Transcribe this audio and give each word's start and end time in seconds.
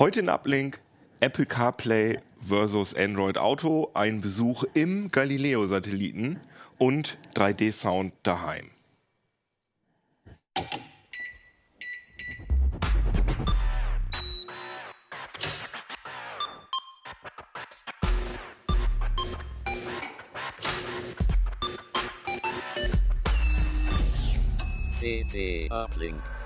Heute 0.00 0.20
in 0.20 0.30
Uplink 0.30 0.80
Apple 1.20 1.44
CarPlay 1.44 2.20
versus 2.42 2.94
Android 2.94 3.36
Auto, 3.36 3.90
ein 3.92 4.22
Besuch 4.22 4.64
im 4.72 5.08
Galileo-Satelliten 5.10 6.40
und 6.78 7.18
3D-Sound 7.34 8.14
daheim. 8.22 8.70
CT 24.98 25.70
Uplink. 25.70 26.39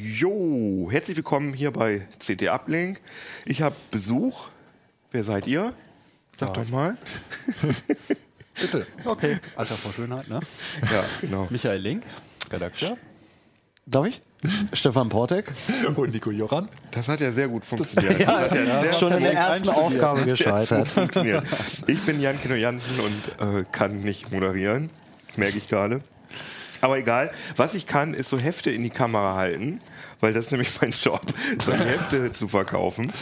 Jo, 0.00 0.88
herzlich 0.92 1.16
willkommen 1.16 1.52
hier 1.52 1.72
bei 1.72 2.06
CT 2.24 2.46
Uplink. 2.50 3.00
Ich 3.44 3.62
habe 3.62 3.74
Besuch. 3.90 4.46
Wer 5.10 5.24
seid 5.24 5.48
ihr? 5.48 5.72
Sag 6.38 6.54
doch 6.54 6.68
mal. 6.68 6.96
Bitte. 8.60 8.86
Okay. 9.04 9.38
Alter 9.56 9.74
vor 9.74 9.92
Schönheit, 9.92 10.28
ne? 10.28 10.38
Ja, 10.92 11.04
genau. 11.20 11.48
Michael 11.50 11.80
Link, 11.80 12.04
Redakteur. 12.48 12.96
Darf 13.86 14.06
ich? 14.06 14.20
Stefan 14.72 15.08
Portek. 15.08 15.50
Und 15.96 16.12
Nico 16.12 16.30
Joran. 16.30 16.70
Das 16.92 17.08
hat 17.08 17.18
ja 17.18 17.32
sehr 17.32 17.48
gut 17.48 17.64
funktioniert. 17.64 18.20
Das 18.20 18.28
hat 18.28 18.54
ja 18.54 18.80
sehr 18.82 18.92
Schon 18.92 19.12
in 19.14 19.22
der 19.24 19.32
ersten 19.32 19.68
Aufgabe 19.68 20.24
gescheitert. 20.26 20.86
funktioniert. 20.86 21.44
Ich 21.88 22.00
bin 22.02 22.20
Jan 22.20 22.40
Kino 22.40 22.54
Jansen 22.54 23.00
und 23.00 23.58
äh, 23.58 23.64
kann 23.72 24.02
nicht 24.02 24.30
moderieren. 24.30 24.90
Merke 25.34 25.58
ich 25.58 25.68
gerade. 25.68 26.02
Aber 26.80 26.98
egal. 26.98 27.30
Was 27.56 27.74
ich 27.74 27.86
kann, 27.86 28.14
ist 28.14 28.30
so 28.30 28.38
Hefte 28.38 28.70
in 28.70 28.82
die 28.82 28.90
Kamera 28.90 29.34
halten, 29.34 29.80
weil 30.20 30.32
das 30.32 30.46
ist 30.46 30.50
nämlich 30.52 30.70
mein 30.80 30.90
Job, 30.90 31.22
so 31.64 31.72
Hefte 31.72 32.32
zu 32.32 32.48
verkaufen. 32.48 33.12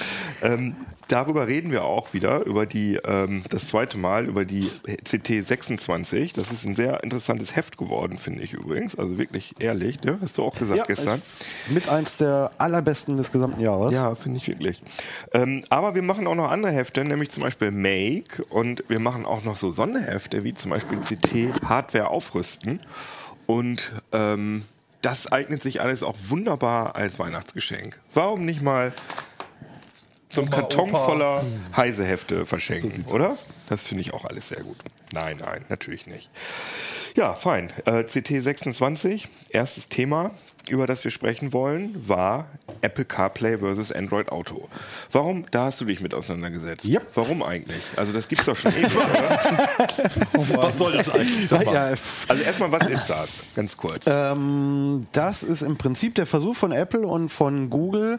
Ähm, 0.43 0.77
darüber 1.09 1.47
reden 1.47 1.71
wir 1.71 1.85
auch 1.85 2.13
wieder, 2.15 2.45
über 2.45 2.67
die, 2.67 2.99
ähm, 3.05 3.45
das 3.51 3.69
zweite 3.69 3.99
Mal, 3.99 4.27
über 4.27 4.45
die 4.45 4.71
CT 5.05 5.47
26. 5.47 6.33
Das 6.33 6.53
ist 6.53 6.67
ein 6.67 6.75
sehr 6.75 7.03
interessantes 7.03 7.55
Heft 7.57 7.79
geworden, 7.79 8.19
finde 8.19 8.43
ich 8.43 8.53
übrigens. 8.55 8.97
Also 8.97 9.19
wirklich 9.19 9.55
ehrlich, 9.59 10.03
ne? 10.03 10.19
hast 10.21 10.39
du 10.39 10.43
auch 10.43 10.55
gesagt 10.55 10.87
gestern. 10.87 11.23
ist 11.67 11.73
mit 11.73 11.89
eins 11.89 12.17
der 12.17 12.51
allerbesten 12.59 13.17
des 13.17 13.33
gesamten 13.33 13.61
Jahres. 13.61 13.93
Ja, 13.93 14.15
finde 14.15 14.39
ich 14.39 14.49
wirklich. 14.49 14.81
Ähm, 15.33 15.65
aber 15.71 15.95
wir 15.95 16.03
machen 16.03 16.27
auch 16.27 16.35
noch 16.35 16.51
andere 16.51 16.73
Hefte, 16.73 17.05
nämlich 17.05 17.31
zum 17.31 17.43
Beispiel 17.43 17.71
Make 17.71 18.45
und 18.51 18.85
wir 18.89 19.01
machen 19.01 19.27
auch 19.27 19.45
noch 19.45 19.57
so 19.57 19.71
Sonderhefte, 19.71 20.45
wie 20.45 20.55
zum 20.55 20.71
Beispiel 20.71 20.99
CT 20.99 21.63
Hardware 21.69 22.09
aufrüsten. 22.09 22.81
Und 23.47 23.93
ähm, 24.13 24.65
das 25.03 25.31
eignet 25.31 25.63
sich 25.63 25.81
alles 25.81 26.03
auch 26.03 26.17
wunderbar 26.29 26.97
als 26.97 27.19
Weihnachtsgeschenk. 27.19 27.99
Warum 28.13 28.45
nicht 28.45 28.61
mal 28.61 28.93
so 30.33 30.43
einen 30.43 30.51
Karton 30.51 30.91
Opa. 30.91 31.05
voller 31.05 31.45
Heisehefte 31.77 32.45
verschenken, 32.45 33.07
oder? 33.13 33.37
Das 33.69 33.83
finde 33.83 34.03
ich 34.03 34.13
auch 34.13 34.25
alles 34.25 34.49
sehr 34.49 34.63
gut. 34.63 34.77
Nein, 35.13 35.39
nein, 35.45 35.65
natürlich 35.69 36.07
nicht. 36.07 36.31
Ja, 37.15 37.35
fein. 37.35 37.73
Äh, 37.87 38.05
CT 38.05 38.43
26, 38.43 39.29
erstes 39.51 39.89
Thema, 39.89 40.33
über 40.71 40.87
das 40.87 41.05
wir 41.05 41.11
sprechen 41.11 41.53
wollen, 41.53 41.95
war 42.07 42.47
Apple 42.83 43.05
CarPlay 43.05 43.59
versus 43.59 43.93
Android 43.93 44.29
Auto. 44.31 44.69
Warum? 45.13 45.47
Da 45.51 45.67
hast 45.67 45.81
du 45.81 45.85
dich 45.85 46.01
mit 46.01 46.15
auseinandergesetzt. 46.15 46.85
Yep. 46.85 47.07
Warum 47.15 47.43
eigentlich? 47.43 47.83
Also 47.97 48.13
das 48.13 48.29
gibt's 48.29 48.45
doch 48.47 48.57
schon 48.57 48.73
ewig, 48.73 48.97
oder? 48.97 50.57
Was 50.63 50.79
soll 50.79 50.93
das 50.93 51.11
eigentlich? 51.11 51.53
Also 52.29 52.43
erstmal, 52.43 52.73
was 52.73 52.87
ist 52.89 53.09
das? 53.09 53.45
Ganz 53.55 53.77
kurz. 53.77 54.05
ähm, 54.07 55.07
das 55.13 55.43
ist 55.43 55.63
im 55.63 55.77
Prinzip 55.77 56.15
der 56.15 56.27
Versuch 56.27 56.57
von 56.57 56.73
Apple 56.73 57.07
und 57.07 57.31
von 57.31 57.71
Google, 57.71 58.19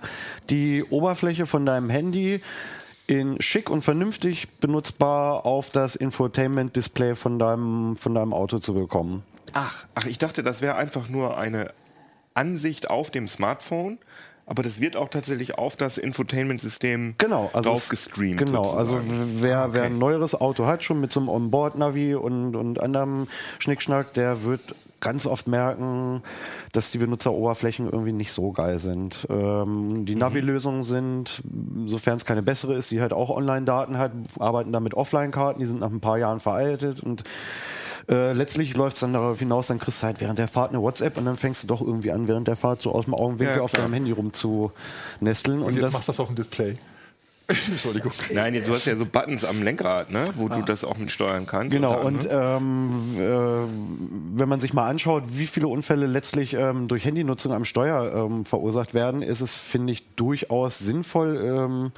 die 0.50 0.84
Oberfläche 0.84 1.46
von 1.46 1.66
deinem 1.66 1.90
Handy 1.90 2.42
in 3.08 3.42
schick 3.42 3.70
und 3.70 3.84
vernünftig 3.84 4.50
benutzbar 4.60 5.46
auf 5.46 5.70
das 5.70 5.96
Infotainment-Display 5.96 7.16
von 7.16 7.40
deinem, 7.40 7.96
von 7.98 8.14
deinem 8.14 8.34
Auto 8.34 8.60
zu 8.60 8.74
bekommen. 8.74 9.24
Ach, 9.54 9.86
ach, 9.96 10.06
ich 10.06 10.18
dachte, 10.18 10.44
das 10.44 10.62
wäre 10.62 10.76
einfach 10.76 11.08
nur 11.08 11.38
eine 11.38 11.74
Ansicht 12.38 12.90
auf 12.90 13.10
dem 13.12 13.28
Smartphone, 13.28 13.98
aber 14.46 14.64
das 14.64 14.80
wird 14.80 14.96
auch 14.96 15.10
tatsächlich 15.10 15.58
auf 15.58 15.76
das 15.76 15.98
Infotainment-System 15.98 17.16
Genau, 17.18 17.50
also 17.54 17.72
drauf 17.72 17.84
es- 17.84 17.90
gestreamt. 17.90 18.38
Genau, 18.38 18.72
also 18.72 18.94
sozusagen. 19.00 19.36
wer, 19.42 19.58
Ah, 19.60 19.68
wer 19.72 19.82
okay. 19.84 19.92
ein 19.92 19.98
neueres 19.98 20.40
Auto 20.40 20.66
hat, 20.66 20.84
schon 20.86 21.02
mit 21.02 21.12
so 21.12 21.20
einem 21.20 21.28
Onboard-Navi 21.30 22.16
und, 22.16 22.56
und 22.56 22.80
anderem 22.80 23.28
Schnickschnack, 23.60 24.14
der 24.14 24.44
wird 24.44 24.62
ganz 25.00 25.28
oft 25.28 25.48
merken, 25.48 26.24
dass 26.72 26.90
die 26.92 26.98
Benutzeroberflächen 26.98 27.86
irgendwie 27.88 28.14
nicht 28.14 28.32
so 28.32 28.52
geil 28.52 28.80
sind. 28.80 29.28
Ähm, 29.30 29.90
Mhm. 30.00 30.06
die 30.06 30.16
Navi-Lösungen 30.16 30.84
sind, 30.84 31.44
sofern 31.86 32.16
es 32.18 32.26
keine 32.26 32.42
bessere 32.42 32.74
ist, 32.74 32.90
die 32.90 33.00
halt 33.02 33.14
auch 33.14 33.30
Online-Daten 33.30 33.98
hat, 34.00 34.12
arbeiten 34.40 34.72
damit 34.72 34.94
Offline-Karten, 34.96 35.60
die 35.60 35.66
sind 35.68 35.82
nach 35.82 35.92
ein 35.92 36.00
paar 36.00 36.18
Jahren 36.18 36.40
veraltet 36.40 37.02
und 37.02 37.24
äh, 38.10 38.34
letztlich 38.34 38.76
läuft 38.76 38.96
es 38.96 39.02
dann 39.02 39.14
darauf 39.14 39.40
hinaus, 39.40 39.68
dann 39.68 39.80
kriegst 39.80 40.02
du 40.02 40.06
halt 40.06 40.22
während 40.22 40.40
der 40.40 40.48
Fahrt 40.48 40.72
eine 40.72 40.82
WhatsApp 40.82 41.18
und 41.18 41.26
dann 41.26 41.38
fängst 41.38 41.64
du 41.64 41.68
doch 41.68 41.82
irgendwie 41.82 42.12
an, 42.12 42.28
während 42.28 42.48
der 42.48 42.56
Fahrt 42.56 42.82
so 42.82 42.94
aus 42.94 43.06
dem 43.06 43.14
Augenwinkel 43.14 43.58
Ja, 43.58 43.62
auf 43.62 43.72
deinem 43.72 43.94
Handy 43.94 44.12
rumzunesteln. 44.12 45.62
Und 45.62 45.76
jetzt 45.76 45.92
machst 45.92 46.08
du 46.08 46.12
das 46.12 46.20
auf 46.20 46.28
dem 46.28 46.36
Display. 46.36 46.78
Entschuldigung. 47.48 48.12
Nein, 48.34 48.54
jetzt, 48.54 48.68
du 48.68 48.74
hast 48.74 48.86
ja 48.86 48.96
so 48.98 49.06
Buttons 49.06 49.46
am 49.46 49.64
Lenkrad, 49.64 50.12
ne? 50.12 50.26
wo 50.36 50.50
du 50.50 50.62
das 50.64 50.84
auch 50.84 50.98
mit 50.98 51.12
steuern 51.12 51.46
kannst. 51.46 51.74
Genau, 51.74 52.02
und 52.02 52.30
anderem. 52.30 53.16
ähm, 53.18 54.36
äh, 54.36 54.40
wenn 54.40 54.50
man 54.50 54.60
sich 54.60 54.74
mal 54.74 54.90
anschaut, 54.90 55.24
wie 55.30 55.48
viele 55.48 55.70
Unfälle 55.70 56.08
letztlich 56.08 56.54
ähm, 56.54 56.90
durch 56.90 57.06
Handynutzung 57.06 57.54
am 57.54 57.64
Steuer 57.64 58.26
ähm, 58.26 58.46
verursacht 58.46 58.94
werden, 58.94 59.22
ist 59.22 59.40
es, 59.40 59.54
finde 59.54 59.94
ich, 59.94 60.04
durchaus 60.16 60.80
sinnvoll, 60.80 61.38
ähm, 61.38 61.92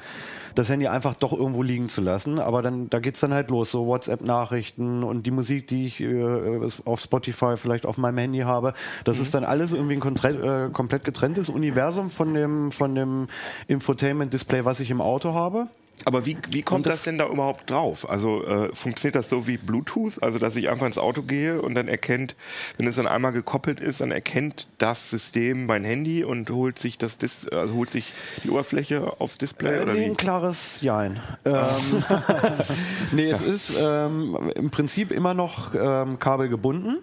das 0.55 0.69
Handy 0.69 0.87
einfach 0.87 1.15
doch 1.15 1.33
irgendwo 1.33 1.63
liegen 1.63 1.89
zu 1.89 2.01
lassen. 2.01 2.39
Aber 2.39 2.61
dann, 2.61 2.89
da 2.89 2.99
geht's 2.99 3.19
dann 3.19 3.33
halt 3.33 3.49
los, 3.49 3.71
so 3.71 3.85
WhatsApp-Nachrichten 3.87 5.03
und 5.03 5.25
die 5.25 5.31
Musik, 5.31 5.67
die 5.67 5.87
ich 5.87 5.99
äh, 6.01 6.59
auf 6.85 6.99
Spotify 7.01 7.55
vielleicht 7.57 7.85
auf 7.85 7.97
meinem 7.97 8.17
Handy 8.17 8.39
habe, 8.39 8.73
das 9.03 9.17
Mhm. 9.17 9.23
ist 9.23 9.33
dann 9.33 9.43
alles 9.43 9.73
irgendwie 9.73 9.93
ein 9.95 10.01
kontre- 10.01 10.67
äh, 10.67 10.69
komplett 10.71 11.03
getrenntes 11.03 11.49
Universum 11.49 12.09
von 12.09 12.33
dem, 12.33 12.71
von 12.71 12.95
dem 12.95 13.27
Infotainment-Display, 13.67 14.65
was 14.65 14.79
ich 14.79 14.91
im 14.91 15.01
Auto 15.01 15.33
habe. 15.33 15.67
Aber 16.05 16.25
wie, 16.25 16.37
wie 16.49 16.61
kommt 16.61 16.85
das, 16.85 16.93
das- 16.95 17.03
denn 17.03 17.17
da 17.17 17.27
überhaupt 17.27 17.69
drauf? 17.69 18.09
Also 18.09 18.45
äh, 18.45 18.73
funktioniert 18.75 19.15
das 19.15 19.29
so 19.29 19.47
wie 19.47 19.57
Bluetooth? 19.57 20.21
Also 20.23 20.39
dass 20.39 20.55
ich 20.55 20.69
einfach 20.69 20.85
ins 20.85 20.97
Auto 20.97 21.21
gehe 21.23 21.61
und 21.61 21.75
dann 21.75 21.87
erkennt, 21.87 22.35
wenn 22.77 22.87
es 22.87 22.95
dann 22.95 23.07
einmal 23.07 23.31
gekoppelt 23.33 23.79
ist, 23.79 24.01
dann 24.01 24.11
erkennt 24.11 24.67
das 24.77 25.09
System 25.09 25.65
mein 25.65 25.83
Handy 25.83 26.23
und 26.23 26.49
holt 26.49 26.79
sich 26.79 26.97
das 26.97 27.17
Dis 27.17 27.47
also 27.49 27.73
holt 27.75 27.89
sich 27.89 28.13
die 28.43 28.49
Oberfläche 28.49 29.19
aufs 29.19 29.37
Display 29.37 29.81
oder 29.81 29.93
nee, 29.93 30.01
wie? 30.01 30.05
ein 30.05 30.17
klares 30.17 30.79
Jein. 30.81 31.19
Ähm, 31.45 32.03
nee, 33.11 33.29
es 33.29 33.41
ist 33.41 33.71
ähm, 33.77 34.51
im 34.55 34.69
Prinzip 34.71 35.11
immer 35.11 35.33
noch 35.33 35.73
ähm, 35.75 36.19
kabelgebunden. 36.19 36.99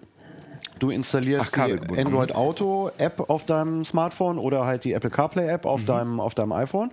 Du 0.79 0.89
Ach, 0.89 0.93
installierst 0.93 1.53
die 1.55 1.59
kabelgebunden. 1.59 2.05
Android 2.07 2.35
Auto 2.35 2.91
App 2.97 3.29
auf 3.29 3.45
deinem 3.45 3.83
Smartphone 3.85 4.37
oder 4.37 4.65
halt 4.65 4.83
die 4.83 4.93
Apple 4.93 5.09
CarPlay 5.09 5.47
App 5.47 5.65
Mhm. 5.65 5.69
auf, 5.71 5.83
deinem, 5.85 6.19
auf 6.19 6.35
deinem 6.35 6.51
iPhone. 6.51 6.91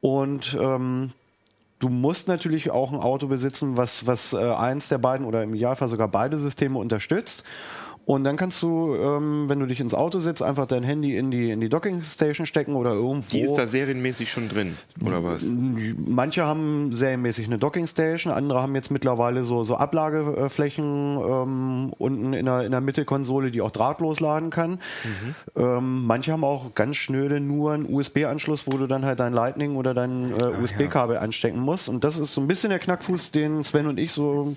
Und 0.00 0.56
ähm, 0.60 1.10
du 1.84 1.90
musst 1.90 2.28
natürlich 2.28 2.70
auch 2.70 2.92
ein 2.92 2.98
Auto 2.98 3.26
besitzen, 3.26 3.76
was, 3.76 4.06
was 4.06 4.32
äh, 4.32 4.38
eins 4.38 4.88
der 4.88 4.96
beiden 4.96 5.26
oder 5.26 5.42
im 5.42 5.54
Idealfall 5.54 5.88
sogar 5.88 6.08
beide 6.08 6.38
Systeme 6.38 6.78
unterstützt. 6.78 7.44
Und 8.06 8.24
dann 8.24 8.36
kannst 8.36 8.60
du, 8.62 8.94
ähm, 8.94 9.48
wenn 9.48 9.60
du 9.60 9.66
dich 9.66 9.80
ins 9.80 9.94
Auto 9.94 10.18
setzt, 10.18 10.42
einfach 10.42 10.66
dein 10.66 10.82
Handy 10.82 11.16
in 11.16 11.30
die, 11.30 11.50
in 11.50 11.60
die 11.60 11.70
Docking 11.70 12.02
Station 12.02 12.44
stecken 12.44 12.76
oder 12.76 12.92
irgendwo. 12.92 13.30
Die 13.30 13.40
ist 13.40 13.54
da 13.54 13.66
serienmäßig 13.66 14.30
schon 14.30 14.50
drin, 14.50 14.76
oder 15.02 15.24
was? 15.24 15.42
Manche 15.42 16.44
haben 16.44 16.94
serienmäßig 16.94 17.46
eine 17.46 17.58
Docking 17.58 17.86
Station, 17.86 18.32
andere 18.32 18.60
haben 18.60 18.74
jetzt 18.74 18.90
mittlerweile 18.90 19.44
so, 19.44 19.64
so 19.64 19.76
Ablageflächen 19.76 21.18
ähm, 21.18 21.92
unten 21.96 22.34
in 22.34 22.44
der, 22.44 22.62
in 22.62 22.72
der 22.72 22.82
Mittelkonsole, 22.82 23.50
die 23.50 23.62
auch 23.62 23.70
drahtlos 23.70 24.20
laden 24.20 24.50
kann. 24.50 24.80
Ähm, 25.56 26.04
manche 26.06 26.32
haben 26.32 26.44
auch 26.44 26.74
ganz 26.74 26.96
schnöde 26.96 27.40
nur 27.40 27.72
einen 27.72 27.86
USB-Anschluss, 27.92 28.66
wo 28.66 28.76
du 28.76 28.86
dann 28.86 29.04
halt 29.04 29.20
dein 29.20 29.32
Lightning 29.32 29.76
oder 29.76 29.94
dein 29.94 30.32
äh, 30.32 30.62
USB-Kabel 30.62 31.16
anstecken 31.16 31.60
musst. 31.60 31.88
Und 31.88 32.04
das 32.04 32.18
ist 32.18 32.34
so 32.34 32.42
ein 32.42 32.48
bisschen 32.48 32.68
der 32.68 32.80
Knackfuß, 32.80 33.30
den 33.30 33.64
Sven 33.64 33.86
und 33.86 33.98
ich 33.98 34.12
so 34.12 34.56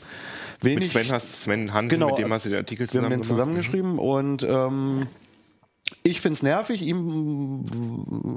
wenig. 0.62 0.80
Mit 0.80 0.90
Sven 0.90 1.12
hast 1.12 1.42
Sven 1.42 1.74
Hansen, 1.74 1.90
Genau, 1.90 2.10
mit 2.10 2.20
dem 2.20 2.34
hast 2.34 2.46
du 2.46 2.50
den 2.50 2.60
Artikel 2.60 2.88
wir 2.92 3.02
haben 3.02 3.04
zusammen 3.04 3.10
den 3.10 3.24
zusammengeschrieben 3.24 4.00
und 4.00 4.44
ähm, 4.44 5.08
ich 6.04 6.22
finde 6.22 6.34
es 6.34 6.44
nervig, 6.44 6.82
ihm 6.82 7.64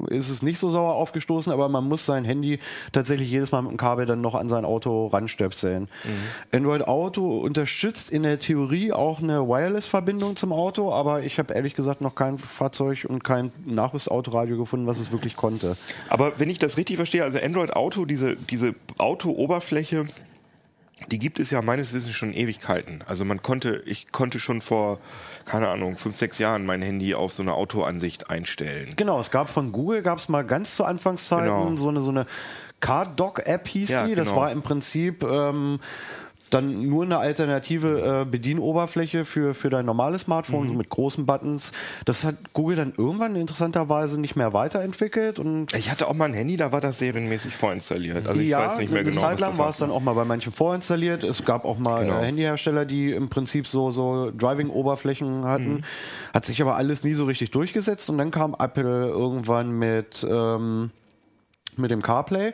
ist 0.09 0.29
es 0.29 0.43
nicht 0.43 0.59
so 0.59 0.71
sauer 0.71 0.95
aufgestoßen, 0.95 1.53
aber 1.53 1.69
man 1.69 1.89
muss 1.89 2.07
sein 2.07 2.25
Handy 2.25 2.59
tatsächlich 2.93 3.31
jedes 3.31 3.53
Mal 3.53 3.63
mit 3.63 3.73
dem 3.73 3.77
Kabel 3.77 4.07
dann 4.07 4.21
noch 4.21 4.35
an 4.35 4.49
sein 4.49 4.65
Auto 4.65 5.07
ranstöpseln. 5.09 5.89
Android 6.53 6.87
Auto 6.87 7.39
unterstützt 7.39 8.11
in 8.11 8.23
der 8.23 8.39
Theorie 8.39 8.93
auch 8.93 9.21
eine 9.21 9.47
Wireless-Verbindung 9.49 10.37
zum 10.37 10.53
Auto, 10.53 10.93
aber 10.93 11.23
ich 11.23 11.39
habe 11.39 11.55
ehrlich 11.55 11.75
gesagt 11.75 12.01
noch 12.01 12.15
kein 12.15 12.39
Fahrzeug 12.39 13.07
und 13.09 13.25
kein 13.25 13.53
Nachrüstautoradio 13.65 14.57
gefunden, 14.57 14.87
was 14.87 14.99
es 14.99 15.13
wirklich 15.13 15.37
konnte. 15.37 15.77
Aber 16.09 16.39
wenn 16.39 16.51
ich 16.51 16.59
das 16.59 16.77
richtig 16.77 16.97
verstehe, 16.97 17.25
also 17.25 17.39
Android 17.39 17.73
Auto, 17.73 18.05
diese, 18.05 18.37
diese 18.37 18.75
Auto-Oberfläche, 18.99 20.07
die 21.09 21.19
gibt 21.19 21.39
es 21.39 21.51
ja 21.51 21.63
meines 21.63 21.93
Wissens 21.93 22.15
schon 22.15 22.33
Ewigkeiten. 22.33 23.03
Also 23.07 23.25
man 23.25 23.43
konnte, 23.43 23.83
ich 23.87 24.13
konnte 24.13 24.39
schon 24.39 24.61
vor, 24.61 24.99
keine 25.45 25.69
Ahnung, 25.69 25.97
fünf, 25.97 26.17
sechs 26.17 26.39
Jahren 26.39 26.67
mein 26.67 26.83
Handy 26.83 27.15
auf 27.15 27.33
so 27.33 27.43
eine 27.43 27.55
Autoansicht 27.55 28.31
einstellen. 28.31 28.91
Genau, 28.97 29.19
es 29.21 29.31
gab 29.31 29.49
von 29.49 29.73
Google, 29.73 30.03
gab 30.03 30.19
es 30.19 30.29
mal 30.29 30.45
ganz 30.45 30.77
zu 30.77 30.85
Anfangszeiten 30.85 31.47
Genau. 31.47 31.77
so 31.77 31.89
eine, 31.89 32.01
so 32.01 32.11
eine 32.11 32.27
Card-Dock-App 32.81 33.69
hieß 33.69 33.91
Ja. 33.91 34.07
Das 34.09 34.29
genau. 34.29 34.37
war 34.41 34.53
im 34.53 34.63
Prinzip 34.63 35.23
ähm, 35.23 35.81
dann 36.51 36.89
nur 36.89 37.05
eine 37.05 37.19
alternative 37.19 38.23
äh, 38.23 38.25
Bedienoberfläche 38.25 39.25
für, 39.25 39.55
für 39.55 39.71
dein 39.71 39.87
normales 39.87 40.23
Smartphone, 40.23 40.65
Mhm. 40.65 40.69
so 40.71 40.75
mit 40.75 40.89
großen 40.91 41.25
Buttons. 41.27 41.73
Das 42.05 42.25
hat 42.25 42.35
Google 42.53 42.77
dann 42.77 42.93
irgendwann 42.97 43.37
interessanterweise 43.37 44.21
nicht 44.21 44.37
mehr 44.37 44.53
weiterentwickelt 44.53 45.39
und 45.39 45.73
Ich 45.75 45.91
hatte 45.91 46.09
auch 46.09 46.15
mal 46.15 46.25
ein 46.27 46.35
Handy, 46.35 46.57
da 46.57 46.73
war 46.73 46.81
das 46.81 46.99
serienmäßig 46.99 47.55
vorinstalliert. 47.57 48.27
Also 48.27 48.41
ich 48.41 48.49
ja, 48.49 48.67
weiß 48.67 48.79
nicht 48.79 48.91
mehr 48.91 49.01
eine 49.01 49.09
genau. 49.11 49.21
Zeit 49.21 49.35
was 49.35 49.41
lang 49.41 49.59
war 49.59 49.69
es 49.69 49.77
dann 49.79 49.91
auch 49.91 50.01
mal 50.01 50.15
bei 50.15 50.25
manchen 50.25 50.53
vorinstalliert. 50.53 51.25
Es 51.25 51.45
gab 51.45 51.65
auch 51.65 51.79
mal 51.79 52.05
Genau. 52.05 52.21
äh, 52.21 52.27
Handyhersteller, 52.27 52.85
die 52.85 53.13
im 53.13 53.29
Prinzip 53.31 53.67
so, 53.67 53.93
so 53.93 54.31
Driving-Oberflächen 54.37 55.45
hatten. 55.45 55.75
Mhm. 55.75 55.85
Hat 56.35 56.45
sich 56.45 56.61
aber 56.61 56.77
alles 56.77 57.05
nie 57.05 57.15
so 57.15 57.25
richtig 57.25 57.51
durchgesetzt. 57.53 58.11
Und 58.11 58.19
dann 58.19 58.31
kam 58.31 58.57
Apple 58.59 59.09
irgendwann 59.09 59.71
mit, 59.71 60.27
ähm, 60.29 60.91
mit 61.77 61.91
dem 61.91 62.03
CarPlay. 62.03 62.53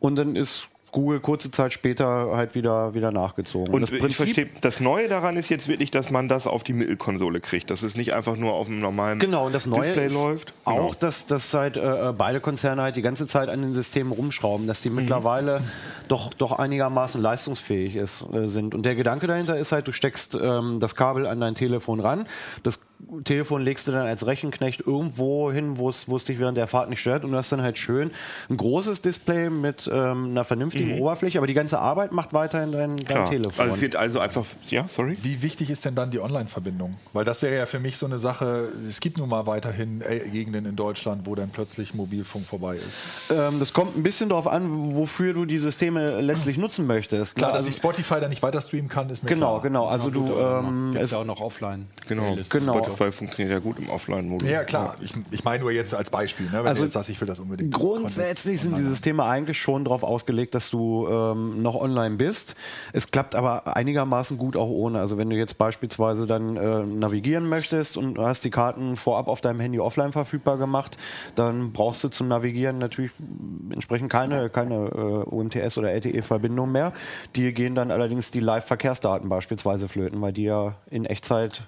Und 0.00 0.16
dann 0.16 0.36
ist 0.36 0.68
Google 0.92 1.20
kurze 1.20 1.50
Zeit 1.50 1.72
später 1.72 2.30
halt 2.34 2.54
wieder, 2.54 2.94
wieder 2.94 3.10
nachgezogen. 3.10 3.74
Und 3.74 3.82
das 3.82 3.90
ich 3.90 4.16
verstehe, 4.16 4.48
das 4.62 4.80
Neue 4.80 5.08
daran 5.08 5.36
ist 5.36 5.48
jetzt 5.50 5.68
wirklich, 5.68 5.90
dass 5.90 6.10
man 6.10 6.26
das 6.28 6.46
auf 6.46 6.64
die 6.64 6.72
Mittelkonsole 6.72 7.40
kriegt, 7.40 7.70
dass 7.70 7.82
es 7.82 7.96
nicht 7.96 8.14
einfach 8.14 8.36
nur 8.36 8.54
auf 8.54 8.68
einem 8.68 8.80
normalen 8.80 9.18
Genau, 9.18 9.46
und 9.46 9.52
das 9.54 9.66
Neue 9.66 9.82
Display 9.88 10.06
ist 10.06 10.14
läuft. 10.14 10.54
auch, 10.64 10.74
Genau. 10.76 10.94
dass, 11.00 11.26
dass 11.26 11.52
halt 11.52 11.76
äh, 11.76 12.12
beide 12.16 12.40
Konzerne 12.40 12.82
halt 12.82 12.96
die 12.96 13.02
ganze 13.02 13.26
Zeit 13.26 13.48
an 13.48 13.60
den 13.60 13.74
Systemen 13.74 14.12
rumschrauben, 14.12 14.66
dass 14.66 14.80
die 14.80 14.88
Mhm. 14.90 14.96
mittlerweile 14.96 15.60
doch, 16.08 16.32
doch 16.32 16.52
einigermaßen 16.52 17.20
leistungsfähig 17.20 17.96
ist, 17.96 18.24
äh, 18.32 18.46
sind. 18.48 18.74
Und 18.74 18.86
der 18.86 18.94
Gedanke 18.94 19.26
dahinter 19.26 19.58
ist 19.58 19.72
halt, 19.72 19.86
du 19.88 19.92
steckst 19.92 20.38
ähm, 20.40 20.80
das 20.80 20.94
Kabel 20.96 21.26
an 21.26 21.40
dein 21.40 21.54
Telefon 21.54 22.00
ran, 22.00 22.26
das 22.62 22.78
Telefon 23.24 23.62
legst 23.62 23.86
du 23.86 23.92
dann 23.92 24.06
als 24.06 24.26
Rechenknecht 24.26 24.80
irgendwo 24.86 25.52
hin, 25.52 25.78
wo 25.78 25.88
es 25.88 26.08
wo 26.08 26.16
es 26.16 26.24
dich 26.24 26.38
während 26.40 26.58
der 26.58 26.66
Fahrt 26.66 26.90
nicht 26.90 27.00
stört 27.00 27.24
und 27.24 27.30
du 27.32 27.36
hast 27.36 27.52
dann 27.52 27.62
halt 27.62 27.78
schön 27.78 28.10
ein 28.50 28.56
großes 28.56 29.00
Display 29.02 29.48
mit 29.48 29.88
ähm, 29.92 30.30
einer 30.30 30.44
vernünftigen 30.44 30.98
Oberfläche, 31.00 31.38
aber 31.38 31.46
die 31.46 31.54
ganze 31.54 31.78
Arbeit 31.78 32.12
macht 32.12 32.32
weiterhin 32.32 32.72
dein, 32.72 32.96
dein 32.96 32.96
Mhm. 32.96 33.04
Klar. 33.04 33.30
Telefon. 33.30 33.60
Also 33.64 33.74
es 33.76 33.80
wird 33.80 33.96
also 33.96 34.18
einfach, 34.20 34.44
ja, 34.68 34.86
sorry. 34.88 35.16
Wie 35.22 35.40
wichtig 35.42 35.70
ist 35.70 35.84
denn 35.84 35.94
dann 35.94 36.10
die 36.10 36.18
Online-Verbindung? 36.20 36.96
Weil 37.12 37.24
das 37.24 37.42
wäre 37.42 37.56
ja 37.56 37.66
für 37.66 37.78
mich 37.78 37.96
so 37.96 38.06
eine 38.06 38.18
Sache, 38.18 38.68
es 38.88 39.00
gibt 39.00 39.18
nun 39.18 39.28
mal 39.28 39.46
weiterhin 39.46 40.00
äh, 40.02 40.18
Gegenden 40.30 40.66
in 40.66 40.74
Deutschland, 40.76 41.22
wo 41.26 41.34
dann 41.34 41.50
plötzlich 41.50 41.94
Mobilfunk 41.94 42.46
vorbei 42.46 42.76
ist. 42.76 43.30
ähm, 43.30 43.58
das 43.60 43.72
kommt 43.72 43.96
ein 43.96 44.02
bisschen 44.02 44.28
darauf 44.30 44.48
an, 44.48 44.94
wofür 44.96 45.32
du 45.32 45.44
die 45.44 45.58
Systeme 45.58 46.20
letztlich 46.20 46.58
nutzen 46.58 46.86
möchtest. 46.86 47.36
Klar, 47.36 47.52
Ne? 47.52 47.58
dass 47.58 47.68
ich 47.68 47.76
Spotify 47.76 48.20
dann 48.20 48.30
nicht 48.30 48.42
weiter 48.42 48.60
streamen 48.60 48.88
kann, 48.88 49.08
ist 49.10 49.22
mir 49.22 49.28
Genau, 49.28 49.52
klar. 49.60 49.62
genau. 49.62 49.86
Also 49.86 50.10
du, 50.10 50.26
ähm, 50.36 50.90
Gibt 50.92 51.04
es, 51.04 51.10
ja 51.12 51.18
auch 51.18 51.24
noch 51.24 51.40
offline. 51.40 51.86
Genau. 52.08 52.36
Genau. 52.50 52.72
Spotify 52.82 53.05
funktioniert 53.12 53.52
ja 53.52 53.58
gut 53.60 53.78
im 53.78 53.88
Offline-Modus. 53.90 54.50
Ja, 54.50 54.64
klar. 54.64 54.96
Ich, 55.00 55.12
ich 55.30 55.44
meine 55.44 55.62
nur 55.62 55.72
jetzt 55.72 55.94
als 55.94 56.10
Beispiel, 56.10 56.46
ne? 56.46 56.52
wenn 56.52 56.66
Also 56.66 56.80
du 56.80 56.84
jetzt 56.86 56.94
sagst, 56.94 57.10
ich 57.10 57.20
will 57.20 57.28
das 57.28 57.38
unbedingt. 57.38 57.72
grundsätzlich 57.72 58.60
sind 58.60 58.76
die 58.76 58.82
Systeme 58.82 59.24
eigentlich 59.24 59.58
schon 59.58 59.84
darauf 59.84 60.02
ausgelegt, 60.02 60.54
dass 60.54 60.70
du 60.70 61.06
ähm, 61.08 61.62
noch 61.62 61.74
online 61.74 62.16
bist. 62.16 62.56
Es 62.92 63.10
klappt 63.10 63.34
aber 63.34 63.76
einigermaßen 63.76 64.38
gut 64.38 64.56
auch 64.56 64.68
ohne. 64.68 65.00
Also 65.00 65.18
wenn 65.18 65.30
du 65.30 65.36
jetzt 65.36 65.58
beispielsweise 65.58 66.26
dann 66.26 66.56
äh, 66.56 66.84
navigieren 66.86 67.48
möchtest 67.48 67.96
und 67.96 68.18
hast 68.18 68.44
die 68.44 68.50
Karten 68.50 68.96
vorab 68.96 69.28
auf 69.28 69.40
deinem 69.40 69.60
Handy 69.60 69.80
offline 69.80 70.12
verfügbar 70.12 70.56
gemacht, 70.58 70.98
dann 71.34 71.72
brauchst 71.72 72.02
du 72.04 72.08
zum 72.08 72.28
Navigieren 72.28 72.78
natürlich 72.78 73.10
entsprechend 73.70 74.10
keine, 74.10 74.50
keine 74.50 74.74
äh, 74.74 75.34
UMTS 75.34 75.78
oder 75.78 75.92
LTE-Verbindung 75.92 76.72
mehr. 76.72 76.92
Die 77.34 77.52
gehen 77.52 77.74
dann 77.74 77.90
allerdings 77.90 78.30
die 78.30 78.40
Live-Verkehrsdaten 78.40 79.28
beispielsweise 79.28 79.88
flöten, 79.88 80.20
weil 80.20 80.32
die 80.32 80.44
ja 80.44 80.74
in 80.90 81.04
Echtzeit 81.04 81.62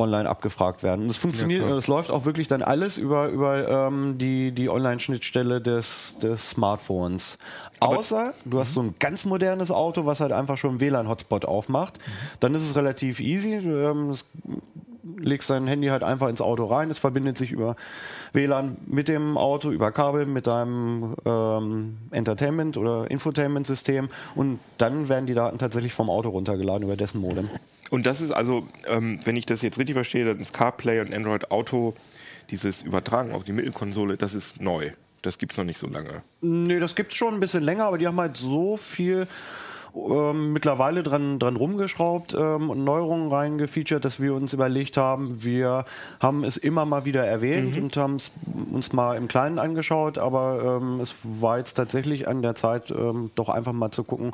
online 0.00 0.28
abgefragt 0.28 0.82
werden. 0.82 1.02
Und 1.02 1.10
es 1.10 1.16
funktioniert, 1.16 1.62
es 1.70 1.86
läuft 1.86 2.10
auch 2.10 2.24
wirklich 2.24 2.48
dann 2.48 2.62
alles 2.62 2.98
über, 2.98 3.28
über 3.28 3.68
ähm, 3.68 4.18
die, 4.18 4.52
die 4.52 4.68
Online-Schnittstelle 4.68 5.60
des, 5.60 6.16
des 6.22 6.50
Smartphones. 6.50 7.38
Außer 7.78 8.34
du 8.44 8.58
hast 8.58 8.74
so 8.74 8.82
ein 8.82 8.94
ganz 8.98 9.24
modernes 9.24 9.70
Auto, 9.70 10.06
was 10.06 10.20
halt 10.20 10.32
einfach 10.32 10.56
schon 10.56 10.70
einen 10.70 10.80
WLAN-Hotspot 10.80 11.44
aufmacht. 11.44 11.98
Dann 12.40 12.54
ist 12.54 12.62
es 12.62 12.74
relativ 12.74 13.20
easy. 13.20 13.52
Ähm, 13.54 14.08
das 14.08 14.24
legst 15.02 15.50
dein 15.50 15.66
Handy 15.66 15.88
halt 15.88 16.02
einfach 16.02 16.28
ins 16.28 16.40
Auto 16.40 16.64
rein, 16.64 16.90
es 16.90 16.98
verbindet 16.98 17.36
sich 17.36 17.52
über 17.52 17.76
WLAN 18.32 18.76
mit 18.86 19.08
dem 19.08 19.36
Auto, 19.36 19.70
über 19.70 19.92
Kabel, 19.92 20.26
mit 20.26 20.46
deinem 20.46 21.14
ähm, 21.24 21.98
Entertainment- 22.10 22.76
oder 22.76 23.10
Infotainment-System 23.10 24.08
und 24.34 24.58
dann 24.78 25.08
werden 25.08 25.26
die 25.26 25.34
Daten 25.34 25.58
tatsächlich 25.58 25.92
vom 25.92 26.10
Auto 26.10 26.30
runtergeladen 26.30 26.84
über 26.84 26.96
dessen 26.96 27.20
Modem. 27.20 27.48
Und 27.90 28.06
das 28.06 28.20
ist 28.20 28.30
also, 28.30 28.66
ähm, 28.86 29.20
wenn 29.24 29.36
ich 29.36 29.46
das 29.46 29.62
jetzt 29.62 29.78
richtig 29.78 29.94
verstehe, 29.94 30.24
dann 30.24 30.38
ist 30.38 30.52
CarPlay 30.54 31.00
und 31.00 31.12
Android 31.12 31.50
Auto, 31.50 31.94
dieses 32.50 32.82
Übertragen 32.82 33.32
auf 33.32 33.44
die 33.44 33.52
Mittelkonsole, 33.52 34.16
das 34.16 34.34
ist 34.34 34.60
neu. 34.60 34.92
Das 35.22 35.38
gibt 35.38 35.52
es 35.52 35.58
noch 35.58 35.64
nicht 35.64 35.78
so 35.78 35.86
lange. 35.86 36.22
Nee, 36.40 36.78
das 36.78 36.94
gibt's 36.94 37.14
schon 37.14 37.34
ein 37.34 37.40
bisschen 37.40 37.62
länger, 37.62 37.84
aber 37.84 37.98
die 37.98 38.06
haben 38.06 38.18
halt 38.18 38.36
so 38.36 38.76
viel 38.76 39.26
ähm, 39.94 40.52
mittlerweile 40.52 41.02
dran, 41.02 41.38
dran 41.38 41.56
rumgeschraubt 41.56 42.34
ähm, 42.38 42.70
und 42.70 42.84
Neuerungen 42.84 43.30
reingefeatured, 43.30 44.04
dass 44.04 44.20
wir 44.20 44.34
uns 44.34 44.52
überlegt 44.52 44.96
haben, 44.96 45.42
wir 45.42 45.84
haben 46.20 46.44
es 46.44 46.56
immer 46.56 46.84
mal 46.84 47.04
wieder 47.04 47.26
erwähnt 47.26 47.78
und 47.78 47.96
haben 47.96 48.16
es 48.16 48.30
uns 48.72 48.92
mal 48.92 49.16
im 49.16 49.28
Kleinen 49.28 49.58
angeschaut, 49.58 50.18
aber 50.18 50.80
ähm, 50.82 51.00
es 51.00 51.14
war 51.22 51.58
jetzt 51.58 51.74
tatsächlich 51.74 52.28
an 52.28 52.42
der 52.42 52.54
Zeit, 52.54 52.90
ähm, 52.90 53.30
doch 53.34 53.48
einfach 53.48 53.72
mal 53.72 53.90
zu 53.90 54.04
gucken, 54.04 54.32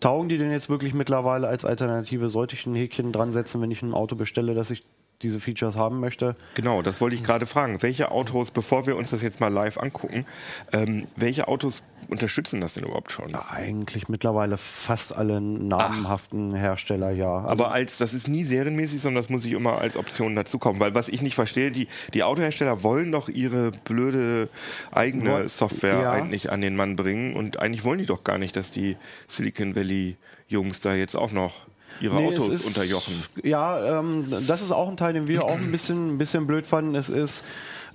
taugen 0.00 0.28
die 0.28 0.38
denn 0.38 0.50
jetzt 0.50 0.68
wirklich 0.68 0.94
mittlerweile 0.94 1.48
als 1.48 1.64
Alternative? 1.64 2.28
Sollte 2.28 2.54
ich 2.56 2.66
ein 2.66 2.74
Häkchen 2.74 3.12
dran 3.12 3.32
setzen, 3.32 3.60
wenn 3.60 3.70
ich 3.70 3.82
ein 3.82 3.94
Auto 3.94 4.16
bestelle, 4.16 4.54
dass 4.54 4.70
ich 4.70 4.84
diese 5.22 5.40
Features 5.40 5.76
haben 5.76 6.00
möchte? 6.00 6.34
Genau, 6.54 6.82
das 6.82 7.00
wollte 7.00 7.16
ich 7.16 7.24
gerade 7.24 7.46
fragen. 7.46 7.82
Welche 7.82 8.10
Autos, 8.10 8.50
bevor 8.50 8.86
wir 8.86 8.96
uns 8.96 9.10
das 9.10 9.22
jetzt 9.22 9.40
mal 9.40 9.52
live 9.52 9.78
angucken, 9.78 10.26
ähm, 10.72 11.06
welche 11.16 11.48
Autos 11.48 11.82
unterstützen 12.08 12.60
das 12.60 12.74
denn 12.74 12.84
überhaupt 12.84 13.12
schon? 13.12 13.34
Eigentlich 13.34 14.08
mittlerweile 14.08 14.56
fast 14.56 15.16
alle 15.16 15.40
namhaften 15.40 16.54
Hersteller, 16.54 17.10
ja. 17.10 17.38
Also 17.38 17.64
Aber 17.64 17.72
als, 17.72 17.98
das 17.98 18.14
ist 18.14 18.28
nie 18.28 18.44
serienmäßig, 18.44 19.00
sondern 19.00 19.22
das 19.22 19.30
muss 19.30 19.44
ich 19.44 19.52
immer 19.52 19.78
als 19.78 19.96
Option 19.96 20.34
dazukommen. 20.36 20.80
Weil 20.80 20.94
was 20.94 21.08
ich 21.08 21.22
nicht 21.22 21.34
verstehe, 21.34 21.70
die, 21.70 21.88
die 22.14 22.22
Autohersteller 22.22 22.82
wollen 22.82 23.12
doch 23.12 23.28
ihre 23.28 23.70
blöde 23.84 24.48
eigene 24.92 25.30
Woll- 25.30 25.48
Software 25.48 26.00
ja. 26.02 26.12
eigentlich 26.12 26.50
an 26.52 26.60
den 26.60 26.76
Mann 26.76 26.96
bringen. 26.96 27.34
Und 27.34 27.58
eigentlich 27.58 27.84
wollen 27.84 27.98
die 27.98 28.06
doch 28.06 28.24
gar 28.24 28.38
nicht, 28.38 28.56
dass 28.56 28.70
die 28.70 28.96
Silicon 29.28 29.74
Valley 29.74 30.16
Jungs 30.48 30.80
da 30.80 30.94
jetzt 30.94 31.16
auch 31.16 31.32
noch 31.32 31.66
ihre 32.00 32.16
Nee, 32.16 32.28
Autos 32.28 32.48
ist- 32.48 32.64
unterjochen. 32.66 33.14
Ja, 33.42 34.00
ähm, 34.00 34.26
das 34.46 34.62
ist 34.62 34.72
auch 34.72 34.88
ein 34.88 34.96
Teil, 34.96 35.12
den 35.12 35.28
wir 35.28 35.44
auch 35.44 35.56
ein 35.56 35.70
bisschen, 35.70 36.14
ein 36.14 36.18
bisschen 36.18 36.46
blöd 36.46 36.66
fanden. 36.66 36.94
Es 36.94 37.08
ist, 37.08 37.44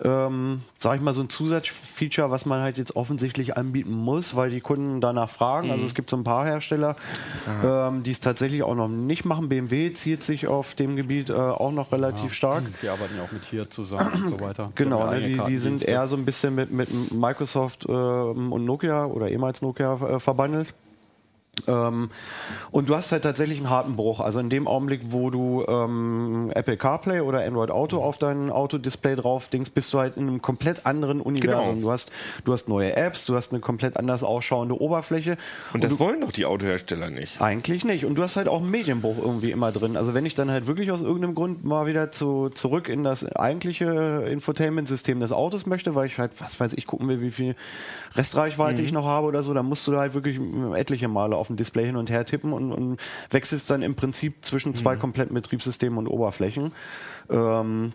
ähm, 0.03 0.61
sag 0.79 0.95
ich 0.95 1.01
mal, 1.01 1.13
so 1.13 1.21
ein 1.21 1.29
Zusatzfeature, 1.29 2.29
was 2.31 2.45
man 2.45 2.61
halt 2.61 2.77
jetzt 2.77 2.95
offensichtlich 2.95 3.57
anbieten 3.57 3.93
muss, 3.93 4.35
weil 4.35 4.49
die 4.49 4.61
Kunden 4.61 5.01
danach 5.01 5.29
fragen. 5.29 5.67
Mhm. 5.67 5.73
Also 5.73 5.85
es 5.85 5.95
gibt 5.95 6.09
so 6.09 6.17
ein 6.17 6.23
paar 6.23 6.45
Hersteller, 6.45 6.95
ähm, 7.63 8.03
die 8.03 8.11
es 8.11 8.19
tatsächlich 8.19 8.63
auch 8.63 8.75
noch 8.75 8.87
nicht 8.87 9.25
machen. 9.25 9.49
BMW 9.49 9.93
zieht 9.93 10.23
sich 10.23 10.47
auf 10.47 10.75
dem 10.75 10.95
Gebiet 10.95 11.29
äh, 11.29 11.33
auch 11.33 11.71
noch 11.71 11.91
relativ 11.91 12.33
stark. 12.33 12.63
Wir 12.81 12.91
arbeiten 12.91 13.15
ja 13.17 13.23
auch 13.23 13.31
mit 13.31 13.43
hier 13.45 13.69
zusammen 13.69 14.11
und 14.13 14.29
so 14.29 14.39
weiter. 14.41 14.71
Genau, 14.75 15.09
ne, 15.09 15.21
die, 15.21 15.39
die 15.47 15.57
sind 15.57 15.83
eher 15.83 16.07
so 16.07 16.15
ein 16.15 16.25
bisschen 16.25 16.55
mit, 16.55 16.71
mit 16.71 16.89
Microsoft 17.11 17.85
ähm, 17.87 18.51
und 18.51 18.65
Nokia 18.65 19.05
oder 19.05 19.29
ehemals 19.29 19.61
Nokia 19.61 19.93
äh, 19.93 20.19
verbandelt. 20.19 20.73
Ähm, 21.67 22.09
und 22.71 22.89
du 22.89 22.95
hast 22.95 23.11
halt 23.11 23.23
tatsächlich 23.23 23.57
einen 23.57 23.69
harten 23.69 23.95
Bruch. 23.95 24.19
Also 24.19 24.39
in 24.39 24.49
dem 24.49 24.67
Augenblick, 24.67 25.01
wo 25.05 25.29
du 25.29 25.65
ähm, 25.67 26.51
Apple 26.53 26.77
CarPlay 26.77 27.21
oder 27.21 27.43
Android 27.43 27.71
Auto 27.71 28.01
auf 28.01 28.17
dein 28.17 28.51
Autodisplay 28.51 29.15
drauf 29.15 29.49
dingst, 29.49 29.73
bist 29.73 29.93
du 29.93 29.99
halt 29.99 30.17
in 30.17 30.27
einem 30.27 30.41
komplett 30.41 30.85
anderen 30.85 31.21
Universum. 31.21 31.75
Genau. 31.75 31.87
Du, 31.87 31.91
hast, 31.91 32.11
du 32.45 32.53
hast 32.53 32.67
neue 32.67 32.95
Apps, 32.95 33.25
du 33.25 33.35
hast 33.35 33.51
eine 33.51 33.61
komplett 33.61 33.97
anders 33.97 34.23
ausschauende 34.23 34.79
Oberfläche. 34.79 35.37
Und 35.73 35.83
das 35.83 35.99
wollen 35.99 36.21
doch 36.21 36.31
die 36.31 36.45
Autohersteller 36.45 37.09
nicht. 37.09 37.41
Eigentlich 37.41 37.83
nicht. 37.83 38.05
Und 38.05 38.15
du 38.15 38.23
hast 38.23 38.35
halt 38.35 38.47
auch 38.47 38.61
einen 38.61 38.71
Medienbruch 38.71 39.17
irgendwie 39.17 39.51
immer 39.51 39.71
drin. 39.71 39.97
Also 39.97 40.13
wenn 40.13 40.25
ich 40.25 40.35
dann 40.35 40.51
halt 40.51 40.67
wirklich 40.67 40.91
aus 40.91 41.01
irgendeinem 41.01 41.35
Grund 41.35 41.65
mal 41.65 41.85
wieder 41.85 42.11
zu, 42.11 42.49
zurück 42.49 42.89
in 42.89 43.03
das 43.03 43.25
eigentliche 43.35 44.25
Infotainment-System 44.29 45.19
des 45.19 45.31
Autos 45.31 45.65
möchte, 45.65 45.95
weil 45.95 46.05
ich 46.05 46.17
halt, 46.17 46.31
was 46.39 46.59
weiß 46.59 46.73
ich, 46.73 46.85
gucken 46.85 47.07
will, 47.07 47.21
wie 47.21 47.31
viel 47.31 47.55
Restreichweite 48.15 48.81
ich 48.81 48.91
noch 48.91 49.05
habe 49.05 49.27
oder 49.27 49.43
so, 49.43 49.53
dann 49.53 49.65
musst 49.65 49.87
du 49.87 49.97
halt 49.97 50.13
wirklich 50.13 50.39
etliche 50.75 51.07
Male 51.07 51.35
auf 51.35 51.46
dem 51.47 51.55
Display 51.55 51.85
hin 51.85 51.95
und 51.95 52.09
her 52.09 52.25
tippen 52.25 52.53
und, 52.53 52.71
und 52.71 52.99
wechselst 53.29 53.69
dann 53.69 53.81
im 53.81 53.95
Prinzip 53.95 54.45
zwischen 54.45 54.75
zwei 54.75 54.95
kompletten 54.95 55.33
Betriebssystemen 55.33 55.97
und 55.99 56.07
Oberflächen. 56.07 56.71
Ähm, 57.29 57.93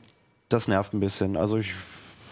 das 0.48 0.68
nervt 0.68 0.92
ein 0.92 1.00
bisschen. 1.00 1.36
Also 1.36 1.56
ich 1.58 1.72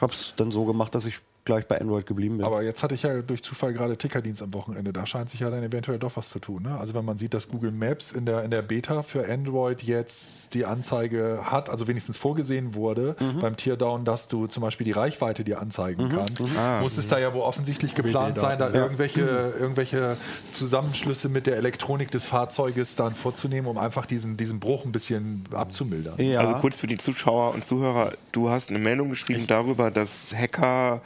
habe 0.01 0.13
es 0.13 0.35
dann 0.37 0.51
so 0.51 0.65
gemacht, 0.65 0.95
dass 0.95 1.07
ich 1.07 1.21
gleich 1.51 1.67
bei 1.67 1.81
Android 1.81 2.07
geblieben 2.07 2.37
bin. 2.39 2.47
Aber 2.47 2.63
jetzt 2.63 2.83
hatte 2.83 2.95
ich 2.95 3.03
ja 3.03 3.23
durch 3.23 3.43
Zufall 3.43 3.73
gerade 3.73 3.97
Tickerdienst 3.97 4.41
am 4.43 4.55
Wochenende. 4.55 4.93
Da 4.93 5.05
scheint 5.05 5.31
sich 5.31 5.41
ja 5.41 5.51
dann 5.51 5.63
eventuell 5.65 5.99
doch 5.99 6.13
was 6.17 6.29
zu 6.29 6.39
tun. 6.39 6.63
Ne? 6.63 6.79
Also 6.79 6.95
wenn 6.95 7.05
man 7.05 7.19
sieht, 7.19 7.35
dass 7.35 7.49
Google 7.49 7.73
Maps 7.73 8.13
in 8.13 8.25
der, 8.25 8.45
in 8.45 8.51
der 8.53 8.63
Beta 8.63 9.03
für 9.03 9.29
Android 9.29 9.83
jetzt 9.83 10.55
die 10.55 10.65
Anzeige 10.65 11.41
hat, 11.45 11.69
also 11.71 11.89
wenigstens 11.89 12.17
vorgesehen 12.19 12.75
wurde 12.75 13.17
Mhm. 13.21 13.41
beim 13.41 13.57
Teardown, 13.57 14.05
dass 14.05 14.29
du 14.29 14.47
zum 14.47 14.63
Beispiel 14.63 14.85
die 14.85 14.93
Reichweite 14.93 15.43
dir 15.45 15.61
anzeigen 15.61 16.05
Mhm. 16.09 16.11
kannst, 16.11 16.41
muss 16.81 16.97
es 16.99 17.09
da 17.09 17.19
ja 17.19 17.35
wohl 17.35 17.43
offensichtlich 17.43 17.95
geplant 17.95 18.37
sein, 18.39 18.59
da 18.59 18.71
irgendwelche, 18.71 19.21
irgendwelche 19.59 20.17
Zusammenschlüsse 20.53 21.29
mit 21.29 21.47
der 21.47 21.57
Elektronik 21.57 22.11
des 22.11 22.25
Fahrzeuges 22.25 22.97
dann 22.97 23.15
vorzunehmen, 23.15 23.67
um 23.69 23.79
einfach 23.79 24.07
diesen, 24.07 24.37
diesen 24.37 24.61
Bruch 24.61 24.85
ein 24.85 24.93
bisschen 24.93 25.45
abzumildern. 25.53 26.21
ja. 26.21 26.41
Also 26.41 26.55
kurz 26.55 26.79
für 26.79 26.87
die 26.87 26.97
Zuschauer 26.97 27.55
und 27.55 27.65
Zuhörer, 27.65 28.13
du 28.33 28.51
hast 28.51 28.71
eine 28.71 28.79
Meldung 28.79 29.09
geschrieben 29.11 29.47
darüber, 29.47 29.91
dass 29.91 30.35
Hacker 30.35 31.01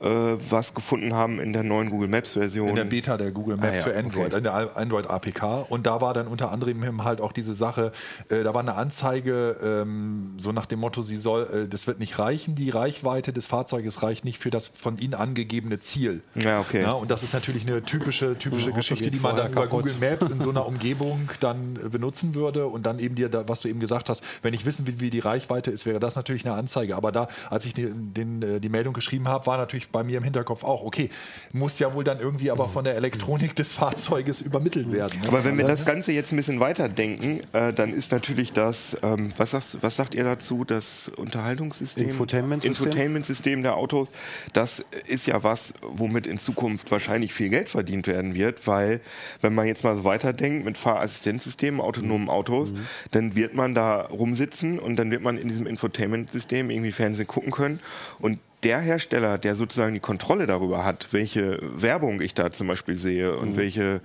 äh, 0.00 0.06
was 0.06 0.74
gefunden 0.74 1.14
haben 1.14 1.40
in 1.40 1.52
der 1.52 1.62
neuen 1.62 1.90
Google 1.90 2.08
Maps 2.08 2.34
Version. 2.34 2.68
In 2.68 2.76
der 2.76 2.84
Beta 2.84 3.16
der 3.16 3.30
Google 3.30 3.56
Maps 3.56 3.68
Ah, 3.68 3.76
ja, 3.76 3.82
für 3.82 3.96
Android, 3.96 4.26
okay. 4.28 4.36
in 4.38 4.42
der 4.44 4.76
Android 4.76 5.06
APK. 5.08 5.66
Und 5.68 5.86
da 5.86 6.00
war 6.00 6.14
dann 6.14 6.26
unter 6.26 6.50
anderem 6.50 7.04
halt 7.04 7.20
auch 7.20 7.32
diese 7.32 7.54
Sache, 7.54 7.92
äh, 8.28 8.42
da 8.42 8.54
war 8.54 8.60
eine 8.60 8.74
Anzeige 8.74 9.56
ähm, 9.62 10.34
so 10.38 10.52
nach 10.52 10.66
dem 10.66 10.80
Motto, 10.80 11.02
sie 11.02 11.16
soll, 11.16 11.64
äh, 11.64 11.68
das 11.68 11.86
wird 11.86 11.98
nicht 11.98 12.18
reichen, 12.18 12.54
die 12.54 12.70
Reichweite 12.70 13.32
des 13.32 13.46
Fahrzeuges 13.46 14.02
reicht 14.02 14.24
nicht 14.24 14.38
für 14.38 14.50
das 14.50 14.66
von 14.66 14.98
ihnen 14.98 15.14
angegebene 15.14 15.80
Ziel. 15.80 16.22
Ja, 16.34 16.60
okay. 16.60 16.82
Ja, 16.82 16.92
und 16.92 17.10
das 17.10 17.22
ist 17.22 17.34
natürlich 17.34 17.66
eine 17.66 17.82
typische, 17.82 18.38
typische 18.38 18.72
Geschichte, 18.72 19.10
die 19.10 19.18
man 19.18 19.36
dann 19.36 19.52
über 19.52 19.62
kaputt. 19.62 19.84
Google 19.84 19.94
Maps 20.00 20.30
in 20.30 20.40
so 20.40 20.50
einer 20.50 20.66
Umgebung 20.68 21.28
dann 21.40 21.78
äh, 21.84 21.88
benutzen 21.88 22.34
würde 22.34 22.66
und 22.66 22.86
dann 22.86 22.98
eben 22.98 23.14
dir, 23.14 23.28
da, 23.28 23.48
was 23.48 23.60
du 23.60 23.68
eben 23.68 23.80
gesagt 23.80 24.08
hast, 24.08 24.22
wenn 24.42 24.54
ich 24.54 24.64
wissen 24.64 24.86
will, 24.86 25.00
wie 25.00 25.10
die 25.10 25.20
Reichweite 25.20 25.70
ist, 25.70 25.86
wäre 25.86 26.00
das 26.00 26.16
natürlich 26.16 26.44
eine 26.44 26.54
Anzeige. 26.54 26.96
Aber 26.96 27.12
da, 27.12 27.28
als 27.50 27.64
ich 27.66 27.74
die, 27.74 27.88
den, 27.90 28.42
äh, 28.42 28.60
die 28.60 28.68
Meldung 28.68 28.94
geschrieben 28.94 29.28
habe, 29.28 29.46
war 29.46 29.56
natürlich 29.56 29.67
bei 29.92 30.02
mir 30.02 30.18
im 30.18 30.24
Hinterkopf 30.24 30.64
auch, 30.64 30.82
okay, 30.82 31.10
muss 31.52 31.78
ja 31.78 31.92
wohl 31.94 32.04
dann 32.04 32.20
irgendwie 32.20 32.50
aber 32.50 32.68
von 32.68 32.84
der 32.84 32.96
Elektronik 32.96 33.54
des 33.56 33.72
Fahrzeuges 33.72 34.40
übermittelt 34.40 34.90
werden. 34.92 35.20
ne? 35.20 35.28
Aber 35.28 35.44
wenn 35.44 35.56
wir 35.56 35.64
das 35.66 35.84
Ganze 35.84 36.12
jetzt 36.12 36.32
ein 36.32 36.36
bisschen 36.36 36.60
weiterdenken, 36.60 37.40
äh, 37.52 37.72
dann 37.72 37.92
ist 37.92 38.12
natürlich 38.12 38.52
das, 38.52 38.96
ähm, 39.02 39.30
was, 39.36 39.52
sagst, 39.52 39.78
was 39.82 39.96
sagt 39.96 40.14
ihr 40.14 40.24
dazu, 40.24 40.64
das 40.64 41.10
Unterhaltungssystem? 41.16 42.08
Infotainment-System? 42.08 42.86
Infotainment-System 42.86 43.62
der 43.62 43.76
Autos. 43.76 44.08
Das 44.52 44.84
ist 45.06 45.26
ja 45.26 45.42
was, 45.42 45.74
womit 45.82 46.26
in 46.26 46.38
Zukunft 46.38 46.90
wahrscheinlich 46.90 47.32
viel 47.32 47.48
Geld 47.48 47.68
verdient 47.68 48.06
werden 48.06 48.34
wird, 48.34 48.66
weil, 48.66 49.00
wenn 49.40 49.54
man 49.54 49.66
jetzt 49.66 49.84
mal 49.84 49.94
so 49.94 50.04
weiterdenkt 50.04 50.64
mit 50.64 50.78
Fahrassistenzsystemen, 50.78 51.80
autonomen 51.80 52.28
Autos, 52.28 52.72
dann 53.10 53.34
wird 53.34 53.54
man 53.54 53.74
da 53.74 54.02
rumsitzen 54.02 54.78
und 54.78 54.96
dann 54.96 55.10
wird 55.10 55.22
man 55.22 55.38
in 55.38 55.48
diesem 55.48 55.66
Infotainment-System 55.66 56.70
irgendwie 56.70 56.92
Fernsehen 56.92 57.26
gucken 57.26 57.50
können 57.50 57.80
und 58.18 58.38
der 58.64 58.80
Hersteller, 58.80 59.38
der 59.38 59.54
sozusagen 59.54 59.94
die 59.94 60.00
Kontrolle 60.00 60.46
darüber 60.46 60.84
hat, 60.84 61.12
welche 61.12 61.60
Werbung 61.62 62.20
ich 62.20 62.34
da 62.34 62.50
zum 62.50 62.66
Beispiel 62.66 62.96
sehe 62.96 63.36
und 63.36 63.56
welche, 63.56 64.00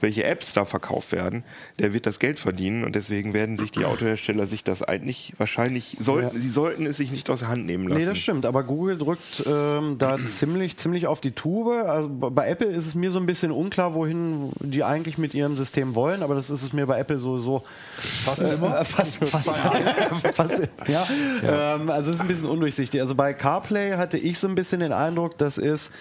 welche 0.00 0.24
Apps 0.24 0.54
da 0.54 0.64
verkauft 0.64 1.12
werden, 1.12 1.44
der 1.78 1.92
wird 1.92 2.06
das 2.06 2.18
Geld 2.18 2.38
verdienen 2.38 2.84
und 2.84 2.94
deswegen 2.94 3.34
werden 3.34 3.58
sich 3.58 3.70
die 3.70 3.84
Autohersteller 3.84 4.46
sich 4.46 4.64
das 4.64 4.82
eigentlich 4.82 5.34
wahrscheinlich, 5.36 5.98
sollten, 6.00 6.38
sie 6.38 6.48
sollten 6.48 6.86
es 6.86 6.96
sich 6.96 7.10
nicht 7.10 7.28
aus 7.28 7.40
der 7.40 7.48
Hand 7.48 7.66
nehmen 7.66 7.86
lassen. 7.86 8.00
Nee, 8.00 8.06
das 8.06 8.18
stimmt, 8.18 8.46
aber 8.46 8.64
Google 8.64 8.96
drückt 8.96 9.44
ähm, 9.46 9.98
da 9.98 10.16
ziemlich, 10.26 10.78
ziemlich 10.78 11.06
auf 11.06 11.20
die 11.20 11.32
Tube. 11.32 11.86
Also 11.86 12.08
bei 12.08 12.48
Apple 12.48 12.68
ist 12.68 12.86
es 12.86 12.94
mir 12.94 13.10
so 13.10 13.18
ein 13.18 13.26
bisschen 13.26 13.50
unklar, 13.50 13.92
wohin 13.94 14.52
die 14.60 14.84
eigentlich 14.84 15.18
mit 15.18 15.34
ihrem 15.34 15.54
System 15.56 15.94
wollen, 15.94 16.22
aber 16.22 16.34
das 16.34 16.48
ist 16.48 16.62
es 16.62 16.72
mir 16.72 16.86
bei 16.86 16.98
Apple 16.98 17.18
sowieso 17.18 17.62
Fast 17.98 18.42
immer. 18.42 18.80
äh, 18.80 18.84
fast, 18.84 19.22
fast, 19.24 19.50
fast, 20.34 20.68
ja. 20.86 21.06
Ähm, 21.42 21.90
also 21.90 22.10
es 22.10 22.16
ist 22.16 22.20
ein 22.22 22.28
bisschen 22.28 22.48
undurchsichtig. 22.48 23.00
Also 23.02 23.14
bei 23.14 23.34
CarPlay 23.34 23.97
hatte 23.98 24.18
ich 24.18 24.38
so 24.38 24.48
ein 24.48 24.54
bisschen 24.54 24.80
den 24.80 24.92
Eindruck, 24.92 25.36
das 25.38 25.58
ist 25.58 25.92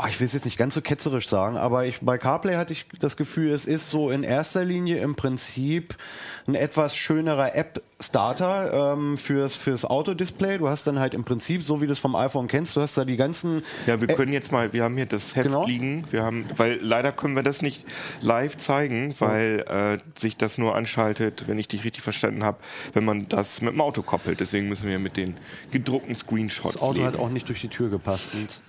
Oh, 0.00 0.06
ich 0.08 0.20
will 0.20 0.26
es 0.26 0.32
jetzt 0.32 0.44
nicht 0.44 0.56
ganz 0.56 0.74
so 0.74 0.80
ketzerisch 0.80 1.26
sagen, 1.28 1.56
aber 1.56 1.84
ich, 1.84 1.98
bei 2.02 2.18
CarPlay 2.18 2.54
hatte 2.54 2.72
ich 2.72 2.86
das 3.00 3.16
Gefühl, 3.16 3.50
es 3.50 3.66
ist 3.66 3.90
so 3.90 4.12
in 4.12 4.22
erster 4.22 4.64
Linie 4.64 5.00
im 5.00 5.16
Prinzip 5.16 5.96
ein 6.46 6.54
etwas 6.54 6.96
schönerer 6.96 7.56
App-Starter 7.56 8.92
ähm, 8.92 9.16
fürs, 9.16 9.56
fürs 9.56 9.84
Autodisplay. 9.84 10.58
Du 10.58 10.68
hast 10.68 10.86
dann 10.86 11.00
halt 11.00 11.14
im 11.14 11.24
Prinzip, 11.24 11.64
so 11.64 11.80
wie 11.82 11.86
du 11.86 11.92
es 11.92 11.98
vom 11.98 12.14
iPhone 12.14 12.46
kennst, 12.46 12.76
du 12.76 12.80
hast 12.80 12.96
da 12.96 13.04
die 13.04 13.16
ganzen 13.16 13.62
Ja, 13.88 14.00
wir 14.00 14.06
können 14.06 14.32
jetzt 14.32 14.52
mal, 14.52 14.72
wir 14.72 14.84
haben 14.84 14.94
hier 14.94 15.06
das 15.06 15.34
Heft 15.34 15.46
Genau. 15.48 15.66
liegen, 15.66 16.04
wir 16.12 16.22
haben, 16.22 16.46
weil 16.56 16.78
leider 16.80 17.10
können 17.10 17.34
wir 17.34 17.42
das 17.42 17.60
nicht 17.60 17.84
live 18.20 18.56
zeigen, 18.56 19.16
weil 19.18 19.64
äh, 19.68 19.98
sich 20.18 20.36
das 20.36 20.58
nur 20.58 20.76
anschaltet, 20.76 21.44
wenn 21.48 21.58
ich 21.58 21.66
dich 21.66 21.82
richtig 21.84 22.02
verstanden 22.04 22.44
habe, 22.44 22.58
wenn 22.94 23.04
man 23.04 23.28
das 23.28 23.62
mit 23.62 23.72
dem 23.72 23.80
Auto 23.80 24.02
koppelt. 24.02 24.38
Deswegen 24.38 24.68
müssen 24.68 24.88
wir 24.88 25.00
mit 25.00 25.16
den 25.16 25.36
gedruckten 25.72 26.14
Screenshots 26.14 26.74
das 26.74 26.82
Auto 26.82 27.00
leben. 27.00 27.06
hat 27.08 27.16
auch 27.16 27.30
nicht 27.30 27.48
durch 27.48 27.60
die 27.60 27.68
Tür 27.68 27.90
gepasst. 27.90 28.34
Und 28.36 28.60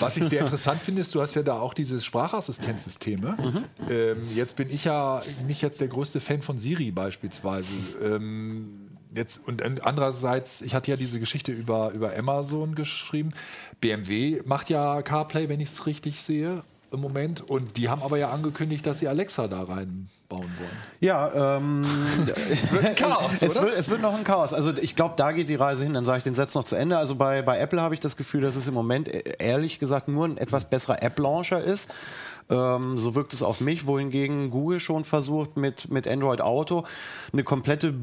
Was 0.00 0.16
ich 0.16 0.24
sehr 0.24 0.40
interessant 0.42 0.80
finde, 0.80 1.02
ist, 1.02 1.14
du 1.14 1.20
hast 1.20 1.34
ja 1.34 1.42
da 1.42 1.58
auch 1.58 1.74
diese 1.74 2.00
Sprachassistenzsysteme. 2.00 3.36
Mhm. 3.38 3.64
Ähm, 3.90 4.28
jetzt 4.34 4.56
bin 4.56 4.70
ich 4.70 4.84
ja 4.84 5.22
nicht 5.46 5.62
jetzt 5.62 5.80
der 5.80 5.88
größte 5.88 6.20
Fan 6.20 6.42
von 6.42 6.58
Siri 6.58 6.90
beispielsweise. 6.90 7.68
Ähm, 8.02 8.88
jetzt, 9.14 9.46
und 9.46 9.62
andererseits, 9.82 10.62
ich 10.62 10.74
hatte 10.74 10.90
ja 10.90 10.96
diese 10.96 11.20
Geschichte 11.20 11.52
über, 11.52 11.90
über 11.92 12.16
Amazon 12.16 12.74
geschrieben. 12.74 13.32
BMW 13.80 14.40
macht 14.44 14.70
ja 14.70 15.02
CarPlay, 15.02 15.48
wenn 15.48 15.60
ich 15.60 15.70
es 15.70 15.86
richtig 15.86 16.22
sehe, 16.22 16.62
im 16.90 17.00
Moment. 17.00 17.42
Und 17.42 17.76
die 17.76 17.88
haben 17.88 18.02
aber 18.02 18.18
ja 18.18 18.30
angekündigt, 18.30 18.86
dass 18.86 19.00
sie 19.00 19.08
Alexa 19.08 19.48
da 19.48 19.68
reinbauen 20.30 20.50
wollen. 20.58 20.70
Ja, 21.00 21.56
ähm, 21.56 21.86
es 22.50 22.72
wird 22.72 22.84
ein 22.84 22.94
Chaos, 22.94 23.42
es, 23.42 23.54
wird, 23.54 23.74
es 23.74 23.88
wird 23.88 24.00
noch 24.00 24.14
ein 24.14 24.24
Chaos. 24.24 24.52
Also 24.52 24.72
ich 24.76 24.96
glaube, 24.96 25.14
da 25.16 25.32
geht 25.32 25.48
die 25.48 25.54
Reise 25.54 25.84
hin. 25.84 25.94
Dann 25.94 26.04
sage 26.04 26.18
ich 26.18 26.24
den 26.24 26.34
Satz 26.34 26.54
noch 26.54 26.64
zu 26.64 26.76
Ende. 26.76 26.98
Also 26.98 27.14
bei, 27.14 27.42
bei 27.42 27.58
Apple 27.58 27.80
habe 27.80 27.94
ich 27.94 28.00
das 28.00 28.16
Gefühl, 28.16 28.40
dass 28.40 28.56
es 28.56 28.68
im 28.68 28.74
Moment 28.74 29.08
äh, 29.08 29.36
ehrlich 29.38 29.78
gesagt 29.78 30.08
nur 30.08 30.26
ein 30.26 30.38
etwas 30.38 30.68
besserer 30.68 31.02
App-Launcher 31.02 31.62
ist. 31.62 31.92
Ähm, 32.50 32.98
so 32.98 33.14
wirkt 33.14 33.34
es 33.34 33.42
auf 33.42 33.60
mich, 33.60 33.86
wohingegen 33.86 34.50
Google 34.50 34.80
schon 34.80 35.04
versucht, 35.04 35.58
mit, 35.58 35.90
mit 35.90 36.08
Android 36.08 36.40
Auto 36.40 36.84
eine 37.32 37.44
komplette 37.44 37.94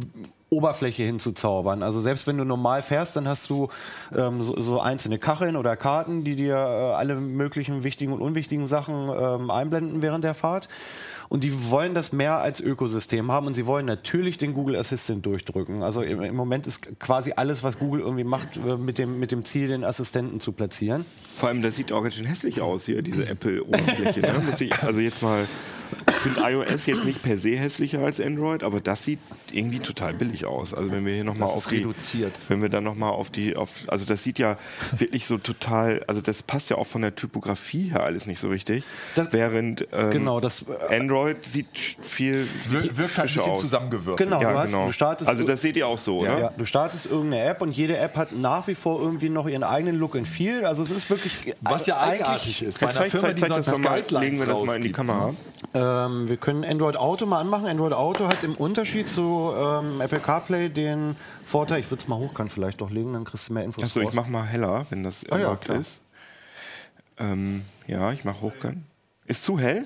Oberfläche 0.51 1.01
hinzuzaubern. 1.01 1.81
Also 1.81 1.99
selbst 1.99 2.27
wenn 2.27 2.37
du 2.37 2.43
normal 2.43 2.83
fährst, 2.83 3.15
dann 3.15 3.27
hast 3.27 3.49
du 3.49 3.69
ähm, 4.15 4.43
so, 4.43 4.59
so 4.61 4.79
einzelne 4.79 5.17
Kacheln 5.17 5.55
oder 5.55 5.75
Karten, 5.75 6.23
die 6.23 6.35
dir 6.35 6.55
äh, 6.55 6.93
alle 6.93 7.15
möglichen 7.15 7.83
wichtigen 7.83 8.13
und 8.13 8.21
unwichtigen 8.21 8.67
Sachen 8.67 9.09
ähm, 9.09 9.49
einblenden 9.49 10.03
während 10.03 10.23
der 10.23 10.35
Fahrt. 10.35 10.69
Und 11.29 11.43
die 11.43 11.69
wollen 11.69 11.93
das 11.93 12.13
mehr 12.13 12.37
als 12.39 12.61
Ökosystem 12.61 13.31
haben 13.31 13.47
und 13.47 13.53
sie 13.53 13.65
wollen 13.65 13.85
natürlich 13.85 14.37
den 14.37 14.53
Google 14.53 14.75
Assistant 14.75 15.25
durchdrücken. 15.25 15.83
Also 15.83 16.01
im, 16.01 16.21
im 16.21 16.35
Moment 16.35 16.67
ist 16.67 16.99
quasi 16.99 17.33
alles, 17.35 17.63
was 17.63 17.79
Google 17.79 18.01
irgendwie 18.01 18.23
macht, 18.23 18.57
äh, 18.57 18.77
mit 18.77 18.97
dem, 18.97 19.19
mit 19.19 19.31
dem 19.31 19.45
Ziel, 19.45 19.67
den 19.67 19.83
Assistenten 19.83 20.39
zu 20.39 20.51
platzieren. 20.51 21.05
Vor 21.33 21.49
allem, 21.49 21.61
das 21.61 21.75
sieht 21.75 21.91
auch 21.91 22.01
ganz 22.01 22.15
schön 22.15 22.25
hässlich 22.25 22.61
aus 22.61 22.85
hier, 22.85 23.01
diese 23.01 23.27
Apple-Oberfläche. 23.27 24.21
ne? 24.21 24.31
Also 24.81 24.99
jetzt 24.99 25.21
mal, 25.21 25.47
finde 26.21 26.41
iOS 26.51 26.85
jetzt 26.85 27.05
nicht 27.05 27.21
per 27.23 27.37
se 27.37 27.51
hässlicher 27.57 27.99
als 27.99 28.19
Android, 28.21 28.63
aber 28.63 28.79
das 28.81 29.03
sieht 29.03 29.19
irgendwie 29.51 29.79
total 29.79 30.13
billig 30.13 30.45
aus. 30.45 30.73
Also 30.73 30.91
wenn 30.91 31.05
wir 31.05 31.13
hier 31.13 31.23
nochmal 31.23 31.47
Das 31.47 31.51
auf 31.51 31.63
ist 31.65 31.71
die, 31.71 31.77
reduziert. 31.77 32.33
wenn 32.49 32.61
wir 32.61 32.69
dann 32.69 32.83
nochmal 32.83 33.11
auf 33.11 33.29
die, 33.29 33.55
auf, 33.55 33.69
also 33.87 34.05
das 34.05 34.23
sieht 34.23 34.39
ja 34.39 34.57
wirklich 34.97 35.25
so 35.27 35.37
total, 35.37 36.03
also 36.07 36.21
das 36.21 36.43
passt 36.43 36.69
ja 36.69 36.77
auch 36.77 36.87
von 36.87 37.01
der 37.01 37.15
Typografie 37.15 37.91
her 37.91 38.03
alles 38.03 38.25
nicht 38.25 38.39
so 38.39 38.49
richtig. 38.49 38.83
Das- 39.15 39.31
Während 39.31 39.87
ähm, 39.93 40.11
Genau, 40.11 40.39
das, 40.39 40.65
äh, 40.89 40.95
Android 40.99 41.45
sieht 41.45 41.67
viel 42.01 42.47
Wir, 42.69 42.97
wirkt 42.97 43.17
halt 43.17 43.29
ein 43.29 43.35
bisschen 43.35 43.51
aus. 43.51 43.59
zusammengewürfelt. 43.61 44.17
Genau, 44.17 44.41
Ja, 44.41 44.51
du, 44.53 44.59
hast, 44.59 44.71
genau. 44.71 44.85
du 44.87 44.91
startest 44.93 45.29
also 45.29 45.45
das 45.45 45.61
seht 45.61 45.77
ihr 45.77 45.87
auch 45.87 45.97
so, 45.97 46.19
oder? 46.19 46.39
Ja, 46.39 46.53
du 46.57 46.65
startest 46.65 47.05
irgendeine 47.05 47.43
App 47.45 47.61
und 47.61 47.71
jede 47.71 47.97
App 47.97 48.15
hat 48.15 48.31
nach 48.33 48.67
wie 48.67 48.75
vor 48.75 48.99
irgendwie 49.01 49.29
noch 49.29 49.47
ihren 49.47 49.63
eigenen 49.63 49.97
Look 49.97 50.15
and 50.15 50.27
Feel. 50.27 50.65
Also 50.65 50.83
es 50.83 50.91
ist 50.91 51.09
wirklich 51.09 51.53
Was 51.61 51.85
ja 51.85 51.97
eigentlich- 51.97 52.21
eigenartig 52.21 52.61
ist. 52.63 52.79
Bei 52.79 52.87
einer 52.87 52.95
Zeig, 52.95 53.11
Firma, 53.11 53.33
die 53.33 53.45
sonst 53.45 53.71
Guidelines 53.71 54.11
legen 54.11 54.39
wir 54.39 54.45
das 54.47 54.63
mal 54.63 54.75
in 54.77 54.81
die. 54.83 54.91
Kamera. 54.91 55.33
Ähm, 55.85 56.27
wir 56.27 56.37
können 56.37 56.63
Android 56.63 56.97
Auto 56.97 57.25
mal 57.25 57.39
anmachen. 57.39 57.67
Android 57.67 57.93
Auto 57.93 58.27
hat 58.27 58.43
im 58.43 58.55
Unterschied 58.55 59.07
zu 59.07 59.53
ähm, 59.55 60.01
Apple 60.01 60.19
CarPlay 60.19 60.69
den 60.69 61.15
Vorteil, 61.45 61.79
ich 61.79 61.91
würde 61.91 62.01
es 62.01 62.07
mal 62.07 62.17
hochkant 62.17 62.51
vielleicht 62.51 62.81
doch 62.81 62.89
legen, 62.89 63.13
dann 63.13 63.23
kriegst 63.23 63.49
du 63.49 63.53
mehr 63.53 63.63
Infos. 63.63 63.83
Achso, 63.83 64.01
ich 64.01 64.13
mach 64.13 64.27
mal 64.27 64.43
heller, 64.43 64.85
wenn 64.89 65.03
das 65.03 65.23
Ah 65.29 65.35
ja, 65.37 65.43
erlaubt 65.43 65.65
klar. 65.65 65.79
ist. 65.79 66.01
Ähm, 67.19 67.61
ja, 67.87 68.11
ich 68.11 68.25
mach 68.25 68.41
hochkant. 68.41 68.77
Ist 69.27 69.43
zu 69.43 69.59
hell? 69.59 69.85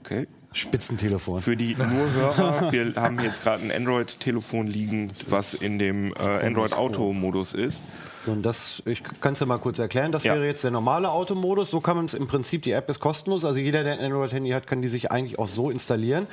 Okay. 0.00 0.26
Spitzentelefon. 0.52 1.40
Für 1.40 1.56
die 1.56 1.74
nur 1.76 2.10
Hörer, 2.12 2.72
wir 2.72 2.94
haben 2.96 3.20
jetzt 3.20 3.42
gerade 3.42 3.62
ein 3.62 3.70
Android-Telefon 3.70 4.66
liegen, 4.66 5.12
was 5.28 5.54
in 5.54 5.78
dem 5.78 6.12
äh, 6.14 6.46
Android-Auto-Modus 6.46 7.54
ist. 7.54 7.80
Und 8.28 8.42
das, 8.44 8.82
ich 8.86 9.02
kann 9.20 9.32
es 9.32 9.40
ja 9.40 9.46
mal 9.46 9.58
kurz 9.58 9.78
erklären. 9.78 10.12
Das 10.12 10.24
Ja. 10.24 10.34
wäre 10.34 10.46
jetzt 10.46 10.64
der 10.64 10.70
normale 10.70 11.10
Automodus. 11.10 11.70
So 11.70 11.80
kann 11.80 11.96
man 11.96 12.06
es 12.06 12.14
im 12.14 12.26
Prinzip, 12.26 12.62
die 12.62 12.72
App 12.72 12.88
ist 12.90 13.00
kostenlos. 13.00 13.44
Also 13.44 13.60
jeder, 13.60 13.84
der 13.84 13.94
ein 13.94 14.00
Android-Handy 14.00 14.50
hat, 14.50 14.66
kann 14.66 14.82
die 14.82 14.88
sich 14.88 15.10
eigentlich 15.10 15.38
auch 15.38 15.48
so 15.48 15.70
installieren. 15.70 16.26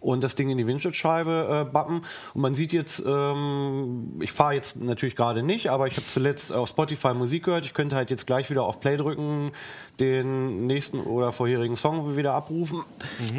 und 0.00 0.24
das 0.24 0.34
Ding 0.34 0.50
in 0.50 0.58
die 0.58 0.66
Windschutzscheibe 0.66 1.64
äh, 1.68 1.72
bappen. 1.72 2.02
Und 2.34 2.40
man 2.40 2.56
sieht 2.56 2.72
jetzt, 2.72 3.00
ähm, 3.06 4.18
ich 4.20 4.32
fahre 4.32 4.54
jetzt 4.54 4.82
natürlich 4.82 5.14
gerade 5.14 5.44
nicht, 5.44 5.70
aber 5.70 5.86
ich 5.86 5.96
habe 5.96 6.04
zuletzt 6.08 6.52
auf 6.52 6.68
Spotify 6.68 7.14
Musik 7.14 7.44
gehört. 7.44 7.64
Ich 7.66 7.72
könnte 7.72 7.94
halt 7.94 8.10
jetzt 8.10 8.26
gleich 8.26 8.50
wieder 8.50 8.64
auf 8.64 8.80
Play 8.80 8.96
drücken, 8.96 9.52
den 10.00 10.66
nächsten 10.66 11.00
oder 11.00 11.32
vorherigen 11.32 11.76
Song 11.76 12.16
wieder 12.16 12.34
abrufen. 12.34 12.82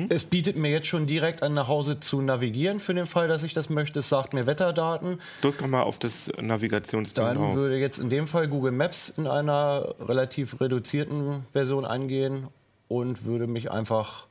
Es 0.10 0.26
bietet 0.26 0.56
mir 0.56 0.70
jetzt 0.70 0.88
schon 0.88 1.08
direkt 1.08 1.44
an, 1.44 1.54
nach 1.54 1.68
Hause 1.68 2.00
zu 2.00 2.22
navigieren, 2.22 2.80
für 2.80 2.94
den 2.94 3.08
Fall, 3.08 3.28
dass 3.28 3.44
ich 3.44 3.54
das 3.54 3.70
möchte. 3.70 4.00
Es 4.00 4.10
sagt 4.10 4.34
mir 4.34 4.46
Wetterdaten. 4.46 5.20
Drück 5.42 5.58
doch 5.58 5.68
mal 5.68 5.82
auf 5.82 5.98
das 5.98 6.32
Navigationsding 6.42 7.24
Dann 7.24 7.38
drauf. 7.38 7.56
würde 7.56 7.78
jetzt 7.78 8.00
in 8.00 8.10
dem 8.10 8.28
Fall 8.28 8.48
Google 8.48 8.72
Maps 8.72 9.14
in 9.18 9.28
einer 9.28 9.96
relativ 10.00 10.62
reduzierten 10.62 11.46
Version 11.52 11.86
angehen 11.86 12.48
und 12.88 13.26
würde 13.26 13.48
mich 13.48 13.72
einfach 13.72 14.28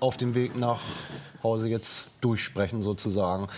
auf 0.00 0.16
dem 0.16 0.34
Weg 0.34 0.56
nach 0.56 0.80
Hause 1.42 1.68
jetzt 1.68 2.10
durchsprechen 2.20 2.82
sozusagen. 2.82 3.48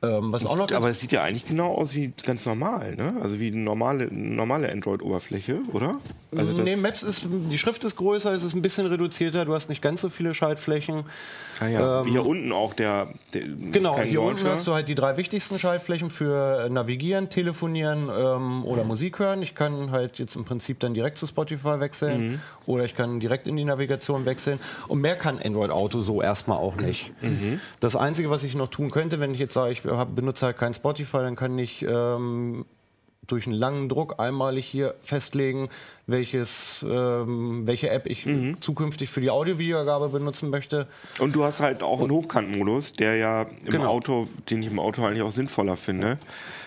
Ähm, 0.00 0.32
was 0.32 0.46
auch 0.46 0.56
noch 0.56 0.70
Aber 0.70 0.88
es 0.90 1.00
sieht 1.00 1.10
ja 1.10 1.24
eigentlich 1.24 1.46
genau 1.46 1.74
aus 1.74 1.94
wie 1.94 2.12
ganz 2.24 2.46
normal, 2.46 2.94
ne? 2.94 3.16
Also 3.20 3.40
wie 3.40 3.48
eine 3.48 3.56
normale, 3.56 4.06
normale 4.12 4.70
Android-Oberfläche, 4.70 5.58
oder? 5.72 5.96
Also 6.36 6.52
nee, 6.52 6.76
Maps 6.76 7.02
ist, 7.02 7.26
die 7.30 7.58
Schrift 7.58 7.84
ist 7.84 7.96
größer, 7.96 8.32
es 8.32 8.44
ist 8.44 8.54
ein 8.54 8.62
bisschen 8.62 8.86
reduzierter, 8.86 9.44
du 9.44 9.54
hast 9.54 9.68
nicht 9.68 9.82
ganz 9.82 10.00
so 10.00 10.08
viele 10.08 10.34
Schaltflächen. 10.34 11.04
Ah 11.60 11.66
ja, 11.66 12.04
wie 12.06 12.10
hier 12.10 12.24
unten 12.26 12.52
auch 12.52 12.74
der. 12.74 13.08
der 13.34 13.42
Genau, 13.42 13.98
hier 14.00 14.20
unten 14.22 14.36
Launcher. 14.38 14.50
hast 14.52 14.66
du 14.66 14.74
halt 14.74 14.88
die 14.88 14.94
drei 14.94 15.16
wichtigsten 15.16 15.58
Schaltflächen 15.58 16.10
für 16.10 16.64
äh, 16.66 16.68
Navigieren, 16.70 17.28
Telefonieren 17.30 18.08
ähm, 18.14 18.64
oder 18.64 18.84
Musik 18.84 19.18
hören. 19.18 19.42
Ich 19.42 19.54
kann 19.54 19.90
halt 19.90 20.18
jetzt 20.18 20.36
im 20.36 20.44
Prinzip 20.44 20.80
dann 20.80 20.94
direkt 20.94 21.18
zu 21.18 21.26
Spotify 21.26 21.80
wechseln 21.80 22.30
Mhm. 22.32 22.40
oder 22.66 22.84
ich 22.84 22.94
kann 22.94 23.20
direkt 23.20 23.46
in 23.48 23.56
die 23.56 23.64
Navigation 23.64 24.24
wechseln. 24.26 24.58
Und 24.88 25.00
mehr 25.00 25.16
kann 25.16 25.38
Android 25.44 25.70
Auto 25.70 26.00
so 26.00 26.22
erstmal 26.22 26.58
auch 26.58 26.76
nicht. 26.76 27.12
Mhm. 27.22 27.60
Das 27.80 27.96
Einzige, 27.96 28.30
was 28.30 28.44
ich 28.44 28.54
noch 28.54 28.68
tun 28.68 28.90
könnte, 28.90 29.20
wenn 29.20 29.32
ich 29.32 29.38
jetzt 29.40 29.54
sage, 29.54 29.72
ich 29.72 29.82
benutze 29.82 30.46
halt 30.46 30.58
kein 30.58 30.74
Spotify, 30.74 31.18
dann 31.18 31.36
kann 31.36 31.58
ich 31.58 31.82
ähm, 31.82 32.64
durch 33.28 33.46
einen 33.46 33.54
langen 33.54 33.88
Druck 33.88 34.16
einmalig 34.18 34.66
hier 34.66 34.94
festlegen, 35.02 35.68
welches, 36.06 36.84
ähm, 36.88 37.66
welche 37.66 37.90
App 37.90 38.06
ich 38.06 38.24
Mhm. 38.26 38.60
zukünftig 38.60 39.10
für 39.10 39.20
die 39.20 39.30
Audiowiedergabe 39.30 40.08
benutzen 40.08 40.50
möchte. 40.50 40.86
Und 41.20 41.36
du 41.36 41.44
hast 41.44 41.60
halt 41.60 41.82
auch 41.82 42.00
einen 42.00 42.10
Hochkantmodus, 42.10 42.94
der 42.94 43.16
ja 43.16 43.42
im 43.64 43.72
Genau. 43.72 43.88
Auto, 43.88 44.26
den 44.50 44.62
ich 44.62 44.68
im 44.70 44.78
Auto 44.80 45.04
eigentlich 45.04 45.22
auch 45.22 45.30
sinnvoller 45.30 45.76
finde. 45.76 46.16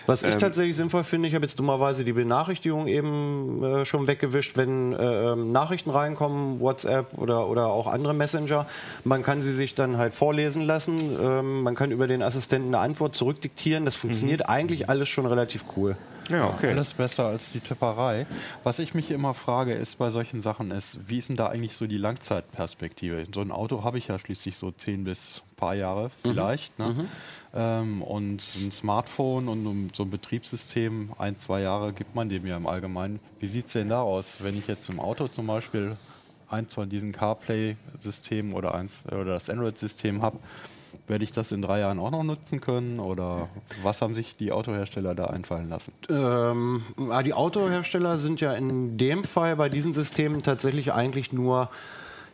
Was 0.06 0.22
Ähm, 0.22 0.30
ich 0.30 0.36
tatsächlich 0.36 0.76
sinnvoll 0.76 1.02
finde, 1.04 1.28
ich 1.28 1.34
habe 1.34 1.44
jetzt 1.44 1.58
dummerweise 1.58 2.04
die 2.04 2.12
Benachrichtigung 2.12 2.86
eben 2.86 3.62
äh, 3.64 3.84
schon 3.84 4.06
weggewischt, 4.06 4.56
wenn 4.56 4.92
äh, 4.92 5.32
ähm, 5.32 5.50
Nachrichten 5.52 5.90
reinkommen, 5.90 6.60
WhatsApp 6.60 7.16
oder, 7.18 7.48
oder 7.48 7.66
auch 7.68 7.86
andere 7.88 8.14
Messenger. 8.14 8.66
Man 9.04 9.22
kann 9.24 9.42
sie 9.42 9.52
sich 9.52 9.74
dann 9.74 9.96
halt 9.98 10.14
vorlesen 10.14 10.62
lassen. 10.62 10.98
Ähm, 11.20 11.62
man 11.62 11.74
kann 11.74 11.90
über 11.90 12.06
den 12.06 12.22
Assistenten 12.22 12.68
eine 12.74 12.78
Antwort 12.84 13.14
zurückdiktieren. 13.16 13.84
Das 13.84 13.96
funktioniert 13.96 14.48
eigentlich 14.48 14.88
alles 14.88 15.08
schon 15.08 15.26
relativ 15.26 15.64
cool. 15.76 15.96
Ja, 16.32 16.48
okay. 16.48 16.70
Alles 16.70 16.94
besser 16.94 17.26
als 17.26 17.52
die 17.52 17.60
Tipperei. 17.60 18.26
Was 18.64 18.78
ich 18.78 18.94
mich 18.94 19.10
immer 19.10 19.34
frage, 19.34 19.74
ist 19.74 19.98
bei 19.98 20.10
solchen 20.10 20.40
Sachen, 20.40 20.70
ist, 20.70 21.08
wie 21.08 21.18
ist 21.18 21.28
denn 21.28 21.36
da 21.36 21.48
eigentlich 21.48 21.76
so 21.76 21.86
die 21.86 21.98
Langzeitperspektive? 21.98 23.26
So 23.32 23.40
ein 23.40 23.52
Auto 23.52 23.84
habe 23.84 23.98
ich 23.98 24.08
ja 24.08 24.18
schließlich 24.18 24.56
so 24.56 24.70
10 24.70 25.04
bis 25.04 25.42
paar 25.62 25.74
Jahre 25.76 26.10
vielleicht. 26.22 26.76
Ne? 26.80 27.08
Ähm, 27.54 28.02
und 28.02 28.42
ein 28.56 28.72
Smartphone 28.72 29.46
und 29.46 29.94
so 29.94 30.02
ein 30.02 30.10
Betriebssystem, 30.10 31.12
ein, 31.18 31.38
zwei 31.38 31.60
Jahre 31.60 31.92
gibt 31.92 32.16
man 32.16 32.28
dem 32.28 32.44
ja 32.46 32.56
im 32.56 32.66
Allgemeinen. 32.66 33.20
Wie 33.38 33.46
sieht 33.46 33.66
es 33.66 33.72
denn 33.74 33.88
da 33.88 34.02
aus, 34.02 34.38
wenn 34.42 34.58
ich 34.58 34.66
jetzt 34.66 34.88
im 34.90 34.98
Auto 34.98 35.28
zum 35.28 35.46
Beispiel 35.46 35.96
eins 36.48 36.74
von 36.74 36.88
diesen 36.88 37.12
CarPlay-Systemen 37.12 38.54
oder, 38.54 38.74
eins, 38.74 39.04
oder 39.06 39.24
das 39.26 39.48
Android-System 39.48 40.20
habe? 40.20 40.38
Werde 41.06 41.24
ich 41.24 41.32
das 41.32 41.52
in 41.52 41.62
drei 41.62 41.80
Jahren 41.80 41.98
auch 41.98 42.10
noch 42.10 42.22
nutzen 42.22 42.60
können? 42.60 43.00
Oder 43.00 43.48
was 43.82 44.02
haben 44.02 44.14
sich 44.14 44.36
die 44.36 44.52
Autohersteller 44.52 45.14
da 45.14 45.26
einfallen 45.26 45.68
lassen? 45.68 45.92
Ähm, 46.08 46.82
die 47.24 47.34
Autohersteller 47.34 48.18
sind 48.18 48.40
ja 48.40 48.52
in 48.52 48.98
dem 48.98 49.24
Fall 49.24 49.56
bei 49.56 49.68
diesen 49.68 49.94
Systemen 49.94 50.42
tatsächlich 50.42 50.92
eigentlich 50.92 51.32
nur, 51.32 51.70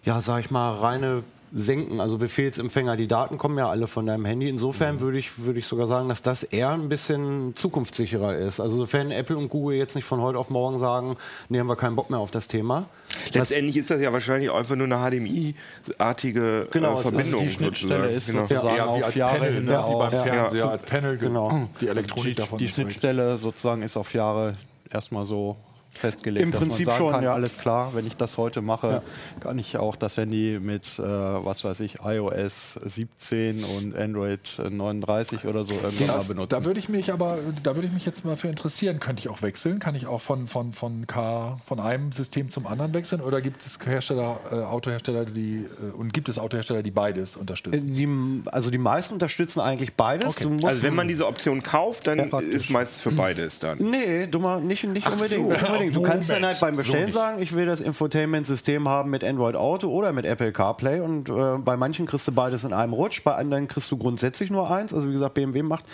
ja, 0.05 0.21
sag 0.21 0.41
ich 0.41 0.51
mal, 0.51 0.73
reine 0.75 1.23
Senken, 1.53 2.01
also 2.01 2.19
Befehlsempfänger. 2.19 2.97
Die 2.97 3.07
Daten 3.09 3.39
kommen 3.39 3.57
ja 3.59 3.69
alle 3.71 3.87
von 3.87 4.05
deinem 4.07 4.25
Handy. 4.25 4.49
Insofern 4.49 5.01
würde 5.01 5.19
ich, 5.19 5.39
würde 5.39 5.59
ich 5.59 5.67
sogar 5.67 5.87
sagen, 5.87 6.09
dass 6.09 6.21
das 6.23 6.43
eher 6.43 6.71
ein 6.71 6.89
bisschen 6.89 7.57
zukunftssicherer 7.57 8.37
ist. 8.37 8.61
Also 8.61 8.77
sofern 8.77 9.11
Apple 9.11 9.37
und 9.37 9.49
Google 9.49 9.77
jetzt 9.79 9.95
nicht 9.95 10.05
von 10.05 10.21
heute 10.21 10.39
auf 10.39 10.51
morgen 10.51 10.79
sagen, 10.79 11.17
nee, 11.49 11.59
haben 11.59 11.69
wir 11.69 11.77
keinen 11.77 11.97
Bock 11.97 12.11
mehr 12.11 12.19
auf 12.19 12.31
das 12.31 12.49
Thema. 12.49 12.87
Letztendlich 13.33 13.77
ist 13.79 13.91
das 13.91 14.01
ja 14.01 14.13
wahrscheinlich 14.13 14.51
einfach 14.53 14.77
nur 14.77 14.87
eine 14.87 14.97
HDMI-artige 14.99 16.69
Genau, 16.71 16.91
äh, 16.91 17.01
es 17.01 17.07
ist- 17.07 17.09
Verbindung. 17.15 17.45
die 17.45 17.51
Schnittstelle 17.53 18.13
sozusagen. 18.13 18.17
ist 18.17 18.27
genau. 18.27 18.41
sozusagen 18.47 18.77
Ja, 18.77 18.97
wie 18.99 19.05
auf 19.05 19.17
Jahre 19.17 19.39
Panel, 19.39 19.55
hin 19.55 19.65
ne? 19.65 19.85
wie 19.89 19.95
beim 19.95 20.13
ja. 20.13 20.23
Fernseher 20.23 20.59
Ja. 20.61 20.69
als 20.71 20.83
Panel, 20.85 21.17
genau. 21.19 21.69
die 21.81 21.89
Elektronik 21.89 22.37
davon. 22.37 22.59
Die 22.59 22.65
ist 22.67 22.77
weg. 22.79 22.85
Schnittstelle 22.87 23.39
sozusagen 23.39 23.83
ist 23.83 23.97
auf 23.97 24.13
Jahre 24.15 24.55
erstmal 24.91 25.27
so 25.27 25.57
festgelegt, 25.93 26.43
Im 26.45 26.53
dass 26.53 26.61
Prinzip 26.61 26.87
man 26.87 26.95
sagen 26.95 27.05
schon, 27.05 27.13
kann, 27.13 27.25
ja. 27.25 27.35
alles 27.35 27.59
klar, 27.59 27.91
wenn 27.95 28.07
ich 28.07 28.17
das 28.17 28.39
heute 28.39 28.61
mache, 28.63 29.03
kann 29.41 29.59
ich 29.59 29.77
auch 29.77 29.97
das 29.97 30.17
Handy 30.17 30.59
mit, 30.61 30.99
äh, 30.99 31.03
was 31.03 31.65
weiß 31.65 31.81
ich, 31.81 31.97
iOS 32.05 32.79
17 32.85 33.65
und 33.65 33.97
Android 33.97 34.59
39 34.59 35.45
oder 35.47 35.65
so 35.65 35.75
irgendwann 35.75 36.07
mal 36.19 36.25
benutzen. 36.25 36.51
Da 36.51 36.65
würde 36.65 36.79
ich 36.79 36.89
mich 36.89 37.13
aber, 37.13 37.39
da 37.63 37.75
würde 37.75 37.89
ich 37.89 37.93
mich 37.95 38.07
jetzt 38.07 38.25
mal 38.25 38.37
für 38.37 38.49
interessieren. 38.49 39.01
Könnte 39.01 39.21
ich 39.21 39.29
auch 39.29 39.43
wechseln? 39.43 39.79
Kann 39.79 39.95
ich 39.95 40.07
auch 40.07 40.21
von, 40.21 40.47
von, 40.49 40.73
von, 40.73 41.07
K, 41.07 41.59
von 41.67 41.81
einem 41.81 42.13
System 42.13 42.49
zum 42.49 42.67
anderen 42.67 42.95
wechseln? 42.95 43.21
Oder 43.21 43.41
gibt 43.41 43.65
es 43.67 43.79
Hersteller, 43.85 44.39
äh, 44.53 44.55
Autohersteller, 44.57 45.25
die 45.25 45.65
äh, 45.83 45.91
und 45.97 46.13
gibt 46.15 46.29
es 46.29 46.39
Autohersteller, 46.39 46.83
die 46.83 46.91
beides 46.91 47.37
unterstützen? 47.37 47.87
Die, 47.87 48.43
also 48.51 48.71
die 48.71 48.79
meisten 48.79 49.15
unterstützen 49.15 49.61
eigentlich 49.61 49.95
beides. 49.95 50.29
Okay. 50.37 50.45
Du 50.45 50.51
musst- 50.51 50.65
Also 50.65 50.83
wenn 50.85 50.95
man 50.95 51.09
diese 51.09 51.27
Option 51.27 51.63
kauft, 51.63 52.07
dann 52.07 52.19
ist 52.51 52.71
meistens 52.71 53.01
für 53.01 53.11
beides 53.13 53.59
dann. 53.59 53.79
Nee, 53.79 54.27
dummer, 54.27 54.61
nicht, 54.61 54.85
nicht 54.85 55.07
Ach 55.07 55.13
unbedingt. 55.13 55.49
so. 55.59 55.67
Unbedingt. 55.79 55.97
Du 55.97 56.03
kannst 56.03 56.31
dann 56.31 56.37
Moment, 56.43 56.53
halt 56.55 56.61
beim 56.61 56.75
so 56.75 56.83
Bestellen 56.83 57.05
nicht. 57.07 57.15
sagen, 57.15 57.43
ich 57.43 57.55
will 57.55 57.67
das 57.67 57.81
Infotainment-System 57.81 58.89
haben 58.89 59.11
mit 59.11 59.25
Android 59.25 59.57
Auto 59.57 59.89
oder 59.91 60.13
mit 60.13 60.25
Apple 60.25 60.53
CarPlay 60.53 61.01
und 61.01 61.29
äh, 61.29 61.59
bei 61.59 61.77
manchen 61.77 62.07
kriegst 62.07 62.27
du 62.29 62.33
beides 62.33 62.65
in 62.65 62.73
einem 62.73 62.93
Rutsch, 62.93 63.23
bei 63.25 63.35
anderen 63.35 63.69
kriegst 63.69 63.91
du 63.91 63.97
grundsätzlich 63.97 64.51
nur 64.51 64.71
eins. 64.71 64.93
Also 64.95 65.09
wie 65.09 65.13
gesagt, 65.13 65.35
BMW 65.35 65.63
macht, 65.63 65.85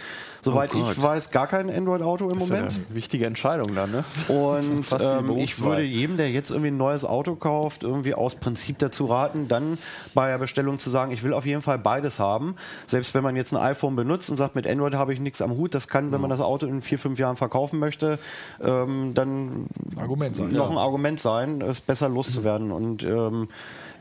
soweit 0.42 0.70
Gott. 0.70 0.92
ich 0.92 1.02
weiß, 1.02 1.30
gar 1.30 1.46
kein 1.46 1.70
Android 1.70 2.02
Auto 2.02 2.30
im 2.30 2.34
Das 2.38 2.44
ist 2.44 2.48
ja 2.50 2.56
Moment. 2.56 2.74
eine 2.74 2.94
wichtige 2.94 3.26
Entscheidung 3.26 3.74
dann, 3.74 3.90
ne? 3.90 4.04
Und 4.28 4.86
ähm, 5.00 5.38
ich 5.38 5.62
würde 5.62 5.82
jedem, 5.82 6.16
der 6.16 6.30
jetzt 6.30 6.50
irgendwie 6.50 6.70
ein 6.70 6.76
neues 6.76 7.04
Auto 7.04 7.34
kauft, 7.36 7.82
irgendwie 7.82 8.14
aus 8.14 8.34
Prinzip 8.34 8.78
dazu 8.78 9.06
raten, 9.06 9.48
dann 9.48 9.78
bei 10.14 10.28
der 10.28 10.38
Bestellung 10.38 10.78
zu 10.78 10.90
sagen, 10.90 11.12
ich 11.12 11.22
will 11.22 11.32
auf 11.32 11.46
jeden 11.46 11.62
Fall 11.62 11.78
beides 11.78 12.18
haben. 12.18 12.56
Selbst 12.86 13.14
wenn 13.14 13.22
man 13.22 13.36
jetzt 13.36 13.52
ein 13.54 13.62
iPhone 13.62 13.96
benutzt 13.96 14.30
und 14.30 14.36
sagt, 14.36 14.54
mit 14.54 14.66
Android 14.66 14.94
habe 14.94 15.12
ich 15.12 15.20
nichts 15.20 15.42
am 15.42 15.52
Hut, 15.52 15.74
das 15.74 15.88
kann, 15.88 16.12
wenn 16.12 16.20
man 16.20 16.30
das 16.30 16.40
Auto 16.40 16.66
in 16.66 16.82
vier, 16.82 16.98
fünf 16.98 17.18
Jahren 17.18 17.36
verkaufen 17.36 17.78
möchte, 17.78 18.18
ähm, 18.62 19.12
dann 19.14 19.66
Argument 19.96 20.36
sein. 20.36 20.52
noch 20.52 20.70
ein 20.70 20.78
Argument 20.78 21.20
sein, 21.20 21.60
es 21.62 21.80
besser 21.80 22.08
loszuwerden. 22.08 22.72
Und 22.72 23.02
ähm, 23.02 23.48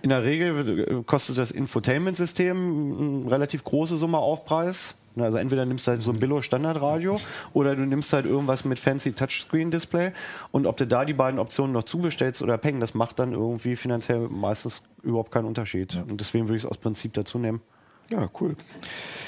in 0.01 0.09
der 0.09 0.23
Regel 0.23 1.03
kostet 1.03 1.37
das 1.37 1.51
Infotainment-System 1.51 3.21
eine 3.23 3.31
relativ 3.31 3.63
große 3.63 3.97
Summe 3.97 4.17
Aufpreis. 4.17 4.95
Na, 5.15 5.25
Also 5.25 5.37
entweder 5.37 5.65
nimmst 5.65 5.87
du 5.87 5.91
halt 5.91 6.03
so 6.03 6.11
ein 6.11 6.19
Billo-Standardradio 6.19 7.19
oder 7.53 7.75
du 7.75 7.83
nimmst 7.83 8.11
halt 8.13 8.25
irgendwas 8.25 8.65
mit 8.65 8.79
fancy 8.79 9.13
Touchscreen-Display. 9.13 10.11
Und 10.51 10.65
ob 10.65 10.77
du 10.77 10.87
da 10.87 11.05
die 11.05 11.13
beiden 11.13 11.39
Optionen 11.39 11.71
noch 11.71 11.83
zubestellst 11.83 12.41
oder 12.41 12.57
Peng, 12.57 12.79
das 12.79 12.93
macht 12.93 13.19
dann 13.19 13.31
irgendwie 13.31 13.75
finanziell 13.75 14.27
meistens 14.29 14.83
überhaupt 15.03 15.31
keinen 15.31 15.45
Unterschied. 15.45 15.95
Und 16.09 16.19
deswegen 16.19 16.45
würde 16.47 16.57
ich 16.57 16.63
es 16.63 16.69
aus 16.69 16.77
Prinzip 16.77 17.13
dazu 17.13 17.37
nehmen. 17.37 17.61
Ja, 18.09 18.29
cool. 18.41 18.55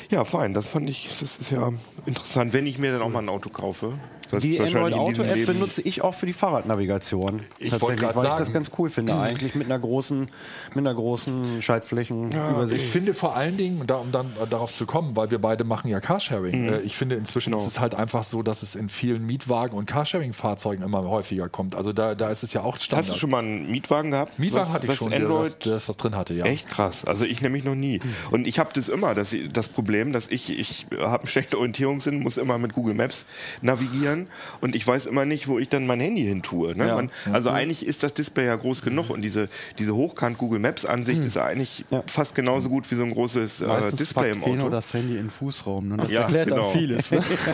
Ja, 0.09 0.23
fein. 0.23 0.53
Das 0.53 0.67
fand 0.67 0.89
ich, 0.89 1.09
das 1.19 1.37
ist 1.37 1.51
ja 1.51 1.71
interessant, 2.05 2.53
wenn 2.53 2.67
ich 2.67 2.77
mir 2.77 2.91
dann 2.91 3.01
auch 3.01 3.09
mal 3.09 3.19
ein 3.19 3.29
Auto 3.29 3.49
kaufe. 3.49 3.93
Die 4.31 4.59
Android 4.59 4.93
Auto 4.93 5.21
App 5.23 5.35
Leben- 5.35 5.53
benutze 5.53 5.81
ich 5.81 6.01
auch 6.01 6.13
für 6.13 6.25
die 6.25 6.33
Fahrradnavigation. 6.33 7.43
Ich 7.59 7.71
wollte 7.71 8.01
Tatsächlich, 8.01 8.15
weil 8.15 8.23
ich 8.25 8.29
das 8.31 8.39
sagen. 8.47 8.53
ganz 8.53 8.71
cool 8.77 8.89
finde, 8.89 9.15
eigentlich 9.19 9.55
mit 9.55 9.65
einer 9.65 9.79
großen, 9.79 10.29
mit 10.73 10.77
einer 10.77 10.93
großen 10.93 11.61
Schaltflächenübersicht. 11.61 12.83
Ich 12.83 12.89
finde 12.89 13.13
vor 13.13 13.35
allen 13.35 13.57
Dingen, 13.57 13.83
da, 13.87 13.95
um 13.95 14.11
dann 14.11 14.27
äh, 14.41 14.47
darauf 14.47 14.73
zu 14.73 14.85
kommen, 14.85 15.15
weil 15.15 15.31
wir 15.31 15.39
beide 15.39 15.63
machen 15.63 15.89
ja 15.89 15.99
Carsharing, 15.99 16.69
äh, 16.69 16.79
ich 16.79 16.95
finde 16.95 17.15
inzwischen 17.15 17.53
ist 17.53 17.65
es 17.65 17.79
halt 17.79 17.95
einfach 17.95 18.23
so, 18.23 18.43
dass 18.43 18.63
es 18.63 18.75
in 18.75 18.89
vielen 18.89 19.25
Mietwagen 19.25 19.77
und 19.77 19.85
Carsharing-Fahrzeugen 19.85 20.83
immer 20.83 21.03
häufiger 21.03 21.49
kommt. 21.49 21.75
Also 21.75 21.93
da, 21.93 22.15
da 22.15 22.29
ist 22.29 22.43
es 22.43 22.53
ja 22.53 22.61
auch 22.63 22.77
Standard. 22.77 23.05
Hast 23.07 23.15
du 23.15 23.19
schon 23.19 23.29
mal 23.29 23.39
einen 23.39 23.69
Mietwagen 23.69 24.11
gehabt? 24.11 24.39
Mietwagen 24.39 24.67
was, 24.67 24.73
hatte 24.73 24.85
ich 24.85 24.91
was 24.91 24.97
schon, 24.97 25.09
der 25.11 25.21
Android 25.21 25.45
das, 25.45 25.59
das, 25.59 25.85
das 25.87 25.97
drin 25.97 26.15
hatte, 26.15 26.33
ja. 26.33 26.45
Echt 26.45 26.69
krass. 26.69 27.05
Also 27.05 27.25
ich 27.25 27.41
nämlich 27.41 27.63
noch 27.63 27.75
nie. 27.75 27.99
Und 28.31 28.47
ich 28.47 28.59
habe 28.59 28.69
das 28.73 28.89
immer, 28.89 29.13
das, 29.13 29.35
das 29.53 29.67
Problem, 29.67 30.13
dass 30.13 30.27
ich, 30.27 30.57
ich 30.57 30.87
habe 30.99 31.19
einen 31.19 31.27
schlechten 31.27 31.55
Orientierungssinn, 31.55 32.19
muss 32.21 32.37
immer 32.37 32.57
mit 32.57 32.73
Google 32.73 32.93
Maps 32.95 33.25
navigieren 33.61 34.14
und 34.61 34.75
ich 34.75 34.85
weiß 34.87 35.05
immer 35.05 35.25
nicht, 35.25 35.47
wo 35.47 35.59
ich 35.59 35.69
dann 35.69 35.85
mein 35.85 35.99
Handy 35.99 36.23
hin 36.23 36.41
tue. 36.41 36.75
Ne? 36.75 36.87
Ja. 36.87 36.95
Man, 36.95 37.11
also 37.31 37.49
eigentlich 37.49 37.85
ist 37.85 38.03
das 38.03 38.13
Display 38.13 38.45
ja 38.45 38.55
groß 38.55 38.81
genug 38.81 39.09
und 39.09 39.21
diese, 39.21 39.49
diese 39.79 39.95
Hochkant 39.95 40.37
Google 40.37 40.59
Maps 40.59 40.85
Ansicht 40.85 41.23
ist 41.23 41.37
eigentlich 41.37 41.85
fast 42.07 42.35
genauso 42.35 42.69
gut 42.69 42.89
wie 42.91 42.95
so 42.95 43.03
ein 43.03 43.11
großes 43.11 43.61
äh, 43.61 43.91
Display 43.93 44.31
im 44.31 44.43
Auto. 44.43 44.69
das 44.69 44.93
Handy 44.93 45.17
in 45.17 45.29
Fußraum. 45.29 45.89
Ne? 45.89 45.97
Das 45.97 46.11
Ja, 46.11 46.21
erklärt 46.21 46.47
genau. 46.49 46.63
dann 46.63 46.73
vieles. 46.73 47.11
Ne? 47.11 47.21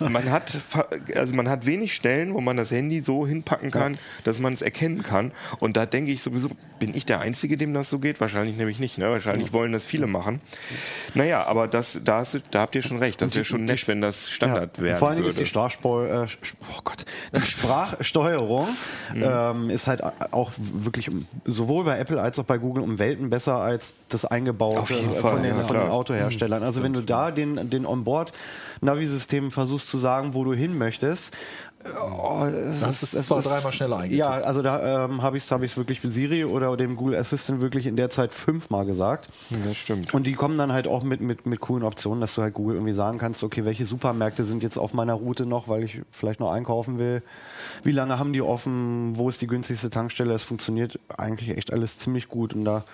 Und 0.00 0.10
man 0.12 0.30
hat, 0.30 0.52
also 1.14 1.34
man 1.34 1.48
hat 1.48 1.66
wenig 1.66 1.94
Stellen, 1.94 2.34
wo 2.34 2.40
man 2.40 2.56
das 2.56 2.70
Handy 2.70 3.00
so 3.00 3.26
hinpacken 3.26 3.70
kann, 3.70 3.98
dass 4.24 4.38
man 4.38 4.52
es 4.52 4.62
erkennen 4.62 5.02
kann. 5.02 5.32
Und 5.58 5.76
da 5.76 5.86
denke 5.86 6.12
ich 6.12 6.22
sowieso, 6.22 6.50
bin 6.78 6.94
ich 6.94 7.06
der 7.06 7.20
Einzige, 7.20 7.56
dem 7.56 7.72
das 7.74 7.90
so 7.90 7.98
geht? 7.98 8.20
Wahrscheinlich 8.20 8.56
nämlich 8.56 8.78
nicht. 8.78 8.98
Ne? 8.98 9.10
Wahrscheinlich 9.10 9.52
wollen 9.52 9.72
das 9.72 9.86
viele 9.86 10.06
machen. 10.06 10.40
Naja, 11.14 11.44
aber 11.44 11.68
das, 11.68 12.00
da, 12.04 12.18
hast, 12.18 12.40
da 12.50 12.60
habt 12.60 12.74
ihr 12.74 12.82
schon 12.82 12.98
recht. 12.98 13.20
Das 13.22 13.34
wäre 13.34 13.44
schon 13.44 13.64
nett, 13.64 13.86
wenn 13.88 14.00
das 14.00 14.30
Standard 14.30 14.76
Ja, 14.78 14.84
werden 14.84 14.98
Vor 14.98 15.08
Dingen 15.10 15.20
würde. 15.22 15.30
ist 15.30 15.38
die 15.40 15.46
Sprachspol 15.70 16.06
äh, 16.06 16.26
oh 16.76 16.80
Gott, 16.84 17.04
die 17.34 17.40
Sprachsteuerung 17.46 18.68
Mhm. 19.14 19.22
ähm, 19.24 19.70
ist 19.70 19.86
halt 19.86 20.02
auch 20.32 20.50
wirklich 20.56 21.10
sowohl 21.44 21.84
bei 21.84 21.98
Apple 21.98 22.20
als 22.20 22.38
auch 22.38 22.44
bei 22.44 22.58
Google 22.58 22.82
um 22.82 22.98
Welten 22.98 23.30
besser 23.30 23.56
als 23.56 23.94
das 24.08 24.24
eingebaute 24.24 24.86
von, 24.86 25.42
den, 25.42 25.56
ja, 25.56 25.62
von 25.64 25.76
den. 25.76 25.88
Autoherstellern. 25.88 26.62
Also 26.62 26.82
wenn 26.82 26.92
du 26.92 27.02
da 27.02 27.30
den, 27.30 27.70
den 27.70 27.86
Onboard-Navi-System 27.86 29.50
versuchst 29.50 29.88
zu 29.88 29.98
sagen, 29.98 30.34
wo 30.34 30.44
du 30.44 30.54
hin 30.54 30.76
möchtest, 30.76 31.34
oh, 32.00 32.44
es 32.44 32.80
Das 32.80 33.02
ist- 33.02 33.14
ist 33.14 33.20
es 33.20 33.26
zwar 33.26 33.38
ist- 33.38 33.46
dreimal 33.48 33.72
schneller 33.72 33.96
eingetippt. 33.96 34.18
Ja, 34.18 34.30
also 34.30 34.62
da 34.62 35.04
ähm, 35.06 35.22
habe 35.22 35.36
ich 35.36 35.44
es 35.44 35.50
hab 35.50 35.62
ich's 35.62 35.76
wirklich 35.76 36.02
mit 36.02 36.12
Siri 36.12 36.44
oder 36.44 36.76
dem 36.76 36.96
Google 36.96 37.16
Assistant 37.16 37.60
wirklich 37.60 37.86
in 37.86 37.96
der 37.96 38.10
Zeit 38.10 38.32
fünfmal 38.32 38.86
gesagt. 38.86 39.28
das 39.64 39.76
stimmt. 39.76 40.12
Und 40.14 40.26
die 40.26 40.34
kommen 40.34 40.58
dann 40.58 40.72
halt 40.72 40.86
auch 40.88 41.02
mit, 41.02 41.20
mit, 41.20 41.46
mit 41.46 41.60
coolen 41.60 41.82
Optionen, 41.84 42.20
dass 42.20 42.34
du 42.34 42.42
halt 42.42 42.54
Google 42.54 42.76
irgendwie 42.76 42.92
sagen 42.92 43.18
kannst, 43.18 43.42
okay, 43.42 43.64
welche 43.64 43.84
Supermärkte 43.86 44.44
sind 44.44 44.62
jetzt 44.62 44.76
auf 44.78 44.94
meiner 44.94 45.14
Route 45.14 45.46
noch, 45.46 45.68
weil 45.68 45.84
ich 45.84 46.00
vielleicht 46.10 46.40
noch 46.40 46.50
einkaufen 46.52 46.98
will. 46.98 47.22
Wie 47.82 47.92
lange 47.92 48.18
haben 48.18 48.32
die 48.32 48.42
offen? 48.42 49.16
Wo 49.16 49.28
ist 49.28 49.40
die 49.42 49.46
günstigste 49.46 49.90
Tankstelle? 49.90 50.32
Es 50.34 50.42
funktioniert 50.42 50.98
eigentlich 51.16 51.50
echt 51.56 51.72
alles 51.72 51.98
ziemlich 51.98 52.28
gut 52.28 52.54
und 52.54 52.64
da 52.64 52.84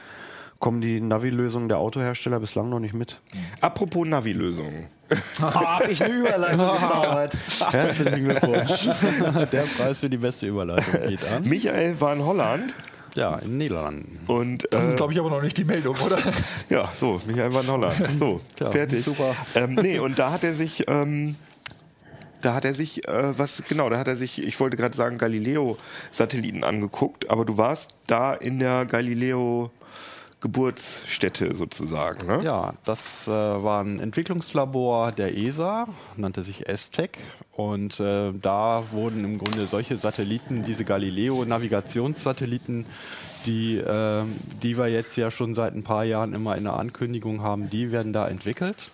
kommen 0.58 0.80
die 0.80 1.00
Navi-Lösungen 1.00 1.68
der 1.68 1.78
Autohersteller 1.78 2.38
bislang 2.38 2.68
noch 2.68 2.78
nicht 2.78 2.94
mit. 2.94 3.20
Apropos 3.60 4.06
Navi-Lösungen. 4.06 4.86
Hab 5.40 5.88
ich 5.88 6.02
eine 6.02 6.14
Überleitung 6.14 6.72
gezaubert. 6.80 7.36
Herzlichen 7.70 8.24
Glückwunsch. 8.24 8.88
Der 9.52 9.62
Preis 9.62 10.00
für 10.00 10.08
die 10.08 10.16
beste 10.16 10.46
Überleitung 10.46 11.08
geht 11.08 11.20
an. 11.30 11.42
Michael 11.48 12.00
war 12.00 12.12
in 12.14 12.24
Holland 12.24 12.72
Ja, 13.14 13.36
in 13.36 13.48
den 13.50 13.58
Niederlanden. 13.58 14.18
und 14.26 14.66
Das 14.70 14.84
äh, 14.84 14.88
ist, 14.90 14.96
glaube 14.96 15.12
ich, 15.12 15.18
aber 15.18 15.30
noch 15.30 15.42
nicht 15.42 15.56
die 15.58 15.64
Meldung, 15.64 15.96
oder? 16.04 16.18
Ja, 16.68 16.88
so, 16.98 17.20
Michael 17.26 17.52
war 17.52 17.62
in 17.62 17.68
Holland. 17.70 17.96
So, 18.18 18.40
Ja, 18.60 18.70
fertig. 18.70 19.04
super. 19.04 19.34
Ähm, 19.54 19.74
nee, 19.74 19.98
und 19.98 20.18
da 20.18 20.30
hat 20.32 20.44
er 20.44 20.54
sich, 20.54 20.84
ähm, 20.88 21.36
da 22.40 22.54
hat 22.54 22.64
er 22.64 22.74
sich, 22.74 23.06
äh, 23.06 23.38
was, 23.38 23.62
genau, 23.68 23.88
da 23.90 23.98
hat 23.98 24.08
er 24.08 24.16
sich, 24.16 24.42
ich 24.42 24.58
wollte 24.60 24.76
gerade 24.76 24.96
sagen, 24.96 25.18
Galileo-Satelliten 25.18 26.64
angeguckt, 26.64 27.30
aber 27.30 27.44
du 27.44 27.56
warst 27.56 27.90
da 28.06 28.34
in 28.34 28.58
der 28.58 28.84
Galileo-Geburtsstätte 30.42 31.54
sozusagen, 31.54 32.26
ne? 32.26 32.42
Ja, 32.44 32.74
das 32.84 33.28
äh, 33.28 33.30
war 33.30 33.82
ein 33.82 34.00
Entwicklungslabor 34.00 35.12
der 35.12 35.36
ESA, 35.36 35.86
nannte 36.16 36.42
sich 36.42 36.68
ESTEC. 36.68 37.20
Und 37.52 38.00
äh, 38.00 38.32
da 38.32 38.82
wurden 38.90 39.24
im 39.24 39.38
Grunde 39.38 39.68
solche 39.68 39.96
Satelliten, 39.96 40.64
diese 40.64 40.84
Galileo-Navigationssatelliten, 40.84 42.86
die, 43.46 43.78
äh, 43.78 44.24
die 44.62 44.76
wir 44.76 44.88
jetzt 44.88 45.16
ja 45.16 45.30
schon 45.30 45.54
seit 45.54 45.74
ein 45.74 45.82
paar 45.82 46.04
Jahren 46.04 46.34
immer 46.34 46.56
in 46.56 46.64
der 46.64 46.74
Ankündigung 46.74 47.42
haben, 47.42 47.70
die 47.70 47.92
werden 47.92 48.12
da 48.12 48.28
entwickelt 48.28 48.90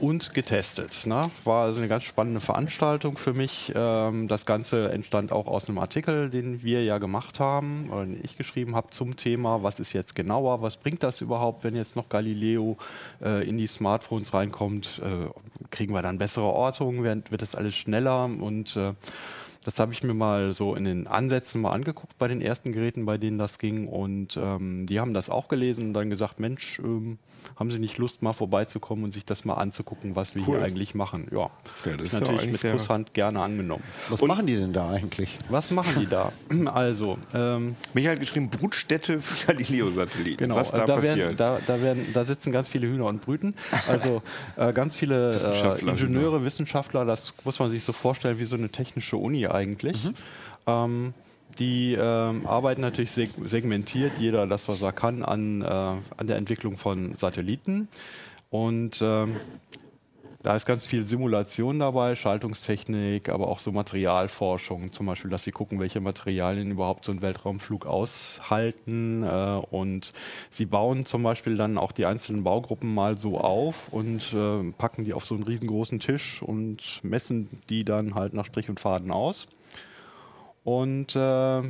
und 0.00 0.34
getestet. 0.34 1.06
Ne? 1.06 1.30
War 1.44 1.64
also 1.64 1.78
eine 1.78 1.88
ganz 1.88 2.04
spannende 2.04 2.40
Veranstaltung 2.40 3.16
für 3.16 3.32
mich. 3.32 3.72
Ähm, 3.74 4.28
das 4.28 4.46
Ganze 4.46 4.90
entstand 4.90 5.32
auch 5.32 5.46
aus 5.46 5.68
einem 5.68 5.78
Artikel, 5.78 6.30
den 6.30 6.62
wir 6.62 6.84
ja 6.84 6.98
gemacht 6.98 7.40
haben, 7.40 7.90
oder 7.90 8.04
den 8.04 8.20
ich 8.22 8.36
geschrieben 8.36 8.74
habe 8.74 8.90
zum 8.90 9.16
Thema, 9.16 9.62
was 9.62 9.80
ist 9.80 9.92
jetzt 9.92 10.14
genauer, 10.14 10.62
was 10.62 10.76
bringt 10.76 11.02
das 11.02 11.20
überhaupt, 11.20 11.64
wenn 11.64 11.76
jetzt 11.76 11.96
noch 11.96 12.08
Galileo 12.08 12.76
äh, 13.22 13.48
in 13.48 13.58
die 13.58 13.66
Smartphones 13.66 14.34
reinkommt, 14.34 15.00
äh, 15.04 15.28
kriegen 15.70 15.94
wir 15.94 16.02
dann 16.02 16.18
bessere 16.18 16.46
Ortungen, 16.46 17.02
wird, 17.02 17.30
wird 17.30 17.42
das 17.42 17.54
alles 17.54 17.74
schneller 17.74 18.24
und 18.24 18.76
äh, 18.76 18.92
das 19.64 19.78
habe 19.80 19.92
ich 19.92 20.02
mir 20.02 20.14
mal 20.14 20.52
so 20.54 20.74
in 20.74 20.84
den 20.84 21.06
Ansätzen 21.06 21.62
mal 21.62 21.72
angeguckt 21.72 22.18
bei 22.18 22.28
den 22.28 22.40
ersten 22.40 22.72
Geräten, 22.72 23.06
bei 23.06 23.18
denen 23.18 23.38
das 23.38 23.58
ging. 23.58 23.88
Und 23.88 24.36
ähm, 24.36 24.86
die 24.86 25.00
haben 25.00 25.14
das 25.14 25.30
auch 25.30 25.48
gelesen 25.48 25.88
und 25.88 25.94
dann 25.94 26.10
gesagt, 26.10 26.38
Mensch, 26.38 26.78
ähm, 26.80 27.18
haben 27.56 27.70
Sie 27.70 27.78
nicht 27.78 27.98
Lust, 27.98 28.22
mal 28.22 28.32
vorbeizukommen 28.32 29.04
und 29.04 29.10
sich 29.12 29.24
das 29.24 29.44
mal 29.44 29.54
anzugucken, 29.54 30.16
was 30.16 30.34
wir 30.34 30.46
Cool. 30.46 30.56
hier 30.56 30.64
eigentlich 30.64 30.94
machen? 30.94 31.28
Ja, 31.32 31.50
Ja, 31.84 31.96
das 31.96 32.06
ist 32.06 32.12
ja 32.12 32.20
natürlich 32.20 32.50
mit 32.52 32.60
Kusshand 32.60 33.14
gerne 33.14 33.40
angenommen. 33.42 33.84
Was 34.08 34.22
machen 34.22 34.46
die 34.46 34.56
denn 34.56 34.72
da 34.72 34.90
eigentlich? 34.90 35.38
Was 35.48 35.70
machen 35.70 35.94
die 36.00 36.06
da? 36.06 36.32
Also, 36.74 37.18
ähm, 37.34 37.76
Michael 37.94 38.14
hat 38.14 38.20
geschrieben, 38.20 38.48
Brutstätte 38.50 39.20
für 39.20 39.46
Galileo-Satelliten. 39.52 40.38
Genau, 40.38 40.56
Was 40.56 40.70
da, 40.70 40.84
da, 40.84 40.94
passiert. 40.96 41.16
werden, 41.16 41.36
da, 41.36 41.58
da, 41.66 41.80
werden, 41.82 42.06
da 42.12 42.24
sitzen 42.24 42.52
ganz 42.52 42.68
viele 42.68 42.86
Hühner 42.86 43.06
und 43.06 43.20
brüten. 43.20 43.54
Also 43.88 44.22
äh, 44.56 44.72
ganz 44.72 44.96
viele 44.96 45.30
äh, 45.30 45.34
Wissenschaftler, 45.34 45.92
Ingenieure, 45.92 46.44
Wissenschaftler, 46.44 47.04
das 47.04 47.32
muss 47.44 47.58
man 47.58 47.70
sich 47.70 47.84
so 47.84 47.92
vorstellen 47.92 48.38
wie 48.38 48.44
so 48.46 48.56
eine 48.56 48.70
technische 48.70 49.16
Uni 49.16 49.46
eigentlich. 49.46 50.08
Ähm, 50.66 51.12
die 51.58 51.94
ähm, 51.94 52.46
arbeiten 52.46 52.80
natürlich 52.80 53.12
seg 53.12 53.30
segmentiert, 53.44 54.12
jeder 54.18 54.46
das, 54.46 54.68
was 54.68 54.82
er 54.82 54.92
kann, 54.92 55.22
an, 55.22 55.62
äh, 55.62 55.64
an 55.66 56.26
der 56.26 56.36
Entwicklung 56.36 56.76
von 56.76 57.14
Satelliten. 57.14 57.88
Und 58.50 59.00
ähm, 59.02 59.36
da 60.44 60.54
ist 60.54 60.66
ganz 60.66 60.86
viel 60.86 61.06
Simulation 61.06 61.78
dabei, 61.78 62.14
Schaltungstechnik, 62.14 63.30
aber 63.30 63.48
auch 63.48 63.58
so 63.58 63.72
Materialforschung, 63.72 64.92
zum 64.92 65.06
Beispiel, 65.06 65.30
dass 65.30 65.42
sie 65.42 65.52
gucken, 65.52 65.80
welche 65.80 66.00
Materialien 66.00 66.70
überhaupt 66.70 67.06
so 67.06 67.12
einen 67.12 67.22
Weltraumflug 67.22 67.86
aushalten. 67.86 69.22
Äh, 69.22 69.62
und 69.70 70.12
sie 70.50 70.66
bauen 70.66 71.06
zum 71.06 71.22
Beispiel 71.22 71.56
dann 71.56 71.78
auch 71.78 71.92
die 71.92 72.04
einzelnen 72.04 72.44
Baugruppen 72.44 72.94
mal 72.94 73.16
so 73.16 73.38
auf 73.38 73.90
und 73.90 74.34
äh, 74.34 74.70
packen 74.76 75.06
die 75.06 75.14
auf 75.14 75.24
so 75.24 75.34
einen 75.34 75.44
riesengroßen 75.44 75.98
Tisch 75.98 76.42
und 76.42 77.00
messen 77.02 77.48
die 77.70 77.84
dann 77.84 78.14
halt 78.14 78.34
nach 78.34 78.44
Strich 78.44 78.68
und 78.68 78.78
Faden 78.78 79.12
aus. 79.12 79.46
Und 80.64 81.14
äh, 81.14 81.62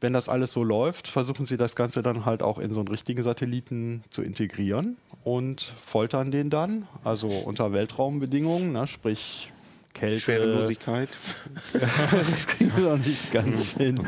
wenn 0.00 0.12
das 0.12 0.28
alles 0.28 0.52
so 0.52 0.62
läuft, 0.62 1.08
versuchen 1.08 1.46
sie 1.46 1.56
das 1.56 1.74
Ganze 1.74 2.02
dann 2.02 2.24
halt 2.24 2.42
auch 2.42 2.58
in 2.58 2.72
so 2.72 2.80
einen 2.80 2.88
richtigen 2.88 3.22
Satelliten 3.22 4.04
zu 4.10 4.22
integrieren 4.22 4.96
und 5.24 5.60
foltern 5.84 6.30
den 6.30 6.50
dann, 6.50 6.86
also 7.04 7.28
unter 7.28 7.72
Weltraumbedingungen, 7.72 8.72
ne, 8.72 8.86
sprich 8.86 9.50
Kälte. 9.98 10.20
Schwerelosigkeit. 10.20 11.08
das 11.72 12.46
kriegen 12.46 12.72
wir 12.76 12.96
noch 12.96 13.04
nicht 13.04 13.32
ganz 13.32 13.76
hin. 13.76 14.00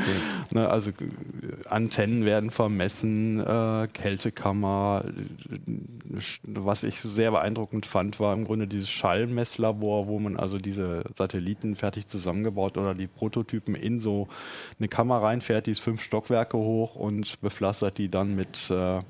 Ne, 0.53 0.69
also 0.69 0.91
äh, 0.91 1.69
Antennen 1.69 2.25
werden 2.25 2.51
vermessen, 2.51 3.41
äh, 3.41 3.89
Kältekammer. 3.93 5.05
äh, 5.05 6.21
Was 6.47 6.85
ich 6.85 7.01
sehr 7.01 7.33
beeindruckend 7.33 7.87
fand, 7.87 8.21
war 8.21 8.35
im 8.35 8.45
Grunde 8.45 8.69
dieses 8.69 8.89
Schallmesslabor, 8.89 10.07
wo 10.07 10.19
man 10.19 10.37
also 10.37 10.59
diese 10.59 11.05
Satelliten 11.15 11.75
fertig 11.75 12.07
zusammengebaut 12.07 12.79
oder 12.79 12.95
die 12.95 13.09
Prototypen 13.09 13.75
in 13.75 14.01
so 14.01 14.29
eine 14.79 14.89
Kammer 14.89 15.23
reinfährt, 15.23 15.67
die 15.67 15.73
ist 15.73 15.81
fünf 15.81 16.03
Stockwerke 16.03 16.57
hoch 16.57 16.95
und 16.95 17.41
bepflastert 17.41 17.99
die 17.99 18.09
dann 18.09 18.37
mit 18.37 18.71
äh, 18.71 19.01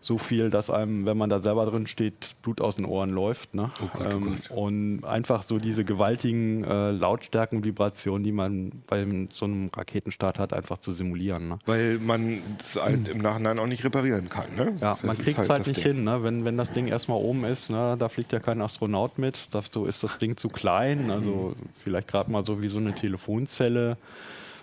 so 0.00 0.18
viel, 0.18 0.50
dass 0.50 0.70
einem, 0.70 1.06
wenn 1.06 1.16
man 1.16 1.30
da 1.30 1.38
selber 1.38 1.66
drin 1.66 1.86
steht, 1.86 2.34
Blut 2.42 2.60
aus 2.60 2.76
den 2.76 2.84
Ohren 2.84 3.10
läuft. 3.10 3.54
Ne? 3.54 3.70
ähm, 4.12 4.36
Und 4.50 5.04
einfach 5.04 5.42
so 5.42 5.58
diese 5.58 5.84
gewaltigen 5.84 6.64
äh, 6.64 6.90
Lautstärken 6.92 7.64
Vibrationen, 7.64 8.22
die 8.22 8.32
man 8.32 8.70
bei 8.86 9.04
so 9.32 9.44
einem 9.46 9.68
Raketenstart 9.74 10.38
hat, 10.38 10.52
einfach 10.52 10.78
zu 10.78 10.92
simulieren. 10.92 11.48
Ne? 11.48 11.58
Weil 11.66 11.98
man 11.98 12.38
es 12.58 12.80
halt 12.80 13.08
im 13.08 13.18
Nachhinein 13.18 13.58
auch 13.58 13.66
nicht 13.66 13.84
reparieren 13.84 14.28
kann. 14.28 14.46
Ne? 14.56 14.76
Ja, 14.80 14.94
Das 14.94 15.02
man 15.02 15.16
kriegt 15.18 15.38
es 15.38 15.48
halt 15.48 15.60
das 15.60 15.66
nicht 15.68 15.84
Ding. 15.84 15.94
hin, 15.94 16.04
ne? 16.04 16.22
wenn, 16.22 16.44
wenn 16.44 16.56
das 16.56 16.72
Ding 16.72 16.86
erstmal 16.86 17.18
oben 17.18 17.44
ist, 17.44 17.70
ne? 17.70 17.96
da 17.98 18.08
fliegt 18.08 18.32
ja 18.32 18.38
kein 18.40 18.60
Astronaut 18.60 19.18
mit, 19.18 19.48
dazu 19.52 19.86
ist 19.86 20.02
das 20.02 20.18
Ding 20.18 20.36
zu 20.36 20.48
klein, 20.48 21.10
also 21.10 21.54
vielleicht 21.82 22.08
gerade 22.08 22.30
mal 22.30 22.44
so 22.44 22.62
wie 22.62 22.68
so 22.68 22.78
eine 22.78 22.94
Telefonzelle. 22.94 23.96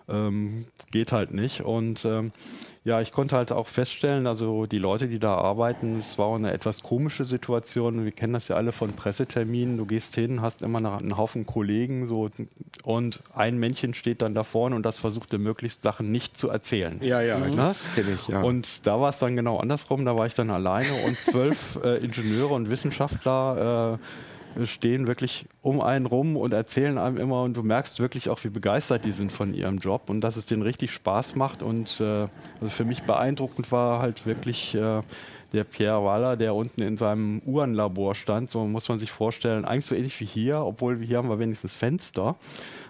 Ähm, 0.09 0.65
geht 0.91 1.11
halt 1.11 1.33
nicht. 1.33 1.61
Und 1.61 2.03
ähm, 2.05 2.31
ja, 2.83 2.99
ich 2.99 3.13
konnte 3.13 3.37
halt 3.37 3.51
auch 3.53 3.67
feststellen, 3.67 4.27
also 4.27 4.65
die 4.65 4.77
Leute, 4.77 5.07
die 5.07 5.17
da 5.19 5.35
arbeiten, 5.35 5.99
es 5.99 6.17
war 6.17 6.25
auch 6.25 6.35
eine 6.35 6.51
etwas 6.51 6.83
komische 6.83 7.23
Situation. 7.23 8.03
Wir 8.03 8.11
kennen 8.11 8.33
das 8.33 8.49
ja 8.49 8.57
alle 8.57 8.73
von 8.73 8.91
Presseterminen. 8.93 9.77
Du 9.77 9.85
gehst 9.85 10.15
hin, 10.15 10.41
hast 10.41 10.61
immer 10.61 10.81
noch 10.81 10.99
einen 10.99 11.15
Haufen 11.17 11.45
Kollegen 11.45 12.05
so 12.07 12.29
und 12.83 13.21
ein 13.33 13.57
Männchen 13.57 13.93
steht 13.93 14.21
dann 14.21 14.33
da 14.33 14.43
vorne 14.43 14.75
und 14.75 14.83
das 14.85 14.99
versucht 14.99 15.31
dir 15.31 15.39
möglichst 15.39 15.83
Sachen 15.83 16.11
nicht 16.11 16.37
zu 16.37 16.49
erzählen. 16.49 16.99
Ja, 17.01 17.21
ja, 17.21 17.39
Ne? 17.39 17.51
das 17.55 17.87
kenne 17.95 18.11
ich, 18.13 18.27
ja. 18.27 18.41
Und 18.41 18.85
da 18.85 18.99
war 18.99 19.09
es 19.09 19.19
dann 19.19 19.35
genau 19.37 19.57
andersrum. 19.59 20.03
Da 20.03 20.17
war 20.17 20.25
ich 20.25 20.33
dann 20.33 20.49
alleine 20.49 20.91
und 21.05 21.15
zwölf 21.17 21.79
äh, 21.83 21.97
Ingenieure 22.03 22.53
und 22.53 22.69
Wissenschaftler 22.69 23.99
äh, 23.99 24.05
stehen 24.65 25.07
wirklich 25.07 25.45
um 25.61 25.81
einen 25.81 26.05
rum 26.05 26.35
und 26.37 26.53
erzählen 26.53 26.97
einem 26.97 27.17
immer. 27.17 27.43
Und 27.43 27.55
du 27.55 27.63
merkst 27.63 27.99
wirklich 27.99 28.29
auch, 28.29 28.43
wie 28.43 28.49
begeistert 28.49 29.05
die 29.05 29.11
sind 29.11 29.31
von 29.31 29.53
ihrem 29.53 29.77
Job 29.77 30.09
und 30.09 30.21
dass 30.21 30.35
es 30.35 30.45
denen 30.45 30.61
richtig 30.61 30.91
Spaß 30.91 31.35
macht. 31.35 31.61
Und 31.61 31.99
äh, 31.99 32.27
also 32.61 32.69
für 32.69 32.85
mich 32.85 33.03
beeindruckend 33.03 33.71
war 33.71 34.01
halt 34.01 34.25
wirklich. 34.25 34.75
Äh, 34.75 35.01
der 35.53 35.63
Pierre 35.63 36.03
Waller, 36.03 36.35
der 36.35 36.55
unten 36.55 36.81
in 36.81 36.97
seinem 36.97 37.41
Uhrenlabor 37.45 38.15
stand, 38.15 38.49
so 38.49 38.65
muss 38.65 38.89
man 38.89 38.97
sich 38.97 39.11
vorstellen, 39.11 39.65
eigentlich 39.65 39.85
so 39.85 39.95
ähnlich 39.95 40.19
wie 40.19 40.25
hier, 40.25 40.59
obwohl 40.59 40.99
wir 40.99 41.07
hier 41.07 41.17
haben 41.17 41.29
wir 41.29 41.39
wenigstens 41.39 41.75
Fenster. 41.75 42.35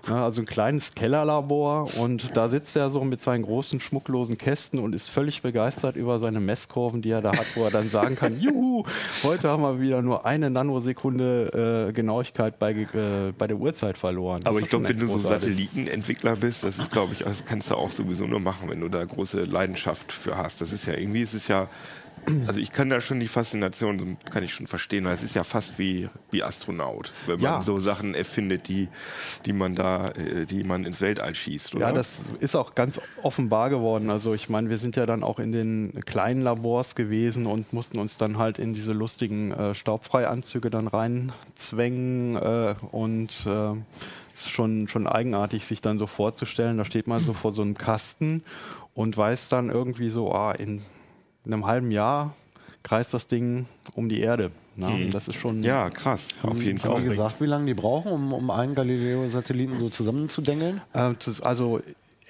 Also 0.10 0.42
ein 0.42 0.46
kleines 0.46 0.96
Kellerlabor 0.96 1.88
und 1.98 2.36
da 2.36 2.50
sitzt 2.50 2.76
er 2.76 2.90
so 2.90 3.06
mit 3.06 3.22
seinen 3.22 3.44
großen 3.44 3.80
schmucklosen 3.80 4.38
Kästen 4.38 4.80
und 4.80 4.94
ist 4.94 5.08
völlig 5.08 5.42
begeistert 5.42 5.96
über 5.96 6.20
seine 6.20 6.42
Messkurven, 6.42 7.02
die 7.02 7.12
er 7.12 7.22
da 7.22 7.32
hat, 7.32 7.56
wo 7.56 7.64
er 7.64 7.72
dann 7.72 7.88
sagen 7.88 8.16
kann, 8.18 8.38
juhu, 8.42 8.84
heute 9.24 9.50
haben 9.50 9.64
wir 9.64 9.80
wieder 9.80 10.02
nur 10.02 10.26
eine 10.26 10.50
Nanosekunde 10.50 11.88
äh, 11.90 11.94
Genauigkeit 11.94 12.60
bei, 12.60 12.72
äh, 12.72 13.32
bei 13.38 13.48
der 13.48 13.58
Uhrzeit 13.58 13.98
verloren. 13.98 14.42
Das 14.42 14.52
Aber 14.52 14.60
ich 14.60 14.68
glaube, 14.68 14.90
wenn 14.90 15.00
du 15.00 15.08
so. 15.08 15.20
Satellitenentwickler 15.20 16.36
bist, 16.36 16.66
das 16.66 16.78
ist, 16.78 16.92
glaube 16.92 17.14
ich, 17.14 17.20
das 17.20 17.46
kannst 17.46 17.72
du 17.72 17.76
auch 17.76 17.92
sowieso 17.92 18.28
nur 18.28 18.42
machen, 18.42 18.70
wenn 18.70 18.82
du 18.82 18.90
da 18.90 19.06
große 19.06 19.44
Leidenschaft 19.44 20.12
für 20.12 20.38
hast. 20.38 20.60
Das 20.60 20.74
ist 20.74 20.86
ja 20.86 20.96
irgendwie, 20.96 21.22
es 21.22 21.34
ist 21.34 21.48
ja 21.48 21.70
also 22.48 22.60
ich 22.60 22.72
kann 22.72 22.90
da 22.90 23.02
schon 23.02 23.20
die 23.20 23.28
Faszination, 23.28 24.18
kann 24.32 24.44
ich 24.44 24.54
schon 24.54 24.68
verstehen, 24.68 25.06
weil 25.06 25.14
es 25.14 25.24
ist 25.24 25.36
ja 25.36 25.44
fast 25.44 25.80
wie, 25.80 26.10
wie 26.32 26.44
Astronaut, 26.44 27.12
wenn 27.26 27.36
man 27.36 27.44
Ja. 27.44 27.62
so 27.62 27.78
Sachen 27.80 28.14
erfindet, 28.16 28.68
die, 28.68 28.88
die 29.46 29.54
man 29.54 29.76
da, 29.76 30.10
äh, 30.10 30.46
die 30.46 30.64
man 30.64 30.86
ins 30.86 31.02
Weltall 31.02 31.36
schießt, 31.36 31.76
oder? 31.76 31.88
Ja, 31.88 31.94
das 31.94 32.24
ist 32.40 32.56
auch 32.56 32.76
ganz 32.76 33.00
offenbar 33.22 33.70
geworden. 33.70 34.10
Also 34.10 34.34
ich 34.34 34.50
meine, 34.50 34.70
wir 34.70 34.78
sind 34.78 34.96
ja 34.96 35.06
dann 35.06 35.24
auch 35.24 35.40
in 35.40 35.52
den 35.52 36.02
kleinen 36.06 36.42
Labors 36.42 36.96
gewesen 36.96 37.46
und 37.46 37.74
mussten 37.74 38.00
uns 38.00 38.18
dann 38.18 38.38
halt 38.38 38.60
in 38.60 38.74
diese 38.74 38.94
lustigen 38.94 39.52
äh, 39.52 39.76
Staubfreianzüge 39.76 40.70
dann 40.70 40.88
reinzwängen 40.88 42.36
äh, 42.36 42.76
und 42.92 43.30
äh, 43.46 43.72
es 44.36 44.46
ist 44.46 44.50
schon, 44.52 44.88
schon 44.88 45.06
eigenartig, 45.08 45.66
sich 45.66 45.82
dann 45.82 46.00
so 46.00 46.08
vorzustellen. 46.08 46.78
Da 46.78 46.86
steht 46.86 47.08
man 47.08 47.24
so 47.24 47.34
vor 47.34 47.52
so 47.52 47.62
einem 47.62 47.78
Kasten 47.78 48.44
und 48.96 49.16
weiß 49.16 49.50
dann 49.50 49.70
irgendwie 49.70 50.10
so, 50.10 50.32
ah, 50.34 50.54
in, 50.54 50.82
in 51.46 51.54
einem 51.54 51.66
halben 51.66 51.92
Jahr 51.92 52.34
kreist 52.84 53.14
das 53.14 53.28
Ding 53.28 53.66
um 53.96 54.10
die 54.10 54.20
Erde. 54.20 54.52
Ne? 54.76 54.88
Und 54.88 55.14
das 55.14 55.28
ist 55.28 55.36
schon 55.36 55.64
ja, 55.64 55.90
krass, 55.90 56.30
auf 56.42 56.62
jeden 56.62 56.80
Fall. 56.80 57.02
gesagt, 57.04 57.40
wie 57.40 57.46
lange 57.46 57.66
die 57.66 57.74
brauchen, 57.74 58.12
um, 58.12 58.34
um 58.34 58.50
einen 58.50 58.76
Galileo-Satelliten 58.76 59.80
so 59.80 59.90
zusammenzudengeln? 59.90 60.82
Äh, 60.94 61.14
also 61.42 61.80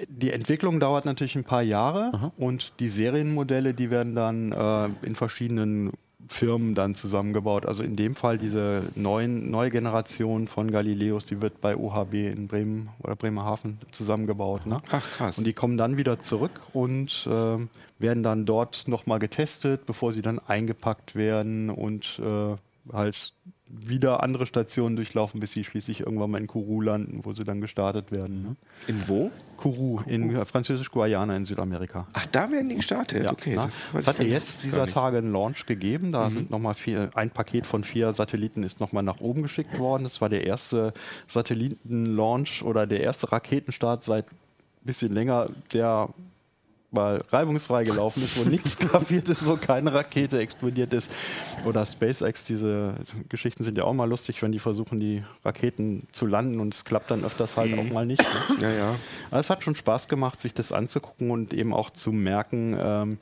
die 0.10 0.32
Entwicklung 0.32 0.80
dauert 0.80 1.06
natürlich 1.06 1.36
ein 1.36 1.44
paar 1.44 1.62
Jahre 1.62 2.32
und 2.38 2.80
die 2.80 2.90
Serienmodelle, 2.90 3.74
die 3.74 3.92
werden 3.92 4.16
dann 4.16 4.52
äh, 4.52 5.06
in 5.06 5.16
verschiedenen 5.16 5.92
Firmen 6.28 6.76
dann 6.76 6.96
zusammengebaut. 6.96 7.66
Also 7.66 7.84
in 7.84 7.96
dem 7.96 8.16
Fall 8.16 8.38
diese 8.38 8.84
neuen, 8.96 9.52
neue 9.52 9.70
Generation 9.70 10.48
von 10.48 10.72
Galileos, 10.72 11.26
die 11.26 11.42
wird 11.42 11.62
bei 11.62 11.76
UHB 11.76 12.14
in 12.14 12.48
Bremen 12.48 12.90
oder 13.00 13.16
Bremerhaven 13.16 13.80
zusammengebaut. 13.92 14.66
Ne? 14.66 14.82
Ach, 14.92 15.08
krass. 15.12 15.38
Und 15.38 15.46
die 15.46 15.54
kommen 15.54 15.78
dann 15.78 15.98
wieder 15.98 16.20
zurück 16.20 16.62
und 16.74 17.28
ähm, 17.32 17.70
werden 18.00 18.24
dann 18.24 18.46
dort 18.46 18.88
nochmal 18.88 19.20
getestet, 19.20 19.86
bevor 19.86 20.14
sie 20.14 20.22
dann 20.22 20.40
eingepackt 20.40 21.16
werden 21.16 21.70
und 21.70 22.20
äh, 22.24 22.56
halt 22.92 23.34
wieder 23.82 24.22
andere 24.24 24.46
Stationen 24.46 24.96
durchlaufen, 24.96 25.40
bis 25.40 25.52
sie 25.52 25.64
schließlich 25.64 26.02
irgendwann 26.02 26.32
mal 26.32 26.40
in 26.40 26.48
Kourou 26.48 26.82
landen, 26.82 27.22
wo 27.24 27.34
sie 27.34 27.44
dann 27.44 27.62
gestartet 27.62 28.12
werden. 28.12 28.44
Ne? 28.44 28.56
In 28.88 29.08
wo? 29.08 29.32
Kourou 29.58 30.02
in 30.06 30.36
äh, 30.36 30.46
Französisch-Guayana 30.46 31.36
in 31.36 31.46
Südamerika. 31.46 32.08
Ach, 32.14 32.26
da 32.28 32.52
werden 32.52 32.70
die 32.70 32.76
gestartet, 32.76 33.24
Ja, 33.24 33.32
okay. 33.32 33.54
na, 33.56 33.66
das 33.66 33.82
weiß 33.94 34.02
es 34.02 34.08
hat 34.08 34.20
ja 34.20 34.26
jetzt 34.26 34.64
dieser. 34.64 34.88
Tage 34.88 35.18
einen 35.18 35.32
Launch 35.32 35.66
gegeben. 35.66 36.12
Da 36.12 36.30
sind 36.30 36.52
noch 36.52 36.60
mal 36.60 36.74
vier, 36.74 37.10
ein 37.16 37.30
Paket 37.30 37.66
von 37.66 37.84
vier 37.84 38.14
Satelliten 38.14 38.64
ist 38.64 38.80
nochmal 38.80 39.02
nach 39.02 39.22
oben 39.22 39.42
geschickt 39.42 39.80
worden. 39.80 40.04
Das 40.04 40.22
war 40.22 40.30
der 40.30 40.46
erste 40.46 40.94
Satellitenlaunch 41.28 42.64
oder 42.64 42.86
der 42.86 43.02
erste 43.02 43.32
Raketenstart 43.32 44.04
seit 44.04 44.30
ein 44.32 44.86
bisschen 44.86 45.14
länger, 45.14 45.50
der 45.74 46.10
mal 46.94 47.24
reibungsfrei 47.32 47.84
gelaufen 47.84 48.24
ist, 48.24 48.38
wo 48.38 48.50
nichts 48.50 48.78
kapiert 48.92 49.28
ist, 49.30 49.46
wo 49.46 49.56
keine 49.56 49.94
Rakete 49.94 50.40
explodiert 50.40 50.94
ist. 50.94 51.12
Oder 51.66 51.86
SpaceX, 51.86 52.44
diese 52.46 52.96
Geschichten 53.30 53.64
sind 53.64 53.78
ja 53.78 53.84
auch 53.84 53.94
mal 53.94 54.10
lustig, 54.10 54.42
wenn 54.42 54.52
die 54.52 54.60
versuchen, 54.60 55.00
die 55.00 55.24
Raketen 55.44 56.08
zu 56.12 56.26
landen 56.26 56.60
und 56.60 56.74
es 56.74 56.86
klappt 56.86 57.12
dann 57.12 57.24
öfters 57.24 57.58
halt 57.58 57.78
auch 57.78 57.92
mal 57.92 58.06
nicht. 58.06 58.22
Ne? 58.22 58.62
Ja, 58.62 58.72
ja. 58.72 58.96
Aber 59.32 59.40
es 59.40 59.50
hat 59.50 59.64
schon 59.64 59.76
Spaß 59.76 60.08
gemacht, 60.08 60.42
sich 60.42 60.54
das 60.54 60.72
anzugucken 60.72 61.32
und 61.32 61.54
eben 61.54 61.74
auch 61.74 61.90
zu 61.90 62.12
merken, 62.12 62.78
ähm, 62.80 63.18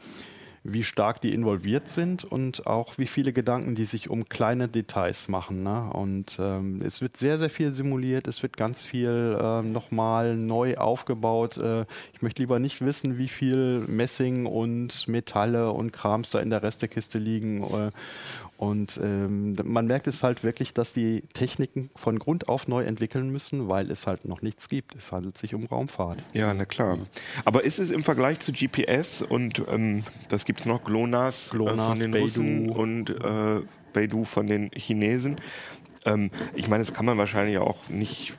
wie 0.64 0.84
stark 0.84 1.22
die 1.22 1.34
involviert 1.34 1.88
sind 1.88 2.24
und 2.24 2.68
auch 2.68 3.00
wie 3.00 3.08
viele 3.08 3.34
Gedanken 3.34 3.74
die 3.74 3.86
sich 3.86 4.10
um 4.10 4.30
kleine 4.30 4.68
Details 4.68 5.28
machen. 5.28 5.64
Ne? 5.64 5.90
Und 5.92 6.38
ähm, 6.40 6.82
es 6.86 7.02
wird 7.02 7.18
sehr, 7.18 7.40
sehr 7.40 7.50
viel 7.50 7.72
simuliert, 7.72 8.28
es 8.28 8.44
wird 8.44 8.58
ganz 8.58 8.84
viel 8.84 9.38
ähm, 9.42 9.72
nochmal 9.72 10.36
neu 10.36 10.76
aufgebaut. 10.78 11.58
Äh, 11.58 11.86
ich 12.14 12.22
möchte 12.22 12.44
lieber 12.44 12.60
nicht 12.60 12.82
wissen, 12.82 13.18
wie 13.18 13.28
viel 13.28 13.80
Messing 13.88 14.46
und 14.46 15.08
Metalle 15.08 15.72
und 15.72 15.94
Krams 15.94 16.30
da 16.30 16.40
in 16.40 16.52
der 16.52 16.62
Restekiste 16.62 17.18
liegen. 17.18 17.64
Äh, 17.64 17.92
und 18.62 19.00
ähm, 19.02 19.56
man 19.64 19.88
merkt 19.88 20.06
es 20.06 20.22
halt 20.22 20.44
wirklich, 20.44 20.76
dass 20.76 20.94
die 20.94 21.24
Techniken 21.34 21.90
von 21.96 22.20
Grund 22.20 22.48
auf 22.48 22.68
neu 22.68 22.84
entwickeln 22.84 23.32
müssen, 23.32 23.70
weil 23.70 23.90
es 23.90 24.06
halt 24.06 24.26
noch 24.26 24.44
nichts 24.44 24.70
gibt. 24.70 24.94
Es 24.94 25.12
handelt 25.12 25.36
sich 25.36 25.56
um 25.56 25.66
Raumfahrt. 25.66 26.24
Ja, 26.36 26.54
na 26.54 26.66
klar. 26.66 27.00
Aber 27.44 27.64
ist 27.64 27.80
es 27.80 27.90
im 27.90 28.04
Vergleich 28.04 28.40
zu 28.40 28.52
GPS 28.52 29.24
und 29.24 29.64
ähm, 29.68 30.04
das 30.30 30.46
gibt 30.46 30.60
es 30.60 30.68
noch, 30.68 30.84
GLONASS, 30.84 31.48
äh, 31.48 31.56
GLONASS, 31.56 31.88
von 31.88 32.00
den 32.00 32.12
Beidou. 32.12 32.24
Russen 32.26 32.70
und 32.70 33.10
äh, 33.10 33.62
Beidou 33.94 34.26
von 34.26 34.46
den 34.46 34.70
Chinesen. 34.76 35.38
Ähm, 36.06 36.30
ich 36.54 36.68
meine, 36.68 36.84
das 36.84 36.94
kann 36.94 37.08
man 37.08 37.18
wahrscheinlich 37.18 37.58
auch 37.58 37.90
nicht, 37.90 38.34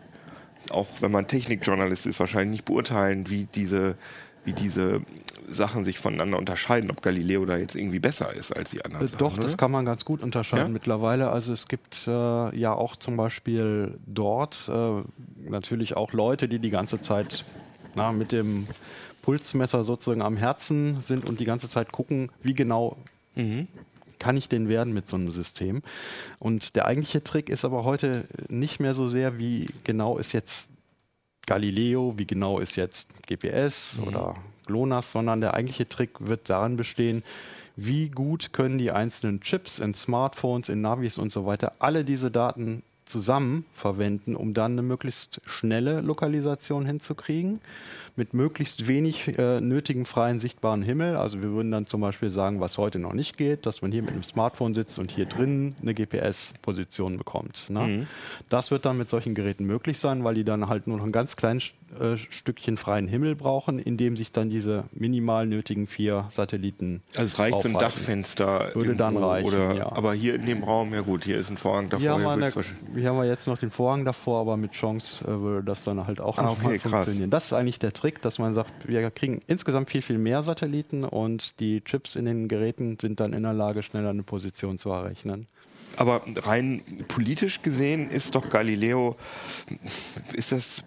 auch 0.70 0.86
wenn 1.00 1.10
man 1.10 1.26
Technikjournalist 1.26 2.06
ist, 2.06 2.20
wahrscheinlich 2.20 2.58
nicht 2.58 2.64
beurteilen, 2.64 3.28
wie 3.28 3.48
diese, 3.52 3.96
wie 4.44 4.52
diese 4.52 5.02
Sachen 5.48 5.84
sich 5.84 5.98
voneinander 5.98 6.38
unterscheiden, 6.38 6.90
ob 6.90 7.02
Galileo 7.02 7.44
da 7.44 7.56
jetzt 7.56 7.76
irgendwie 7.76 7.98
besser 7.98 8.32
ist 8.32 8.52
als 8.52 8.70
die 8.70 8.84
anderen. 8.84 9.06
Äh, 9.06 9.10
Doch, 9.18 9.30
Sachen, 9.32 9.42
das 9.42 9.52
ne? 9.52 9.56
kann 9.56 9.70
man 9.70 9.84
ganz 9.84 10.04
gut 10.04 10.22
unterscheiden 10.22 10.68
Ja? 10.68 10.72
mittlerweile. 10.72 11.30
Also 11.30 11.52
es 11.52 11.68
gibt 11.68 12.06
äh, 12.06 12.56
ja 12.56 12.72
auch 12.72 12.96
zum 12.96 13.16
Beispiel 13.16 13.98
dort 14.06 14.70
äh, 14.72 15.02
natürlich 15.48 15.96
auch 15.96 16.12
Leute, 16.12 16.48
die 16.48 16.58
die 16.58 16.70
ganze 16.70 17.00
Zeit 17.00 17.44
na, 17.94 18.12
mit 18.12 18.32
dem 18.32 18.66
Pulsmesser 19.22 19.84
sozusagen 19.84 20.22
am 20.22 20.36
Herzen 20.36 21.00
sind 21.00 21.28
und 21.28 21.40
die 21.40 21.44
ganze 21.44 21.68
Zeit 21.68 21.92
gucken, 21.92 22.30
wie 22.42 22.54
genau 22.54 22.96
kann 24.18 24.36
ich 24.36 24.48
denn 24.48 24.68
werden 24.68 24.92
mit 24.92 25.08
so 25.08 25.16
einem 25.16 25.30
System. 25.30 25.82
Und 26.38 26.76
der 26.76 26.86
eigentliche 26.86 27.24
Trick 27.24 27.48
ist 27.48 27.64
aber 27.64 27.84
heute 27.84 28.24
nicht 28.48 28.78
mehr 28.80 28.94
so 28.94 29.08
sehr, 29.08 29.38
wie 29.38 29.66
genau 29.84 30.18
ist 30.18 30.32
jetzt 30.32 30.71
Galileo, 31.46 32.14
wie 32.16 32.26
genau 32.26 32.58
ist 32.58 32.76
jetzt 32.76 33.10
GPS 33.26 34.00
oder 34.06 34.36
GLONASS, 34.66 35.12
sondern 35.12 35.40
der 35.40 35.54
eigentliche 35.54 35.88
Trick 35.88 36.10
wird 36.20 36.48
darin 36.48 36.76
bestehen, 36.76 37.22
wie 37.76 38.10
gut 38.10 38.52
können 38.52 38.78
die 38.78 38.92
einzelnen 38.92 39.40
Chips 39.40 39.78
in 39.78 39.94
Smartphones, 39.94 40.68
in 40.68 40.80
Navis 40.80 41.18
und 41.18 41.32
so 41.32 41.46
weiter 41.46 41.72
alle 41.78 42.04
diese 42.04 42.30
Daten 42.30 42.82
zusammen 43.12 43.64
verwenden, 43.74 44.34
um 44.34 44.54
dann 44.54 44.72
eine 44.72 44.82
möglichst 44.82 45.40
schnelle 45.46 46.00
Lokalisation 46.00 46.86
hinzukriegen, 46.86 47.60
mit 48.16 48.34
möglichst 48.34 48.88
wenig 48.88 49.38
äh, 49.38 49.60
nötigen 49.60 50.04
freien 50.04 50.40
sichtbaren 50.40 50.82
Himmel. 50.82 51.16
Also 51.16 51.40
wir 51.42 51.50
würden 51.50 51.70
dann 51.70 51.86
zum 51.86 52.00
Beispiel 52.00 52.30
sagen, 52.30 52.60
was 52.60 52.76
heute 52.78 52.98
noch 52.98 53.12
nicht 53.12 53.36
geht, 53.36 53.64
dass 53.66 53.82
man 53.82 53.92
hier 53.92 54.02
mit 54.02 54.12
einem 54.12 54.22
Smartphone 54.22 54.74
sitzt 54.74 54.98
und 54.98 55.10
hier 55.10 55.26
drin 55.26 55.76
eine 55.80 55.94
GPS-Position 55.94 57.16
bekommt. 57.18 57.70
Ne? 57.70 58.06
Das 58.48 58.70
wird 58.70 58.84
dann 58.84 58.98
mit 58.98 59.08
solchen 59.08 59.34
Geräten 59.34 59.64
möglich 59.64 59.98
sein, 59.98 60.24
weil 60.24 60.34
die 60.34 60.44
dann 60.44 60.68
halt 60.68 60.86
nur 60.86 60.96
noch 60.98 61.04
ein 61.04 61.12
ganz 61.12 61.36
kleines 61.36 61.72
äh, 61.98 62.16
Stückchen 62.16 62.76
freien 62.76 63.08
Himmel 63.08 63.34
brauchen, 63.34 63.78
in 63.78 63.96
dem 63.96 64.16
sich 64.16 64.32
dann 64.32 64.50
diese 64.50 64.84
minimal 64.92 65.46
nötigen 65.46 65.86
vier 65.86 66.28
Satelliten 66.32 67.02
Also 67.16 67.24
es 67.24 67.38
reicht 67.38 67.60
so 67.60 67.68
ein 67.68 67.76
aufhalten. 67.76 67.96
Dachfenster. 67.96 68.70
Würde 68.74 68.96
dann 68.96 69.16
reichen, 69.16 69.48
Oder, 69.48 69.74
ja. 69.74 69.92
Aber 69.92 70.14
hier 70.14 70.34
in 70.34 70.46
dem 70.46 70.64
Raum, 70.64 70.92
ja 70.94 71.00
gut, 71.02 71.24
hier 71.24 71.38
ist 71.38 71.50
ein 71.50 71.56
Vorhang 71.56 71.88
davor. 71.90 72.00
Hier 72.00 72.12
hier 73.02 73.10
haben 73.10 73.18
wir 73.18 73.26
jetzt 73.26 73.46
noch 73.46 73.58
den 73.58 73.70
Vorhang 73.70 74.04
davor, 74.06 74.40
aber 74.40 74.56
mit 74.56 74.72
Chance 74.72 75.24
äh, 75.24 75.28
würde 75.28 75.64
das 75.64 75.84
dann 75.84 76.06
halt 76.06 76.20
auch 76.20 76.38
Ah, 76.38 76.44
noch 76.44 76.62
mal 76.62 76.68
okay, 76.68 76.78
krass. 76.78 76.90
funktionieren. 76.92 77.28
Das 77.30 77.44
ist 77.46 77.52
eigentlich 77.52 77.78
der 77.78 77.92
Trick, 77.92 78.22
dass 78.22 78.38
man 78.38 78.54
sagt, 78.54 78.88
wir 78.88 79.10
kriegen 79.10 79.42
insgesamt 79.46 79.90
viel, 79.90 80.02
viel 80.02 80.18
mehr 80.18 80.42
Satelliten 80.42 81.04
und 81.04 81.58
die 81.60 81.82
Chips 81.82 82.16
in 82.16 82.24
den 82.24 82.48
Geräten 82.48 82.96
sind 83.00 83.20
dann 83.20 83.32
in 83.34 83.42
der 83.42 83.52
Lage, 83.52 83.82
schneller 83.82 84.10
eine 84.10 84.22
Position 84.22 84.78
zu 84.78 84.90
errechnen. 84.90 85.46
Aber 85.98 86.22
rein 86.44 86.80
politisch 87.08 87.60
gesehen 87.60 88.08
ist 88.08 88.34
doch 88.34 88.48
Galileo, 88.48 89.14
ist 90.32 90.50
das, 90.50 90.84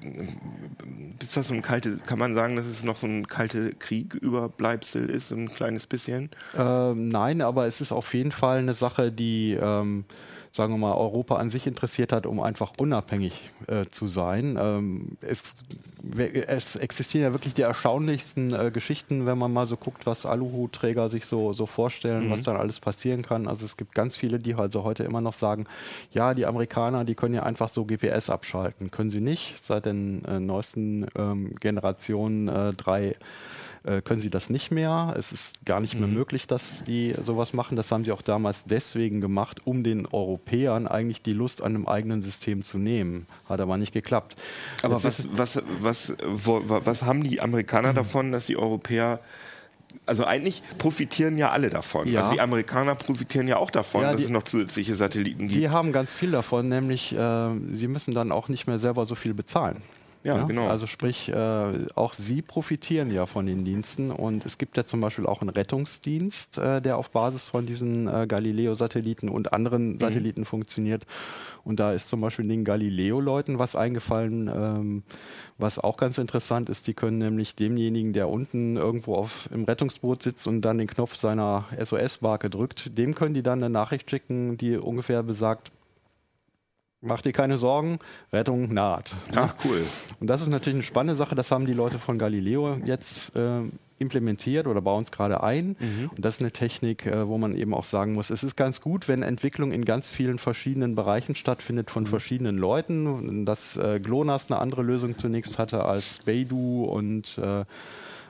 ist 1.21 1.37
das 1.37 1.47
so 1.47 1.53
ein 1.53 1.61
kalte, 1.61 1.97
kann 1.97 2.17
man 2.17 2.33
sagen, 2.33 2.55
dass 2.55 2.65
es 2.65 2.83
noch 2.83 2.97
so 2.97 3.05
ein 3.05 3.27
kalte 3.27 3.73
Krieg-Überbleibsel 3.73 5.07
ist, 5.09 5.27
so 5.29 5.35
ein 5.35 5.53
kleines 5.53 5.85
bisschen? 5.85 6.31
Ähm, 6.57 7.09
nein, 7.09 7.41
aber 7.43 7.67
es 7.67 7.81
ist 7.81 7.91
auf 7.91 8.15
jeden 8.15 8.31
Fall 8.31 8.57
eine 8.57 8.73
Sache, 8.73 9.11
die, 9.11 9.55
ähm, 9.61 10.05
sagen 10.55 10.73
wir 10.73 10.77
mal, 10.77 10.93
Europa 10.93 11.35
an 11.35 11.49
sich 11.49 11.67
interessiert 11.67 12.13
hat, 12.13 12.25
um 12.25 12.39
einfach 12.39 12.71
unabhängig 12.77 13.51
äh, 13.67 13.87
zu 13.91 14.07
sein. 14.07 14.57
Ähm, 14.57 15.17
es, 15.19 15.57
es 16.47 16.77
existieren 16.77 17.25
ja 17.25 17.33
wirklich 17.33 17.53
die 17.55 17.63
erstaunlichsten 17.63 18.53
äh, 18.53 18.71
Geschichten, 18.71 19.25
wenn 19.25 19.37
man 19.37 19.51
mal 19.51 19.65
so 19.65 19.75
guckt, 19.75 20.05
was 20.05 20.25
Aluhutträger 20.25 21.09
sich 21.09 21.25
so, 21.25 21.51
so 21.51 21.65
vorstellen, 21.65 22.31
was 22.31 22.43
dann 22.43 22.55
alles 22.55 22.79
passieren 22.79 23.21
kann. 23.21 23.49
Also 23.49 23.65
es 23.65 23.75
gibt 23.75 23.93
ganz 23.93 24.15
viele, 24.15 24.39
die 24.39 24.55
also 24.55 24.85
heute 24.85 25.03
immer 25.03 25.19
noch 25.19 25.33
sagen, 25.33 25.65
ja, 26.11 26.33
die 26.33 26.45
Amerikaner, 26.45 27.03
die 27.03 27.15
können 27.15 27.35
ja 27.35 27.43
einfach 27.43 27.67
so 27.67 27.83
GPS 27.83 28.29
abschalten. 28.29 28.91
Können 28.91 29.09
sie 29.09 29.21
nicht. 29.21 29.61
Seit 29.61 29.85
den 29.85 30.23
äh, 30.23 30.39
neuesten 30.39 31.05
ähm, 31.17 31.53
Generationen 31.55 32.47
äh, 32.47 32.71
drei 32.71 33.15
äh, 33.85 34.01
können 34.01 34.21
sie 34.21 34.29
das 34.29 34.49
nicht 34.49 34.71
mehr. 34.71 35.13
Es 35.17 35.31
ist 35.31 35.65
gar 35.65 35.79
nicht 35.79 35.97
mehr 35.99 36.07
möglich, 36.07 36.47
dass 36.47 36.83
die 36.83 37.13
sowas 37.23 37.53
machen. 37.53 37.75
Das 37.75 37.91
haben 37.91 38.03
sie 38.05 38.11
auch 38.11 38.21
damals 38.21 38.63
deswegen 38.65 39.21
gemacht, 39.21 39.61
um 39.65 39.83
den 39.83 40.05
Europäern 40.07 40.87
eigentlich 40.87 41.21
die 41.21 41.33
Lust 41.33 41.63
an 41.63 41.75
einem 41.75 41.87
eigenen 41.87 42.21
System 42.21 42.63
zu 42.63 42.77
nehmen. 42.77 43.27
Hat 43.47 43.61
aber 43.61 43.77
nicht 43.77 43.93
geklappt. 43.93 44.35
Aber 44.81 45.03
was, 45.03 45.27
was, 45.37 45.61
was, 45.81 46.15
wo, 46.25 46.61
was 46.65 47.03
haben 47.03 47.23
die 47.23 47.41
Amerikaner 47.41 47.93
davon, 47.93 48.31
dass 48.31 48.47
die 48.47 48.57
Europäer 48.57 49.19
also 50.07 50.25
eigentlich 50.25 50.61
profitieren 50.77 51.37
ja 51.37 51.51
alle 51.51 51.69
davon. 51.69 52.07
Ja. 52.07 52.21
Also 52.21 52.33
die 52.33 52.41
Amerikaner 52.41 52.95
profitieren 52.95 53.47
ja 53.47 53.57
auch 53.57 53.71
davon, 53.71 54.01
Ja, 54.01 54.09
dass 54.11 54.17
die- 54.17 54.25
es 54.25 54.29
noch 54.29 54.43
zusätzliche 54.43 54.93
Satelliten 54.93 55.47
gibt. 55.47 55.55
Die 55.55 55.69
haben 55.69 55.91
ganz 55.93 56.13
viel 56.13 56.31
davon, 56.31 56.67
nämlich 56.67 57.13
äh, 57.15 57.49
sie 57.73 57.87
müssen 57.87 58.13
dann 58.13 58.31
auch 58.31 58.49
nicht 58.49 58.67
mehr 58.67 58.77
selber 58.77 59.05
so 59.05 59.15
viel 59.15 59.33
bezahlen. 59.33 59.77
Ja, 60.25 60.41
genau. 60.43 60.67
Also 60.67 60.87
sprich, 60.87 61.29
äh, 61.29 61.85
auch 61.93 62.13
sie 62.13 62.41
profitieren 62.41 63.11
ja 63.11 63.27
von 63.27 63.45
den 63.45 63.63
Diensten 63.63 64.09
und 64.09 64.43
es 64.43 64.57
gibt 64.57 64.75
ja 64.75 64.83
zum 64.83 64.99
Beispiel 64.99 65.27
auch 65.27 65.41
einen 65.41 65.51
Rettungsdienst, 65.51 66.57
äh, 66.57 66.81
der 66.81 66.97
auf 66.97 67.11
Basis 67.11 67.47
von 67.47 67.67
diesen 67.67 68.07
äh, 68.07 68.25
Galileo-Satelliten 68.27 69.29
und 69.29 69.53
anderen 69.53 69.99
Satelliten 69.99 70.43
funktioniert. 70.43 71.05
Und 71.63 71.79
da 71.79 71.93
ist 71.93 72.09
zum 72.09 72.21
Beispiel 72.21 72.47
den 72.47 72.65
Galileo-Leuten 72.65 73.59
was 73.59 73.75
eingefallen, 73.75 74.47
ähm, 74.47 75.03
was 75.59 75.77
auch 75.77 75.95
ganz 75.95 76.17
interessant 76.17 76.69
ist. 76.69 76.87
Die 76.87 76.95
können 76.95 77.19
nämlich 77.19 77.55
demjenigen, 77.55 78.11
der 78.11 78.27
unten 78.27 78.77
irgendwo 78.77 79.13
auf, 79.13 79.47
im 79.53 79.63
Rettungsboot 79.63 80.23
sitzt 80.23 80.47
und 80.47 80.61
dann 80.61 80.79
den 80.79 80.87
Knopf 80.87 81.15
seiner 81.15 81.65
SOS-Barke 81.79 82.49
drückt, 82.49 82.97
dem 82.97 83.13
können 83.13 83.35
die 83.35 83.43
dann 83.43 83.63
eine 83.63 83.69
Nachricht 83.69 84.09
schicken, 84.09 84.57
die 84.57 84.75
ungefähr 84.77 85.21
besagt, 85.21 85.71
Mach 87.05 87.21
dir 87.21 87.33
keine 87.33 87.57
Sorgen, 87.57 87.99
Rettung 88.33 88.69
naht. 88.69 89.15
Ach, 89.35 89.53
cool. 89.63 89.83
Und 90.19 90.27
das 90.27 90.41
ist 90.41 90.49
natürlich 90.49 90.75
eine 90.75 90.83
spannende 90.83 91.15
Sache. 91.15 91.35
Das 91.35 91.51
haben 91.51 91.65
die 91.65 91.73
Leute 91.73 91.99
von 91.99 92.17
Galileo 92.17 92.77
jetzt 92.83 93.35
äh, 93.35 93.61
implementiert 93.99 94.65
oder 94.65 94.81
bauen 94.81 95.03
es 95.03 95.11
gerade 95.11 95.43
ein. 95.43 95.75
Und 96.15 96.25
das 96.25 96.35
ist 96.35 96.41
eine 96.41 96.51
Technik, 96.51 97.05
äh, 97.05 97.27
wo 97.27 97.37
man 97.37 97.55
eben 97.55 97.73
auch 97.73 97.83
sagen 97.83 98.13
muss, 98.13 98.31
es 98.31 98.43
ist 98.43 98.55
ganz 98.55 98.81
gut, 98.81 99.07
wenn 99.07 99.21
Entwicklung 99.21 99.71
in 99.71 99.85
ganz 99.85 100.11
vielen 100.11 100.39
verschiedenen 100.39 100.95
Bereichen 100.95 101.35
stattfindet 101.35 101.91
von 101.91 102.07
verschiedenen 102.07 102.57
Leuten. 102.57 103.45
Dass 103.45 103.77
äh, 103.77 103.99
GLONASS 103.99 104.51
eine 104.51 104.59
andere 104.59 104.81
Lösung 104.81 105.17
zunächst 105.17 105.59
hatte 105.59 105.83
als 105.83 106.19
Beidou 106.25 106.85
und 106.85 107.39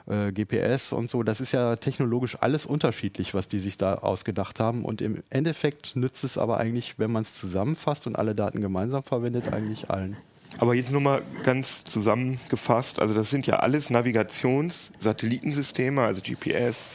äh, 0.07 0.31
GPS 0.31 0.93
und 0.93 1.09
so. 1.09 1.23
Das 1.23 1.41
ist 1.41 1.51
ja 1.51 1.75
technologisch 1.75 2.37
alles 2.41 2.65
unterschiedlich, 2.65 3.33
was 3.33 3.47
die 3.47 3.59
sich 3.59 3.77
da 3.77 3.95
ausgedacht 3.95 4.59
haben. 4.59 4.85
Und 4.85 5.01
im 5.01 5.23
Endeffekt 5.29 5.95
nützt 5.95 6.23
es 6.23 6.37
aber 6.37 6.57
eigentlich, 6.57 6.99
wenn 6.99 7.11
man 7.11 7.23
es 7.23 7.35
zusammenfasst 7.35 8.07
und 8.07 8.15
alle 8.15 8.35
Daten 8.35 8.61
gemeinsam 8.61 9.03
verwendet, 9.03 9.51
eigentlich 9.51 9.89
allen. 9.89 10.17
Aber 10.57 10.73
jetzt 10.73 10.91
nur 10.91 11.01
mal 11.01 11.21
ganz 11.43 11.83
zusammengefasst, 11.83 12.99
also 12.99 13.13
das 13.13 13.29
sind 13.29 13.45
ja 13.45 13.57
alles 13.57 13.89
Navigations-Satellitensysteme, 13.89 16.01
also 16.01 16.21
GPS, 16.21 16.85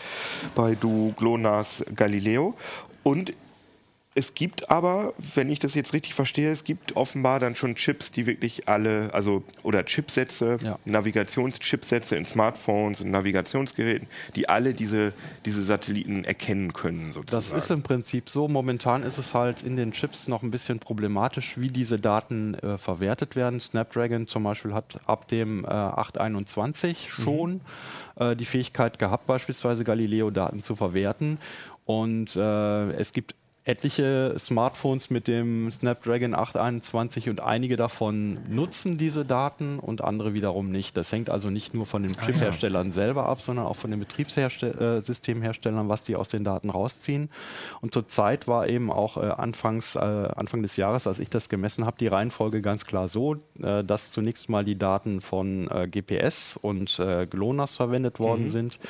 Baidu, 0.54 1.12
GLONASS, 1.16 1.84
Galileo. 1.94 2.54
Und 3.02 3.34
es 4.20 4.34
gibt 4.34 4.70
aber, 4.70 5.14
wenn 5.34 5.48
ich 5.50 5.58
das 5.60 5.74
jetzt 5.74 5.94
richtig 5.94 6.12
verstehe, 6.12 6.50
es 6.52 6.62
gibt 6.64 6.94
offenbar 6.94 7.40
dann 7.40 7.54
schon 7.54 7.74
Chips, 7.74 8.10
die 8.10 8.26
wirklich 8.26 8.68
alle, 8.68 9.08
also 9.14 9.42
oder 9.62 9.82
Chipsätze, 9.86 10.58
Ja. 10.62 10.78
Navigationschipsätze 10.84 12.16
in 12.16 12.26
Smartphones 12.26 13.00
und 13.00 13.10
Navigationsgeräten, 13.10 14.08
die 14.36 14.46
alle 14.46 14.74
diese, 14.74 15.14
diese 15.46 15.64
Satelliten 15.64 16.24
erkennen 16.24 16.74
können, 16.74 17.12
sozusagen. 17.12 17.54
Das 17.54 17.64
ist 17.64 17.70
im 17.70 17.82
Prinzip 17.82 18.28
so. 18.28 18.46
Momentan 18.46 19.04
ist 19.04 19.16
es 19.16 19.34
halt 19.34 19.62
in 19.62 19.76
den 19.76 19.92
Chips 19.92 20.28
noch 20.28 20.42
ein 20.42 20.50
bisschen 20.50 20.80
problematisch, 20.80 21.58
wie 21.58 21.68
diese 21.68 21.98
Daten 21.98 22.54
äh, 22.56 22.76
verwertet 22.76 23.36
werden. 23.36 23.58
Snapdragon 23.58 24.26
zum 24.26 24.42
Beispiel 24.42 24.74
hat 24.74 25.00
ab 25.06 25.28
dem 25.28 25.64
äh, 25.64 25.68
821 25.68 27.08
schon 27.10 27.62
äh, 28.16 28.36
die 28.36 28.44
Fähigkeit 28.44 28.98
gehabt, 28.98 29.26
beispielsweise 29.26 29.82
Galileo-Daten 29.82 30.62
zu 30.62 30.76
verwerten. 30.76 31.38
Und 31.86 32.36
äh, 32.36 32.90
es 32.92 33.12
gibt 33.14 33.34
etliche 33.70 34.34
Smartphones 34.36 35.10
mit 35.10 35.28
dem 35.28 35.70
Snapdragon 35.70 36.34
821 36.34 37.28
und 37.28 37.38
einige 37.38 37.76
davon 37.76 38.38
nutzen 38.48 38.98
diese 38.98 39.24
Daten 39.24 39.78
und 39.78 40.02
andere 40.02 40.34
wiederum 40.34 40.72
nicht. 40.72 40.96
Das 40.96 41.12
hängt 41.12 41.30
also 41.30 41.50
nicht 41.50 41.72
nur 41.72 41.86
von 41.86 42.02
den 42.02 42.16
Chipherstellern 42.16 42.90
selber 42.90 43.26
ab, 43.26 43.40
sondern 43.40 43.66
auch 43.66 43.76
von 43.76 43.92
den 43.92 44.00
Betriebssystemherstellern, 44.00 45.88
was 45.88 46.02
die 46.02 46.16
aus 46.16 46.28
den 46.30 46.42
Daten 46.42 46.68
rausziehen. 46.68 47.30
Und 47.80 47.94
zurzeit 47.94 48.48
war 48.48 48.68
eben 48.68 48.90
auch 48.90 49.16
äh, 49.16 49.20
anfangs, 49.20 49.94
äh, 49.94 50.00
Anfang 50.00 50.62
des 50.62 50.76
Jahres, 50.76 51.06
als 51.06 51.20
ich 51.20 51.30
das 51.30 51.48
gemessen 51.48 51.86
habe, 51.86 51.96
die 52.00 52.08
Reihenfolge 52.08 52.62
ganz 52.62 52.84
klar 52.84 53.06
so, 53.06 53.36
äh, 53.62 53.84
dass 53.84 54.10
zunächst 54.10 54.48
mal 54.48 54.64
die 54.64 54.76
Daten 54.76 55.20
von 55.20 55.70
äh, 55.70 55.86
GPS 55.86 56.58
und 56.60 56.98
äh, 56.98 57.24
GLONASS 57.26 57.76
verwendet 57.76 58.18
worden 58.18 58.48
sind. 58.48 58.80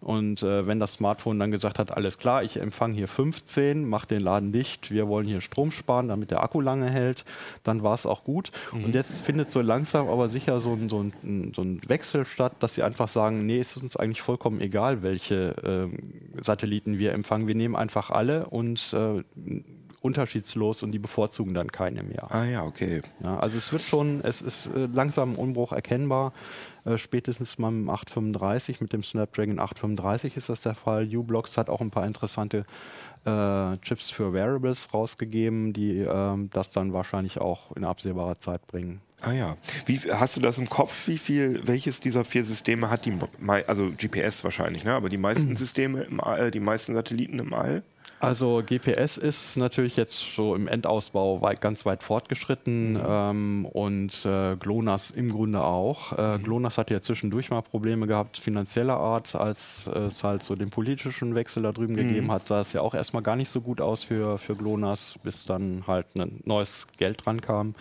Und 0.00 0.42
äh, 0.42 0.66
wenn 0.66 0.80
das 0.80 0.94
Smartphone 0.94 1.38
dann 1.38 1.50
gesagt 1.50 1.78
hat, 1.78 1.94
alles 1.94 2.16
klar, 2.16 2.42
ich 2.42 2.58
empfange 2.58 2.94
hier 2.94 3.08
15, 3.08 3.86
mach 3.86 4.06
den 4.06 4.29
Laden 4.30 4.52
dicht, 4.52 4.92
wir 4.92 5.08
wollen 5.08 5.26
hier 5.26 5.40
Strom 5.40 5.72
sparen, 5.72 6.06
damit 6.06 6.30
der 6.30 6.42
Akku 6.42 6.60
lange 6.60 6.88
hält, 6.88 7.24
dann 7.64 7.82
war 7.82 7.94
es 7.94 8.06
auch 8.06 8.22
gut. 8.22 8.52
Und 8.72 8.94
jetzt 8.94 9.22
findet 9.22 9.50
so 9.50 9.60
langsam 9.60 10.08
aber 10.08 10.28
sicher 10.28 10.60
so 10.60 10.72
ein, 10.72 10.88
so, 10.88 11.02
ein, 11.02 11.52
so 11.54 11.62
ein 11.62 11.80
Wechsel 11.88 12.24
statt, 12.24 12.52
dass 12.60 12.74
sie 12.74 12.84
einfach 12.84 13.08
sagen, 13.08 13.44
nee, 13.44 13.58
es 13.58 13.74
ist 13.74 13.82
uns 13.82 13.96
eigentlich 13.96 14.22
vollkommen 14.22 14.60
egal, 14.60 15.02
welche 15.02 15.56
ähm, 15.64 15.98
Satelliten 16.44 16.98
wir 16.98 17.12
empfangen. 17.12 17.48
Wir 17.48 17.56
nehmen 17.56 17.74
einfach 17.74 18.10
alle 18.10 18.46
und 18.46 18.94
äh, 18.94 19.24
unterschiedslos 20.00 20.82
und 20.82 20.92
die 20.92 20.98
bevorzugen 20.98 21.52
dann 21.52 21.70
keine 21.72 22.02
mehr. 22.02 22.32
ah 22.32 22.44
ja, 22.44 22.64
okay. 22.64 23.02
Ja, 23.22 23.38
also 23.38 23.58
es 23.58 23.70
wird 23.72 23.82
schon, 23.82 24.22
es 24.22 24.40
ist 24.40 24.66
äh, 24.66 24.86
langsam 24.92 25.32
ein 25.32 25.36
Umbruch 25.36 25.72
erkennbar. 25.72 26.32
Äh, 26.84 26.96
spätestens 26.96 27.58
mal 27.58 27.70
mit 27.70 27.82
dem 27.82 27.90
835, 27.90 28.80
mit 28.80 28.92
dem 28.92 29.02
Snapdragon 29.02 29.58
835 29.58 30.36
ist 30.36 30.48
das 30.48 30.62
der 30.62 30.74
Fall. 30.74 31.14
U-Blocks 31.14 31.58
hat 31.58 31.68
auch 31.68 31.80
ein 31.80 31.90
paar 31.90 32.06
interessante 32.06 32.64
äh, 33.24 33.76
Chips 33.78 34.10
für 34.10 34.32
Wearables 34.32 34.92
rausgegeben, 34.92 35.72
die 35.72 35.98
ähm, 35.98 36.50
das 36.52 36.70
dann 36.70 36.92
wahrscheinlich 36.92 37.40
auch 37.40 37.74
in 37.76 37.84
absehbarer 37.84 38.38
Zeit 38.38 38.66
bringen. 38.66 39.00
Ah 39.22 39.32
ja. 39.32 39.56
Wie, 39.84 39.98
hast 39.98 40.36
du 40.36 40.40
das 40.40 40.58
im 40.58 40.68
Kopf, 40.68 41.06
wie 41.06 41.18
viel, 41.18 41.60
welches 41.66 42.00
dieser 42.00 42.24
vier 42.24 42.44
Systeme 42.44 42.88
hat 42.88 43.04
die, 43.04 43.12
also 43.66 43.90
GPS 43.90 44.42
wahrscheinlich, 44.44 44.84
ne? 44.84 44.94
aber 44.94 45.10
die 45.10 45.18
meisten 45.18 45.56
Systeme 45.56 46.02
im 46.02 46.20
All, 46.20 46.50
die 46.50 46.60
meisten 46.60 46.94
Satelliten 46.94 47.38
im 47.38 47.52
All? 47.52 47.82
Also 48.20 48.62
GPS 48.64 49.16
ist 49.16 49.56
natürlich 49.56 49.96
jetzt 49.96 50.34
so 50.36 50.54
im 50.54 50.68
Endausbau 50.68 51.40
weit, 51.40 51.62
ganz 51.62 51.86
weit 51.86 52.02
fortgeschritten 52.02 53.00
ähm, 53.02 53.64
und 53.64 54.26
äh, 54.26 54.56
GLONASS 54.56 55.10
im 55.10 55.30
Grunde 55.30 55.64
auch. 55.64 56.12
Äh, 56.18 56.38
GLONASS 56.38 56.76
hatte 56.76 56.92
ja 56.92 57.00
zwischendurch 57.00 57.48
mal 57.48 57.62
Probleme 57.62 58.06
gehabt, 58.06 58.36
finanzieller 58.36 58.98
Art, 58.98 59.34
als 59.34 59.88
äh, 59.94 60.00
es 60.00 60.22
halt 60.22 60.42
so 60.42 60.54
den 60.54 60.68
politischen 60.68 61.34
Wechsel 61.34 61.62
da 61.62 61.72
drüben 61.72 61.96
gegeben 61.96 62.30
hat, 62.30 62.46
sah 62.46 62.60
es 62.60 62.74
ja 62.74 62.82
auch 62.82 62.94
erstmal 62.94 63.22
gar 63.22 63.36
nicht 63.36 63.48
so 63.48 63.62
gut 63.62 63.80
aus 63.80 64.04
für, 64.04 64.36
für 64.36 64.54
GLONASS, 64.54 65.14
bis 65.22 65.46
dann 65.46 65.84
halt 65.86 66.06
ein 66.14 66.40
neues 66.44 66.88
Geld 66.98 67.24
dran 67.24 67.40
kam. 67.40 67.74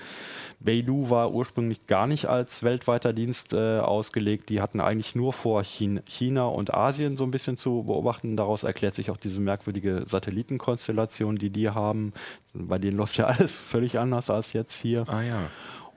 Beidou 0.59 1.09
war 1.09 1.31
ursprünglich 1.31 1.87
gar 1.87 2.05
nicht 2.05 2.25
als 2.25 2.63
weltweiter 2.63 3.13
Dienst 3.13 3.53
äh, 3.53 3.79
ausgelegt. 3.79 4.49
Die 4.49 4.61
hatten 4.61 4.81
eigentlich 4.81 5.15
nur 5.15 5.31
vor, 5.31 5.63
Chin 5.63 6.01
China 6.05 6.47
und 6.47 6.73
Asien 6.73 7.15
so 7.15 7.23
ein 7.23 7.31
bisschen 7.31 7.55
zu 7.55 7.83
beobachten. 7.83 8.35
Daraus 8.35 8.63
erklärt 8.63 8.95
sich 8.95 9.09
auch 9.09 9.17
diese 9.17 9.39
merkwürdige 9.39 10.03
Satellitenkonstellation, 10.05 11.37
die 11.37 11.49
die 11.49 11.69
haben. 11.69 12.13
Bei 12.53 12.77
denen 12.77 12.97
läuft 12.97 13.17
ja 13.17 13.25
alles 13.27 13.59
völlig 13.59 13.99
anders 13.99 14.29
als 14.29 14.51
jetzt 14.53 14.77
hier. 14.77 15.05
Ah 15.07 15.21
ja. 15.21 15.49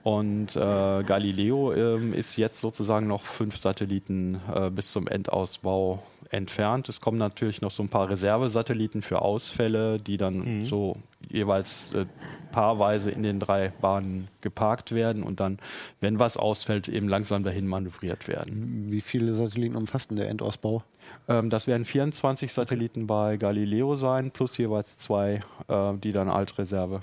Und 0.03 0.55
äh, 0.55 0.59
Galileo 0.59 1.73
ähm, 1.73 2.13
ist 2.13 2.35
jetzt 2.35 2.59
sozusagen 2.59 3.07
noch 3.07 3.23
fünf 3.23 3.57
Satelliten 3.57 4.39
äh, 4.53 4.69
bis 4.69 4.91
zum 4.91 5.07
Endausbau 5.07 6.03
entfernt. 6.33 6.89
Es 6.89 6.99
kommen 6.99 7.17
natürlich 7.17 7.61
noch 7.61 7.71
so 7.71 7.83
ein 7.83 7.89
paar 7.89 8.09
Reservesatelliten 8.09 9.01
für 9.01 9.21
Ausfälle, 9.21 9.97
die 9.97 10.17
dann 10.17 10.65
so 10.65 10.97
jeweils 11.29 11.93
äh, 11.93 12.05
paarweise 12.51 13.11
in 13.11 13.23
den 13.23 13.39
drei 13.39 13.69
Bahnen 13.81 14.27
geparkt 14.41 14.93
werden 14.93 15.23
und 15.23 15.39
dann, 15.39 15.59
wenn 15.99 16.19
was 16.19 16.37
ausfällt, 16.37 16.87
eben 16.87 17.07
langsam 17.07 17.43
dahin 17.43 17.67
manövriert 17.67 18.27
werden. 18.27 18.87
Wie 18.89 19.01
viele 19.01 19.33
Satelliten 19.33 19.75
umfasst 19.75 20.09
denn 20.09 20.17
der 20.17 20.29
Endausbau? 20.29 20.83
Ähm, 21.27 21.49
das 21.49 21.67
werden 21.67 21.85
24 21.85 22.51
Satelliten 22.51 23.07
bei 23.07 23.37
Galileo 23.37 23.95
sein, 23.95 24.31
plus 24.31 24.57
jeweils 24.57 24.97
zwei, 24.97 25.41
äh, 25.67 25.93
die 25.95 26.11
dann 26.11 26.29
Altreserve 26.29 27.01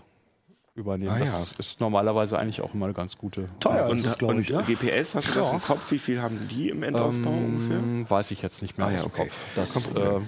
übernehmen. 0.77 1.11
Ah, 1.11 1.19
das 1.19 1.29
ja. 1.33 1.47
ist 1.59 1.81
normalerweise 1.81 2.39
eigentlich 2.39 2.61
auch 2.63 2.73
immer 2.75 2.87
eine 2.87 2.95
ganz 2.95 3.19
gute 3.19 3.47
Teuer 3.59 3.89
und 3.89 4.05
ist 4.05 4.19
glaube 4.19 4.35
und 4.35 4.41
ich, 4.43 4.49
ja? 4.51 4.63
GPS, 4.63 5.15
hast 5.17 5.29
du 5.35 5.39
das 5.41 5.49
Ja. 5.49 5.55
im 5.55 5.63
Kopf? 5.63 5.91
Wie 5.91 5.99
viel 5.99 6.23
haben 6.23 6.49
die 6.49 6.69
im 6.71 6.83
Endausbau 6.83 7.31
ungefähr? 7.31 7.79
Ähm, 7.79 8.09
Weiß 8.09 8.31
ich 8.31 8.41
jetzt 8.43 8.63
nicht 8.63 8.79
mehr 8.79 8.87
Ah, 8.87 8.93
ja, 8.93 9.05
okay. 9.05 9.23
Kopf. 9.25 9.47
Das 9.57 9.77
äh, 9.77 10.21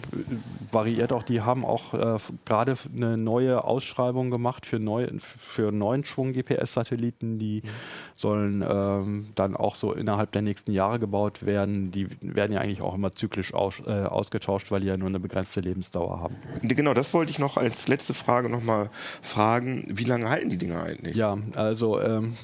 variiert 0.70 1.12
auch. 1.12 1.22
Die 1.22 1.40
haben 1.42 1.64
auch 1.64 1.94
äh, 1.94 2.18
gerade 2.44 2.74
eine 2.94 3.16
neue 3.16 3.64
Ausschreibung 3.64 4.30
gemacht 4.30 4.66
für, 4.66 4.78
neu, 4.78 5.06
für 5.20 5.70
neuen 5.72 6.04
Schwung 6.04 6.32
GPS-Satelliten. 6.32 7.38
Die 7.38 7.62
Mhm. 7.64 7.68
sollen 8.14 8.64
ähm, 8.68 9.26
dann 9.34 9.56
auch 9.56 9.74
so 9.76 9.92
innerhalb 9.92 10.32
der 10.32 10.42
nächsten 10.42 10.72
Jahre 10.72 10.98
gebaut 10.98 11.46
werden. 11.46 11.90
Die 11.92 12.08
werden 12.20 12.52
ja 12.52 12.60
eigentlich 12.60 12.82
auch 12.82 12.94
immer 12.94 13.12
zyklisch 13.12 13.54
aus, 13.54 13.74
äh, 13.86 13.90
ausgetauscht, 14.04 14.70
weil 14.70 14.80
die 14.80 14.86
ja 14.88 14.96
nur 14.96 15.08
eine 15.08 15.20
begrenzte 15.20 15.60
Lebensdauer 15.60 16.20
haben. 16.20 16.36
Genau, 16.62 16.94
das 16.94 17.14
wollte 17.14 17.30
ich 17.30 17.38
noch 17.38 17.56
als 17.56 17.88
letzte 17.88 18.14
Frage 18.14 18.48
nochmal 18.48 18.90
fragen. 19.22 19.84
Wie 19.88 20.04
lange 20.04 20.28
halten 20.32 20.50
die 20.50 20.58
Dinger 20.58 20.82
eigentlich? 20.82 21.16
Ja, 21.16 21.38
also 21.54 22.00
ähm, 22.00 22.34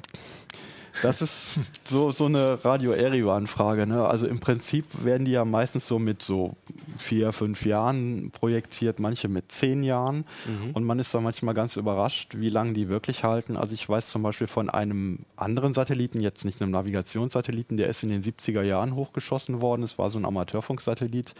das 1.02 1.22
ist 1.22 1.58
so, 1.84 2.10
so 2.12 2.26
eine 2.26 2.64
Radio 2.64 2.92
Eriwan-Frage. 2.92 3.86
Ne? 3.86 4.06
Also 4.06 4.26
im 4.26 4.40
Prinzip 4.40 4.84
werden 5.04 5.24
die 5.24 5.32
ja 5.32 5.44
meistens 5.44 5.88
so 5.88 5.98
mit 5.98 6.22
so 6.22 6.54
vier, 6.98 7.32
fünf 7.32 7.64
Jahren 7.64 8.30
projektiert, 8.30 9.00
manche 9.00 9.28
mit 9.28 9.50
zehn 9.52 9.82
Jahren. 9.82 10.24
Und 10.74 10.84
man 10.84 10.98
ist 10.98 11.14
da 11.14 11.20
manchmal 11.20 11.54
ganz 11.54 11.76
überrascht, 11.76 12.36
wie 12.36 12.48
lange 12.48 12.72
die 12.72 12.88
wirklich 12.88 13.24
halten. 13.24 13.56
Also 13.56 13.74
ich 13.74 13.88
weiß 13.88 14.08
zum 14.08 14.22
Beispiel 14.22 14.46
von 14.46 14.70
einem 14.70 15.20
anderen 15.36 15.74
Satelliten, 15.74 16.20
jetzt 16.20 16.44
nicht 16.44 16.60
einem 16.60 16.72
Navigationssatelliten, 16.72 17.76
der 17.76 17.88
ist 17.88 18.02
in 18.02 18.08
den 18.08 18.22
70er 18.22 18.62
Jahren 18.62 18.94
hochgeschossen 18.94 19.60
worden. 19.60 19.82
Es 19.82 19.98
war 19.98 20.10
so 20.10 20.18
ein 20.18 20.24
Amateurfunksatellit 20.24 21.34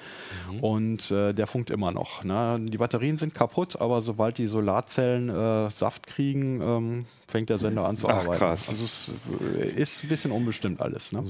und 0.61 1.11
äh, 1.11 1.33
der 1.33 1.47
funkt 1.47 1.71
immer 1.71 1.90
noch. 1.90 2.25
Ne? 2.25 2.61
Die 2.61 2.79
Batterien 2.79 3.16
sind 3.16 3.35
kaputt, 3.35 3.81
aber 3.81 4.01
sobald 4.01 4.38
die 4.38 4.47
Solarzellen 4.47 5.29
äh, 5.29 5.71
Saft 5.71 6.07
kriegen, 6.07 6.61
ähm, 6.61 7.05
fängt 7.29 7.51
der 7.51 7.59
Sender 7.59 7.87
an 7.87 7.99
zu 7.99 8.09
Ach, 8.09 8.17
arbeiten. 8.17 8.38
krass. 8.38 8.71
Also 8.71 8.85
es 8.85 9.11
äh, 9.61 9.69
ist 9.69 10.03
ein 10.03 10.09
bisschen 10.09 10.33
unbestimmt 10.33 10.81
alles. 10.81 11.12
Ne? 11.12 11.23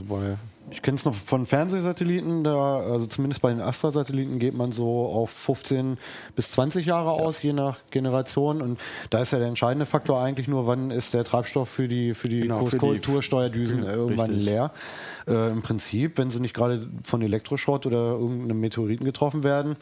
Ich 0.70 0.80
kenne 0.80 0.96
es 0.96 1.04
noch 1.04 1.14
von 1.14 1.44
Fernsehsatelliten, 1.44 2.44
da, 2.44 2.78
also 2.78 3.06
zumindest 3.06 3.42
bei 3.42 3.50
den 3.50 3.61
Astra-Satelliten 3.61 4.38
geht 4.38 4.54
man 4.54 4.70
so 4.70 5.06
auf 5.06 5.30
15 5.30 5.98
bis 6.37 6.52
20 6.52 6.87
Jahre 6.87 7.11
aus, 7.11 7.42
je 7.42 7.52
nach 7.52 7.78
Generation. 7.90 8.62
Und 8.62 8.78
da 9.11 9.22
ist 9.22 9.32
ja 9.32 9.40
der 9.40 9.48
entscheidende 9.48 9.87
Faktor 9.87 10.22
eigentlich 10.22 10.46
nur, 10.46 10.68
wann 10.68 10.92
ist 10.92 11.14
der 11.14 11.24
Treibstoff 11.24 11.68
für 11.68 11.88
die, 11.88 12.14
für 12.14 12.28
die 12.28 12.40
Genau, 12.40 12.64
Korrektursteuerdüsen 12.64 13.82
irgendwann 13.82 14.30
Richtig. 14.30 14.46
leer. 14.46 14.72
Äh, 15.26 15.51
Im 15.51 15.62
Prinzip, 15.62 16.16
wenn 16.16 16.30
sie 16.30 16.38
nicht 16.40 16.55
gerade 16.55 16.88
von 17.03 17.22
Elektroschrott 17.22 17.86
oder 17.86 18.12
irgendeinem 18.12 18.61
Meteoriten 18.61 19.05
getroffen 19.05 19.42
werden, 19.42 19.76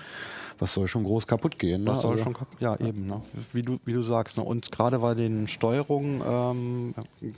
was 0.58 0.72
soll 0.72 0.88
schon 0.88 1.04
groß 1.04 1.26
kaputt 1.26 1.58
gehen? 1.58 1.84
Ne? 1.84 1.90
Das 1.90 2.02
soll 2.02 2.12
Also- 2.12 2.24
schon 2.24 2.34
kap- 2.34 2.60
ja 2.60 2.76
eben, 2.80 3.06
ne? 3.06 3.20
wie, 3.52 3.62
du, 3.62 3.78
wie 3.84 3.92
du 3.92 4.02
sagst. 4.02 4.36
Ne? 4.38 4.44
Und 4.44 4.72
gerade 4.72 4.98
bei 5.00 5.14
den 5.14 5.48
Steuerungen 5.48 6.22
ähm, 6.26 6.94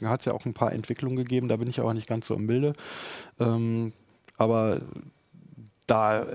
hat 0.08 0.20
es 0.20 0.26
ja 0.26 0.32
auch 0.32 0.44
ein 0.46 0.54
paar 0.54 0.72
Entwicklungen 0.72 1.16
gegeben, 1.16 1.48
da 1.48 1.56
bin 1.56 1.68
ich 1.68 1.80
aber 1.80 1.94
nicht 1.94 2.06
ganz 2.06 2.26
so 2.26 2.34
im 2.34 2.46
Bilde. 2.46 2.74
Ähm, 3.40 3.92
aber 4.36 4.80
da, 5.86 6.26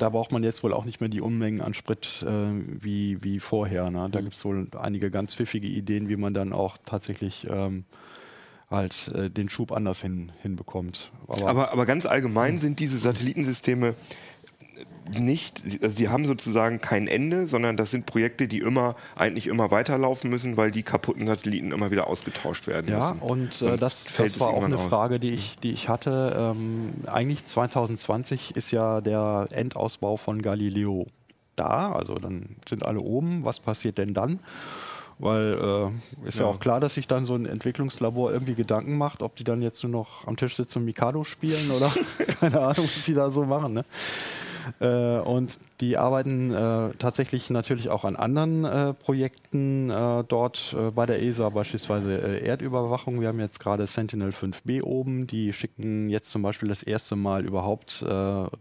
da 0.00 0.08
braucht 0.08 0.32
man 0.32 0.42
jetzt 0.42 0.62
wohl 0.64 0.72
auch 0.72 0.84
nicht 0.84 1.00
mehr 1.00 1.08
die 1.08 1.20
Unmengen 1.20 1.60
an 1.60 1.74
Sprit 1.74 2.24
äh, 2.26 2.28
wie, 2.66 3.22
wie 3.22 3.38
vorher. 3.38 3.88
Ne? 3.90 4.08
Da 4.10 4.20
gibt 4.20 4.34
es 4.34 4.44
wohl 4.44 4.66
einige 4.78 5.10
ganz 5.10 5.34
pfiffige 5.34 5.68
Ideen, 5.68 6.08
wie 6.08 6.16
man 6.16 6.34
dann 6.34 6.52
auch 6.52 6.76
tatsächlich 6.84 7.46
ähm, 7.48 7.84
halt 8.68 9.08
äh, 9.14 9.30
den 9.30 9.48
Schub 9.48 9.70
anders 9.72 10.02
hin, 10.02 10.32
hinbekommt. 10.42 11.12
Aber, 11.28 11.72
aber 11.72 11.86
ganz 11.86 12.04
allgemein 12.04 12.58
sind 12.58 12.80
diese 12.80 12.98
Satellitensysteme 12.98 13.94
nicht, 15.10 15.62
also 15.82 15.94
sie 15.94 16.08
haben 16.08 16.24
sozusagen 16.26 16.80
kein 16.80 17.08
Ende, 17.08 17.46
sondern 17.46 17.76
das 17.76 17.90
sind 17.90 18.06
Projekte, 18.06 18.46
die 18.48 18.58
immer, 18.58 18.94
eigentlich 19.16 19.46
immer 19.48 19.70
weiterlaufen 19.70 20.30
müssen, 20.30 20.56
weil 20.56 20.70
die 20.70 20.82
kaputten 20.82 21.26
Satelliten 21.26 21.72
immer 21.72 21.90
wieder 21.90 22.06
ausgetauscht 22.06 22.66
werden 22.66 22.90
Ja, 22.90 23.12
müssen. 23.14 23.22
und 23.22 23.62
äh, 23.62 23.76
das, 23.76 24.04
fällt 24.04 24.34
das 24.34 24.40
war 24.40 24.48
auch 24.48 24.64
eine 24.64 24.76
aus. 24.76 24.82
Frage, 24.86 25.18
die 25.18 25.30
ich, 25.30 25.58
die 25.58 25.72
ich 25.72 25.88
hatte. 25.88 26.54
Ähm, 26.56 26.90
eigentlich 27.06 27.46
2020 27.46 28.56
ist 28.56 28.70
ja 28.70 29.00
der 29.00 29.48
Endausbau 29.50 30.16
von 30.16 30.42
Galileo 30.42 31.06
da, 31.56 31.92
also 31.92 32.14
dann 32.14 32.56
sind 32.68 32.84
alle 32.84 33.00
oben. 33.00 33.44
Was 33.44 33.60
passiert 33.60 33.98
denn 33.98 34.14
dann? 34.14 34.40
Weil 35.18 35.90
äh, 36.24 36.28
ist 36.28 36.38
ja. 36.38 36.46
Ja. 36.46 36.50
auch 36.52 36.60
klar, 36.60 36.80
dass 36.80 36.94
sich 36.94 37.06
dann 37.06 37.26
so 37.26 37.34
ein 37.34 37.44
Entwicklungslabor 37.44 38.32
irgendwie 38.32 38.54
Gedanken 38.54 38.96
macht, 38.96 39.20
ob 39.22 39.36
die 39.36 39.44
dann 39.44 39.60
jetzt 39.60 39.82
nur 39.82 39.92
noch 39.92 40.26
am 40.26 40.36
Tisch 40.38 40.56
sitzen 40.56 40.78
und 40.78 40.84
Mikado 40.86 41.24
spielen 41.24 41.70
oder 41.72 41.92
keine 42.40 42.60
Ahnung, 42.60 42.86
was 42.86 43.04
sie 43.04 43.12
da 43.12 43.28
so 43.30 43.44
machen. 43.44 43.74
Ne? 43.74 43.84
Äh, 44.80 45.18
und 45.18 45.58
die 45.80 45.96
arbeiten 45.96 46.52
äh, 46.52 46.90
tatsächlich 46.98 47.50
natürlich 47.50 47.88
auch 47.88 48.04
an 48.04 48.16
anderen 48.16 48.64
äh, 48.64 48.94
Projekten 48.94 49.90
äh, 49.90 50.24
dort 50.26 50.74
äh, 50.78 50.90
bei 50.90 51.06
der 51.06 51.22
ESA, 51.22 51.48
beispielsweise 51.48 52.16
äh, 52.16 52.46
Erdüberwachung. 52.46 53.20
Wir 53.20 53.28
haben 53.28 53.40
jetzt 53.40 53.60
gerade 53.60 53.86
Sentinel 53.86 54.30
5B 54.30 54.82
oben. 54.82 55.26
Die 55.26 55.52
schicken 55.52 56.08
jetzt 56.08 56.30
zum 56.30 56.42
Beispiel 56.42 56.68
das 56.68 56.82
erste 56.82 57.16
Mal 57.16 57.44
überhaupt 57.44 58.04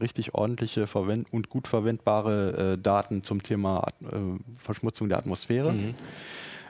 richtig 0.01 0.33
ordentliche 0.33 0.85
und 1.31 1.49
gut 1.49 1.67
verwendbare 1.67 2.77
Daten 2.77 3.23
zum 3.23 3.43
Thema 3.43 3.87
At 3.87 3.95
Verschmutzung 4.57 5.09
der 5.09 5.17
Atmosphäre. 5.17 5.73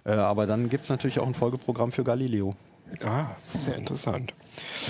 Äh, 0.06 0.12
aber 0.12 0.46
dann 0.46 0.70
gibt 0.70 0.84
es 0.84 0.90
natürlich 0.90 1.20
auch 1.20 1.28
ein 1.28 1.36
Folgeprogramm 1.36 1.92
für 1.92 2.04
Galileo. 2.04 2.56
Ah, 3.04 3.28
sehr 3.66 3.76
interessant. 3.76 4.34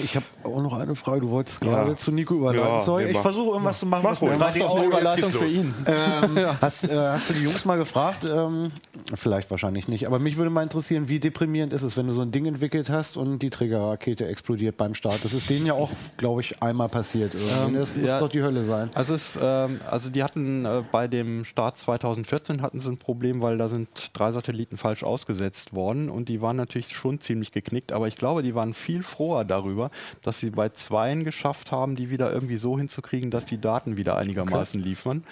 Ich 0.04 0.16
habe 0.16 0.26
auch 0.44 0.62
noch 0.62 0.74
eine 0.74 0.96
Frage. 0.96 1.22
Du 1.22 1.30
wolltest 1.30 1.64
Ja. 1.64 1.70
gerade 1.70 1.96
zu 1.96 2.12
Nico 2.12 2.36
überleiten. 2.36 2.68
Ja, 2.68 2.82
Sorry, 2.82 3.04
nee, 3.04 3.10
ich 3.10 3.16
mach- 3.16 3.22
versuche 3.24 3.50
irgendwas 3.52 3.80
zu 3.80 3.86
machen, 3.86 4.04
mach 4.04 4.12
was 4.12 4.22
mit 4.22 4.32
ruhig. 4.32 4.40
3D 4.42 4.60
Mach 4.60 4.70
auch 4.70 4.78
doch, 4.78 4.86
Überleitung 4.86 5.32
für 5.32 5.46
ihn. 5.46 5.74
ähm, 5.86 6.48
hast, 6.62 6.84
äh, 6.86 6.96
hast 6.96 7.30
du 7.30 7.34
die 7.34 7.44
Jungs 7.44 7.66
mal 7.66 7.78
gefragt? 7.78 8.24
Ähm, 8.24 8.72
vielleicht 9.16 9.52
wahrscheinlich 9.52 9.88
nicht. 9.88 10.08
Aber 10.08 10.20
mich 10.20 10.38
würde 10.38 10.50
mal 10.50 10.64
interessieren, 10.64 11.10
wie 11.10 11.20
deprimierend 11.20 11.74
ist 11.74 11.84
es, 11.84 11.98
wenn 11.98 12.08
du 12.08 12.14
so 12.14 12.22
ein 12.22 12.32
Ding 12.32 12.46
entwickelt 12.46 12.90
hast 12.90 13.18
und 13.18 13.40
die 13.42 13.50
Trägerrakete 13.50 14.26
explodiert 14.28 14.78
beim 14.78 14.94
Start. 14.94 15.20
Das 15.24 15.34
ist 15.34 15.50
denen 15.50 15.66
ja 15.66 15.74
auch, 15.74 15.92
glaube 16.18 16.42
ich, 16.42 16.62
einmal 16.62 16.90
passiert. 16.90 17.36
Ähm, 17.36 17.74
das 17.76 17.96
muss 17.96 18.10
ja. 18.10 18.20
doch 18.20 18.30
die 18.30 18.42
Hölle 18.42 18.64
sein. 18.64 18.90
Also, 18.94 19.14
es, 19.14 19.38
ähm, 19.42 19.80
also 19.90 20.10
die 20.10 20.24
hatten 20.24 20.66
äh, 20.66 20.84
bei 20.92 21.08
dem 21.08 21.46
Start 21.46 21.78
2014 21.78 22.62
hatten 22.62 22.80
sie 22.80 22.90
ein 22.90 22.98
Problem, 22.98 23.42
weil 23.42 23.58
da 23.58 23.68
sind 23.68 24.12
drei 24.14 24.32
Satelliten 24.32 24.78
falsch 24.78 25.04
ausgesetzt 25.04 25.74
worden 25.74 26.10
und 26.10 26.30
die 26.30 26.42
waren 26.42 26.56
natürlich 26.56 26.96
schon 26.96 27.20
ziemlich 27.20 27.52
geknickt, 27.52 27.92
aber 27.92 28.08
ich 28.08 28.16
glaube, 28.16 28.44
die 28.44 28.56
waren 28.56 28.74
viel 28.74 29.04
froher 29.04 29.46
darüber, 29.50 29.92
dass 30.22 30.40
sie 30.40 30.50
bei 30.50 30.70
zweien 30.70 31.24
geschafft 31.24 31.72
haben, 31.72 31.96
die 31.96 32.10
wieder 32.10 32.32
irgendwie 32.32 32.58
so 32.58 32.78
hinzukriegen, 32.78 33.32
dass 33.32 33.46
die 33.46 33.60
Daten 33.60 33.98
wieder 33.98 34.18
einigermaßen 34.18 34.82
liefern. 34.82 35.24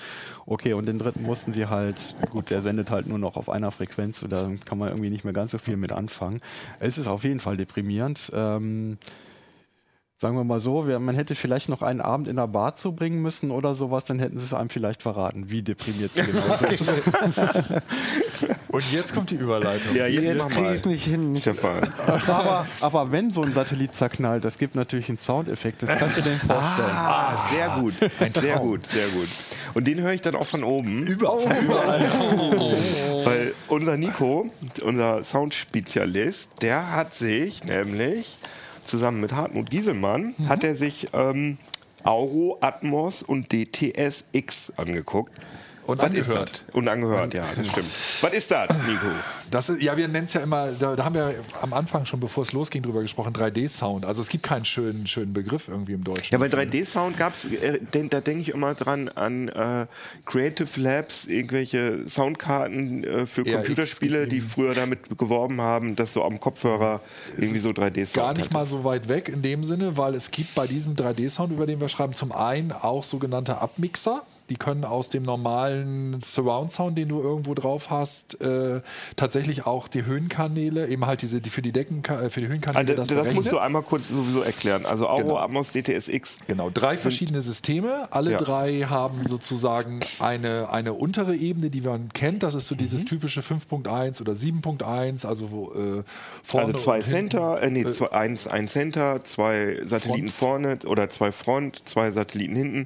Okay, 0.45 0.73
und 0.73 0.85
den 0.85 0.99
dritten 0.99 1.23
mussten 1.23 1.53
sie 1.53 1.67
halt, 1.67 2.15
gut, 2.29 2.49
der 2.49 2.61
sendet 2.61 2.91
halt 2.91 3.07
nur 3.07 3.19
noch 3.19 3.37
auf 3.37 3.49
einer 3.49 3.71
Frequenz, 3.71 4.23
da 4.27 4.51
kann 4.65 4.77
man 4.77 4.89
irgendwie 4.89 5.09
nicht 5.09 5.23
mehr 5.23 5.33
ganz 5.33 5.51
so 5.51 5.57
viel 5.57 5.77
mit 5.77 5.91
anfangen. 5.91 6.41
Es 6.79 6.97
ist 6.97 7.07
auf 7.07 7.23
jeden 7.23 7.39
Fall 7.39 7.57
deprimierend. 7.57 8.31
Ähm, 8.33 8.97
Sagen 10.19 10.35
wir 10.35 10.43
mal 10.43 10.59
so, 10.59 10.87
wir, 10.87 10.97
man 10.97 11.13
hätte 11.13 11.35
vielleicht 11.35 11.69
noch 11.69 11.83
einen 11.83 12.01
Abend 12.01 12.27
in 12.27 12.37
der 12.37 12.47
Bar 12.47 12.73
zubringen 12.73 13.21
müssen 13.21 13.51
oder 13.51 13.75
sowas, 13.75 14.03
dann 14.05 14.17
hätten 14.17 14.39
sie 14.39 14.45
es 14.45 14.53
einem 14.55 14.71
vielleicht 14.71 15.03
verraten, 15.03 15.51
wie 15.51 15.61
deprimiert 15.61 16.09
sie 16.11 16.23
genau 16.23 16.57
sind. 16.57 16.83
Und 18.69 18.91
jetzt 18.91 19.13
kommt 19.13 19.29
die 19.29 19.35
Überleitung. 19.35 19.95
Ja, 19.95 20.07
jetzt, 20.07 20.23
Jetzt 20.23 20.49
kriege 20.49 20.69
ich 20.69 20.73
es 20.73 20.85
nicht 20.85 21.03
hin. 21.03 21.37
Stefan. 21.39 21.87
aber, 22.07 22.65
aber 22.81 23.11
wenn 23.11 23.29
so 23.29 23.43
ein 23.43 23.53
Satellit 23.53 23.93
zerknallt, 23.93 24.43
das 24.43 24.57
gibt 24.57 24.73
natürlich 24.73 25.07
einen 25.09 25.19
Soundeffekt, 25.19 25.83
das 25.83 25.99
kannst 25.99 26.17
du 26.17 26.21
dir 26.23 26.31
vorstellen. 26.37 26.89
Ah, 26.89 27.47
sehr 27.51 27.69
gut. 27.79 27.93
Sehr 28.33 28.57
gut, 28.57 28.87
sehr 28.87 29.07
gut. 29.09 29.27
Und 29.75 29.87
den 29.87 30.01
höre 30.01 30.13
ich 30.13 30.21
dann 30.21 30.35
auch 30.35 30.47
von 30.47 30.63
oben. 30.63 31.05
Überall. 31.05 32.09
Weil 33.23 33.53
unser 33.67 33.97
Nico, 33.97 34.49
unser 34.83 35.23
Soundspezialist, 35.23 36.53
der 36.63 36.95
hat 36.95 37.13
sich 37.13 37.63
nämlich 37.65 38.39
zusammen 38.87 39.21
mit 39.21 39.33
Hartmut 39.33 39.69
Gieselmann, 39.69 40.33
hat 40.47 40.63
er 40.63 40.75
sich 40.75 41.07
ähm, 41.13 41.57
Auro, 42.03 42.57
Atmos 42.61 43.23
und 43.23 43.51
DTS 43.51 44.25
X 44.31 44.71
angeguckt. 44.77 45.31
Und 45.85 46.01
Was 46.01 46.13
ist 46.13 46.27
angehört. 46.29 46.63
das? 46.67 46.75
Und 46.75 46.87
angehört, 46.87 47.33
ja, 47.33 47.45
das 47.55 47.67
stimmt. 47.67 47.87
Was 48.21 48.33
ist 48.33 48.51
das, 48.51 48.67
Nico? 48.87 49.07
Das 49.51 49.69
ist, 49.69 49.81
ja, 49.81 49.95
wir 49.97 50.07
nennen 50.07 50.25
es 50.25 50.33
ja 50.33 50.41
immer, 50.41 50.71
da, 50.71 50.95
da 50.95 51.05
haben 51.05 51.15
wir 51.15 51.35
am 51.61 51.73
Anfang 51.73 52.05
schon, 52.05 52.19
bevor 52.19 52.43
es 52.43 52.51
losging, 52.53 52.83
drüber 52.83 53.01
gesprochen, 53.01 53.33
3D-Sound. 53.33 54.05
Also 54.05 54.21
es 54.21 54.29
gibt 54.29 54.43
keinen 54.43 54.65
schönen, 54.65 55.07
schönen 55.07 55.33
Begriff 55.33 55.67
irgendwie 55.67 55.93
im 55.93 56.03
Deutschen. 56.03 56.33
Ja, 56.33 56.39
weil 56.39 56.49
3D-Sound 56.49 57.17
gab's, 57.17 57.45
äh, 57.45 57.79
denk, 57.93 58.11
da 58.11 58.21
denke 58.21 58.41
ich 58.41 58.49
immer 58.49 58.73
dran 58.73 59.09
an 59.09 59.47
äh, 59.49 59.87
Creative 60.25 60.79
Labs, 60.79 61.25
irgendwelche 61.25 62.07
Soundkarten 62.07 63.03
äh, 63.03 63.25
für 63.25 63.47
Ja, 63.47 63.57
Computerspiele, 63.57 64.27
die 64.27 64.41
früher 64.41 64.73
damit 64.73 65.17
geworben 65.17 65.61
haben, 65.61 65.95
dass 65.95 66.13
so 66.13 66.23
am 66.23 66.39
Kopfhörer 66.39 67.01
irgendwie 67.37 67.59
so 67.59 67.69
3D-Sound 67.69 68.13
Gar 68.15 68.33
nicht 68.33 68.45
hat. 68.45 68.53
mal 68.53 68.65
so 68.65 68.83
weit 68.83 69.07
weg 69.07 69.29
in 69.29 69.41
dem 69.41 69.63
Sinne, 69.63 69.97
weil 69.97 70.15
es 70.15 70.31
gibt 70.31 70.55
bei 70.55 70.67
diesem 70.67 70.95
3D-Sound, 70.95 71.51
über 71.51 71.65
den 71.65 71.79
wir 71.79 71.89
schreiben, 71.89 72.13
zum 72.13 72.31
einen 72.31 72.71
auch 72.71 73.03
sogenannte 73.03 73.59
Abmixer. 73.59 74.23
Die 74.49 74.55
können 74.55 74.85
aus 74.85 75.09
dem 75.09 75.23
normalen 75.23 76.21
Surround-Sound, 76.21 76.97
den 76.97 77.09
du 77.09 77.21
irgendwo 77.21 77.53
drauf 77.53 77.89
hast, 77.89 78.39
äh, 78.41 78.81
tatsächlich 79.17 79.65
auch 79.65 79.87
die 79.87 80.05
Höhenkanäle, 80.05 80.87
eben 80.87 81.05
halt 81.05 81.21
diese, 81.21 81.41
die 81.41 81.49
für 81.49 81.61
die 81.61 81.71
Decken, 81.73 82.03
äh, 82.05 82.29
für 82.29 82.39
die 82.41 82.47
Höhenkanäle. 82.47 82.79
Also, 82.79 82.95
das, 82.95 83.07
berechnen. 83.09 83.35
musst 83.35 83.51
du 83.51 83.57
einmal 83.57 83.81
kurz 83.81 84.07
sowieso 84.07 84.41
erklären. 84.41 84.85
Also 84.85 85.07
Auro, 85.09 85.17
Genau. 85.23 85.37
Atmos, 85.37 85.71
DTS 85.73 86.07
X. 86.07 86.37
Genau, 86.47 86.69
drei 86.69 86.97
verschiedene 86.97 87.41
Systeme. 87.41 88.07
Alle 88.11 88.31
Ja. 88.31 88.37
drei 88.37 88.81
haben 88.89 89.25
sozusagen 89.27 89.99
eine, 90.19 90.69
eine 90.71 90.93
untere 90.93 91.35
Ebene, 91.35 91.69
die 91.69 91.81
man 91.81 92.09
kennt. 92.13 92.43
Das 92.43 92.53
ist 92.53 92.67
so 92.67 92.75
Mhm. 92.75 92.79
dieses 92.79 93.05
typische 93.05 93.41
5.1 93.41 94.21
oder 94.21 94.33
7.1, 94.33 95.25
also 95.25 95.51
wo, 95.51 95.71
äh, 95.73 96.03
vorne 96.43 96.67
Also 96.67 96.77
zwei. 96.83 97.01
Center, 97.01 97.61
äh, 97.61 97.69
nee, 97.69 97.85
zwei, 97.85 98.11
eins, 98.11 98.47
ein 98.47 98.67
Center, 98.67 99.23
zwei 99.23 99.79
Satelliten 99.85 100.29
vorne 100.29 100.79
oder 100.85 101.09
zwei 101.09 101.31
Front, 101.31 101.81
zwei 101.85 102.11
Satelliten 102.11 102.55
hinten 102.55 102.85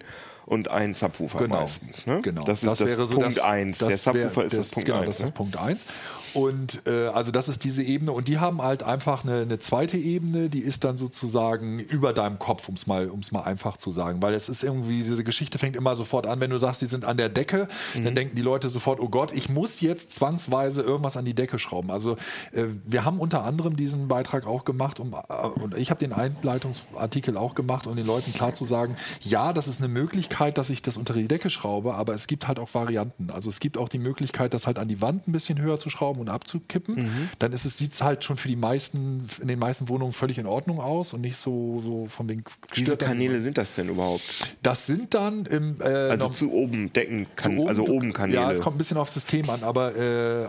und 0.51 0.67
ein 0.67 0.93
Subwoofer 0.93 1.39
Genau. 1.39 1.61
meistens. 1.61 2.05
Ne? 2.05 2.19
Genau. 2.21 2.41
Das 2.41 2.61
ist 2.61 2.69
das, 2.69 2.85
wäre 2.85 3.07
so 3.07 3.15
Punkt 3.15 3.37
das- 3.37 3.43
1. 3.43 3.77
Der 3.77 3.89
das 3.91 4.03
Subwoofer 4.03 4.35
wär- 4.41 4.45
ist 4.47 4.57
das, 4.57 4.69
Punkt 4.69 4.85
Genau, 4.87 4.99
1. 4.99 5.05
das 5.05 5.15
ist 5.15 5.19
ne? 5.21 5.25
das 5.27 5.33
Punkt 5.33 5.57
1. 5.57 5.85
Und 6.33 6.81
äh, 6.87 7.07
also 7.07 7.31
das 7.31 7.49
ist 7.49 7.63
diese 7.63 7.83
Ebene 7.83 8.11
und 8.11 8.27
die 8.27 8.39
haben 8.39 8.61
halt 8.61 8.83
einfach 8.83 9.23
eine, 9.23 9.41
eine 9.41 9.59
zweite 9.59 9.97
Ebene, 9.97 10.49
die 10.49 10.59
ist 10.59 10.83
dann 10.83 10.97
sozusagen 10.97 11.79
über 11.79 12.13
deinem 12.13 12.39
Kopf, 12.39 12.69
um 12.69 12.75
es 12.75 12.87
mal, 12.87 13.09
um's 13.09 13.31
mal 13.31 13.41
einfach 13.43 13.77
zu 13.77 13.91
sagen. 13.91 14.21
Weil 14.21 14.33
es 14.33 14.49
ist 14.49 14.63
irgendwie, 14.63 14.97
diese 15.03 15.23
Geschichte 15.23 15.57
fängt 15.57 15.75
immer 15.75 15.95
sofort 15.95 16.27
an, 16.27 16.39
wenn 16.39 16.51
du 16.51 16.57
sagst, 16.57 16.79
sie 16.79 16.85
sind 16.85 17.05
an 17.05 17.17
der 17.17 17.29
Decke, 17.29 17.67
Mhm. 17.95 18.05
dann 18.05 18.15
denken 18.15 18.35
die 18.35 18.41
Leute 18.41 18.69
sofort, 18.69 18.99
oh 18.99 19.09
Gott, 19.09 19.31
ich 19.33 19.49
muss 19.49 19.81
jetzt 19.81 20.13
zwangsweise 20.13 20.81
irgendwas 20.81 21.17
an 21.17 21.25
die 21.25 21.33
Decke 21.33 21.59
schrauben. 21.59 21.91
Also 21.91 22.17
äh, 22.53 22.65
wir 22.85 23.03
haben 23.05 23.19
unter 23.19 23.43
anderem 23.43 23.75
diesen 23.75 24.07
Beitrag 24.07 24.45
auch 24.47 24.65
gemacht, 24.65 24.99
um, 24.99 25.13
äh, 25.13 25.47
und 25.47 25.75
ich 25.77 25.89
habe 25.89 25.99
den 25.99 26.13
Einleitungsartikel 26.13 27.37
auch 27.37 27.55
gemacht, 27.55 27.87
um 27.87 27.95
den 27.95 28.05
Leuten 28.05 28.33
klar 28.33 28.53
zu 28.53 28.65
sagen, 28.65 28.95
ja, 29.21 29.53
das 29.53 29.67
ist 29.67 29.79
eine 29.79 29.87
Möglichkeit, 29.87 30.57
dass 30.57 30.69
ich 30.69 30.81
das 30.81 30.97
unter 30.97 31.13
die 31.13 31.27
Decke 31.27 31.49
schraube, 31.49 31.93
aber 31.95 32.13
es 32.13 32.27
gibt 32.27 32.47
halt 32.47 32.59
auch 32.59 32.73
Varianten. 32.73 33.29
Also 33.31 33.49
es 33.49 33.59
gibt 33.59 33.77
auch 33.77 33.89
die 33.89 33.99
Möglichkeit, 33.99 34.53
das 34.53 34.67
halt 34.67 34.79
an 34.79 34.87
die 34.87 35.01
Wand 35.01 35.27
ein 35.27 35.31
bisschen 35.31 35.59
höher 35.59 35.79
zu 35.79 35.89
schrauben 35.89 36.19
und 36.21 36.29
abzukippen. 36.29 36.95
Mhm. 36.95 37.29
Dann 37.39 37.51
ist 37.51 37.65
es, 37.65 37.77
sieht 37.77 37.93
es 37.93 38.01
halt 38.01 38.23
schon 38.23 38.37
für 38.37 38.47
die 38.47 38.55
meisten, 38.55 39.29
in 39.41 39.47
den 39.47 39.59
meisten 39.59 39.89
Wohnungen 39.89 40.13
völlig 40.13 40.37
in 40.37 40.45
Ordnung 40.45 40.79
aus 40.79 41.13
und 41.13 41.21
nicht 41.21 41.37
so, 41.37 41.81
so 41.81 42.07
von 42.07 42.27
den 42.27 42.43
Wie 42.73 42.83
viele 42.85 42.95
Kanäle 42.97 43.41
sind 43.41 43.57
das 43.57 43.73
denn 43.73 43.89
überhaupt? 43.89 44.23
Das 44.63 44.85
sind 44.85 45.13
dann 45.13 45.45
im 45.47 45.81
äh, 45.81 45.85
Also 45.85 46.29
zu 46.29 46.51
oben 46.53 46.93
Decken, 46.93 47.27
kann, 47.35 47.57
zu 47.57 47.67
also 47.67 47.85
oben 47.85 48.13
Kanäle. 48.13 48.39
Ja, 48.41 48.51
es 48.51 48.61
kommt 48.61 48.75
ein 48.75 48.77
bisschen 48.77 48.97
aufs 48.97 49.13
System 49.13 49.49
an, 49.49 49.63
aber 49.63 49.95
äh, 49.95 50.47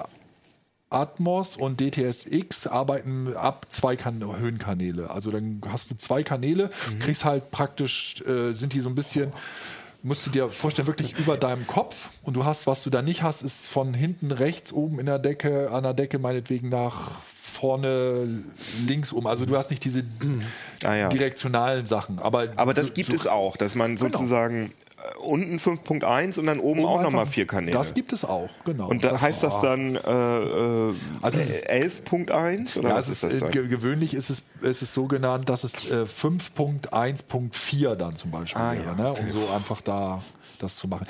Atmos 0.91 1.57
und 1.57 1.81
DTSX 1.81 2.67
arbeiten 2.67 3.35
ab 3.35 3.67
zwei 3.71 3.97
kan 3.97 4.23
Höhenkanäle. 4.39 5.11
Also 5.11 5.31
dann 5.31 5.63
hast 5.69 5.91
du 5.91 5.97
zwei 5.97 6.23
Kanäle, 6.23 6.71
Mhm. 6.91 6.99
kriegst 6.99 7.25
halt 7.25 7.51
praktisch, 7.51 8.21
äh, 8.27 8.53
sind 8.53 8.75
die 8.75 8.81
so 8.81 8.91
ein 8.91 8.95
bisschen, 8.95 9.33
musst 10.03 10.27
du 10.27 10.31
dir 10.31 10.51
vorstellen, 10.51 10.87
wirklich 10.89 11.15
über 11.19 11.37
deinem 11.37 11.67
Kopf. 11.67 12.09
Und 12.23 12.35
du 12.35 12.45
hast, 12.45 12.67
was 12.67 12.83
du 12.83 12.91
da 12.91 13.03
nicht 13.03 13.23
hast, 13.23 13.43
ist 13.43 13.67
von 13.67 13.95
hinten 13.95 14.31
rechts 14.33 14.73
oben 14.73 14.99
in 15.01 15.07
der 15.07 15.19
Decke, 15.19 15.71
an 15.71 15.83
der 15.85 15.95
Decke 15.95 16.19
meinetwegen 16.19 16.69
nach 16.69 17.13
vorne 17.41 18.43
links 18.87 19.13
oben. 19.13 19.27
Also 19.27 19.47
du 19.47 19.57
hast 19.57 19.71
nicht 19.71 19.85
diese 19.85 20.05
Ah, 20.85 20.95
ja. 20.95 21.09
direktionalen 21.09 21.87
Sachen. 21.87 22.19
Aber, 22.19 22.49
Aber 22.57 22.75
das 22.75 22.89
so- 22.89 22.95
gibt 22.95 23.09
so- 23.11 23.15
es 23.15 23.27
auch, 23.27 23.57
dass 23.57 23.75
man 23.75 23.97
Genau. 23.97 24.11
sozusagen 24.19 24.73
unten 25.21 25.59
5.1 25.59 26.39
und 26.39 26.47
dann 26.47 26.59
oben, 26.61 26.85
auch 26.85 26.93
einfach- 26.99 27.05
nochmal 27.05 27.27
vier 27.27 27.47
Kanäle. 27.47 27.77
Das 27.77 27.95
gibt 27.95 28.13
es 28.13 28.25
auch, 28.25 28.49
genau. 28.65 28.89
und 28.89 29.05
da 29.05 29.21
heißt 29.21 29.43
das 29.43 29.61
dann 29.61 29.97
äh, 29.97 29.99
äh, 30.01 30.95
Also 31.21 31.39
es 31.39 31.49
ist- 31.51 31.69
11.1 31.71 32.79
oder 32.79 32.91
Ja, 32.91 32.95
was 32.97 33.09
es 33.09 33.23
ist 33.23 33.23
ist, 33.25 33.33
das 33.35 33.35
äh, 33.35 33.41
dann? 33.41 33.51
ge- 33.53 33.69
gewöhnlich 33.69 34.15
ist 34.15 34.31
es, 34.31 34.49
ist 34.61 34.83
es 34.83 34.93
so 34.95 35.07
genannt, 35.07 35.49
dass 35.49 35.65
es 35.65 35.91
äh, 35.91 36.05
5.1.4 36.07 37.95
dann 37.95 38.17
zum 38.17 38.31
Beispiel 38.31 38.61
Ah, 38.61 38.73
wäre, 38.73 38.85
ja, 38.85 38.95
ne? 38.95 39.13
um 39.13 39.31
so 39.31 39.49
einfach 39.55 39.81
da 39.81 40.23
das 40.59 40.77
zu 40.77 40.89
machen. 40.89 41.07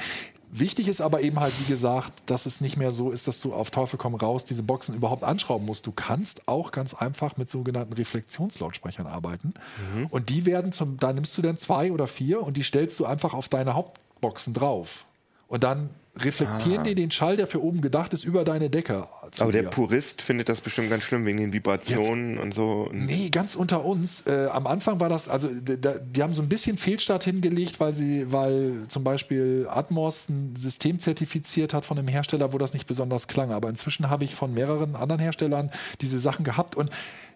Wichtig 0.55 0.87
ist 0.87 1.01
aber 1.01 1.23
eben 1.23 1.41
halt, 1.41 1.55
wie 1.61 1.73
gesagt, 1.73 2.13
dass 2.27 2.45
es 2.45 2.61
nicht 2.61 2.77
mehr 2.77 2.93
so 2.93 3.11
ist, 3.11 3.27
dass 3.27 3.41
du 3.41 3.55
auf 3.55 3.71
Teufel 3.71 3.99
komm 3.99 4.15
raus 4.15 4.45
diese 4.45 4.63
Boxen 4.63 4.95
überhaupt 4.95 5.25
anschrauben 5.25 5.65
musst. 5.65 5.87
Du 5.87 5.93
kannst 5.93 6.47
auch 6.47 6.73
ganz 6.73 6.93
einfach 6.93 7.39
mit 7.39 7.51
sogenannten 7.51 7.95
Reflexionslautsprechern 7.95 9.07
arbeiten. 9.07 9.55
Mhm. 9.95 10.09
Und 10.09 10.29
die 10.29 10.45
werden 10.45 10.73
zum, 10.73 10.99
da 10.99 11.15
nimmst 11.15 11.39
du 11.39 11.41
dann 11.41 11.57
zwei 11.57 11.91
oder 11.91 12.07
vier 12.07 12.43
und 12.43 12.59
die 12.59 12.65
stellst 12.65 13.01
du 13.01 13.07
einfach 13.07 13.33
auf 13.33 13.49
deine 13.49 13.73
Hauptboxen 13.73 14.53
drauf. 14.53 15.07
Und 15.49 15.65
dann 15.65 15.89
reflektieren 16.19 16.85
die 16.85 16.95
den 16.95 17.11
Schall, 17.11 17.37
der 17.37 17.47
für 17.47 17.63
oben 17.63 17.81
gedacht 17.81 18.13
ist, 18.13 18.25
über 18.25 18.45
deine 18.45 18.69
Decke. 18.69 19.09
Ah. 19.11 19.31
Aber 19.39 19.53
der 19.53 19.63
dir. 19.63 19.71
Purist 19.71 20.21
findet 20.21 20.49
das 20.49 20.61
bestimmt 20.61 20.91
ganz 20.91 21.05
schlimm 21.05 21.25
wegen 21.25 21.39
den 21.39 21.53
Vibrationen 21.53 22.37
und 22.39 22.53
so. 22.53 22.91
Nee, 22.93 23.31
ganz 23.31 23.55
unter 23.55 23.85
uns. 23.85 24.27
Äh, 24.27 24.49
am 24.53 24.67
Anfang 24.67 25.01
war 25.01 25.09
das, 25.09 25.29
also 25.29 25.49
da, 25.49 25.95
die 25.95 26.23
haben 26.23 26.35
so 26.35 26.43
ein 26.43 26.49
bisschen 26.49 26.77
Fehlstart 26.77 27.25
hingelegt, 27.25 27.81
weil 27.81 27.95
sie, 27.95 28.31
weil 28.31 28.85
zum 28.89 29.05
Beispiel 29.05 29.67
Atmos 29.71 30.29
ein 30.29 30.55
System 30.57 30.99
zertifiziert 30.99 31.73
hat 31.73 31.87
von 31.87 31.99
einem 31.99 32.09
Hersteller, 32.09 32.53
wo 32.53 32.59
das 32.59 32.75
nicht 32.75 32.87
besonders 32.87 33.27
klang. 33.27 33.51
Aber 33.51 33.71
inzwischen 33.71 34.11
habe 34.11 34.25
ich 34.25 34.35
von 34.35 34.53
mehreren 34.53 34.97
anderen 34.97 35.21
Herstellern 35.21 35.71
diese 36.03 36.19
Sachen 36.19 36.45
gehabt 36.45 36.77
und 36.77 36.91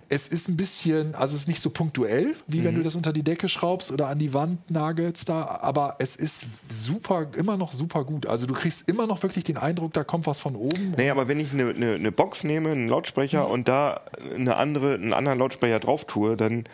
es 0.09 0.29
ist 0.29 0.49
ein 0.49 0.57
bisschen, 0.57 1.15
also 1.15 1.35
es 1.35 1.43
ist 1.43 1.49
nicht 1.49 1.61
so 1.61 1.71
punktuell, 1.71 2.37
wie 2.47 2.63
wenn 2.65 2.75
du 2.77 2.83
das 2.83 2.95
unter 2.95 3.13
die 3.13 3.23
Decke 3.23 3.49
schraubst 3.49 3.91
oder 3.91 4.09
an 4.09 4.19
die 4.19 4.33
Wand 4.33 4.71
nagelst 4.71 5.29
da, 5.29 5.45
aber 5.61 5.97
es 5.99 6.17
ist 6.17 6.47
super, 6.71 7.27
immer 7.37 7.57
noch 7.57 7.73
super 7.73 8.05
gut. 8.05 8.27
Also 8.27 8.47
du 8.47 8.55
kriegst 8.55 8.89
immer 8.89 9.07
noch 9.07 9.23
wirklich 9.23 9.45
den 9.45 9.57
Eindruck, 9.57 9.93
da 9.93 10.05
kommt 10.05 10.27
was 10.27 10.39
von 10.39 10.55
oben. 10.55 10.95
Nee, 10.97 11.11
aber 11.11 11.27
wenn 11.29 11.41
ich 11.41 11.53
eine, 11.53 11.71
eine, 11.71 11.95
eine 11.95 12.13
Box 12.13 12.45
nehme, 12.45 12.71
einen 12.71 12.89
Lautsprecher 12.89 13.49
und 13.49 13.69
da 13.69 14.03
eine 14.35 14.57
andere, 14.57 14.95
einen 14.95 15.13
anderen 15.13 15.39
Lautsprecher 15.39 15.81
drauf 15.81 16.05
tue, 16.05 16.37
dann 16.37 16.65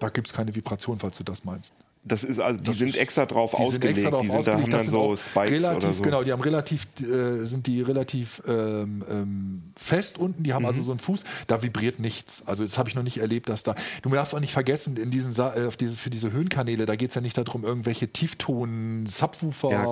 Da 0.00 0.08
gibt 0.10 0.26
es 0.26 0.32
keine 0.32 0.54
Vibration, 0.54 0.98
falls 0.98 1.16
du 1.16 1.24
das 1.24 1.44
meinst. 1.44 1.72
Das 2.04 2.22
ist 2.24 2.38
also 2.38 2.58
die 2.58 2.64
Das 2.64 2.78
sind 2.78 2.96
extra 2.96 3.26
drauf 3.26 3.50
Die 3.52 3.56
sind 3.56 3.66
ausgelegt. 3.66 3.98
extra 3.98 4.10
darauf 4.10 4.22
die 4.26 4.30
sind 4.32 4.46
da 4.46 4.52
haben 4.52 4.62
ausgelegt. 4.62 4.72
dann 4.72 4.78
Das 4.78 4.82
sind 4.84 4.92
so 4.92 5.16
Spikes 5.16 5.50
relativ, 5.52 5.84
oder 5.88 5.94
so. 5.94 6.02
Genau, 6.02 6.22
die 6.22 6.32
haben 6.32 6.42
relativ, 6.42 6.86
äh, 7.00 7.44
sind 7.44 7.66
die 7.66 7.80
relativ 7.82 8.42
ähm, 8.46 9.02
ähm, 9.10 9.62
fest 9.76 10.18
unten. 10.18 10.42
Die 10.42 10.52
haben 10.52 10.66
also 10.66 10.80
Mhm. 10.80 10.84
so 10.84 10.90
einen 10.92 11.00
Fuß. 11.00 11.24
Da 11.46 11.62
vibriert 11.62 11.98
nichts. 12.00 12.42
Also 12.46 12.62
das 12.64 12.76
habe 12.78 12.88
ich 12.88 12.94
noch 12.94 13.02
nicht 13.02 13.18
erlebt, 13.18 13.48
dass 13.48 13.62
da. 13.62 13.74
Du 14.02 14.10
darfst 14.10 14.34
auch 14.34 14.40
nicht 14.40 14.52
vergessen, 14.52 14.96
in 14.96 15.10
diesen 15.10 15.32
Sa 15.32 15.54
äh, 15.54 15.68
diese, 15.80 15.96
für 15.96 16.10
diese 16.10 16.30
Höhenkanäle, 16.30 16.84
da 16.86 16.96
geht 16.96 17.08
es 17.10 17.14
ja 17.14 17.20
nicht 17.20 17.38
darum, 17.38 17.64
irgendwelche 17.64 18.08
Tiefton, 18.08 19.06
Ja, 19.72 19.86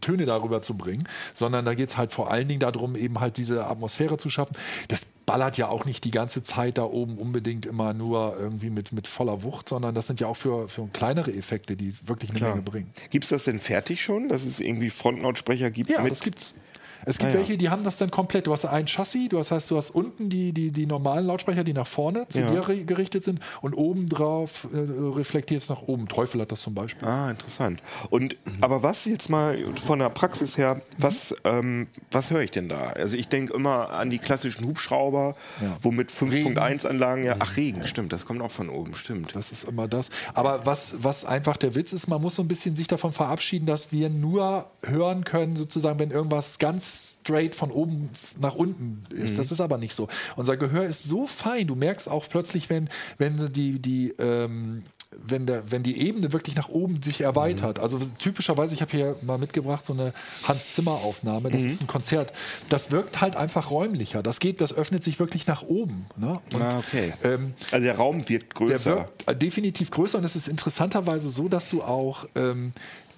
Töne 0.00 0.26
darüber 0.26 0.62
zu 0.62 0.74
bringen, 0.74 1.04
sondern 1.34 1.64
da 1.64 1.74
geht 1.74 1.90
es 1.90 1.96
halt 1.96 2.12
vor 2.12 2.30
allen 2.30 2.48
Dingen 2.48 2.60
darum, 2.60 2.96
eben 2.96 3.20
halt 3.20 3.36
diese 3.36 3.66
Atmosphäre 3.66 4.18
zu 4.18 4.30
schaffen. 4.30 4.54
Das 4.88 5.06
ballert 5.26 5.58
ja 5.58 5.68
auch 5.68 5.84
nicht 5.84 6.04
die 6.04 6.10
ganze 6.10 6.42
Zeit 6.42 6.78
da 6.78 6.84
oben 6.84 7.18
unbedingt 7.18 7.66
immer 7.66 7.92
nur 7.92 8.34
irgendwie 8.40 8.70
mit, 8.70 8.92
mit 8.92 9.06
voller 9.06 9.42
Wucht, 9.42 9.68
sondern 9.68 9.94
das 9.94 10.06
sind 10.06 10.20
ja 10.20 10.26
auch 10.26 10.36
für, 10.38 10.68
für 10.68 10.86
kleinere 10.98 11.32
Effekte, 11.32 11.76
die 11.76 11.94
wirklich 12.06 12.30
eine 12.30 12.40
Menge 12.40 12.62
bringen. 12.62 12.90
Gibt 13.10 13.24
es 13.24 13.30
das 13.30 13.44
denn 13.44 13.60
fertig 13.60 14.02
schon, 14.02 14.28
dass 14.28 14.44
es 14.44 14.58
irgendwie 14.58 14.90
Frontlautsprecher 14.90 15.70
gibt? 15.70 15.90
Ja, 15.90 16.02
mit? 16.02 16.10
das 16.10 16.20
gibt's. 16.20 16.54
Es 17.08 17.16
gibt 17.18 17.30
Ah, 17.30 17.32
ja. 17.34 17.38
welche, 17.40 17.56
die 17.56 17.70
haben 17.70 17.84
das 17.84 17.96
dann 17.96 18.10
komplett. 18.10 18.46
Du 18.46 18.52
hast 18.52 18.66
ein 18.66 18.86
Chassis, 18.86 19.30
du 19.30 19.38
hast, 19.38 19.50
heißt, 19.50 19.70
du 19.70 19.78
hast 19.78 19.90
unten 19.90 20.28
die, 20.28 20.52
die, 20.52 20.70
die 20.72 20.84
normalen 20.84 21.26
Lautsprecher, 21.26 21.64
die 21.64 21.72
nach 21.72 21.86
vorne 21.86 22.26
zu 22.28 22.40
Ja. 22.40 22.50
dir 22.50 22.62
ri- 22.64 22.84
gerichtet 22.84 23.24
sind 23.24 23.40
und 23.62 23.72
oben 23.72 24.10
drauf 24.10 24.68
äh, 24.74 24.76
reflektiert 25.16 25.62
es 25.62 25.70
nach 25.70 25.80
oben. 25.82 26.06
Teufel 26.08 26.40
hat 26.42 26.52
das 26.52 26.60
zum 26.60 26.74
Beispiel. 26.74 27.08
Ah, 27.08 27.30
interessant. 27.30 27.82
Und 28.10 28.36
aber 28.60 28.82
was 28.82 29.06
jetzt 29.06 29.30
mal 29.30 29.56
von 29.82 30.00
der 30.00 30.10
Praxis 30.10 30.58
her, 30.58 30.82
was, 30.98 31.34
ähm, 31.44 31.86
was 32.10 32.30
höre 32.30 32.42
ich 32.42 32.50
denn 32.50 32.68
da? 32.68 32.90
Also 32.90 33.16
ich 33.16 33.28
denke 33.28 33.54
immer 33.54 33.90
an 33.90 34.10
die 34.10 34.18
klassischen 34.18 34.66
Hubschrauber, 34.66 35.34
Ja. 35.62 35.76
wo 35.80 35.90
mit 35.90 36.10
5.1 36.10 36.86
Anlagen 36.86 37.24
ja, 37.24 37.36
ach 37.38 37.56
Regen, 37.56 37.86
stimmt, 37.86 38.12
das 38.12 38.26
kommt 38.26 38.42
auch 38.42 38.50
von 38.50 38.68
oben, 38.68 38.94
stimmt. 38.94 39.34
Das 39.34 39.50
ist 39.50 39.64
immer 39.64 39.88
das. 39.88 40.10
Aber 40.34 40.66
was, 40.66 40.96
was 41.02 41.24
einfach 41.24 41.56
der 41.56 41.74
Witz 41.74 41.94
ist, 41.94 42.06
man 42.08 42.20
muss 42.20 42.36
so 42.36 42.42
ein 42.42 42.48
bisschen 42.48 42.76
sich 42.76 42.86
davon 42.86 43.12
verabschieden, 43.12 43.64
dass 43.64 43.92
wir 43.92 44.10
nur 44.10 44.66
hören 44.82 45.24
können, 45.24 45.56
sozusagen, 45.56 45.98
wenn 45.98 46.10
irgendwas 46.10 46.58
ganz 46.58 46.97
straight 47.28 47.54
von 47.54 47.70
oben 47.70 48.08
nach 48.40 48.54
unten 48.54 49.04
ist. 49.10 49.38
Das 49.38 49.52
ist 49.52 49.60
aber 49.60 49.76
nicht 49.76 49.94
so. 49.94 50.08
Unser 50.36 50.56
Gehör 50.56 50.84
ist 50.84 51.04
so 51.04 51.26
fein. 51.26 51.66
Du 51.66 51.74
merkst 51.74 52.10
auch 52.10 52.26
plötzlich, 52.28 52.70
wenn, 52.70 52.88
wenn 53.18 53.52
die, 53.52 53.78
die 53.78 54.14
ähm, 54.18 54.84
wenn, 55.26 55.46
der, 55.46 55.70
wenn 55.70 55.82
die 55.82 56.00
Ebene 56.06 56.32
wirklich 56.32 56.54
nach 56.56 56.68
oben 56.68 57.02
sich 57.02 57.22
erweitert. 57.22 57.78
Also 57.78 57.98
typischerweise, 58.18 58.74
ich 58.74 58.82
habe 58.82 58.90
hier 58.90 59.16
mal 59.22 59.38
mitgebracht 59.38 59.84
so 59.84 59.92
eine 59.92 60.12
Hans 60.44 60.72
Zimmer 60.72 60.92
Aufnahme. 60.92 61.50
Das 61.50 61.62
ist 61.62 61.82
ein 61.82 61.86
Konzert. 61.86 62.32
Das 62.68 62.90
wirkt 62.90 63.20
halt 63.20 63.36
einfach 63.36 63.70
räumlicher. 63.70 64.22
Das 64.22 64.40
geht, 64.40 64.60
das 64.60 64.72
öffnet 64.72 65.04
sich 65.04 65.18
wirklich 65.18 65.46
nach 65.46 65.62
oben. 65.62 66.06
Ne? 66.16 66.40
Und, 66.54 66.62
ah, 66.62 66.78
okay. 66.78 67.12
ähm, 67.24 67.54
also 67.70 67.84
der 67.84 67.96
Raum 67.96 68.28
wirkt 68.28 68.58
der 68.58 68.66
größer. 68.68 68.96
wirkt 68.96 69.28
äh, 69.28 69.36
definitiv 69.36 69.90
größer 69.90 70.18
und 70.18 70.24
es 70.24 70.36
ist 70.36 70.48
interessanterweise 70.48 71.30
so, 71.30 71.48
dass 71.48 71.70
du 71.70 71.82
auch 71.82 72.26
ähm, 72.34 72.72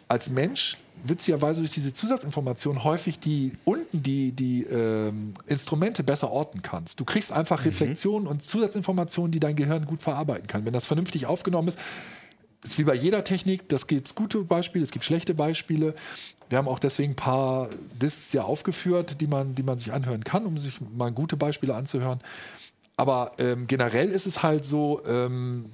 als 0.08 0.30
Mensch 0.30 0.78
witzigerweise 1.04 1.60
durch 1.60 1.72
diese 1.72 1.92
Zusatzinformation 1.94 2.84
häufig 2.84 3.18
die 3.18 3.52
unten 3.64 4.02
die, 4.02 4.32
die 4.32 4.64
ähm, 4.64 5.34
Instrumente 5.46 6.02
besser 6.02 6.30
orten 6.30 6.62
kannst. 6.62 7.00
Du 7.00 7.04
kriegst 7.04 7.32
einfach 7.32 7.64
Reflexionen 7.64 8.26
und 8.26 8.42
Zusatzinformationen, 8.42 9.32
die 9.32 9.40
dein 9.40 9.56
Gehirn 9.56 9.86
gut 9.86 10.02
verarbeiten 10.02 10.46
kann. 10.46 10.64
Wenn 10.64 10.72
das 10.72 10.86
vernünftig 10.86 11.26
aufgenommen 11.26 11.68
ist, 11.68 11.78
ist 12.62 12.78
wie 12.78 12.84
bei 12.84 12.94
jeder 12.94 13.24
Technik, 13.24 13.68
das 13.68 13.86
gibt 13.86 14.14
gute 14.14 14.38
Beispiele, 14.40 14.84
es 14.84 14.90
gibt 14.90 15.04
schlechte 15.04 15.34
Beispiele. 15.34 15.94
Wir 16.48 16.58
haben 16.58 16.68
auch 16.68 16.78
deswegen 16.78 17.12
ein 17.12 17.16
paar 17.16 17.70
Discs 18.00 18.32
ja 18.32 18.42
aufgeführt, 18.42 19.20
die 19.20 19.26
man, 19.26 19.54
die 19.54 19.62
man 19.62 19.78
sich 19.78 19.92
anhören 19.92 20.24
kann, 20.24 20.46
um 20.46 20.58
sich 20.58 20.78
mal 20.94 21.12
gute 21.12 21.36
Beispiele 21.36 21.74
anzuhören. 21.74 22.20
Aber 22.96 23.32
ähm, 23.38 23.66
generell 23.66 24.10
ist 24.10 24.26
es 24.26 24.42
halt 24.42 24.66
so, 24.66 25.00
ähm, 25.06 25.72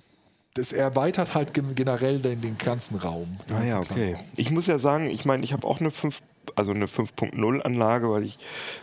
das 0.57 0.73
erweitert 0.73 1.35
halt 1.35 1.55
gen- 1.55 1.75
generell 1.75 2.19
den, 2.19 2.41
den 2.41 2.59
ganzen 2.59 2.97
Raum. 2.97 3.37
den 3.49 3.57
Ah 3.57 3.65
ja, 3.65 3.79
okay. 3.81 4.15
Raum. 4.15 4.25
Ich 4.37 4.51
muss 4.51 4.67
ja 4.67 4.79
sagen, 4.79 5.09
ich 5.09 5.25
meine, 5.25 5.45
ich 5.45 5.53
habe 5.53 5.67
auch 5.67 5.81
eine 5.81 5.91
5, 5.91 6.21
also 6.55 6.73
eine 6.73 6.87
5.0 6.87 7.61
Anlage, 7.63 8.11
weil 8.11 8.25
ich 8.25 8.39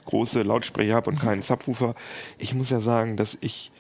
große 0.06 0.42
Lautsprecher 0.44 0.96
habe 0.96 1.10
und 1.10 1.20
keinen 1.20 1.42
Subwoofer. 1.42 1.96
Ich 2.38 2.54
muss 2.54 2.70
ja 2.70 2.80
sagen, 2.80 3.18
dass 3.18 3.38
ich 3.42 3.72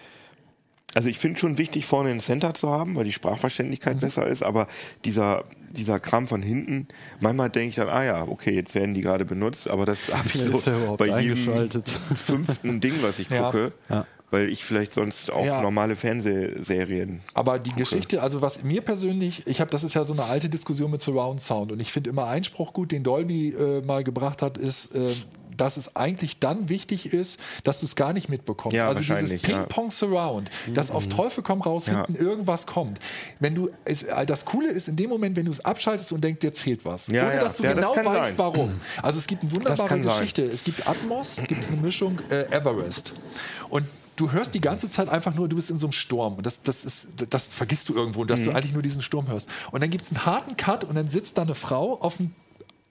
also 0.95 1.09
ich 1.09 1.17
finde 1.17 1.39
schon 1.39 1.57
wichtig, 1.57 1.87
vorne 1.87 2.11
einen 2.11 2.19
Center 2.21 2.53
zu 2.53 2.69
haben, 2.69 2.95
weil 2.95 3.03
die 3.05 3.11
Sprachverständlichkeit 3.13 3.99
besser 3.99 4.27
ist, 4.27 4.43
aber 4.43 4.67
dieser, 5.05 5.43
dieser 5.71 5.99
Kram 5.99 6.27
von 6.27 6.43
hinten, 6.43 6.87
manchmal 7.19 7.49
denke 7.49 7.69
ich 7.69 7.75
dann, 7.77 7.89
ah 7.89 8.03
ja, 8.03 8.27
okay, 8.27 8.53
jetzt 8.53 8.75
werden 8.75 8.93
die 8.93 9.01
gerade 9.01 9.25
benutzt, 9.25 9.67
aber 9.67 9.87
das 9.87 10.13
habe 10.15 10.27
ich 10.31 10.45
Wer 10.45 10.59
so 10.59 10.69
ja 10.69 10.95
bei 10.95 11.19
jedem 11.19 11.71
fünften 12.15 12.79
Ding, 12.79 12.93
was 13.01 13.17
ich 13.17 13.27
Ja. 13.31 13.45
gucke, 13.45 13.71
Ja. 13.89 14.05
Weil 14.33 14.49
ich 14.49 14.63
vielleicht 14.65 14.93
sonst 14.93 15.31
auch 15.31 15.45
Ja. 15.45 15.61
normale 15.61 15.95
Fernsehserien 15.95 17.21
Aber 17.33 17.59
die 17.59 17.71
Geschichte, 17.73 18.21
also 18.21 18.41
was 18.41 18.63
mir 18.63 18.81
persönlich, 18.81 19.43
ich 19.45 19.61
habe, 19.61 19.69
das 19.71 19.83
ist 19.83 19.93
ja 19.93 20.03
so 20.05 20.13
eine 20.13 20.23
alte 20.23 20.49
Diskussion 20.49 20.89
mit 20.91 21.01
Surround 21.01 21.39
Sound 21.39 21.71
und 21.71 21.79
ich 21.79 21.91
finde 21.91 22.09
immer 22.09 22.25
Einspruch 22.27 22.73
gut, 22.73 22.91
den 22.91 23.03
Dolby 23.03 23.49
äh, 23.49 23.81
mal 23.85 24.03
gebracht 24.03 24.41
hat, 24.41 24.57
ist, 24.57 24.93
äh, 24.95 25.13
dass 25.55 25.77
es 25.77 25.95
eigentlich 25.95 26.39
dann 26.39 26.67
wichtig 26.67 27.13
ist, 27.13 27.39
dass 27.63 27.79
du 27.81 27.85
es 27.85 27.95
gar 27.95 28.11
nicht 28.11 28.27
mitbekommst. 28.27 28.75
Ja, 28.75 28.87
also 28.87 29.01
dieses 29.01 29.11
wahrscheinlich, 29.21 29.43
ja. 29.47 29.59
Ping-Pong 29.59 29.91
Surround, 29.91 30.49
dass 30.73 30.89
auf 30.89 31.07
Teufel 31.09 31.43
komm 31.43 31.61
raus 31.61 31.85
Ja. 31.85 32.07
hinten 32.07 32.15
irgendwas 32.15 32.65
kommt. 32.65 32.97
Wenn 33.39 33.53
du 33.53 33.69
es, 33.85 34.01
äh, 34.01 34.25
das 34.25 34.45
Coole 34.45 34.69
ist 34.69 34.87
in 34.87 34.95
dem 34.95 35.11
Moment, 35.11 35.37
wenn 35.37 35.45
du 35.45 35.51
es 35.51 35.63
abschaltest 35.63 36.11
und 36.11 36.23
denkst, 36.23 36.39
jetzt 36.43 36.59
fehlt 36.59 36.83
was, 36.85 37.05
Ja, 37.05 37.27
ohne 37.27 37.39
dass 37.39 37.57
du 37.57 37.63
das 37.63 37.75
genau 37.75 37.91
kann 37.93 38.05
weißt, 38.07 38.29
sein. 38.29 38.37
warum. 38.39 38.81
Also 39.03 39.19
es 39.19 39.27
gibt 39.27 39.43
eine 39.43 39.55
wunderbare 39.55 39.87
kann 39.89 40.01
sein. 40.01 40.15
Geschichte. 40.17 40.41
Es 40.43 40.63
gibt 40.63 40.87
Atmos, 40.87 41.35
gibt 41.47 41.61
es 41.61 41.67
eine 41.67 41.77
Mischung 41.81 42.17
äh, 42.31 42.45
Everest 42.51 43.13
und 43.69 43.85
du 44.15 44.31
hörst 44.31 44.53
die 44.53 44.61
ganze 44.61 44.89
Zeit 44.89 45.09
einfach 45.09 45.33
nur, 45.33 45.47
du 45.49 45.55
bist 45.55 45.69
in 45.71 45.79
so 45.79 45.87
einem 45.87 45.91
Sturm. 45.93 46.35
Und 46.35 46.45
das, 46.45 46.61
das, 46.63 46.85
ist, 46.85 47.09
das 47.29 47.47
vergisst 47.47 47.89
du 47.89 47.95
irgendwo, 47.95 48.25
dass 48.25 48.43
du 48.43 48.51
eigentlich 48.51 48.73
nur 48.73 48.81
diesen 48.81 49.01
Sturm 49.01 49.27
hörst. 49.27 49.47
Und 49.71 49.81
dann 49.81 49.89
gibt 49.89 50.03
es 50.03 50.11
einen 50.11 50.25
harten 50.25 50.57
Cut 50.57 50.83
und 50.83 50.95
dann 50.95 51.09
sitzt 51.09 51.37
da 51.37 51.41
eine 51.43 51.55
Frau 51.55 51.99
auf 51.99 52.17
dem, 52.17 52.33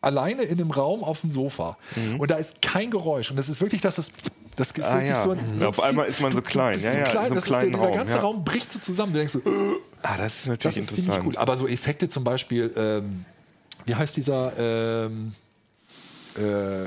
alleine 0.00 0.42
in 0.42 0.58
einem 0.60 0.70
Raum 0.70 1.04
auf 1.04 1.20
dem 1.20 1.30
Sofa. 1.30 1.76
Und 2.18 2.30
da 2.30 2.36
ist 2.36 2.60
kein 2.62 2.90
Geräusch. 2.90 3.30
Und 3.30 3.36
das 3.36 3.48
ist 3.48 3.60
wirklich, 3.60 3.80
dass 3.80 3.96
das. 3.96 4.12
Das 4.54 4.70
ist 4.72 4.84
Ah, 4.84 5.00
ja. 5.00 5.22
so 5.22 5.30
ein, 5.30 5.38
so 5.54 5.66
Auf 5.68 5.82
einmal 5.82 6.06
ist 6.08 6.20
man 6.20 6.30
so 6.32 6.42
klein. 6.42 6.78
Ja, 6.78 6.92
ja, 6.92 7.04
klein, 7.04 7.30
so 7.30 7.36
das 7.36 7.44
ist, 7.44 7.50
der, 7.50 7.66
dieser 7.68 7.78
Raum, 7.78 7.92
ganze 7.94 8.14
ja. 8.16 8.20
Raum 8.20 8.44
bricht 8.44 8.70
so 8.70 8.78
zusammen. 8.80 9.14
Du 9.14 9.18
denkst 9.18 9.32
so, 9.32 9.40
Ah, 10.02 10.18
das 10.18 10.40
ist 10.40 10.46
natürlich 10.46 10.76
das 10.76 10.84
ist 10.84 10.94
ziemlich 10.94 11.24
cool. 11.24 11.36
Aber 11.38 11.56
so 11.56 11.66
Effekte 11.66 12.08
zum 12.10 12.22
Beispiel, 12.22 12.70
ähm, 12.76 13.24
wie 13.86 13.94
heißt 13.94 14.14
dieser 14.14 14.52
ähm, 14.58 15.32
äh, 16.38 16.86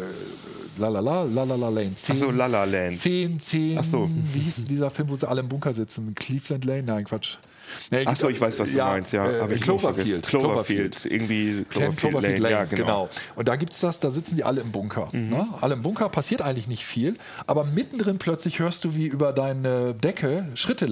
La 0.77 0.89
La 0.89 0.99
La 0.99 1.23
La 1.23 1.43
La 1.43 1.55
La 1.55 1.69
Lane? 1.69 1.91
Ach 2.09 2.15
so, 2.15 2.31
La 2.31 2.47
La 2.47 2.65
Land. 2.65 2.97
10, 2.97 3.39
10, 3.39 3.77
Ach 3.79 3.83
so. 3.83 4.09
wie 4.33 4.39
hieß 4.39 4.65
dieser 4.65 4.89
Film, 4.89 5.09
wo 5.09 5.15
sie 5.15 5.27
alle 5.27 5.41
im 5.41 5.49
Bunker 5.49 5.73
sitzen? 5.73 6.13
Cleveland 6.15 6.65
Lane? 6.65 6.83
Nein, 6.83 7.05
Quatsch. 7.05 7.37
Nee, 7.89 8.03
Ach 8.05 8.15
so, 8.15 8.29
ich 8.29 8.39
weiß, 8.39 8.59
was 8.59 8.71
du 8.71 8.77
meinst, 8.77 9.11
ja. 9.13 9.27
Äh, 9.27 9.53
ich 9.53 9.61
Cloverfield. 9.61 10.27
Cloverfield. 10.27 11.05
Irgendwie 11.05 11.55
10 11.55 11.69
Cloverfield, 11.69 11.97
Cloverfield 11.97 12.39
Lane. 12.39 12.49
Lane, 12.49 12.51
Ja, 12.55 12.63
genau. 12.65 12.83
genau. 12.83 13.09
Und 13.35 13.47
da 13.47 13.55
gibt 13.55 13.73
es 13.73 13.79
das, 13.79 13.99
da 13.99 14.11
sitzen 14.11 14.35
die 14.35 14.43
alle 14.43 14.61
im 14.61 14.71
Bunker. 14.71 15.09
Ne? 15.11 15.45
Alle 15.61 15.73
im 15.73 15.81
Bunker 15.81 16.09
passiert 16.09 16.41
eigentlich 16.41 16.67
nicht 16.67 16.85
viel, 16.85 17.17
aber 17.47 17.63
mittendrin 17.65 18.17
plötzlich 18.19 18.59
hörst 18.59 18.83
du, 18.85 18.93
wie 18.95 19.07
über 19.07 19.33
deine 19.33 19.93
Decke 19.95 20.47
Schritte 20.53 20.87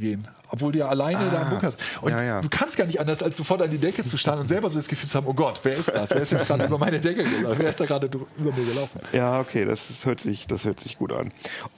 gehen. 0.00 0.26
Obwohl 0.48 0.72
du 0.72 0.78
ja 0.78 0.88
alleine 0.88 1.18
da 1.30 1.42
im 1.42 1.50
Bunker 1.50 1.66
bist. 1.66 1.78
Und 2.00 2.12
ja, 2.12 2.22
ja. 2.22 2.40
du 2.40 2.48
kannst 2.48 2.76
gar 2.76 2.86
nicht 2.86 3.00
anders, 3.00 3.22
als 3.22 3.36
sofort 3.36 3.62
an 3.62 3.70
die 3.70 3.78
Decke 3.78 4.04
zu 4.04 4.16
starren 4.16 4.40
und 4.40 4.48
selber 4.48 4.70
so 4.70 4.76
das 4.76 4.88
Gefühl 4.88 5.08
zu 5.08 5.16
haben, 5.16 5.26
oh 5.26 5.34
Gott, 5.34 5.60
wer 5.62 5.74
ist 5.74 5.88
das? 5.88 6.10
Wer 6.10 6.22
ist 6.22 6.32
jetzt 6.32 6.46
gerade 6.46 6.64
über 6.64 6.78
meine 6.78 7.00
Decke 7.00 7.24
gelaufen? 7.24 7.56
Wer 7.58 7.68
ist 7.68 7.80
da 7.80 7.86
gerade 7.86 8.06
über 8.06 8.52
mir 8.52 8.64
gelaufen? 8.64 9.00
Ja, 9.12 9.40
okay, 9.40 9.64
das, 9.64 9.90
ist, 9.90 10.06
hört, 10.06 10.20
sich, 10.20 10.46
das 10.46 10.64
hört 10.64 10.80
sich 10.80 10.98
gut 10.98 11.12
an. 11.12 11.32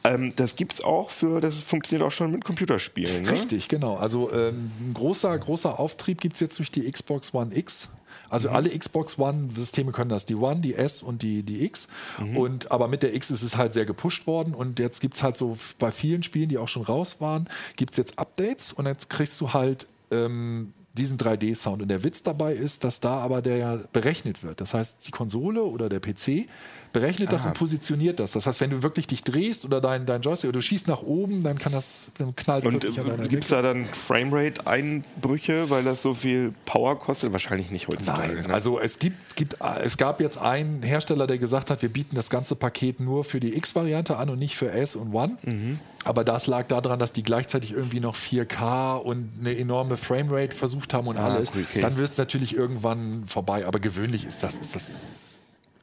Ähm, 0.05 0.33
das 0.37 0.57
gibt's 0.57 0.83
auch 0.83 1.11
für, 1.11 1.41
das 1.41 1.57
funktioniert 1.57 2.07
auch 2.07 2.13
schon 2.13 2.31
mit 2.31 2.45
Computerspielen, 2.45 3.23
ne? 3.23 3.33
Richtig, 3.33 3.69
genau. 3.69 3.97
Also 3.97 4.33
ähm, 4.33 4.71
ein 4.81 4.95
großer, 4.95 5.37
großer 5.39 5.79
Auftrieb 5.79 6.21
gibt 6.21 6.35
es 6.35 6.41
jetzt 6.41 6.59
durch 6.59 6.71
die 6.71 6.91
Xbox 6.91 7.35
One 7.35 7.57
X. 7.57 7.89
Also 8.31 8.51
alle 8.51 8.77
Xbox 8.77 9.19
One-Systeme 9.19 9.93
können 9.93 10.11
das, 10.11 10.27
die 10.27 10.35
One, 10.35 10.61
die 10.61 10.75
S 10.75 11.03
und 11.03 11.23
die, 11.23 11.43
die 11.43 11.65
X. 11.65 11.89
Und, 12.37 12.71
aber 12.71 12.89
mit 12.89 13.03
der 13.03 13.15
X 13.15 13.31
ist 13.31 13.43
es 13.43 13.57
halt 13.57 13.75
sehr 13.75 13.87
gepusht 13.87 14.27
worden 14.27 14.55
und 14.55 14.79
jetzt 14.79 15.01
gibt 15.01 15.17
es 15.17 15.23
halt 15.23 15.37
so 15.37 15.57
bei 15.79 15.91
vielen 15.91 16.23
Spielen, 16.23 16.49
die 16.49 16.59
auch 16.59 16.69
schon 16.69 16.83
raus 16.83 17.21
waren, 17.21 17.49
gibt 17.77 17.93
es 17.93 17.97
jetzt 17.97 18.19
Updates 18.19 18.73
und 18.73 18.87
jetzt 18.87 19.11
kriegst 19.11 19.41
du 19.41 19.53
halt 19.53 19.87
ähm, 20.11 20.73
diesen 20.95 21.17
3D-Sound. 21.17 21.83
Und 21.83 21.89
der 21.89 22.03
Witz 22.03 22.23
dabei 22.23 22.55
ist, 22.55 22.85
dass 22.85 23.01
da 23.01 23.19
aber 23.19 23.41
der 23.41 23.57
ja 23.57 23.79
berechnet 23.93 24.43
wird. 24.43 24.61
Das 24.61 24.75
heißt, 24.75 25.07
die 25.07 25.11
Konsole 25.11 25.63
oder 25.63 25.89
der 25.89 26.01
PC 26.01 26.49
berechnet 26.93 27.33
das 27.33 27.45
und 27.45 27.55
positioniert 27.55 28.21
das. 28.21 28.33
Das 28.33 28.47
heißt, 28.47 28.61
wenn 28.61 28.71
du 28.71 28.83
wirklich 28.83 29.07
dich 29.07 29.25
drehst 29.25 29.65
oder 29.65 29.81
dein, 29.81 30.07
dein 30.07 30.23
Joystick 30.23 30.49
oder 30.49 30.59
du 30.59 30.63
schießt 30.63 30.89
nach 30.89 31.03
oben, 31.03 31.43
dann 31.43 31.59
kann 31.59 31.73
das, 31.73 32.09
dann 32.19 32.35
knallt 32.35 32.67
Und 32.67 32.81
plötzlich 32.81 32.99
äh, 32.99 33.29
gibt 33.29 33.45
es 33.45 33.51
da 33.51 33.63
dann 33.63 33.85
Framerate-Einbrüche, 33.85 35.71
weil 35.71 35.85
das 35.85 36.03
so 36.03 36.15
viel 36.15 36.53
Power 36.65 36.99
kostet? 36.99 37.33
Wahrscheinlich 37.33 37.71
nicht 37.71 37.89
heutzutage. 37.89 38.35
Nein, 38.35 38.47
ne? 38.47 38.55
also 38.55 38.79
es 38.79 38.99
gibt, 38.99 39.37
gibt, 39.37 39.59
es 39.83 39.97
gab 39.97 40.21
jetzt 40.21 40.39
einen 40.39 40.83
Hersteller, 40.83 41.27
der 41.27 41.39
gesagt 41.39 41.71
hat, 41.71 41.83
wir 41.83 41.89
bieten 41.89 42.17
das 42.17 42.31
ganze 42.31 42.55
Paket 42.57 43.01
nur 43.01 43.25
für 43.25 43.41
die 43.41 43.57
X-Variante 43.57 44.17
an 44.17 44.31
und 44.31 44.39
nicht 44.39 44.57
für 44.57 44.71
S 44.71 44.97
und 44.97 45.13
One. 45.15 45.37
Mhm. 45.45 45.79
Aber 46.05 46.25
das 46.25 46.47
lag 46.47 46.67
daran, 46.69 46.99
dass 46.99 47.13
die 47.13 47.23
gleichzeitig 47.23 47.73
irgendwie 47.73 48.01
noch 48.01 48.17
4K 48.17 48.97
und 48.97 49.31
eine 49.41 49.59
enorme 49.59 49.97
Framerate 49.97 50.57
versucht 50.57 50.95
haben 50.95 51.07
und 51.09 51.19
Ah, 51.19 51.35
alles. 51.35 51.51
okay. 51.51 51.81
Dann 51.81 51.97
wird 51.97 52.11
es 52.11 52.19
natürlich 52.19 52.55
irgendwann 52.55 53.25
vorbei. 53.27 53.67
Aber 53.67 53.81
gewöhnlich 53.81 54.25
ist 54.25 54.43
das, 54.43 54.57
ist 54.57 54.75
das 54.75 55.28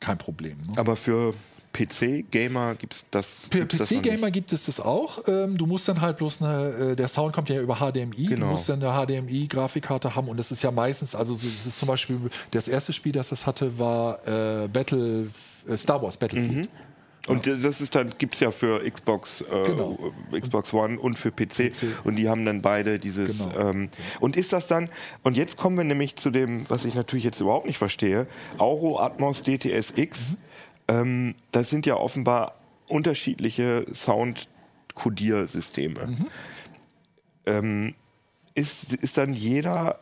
kein 0.05 0.17
Problem. 0.17 0.57
Ne? 0.67 0.77
Aber 0.77 0.95
für 0.95 1.33
PC-Gamer 1.73 2.75
gibt 2.75 2.93
es 2.93 3.05
das, 3.11 3.49
Für. 3.51 3.65
PC-Gamer 3.65 4.31
gibt 4.31 4.53
es 4.53 4.67
das 4.67 4.79
auch. 4.79 5.27
Ähm, 5.27 5.57
du 5.57 5.65
musst 5.65 5.87
dann 5.87 5.99
halt 5.99 6.17
bloß 6.17 6.41
eine, 6.41 6.91
äh, 6.91 6.95
der 6.95 7.07
Sound 7.07 7.33
kommt 7.33 7.49
ja 7.49 7.59
über 7.59 7.75
HDMI. 7.75 8.27
Genau. 8.27 8.45
Du 8.45 8.51
musst 8.53 8.69
dann 8.69 8.81
eine 8.81 9.05
HDMI-Grafikkarte 9.05 10.15
haben 10.15 10.29
und 10.29 10.37
das 10.37 10.51
ist 10.51 10.61
ja 10.61 10.71
meistens, 10.71 11.15
also 11.15 11.33
so, 11.33 11.45
das 11.47 11.65
ist 11.65 11.77
zum 11.77 11.87
Beispiel 11.87 12.19
das 12.51 12.67
erste 12.67 12.93
Spiel, 12.93 13.11
das 13.11 13.29
das 13.29 13.45
hatte, 13.45 13.77
war 13.77 14.25
äh, 14.27 14.67
Battle, 14.67 15.27
äh, 15.67 15.75
Star 15.75 16.01
Wars 16.01 16.17
Battlefield. 16.17 16.69
Und 17.27 17.47
das 17.47 17.81
ist 17.81 17.95
dann, 17.95 18.13
gibt 18.17 18.35
es 18.35 18.39
ja 18.39 18.51
für 18.51 18.89
Xbox, 18.89 19.41
äh, 19.41 19.45
Genau. 19.65 19.97
Xbox 20.31 20.71
One 20.73 20.97
und 20.99 21.17
für 21.17 21.31
PC. 21.31 21.71
Und 22.03 22.17
die 22.17 22.29
haben 22.29 22.45
dann 22.45 22.61
beide 22.61 22.99
dieses. 22.99 23.49
Genau. 23.49 23.69
Ähm, 23.69 23.89
und 24.19 24.37
ist 24.37 24.53
das 24.53 24.67
dann, 24.67 24.89
und 25.23 25.35
jetzt 25.35 25.57
kommen 25.57 25.75
wir 25.77 25.83
nämlich 25.83 26.17
zu 26.17 26.29
dem, 26.29 26.69
was 26.69 26.85
ich 26.85 26.93
natürlich 26.93 27.25
jetzt 27.25 27.41
überhaupt 27.41 27.65
nicht 27.65 27.79
verstehe, 27.79 28.27
Auro 28.57 28.99
Atmos 28.99 29.41
DTSX. 29.43 30.31
Mhm. 30.31 30.37
Ähm, 30.87 31.33
das 31.51 31.71
sind 31.71 31.85
ja 31.87 31.95
offenbar 31.95 32.55
unterschiedliche 32.87 33.85
Sound-Kodiersysteme. 33.91 36.05
Mhm. 36.07 36.27
Ähm, 37.47 37.95
ist, 38.53 38.93
ist 38.93 39.17
dann 39.17 39.33
jeder 39.33 39.99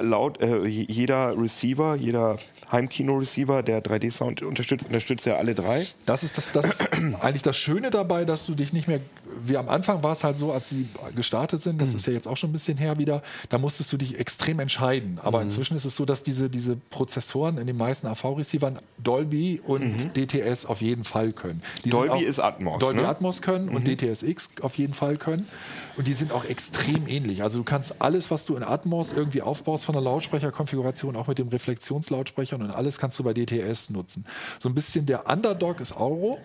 laut, 0.00 0.40
äh, 0.40 0.66
jeder 0.66 1.40
Receiver, 1.40 1.94
jeder 1.94 2.38
Heimkino-Receiver, 2.70 3.62
der 3.62 3.82
3D-Sound 3.82 4.42
unterstützt, 4.42 4.86
unterstützt 4.86 5.26
ja 5.26 5.36
alle 5.36 5.54
drei? 5.54 5.86
Das 6.06 6.22
ist, 6.22 6.36
das, 6.38 6.52
das 6.52 6.66
ist 6.70 6.88
eigentlich 7.20 7.42
das 7.42 7.56
Schöne 7.56 7.90
dabei, 7.90 8.24
dass 8.24 8.46
du 8.46 8.54
dich 8.54 8.72
nicht 8.72 8.88
mehr, 8.88 9.00
wie 9.46 9.56
am 9.56 9.68
Anfang 9.68 10.02
war 10.02 10.12
es 10.12 10.24
halt 10.24 10.38
so, 10.38 10.52
als 10.52 10.68
sie 10.68 10.88
gestartet 11.14 11.62
sind, 11.62 11.80
das 11.80 11.94
ist 11.94 12.06
ja 12.06 12.12
jetzt 12.12 12.26
auch 12.28 12.36
schon 12.36 12.50
ein 12.50 12.52
bisschen 12.52 12.76
her 12.78 12.98
wieder, 12.98 13.22
da 13.48 13.58
musstest 13.58 13.92
du 13.92 13.96
dich 13.96 14.18
extrem 14.18 14.60
entscheiden. 14.60 15.18
Aber 15.22 15.42
inzwischen 15.42 15.76
ist 15.76 15.84
es 15.84 15.96
so, 15.96 16.04
dass 16.04 16.22
diese, 16.22 16.48
diese 16.50 16.76
Prozessoren 16.90 17.58
in 17.58 17.66
den 17.66 17.76
meisten 17.76 18.06
AV-Receivern 18.06 18.78
Dolby 19.02 19.60
und 19.66 20.16
DTS 20.16 20.66
auf 20.66 20.80
jeden 20.80 21.04
Fall 21.04 21.32
können. 21.32 21.62
Die 21.84 21.90
Dolby 21.90 22.10
auch- 22.10 22.20
ist 22.20 22.38
Atmos, 22.40 22.80
Dolby 22.80 23.00
ne? 23.02 23.08
Atmos 23.08 23.42
können 23.42 23.68
und 23.68 23.86
DTSX 23.86 24.52
auf 24.62 24.76
jeden 24.76 24.94
Fall 24.94 25.16
können. 25.16 25.48
Und 25.96 26.08
die 26.08 26.12
sind 26.12 26.32
auch 26.32 26.44
extrem 26.44 27.06
ähnlich. 27.06 27.42
Also 27.44 27.58
du 27.58 27.64
kannst 27.64 28.02
alles, 28.02 28.30
was 28.32 28.46
du 28.46 28.56
in 28.56 28.64
Atmos 28.64 29.12
irgendwie 29.12 29.42
aufbaust 29.42 29.84
von 29.84 29.92
der 29.92 30.02
Lautsprecherkonfiguration, 30.02 31.14
auch 31.14 31.28
mit 31.28 31.38
dem 31.38 31.48
Reflexionslautsprechern 31.48 32.62
und 32.62 32.70
alles 32.72 32.98
kannst 32.98 33.18
du 33.18 33.22
bei 33.24 33.32
DTS 33.32 33.90
nutzen. 33.90 34.24
So 34.58 34.68
ein 34.68 34.74
bisschen 34.74 35.06
der 35.06 35.28
Underdog 35.30 35.80
ist 35.80 35.96
Auro. 35.96 36.38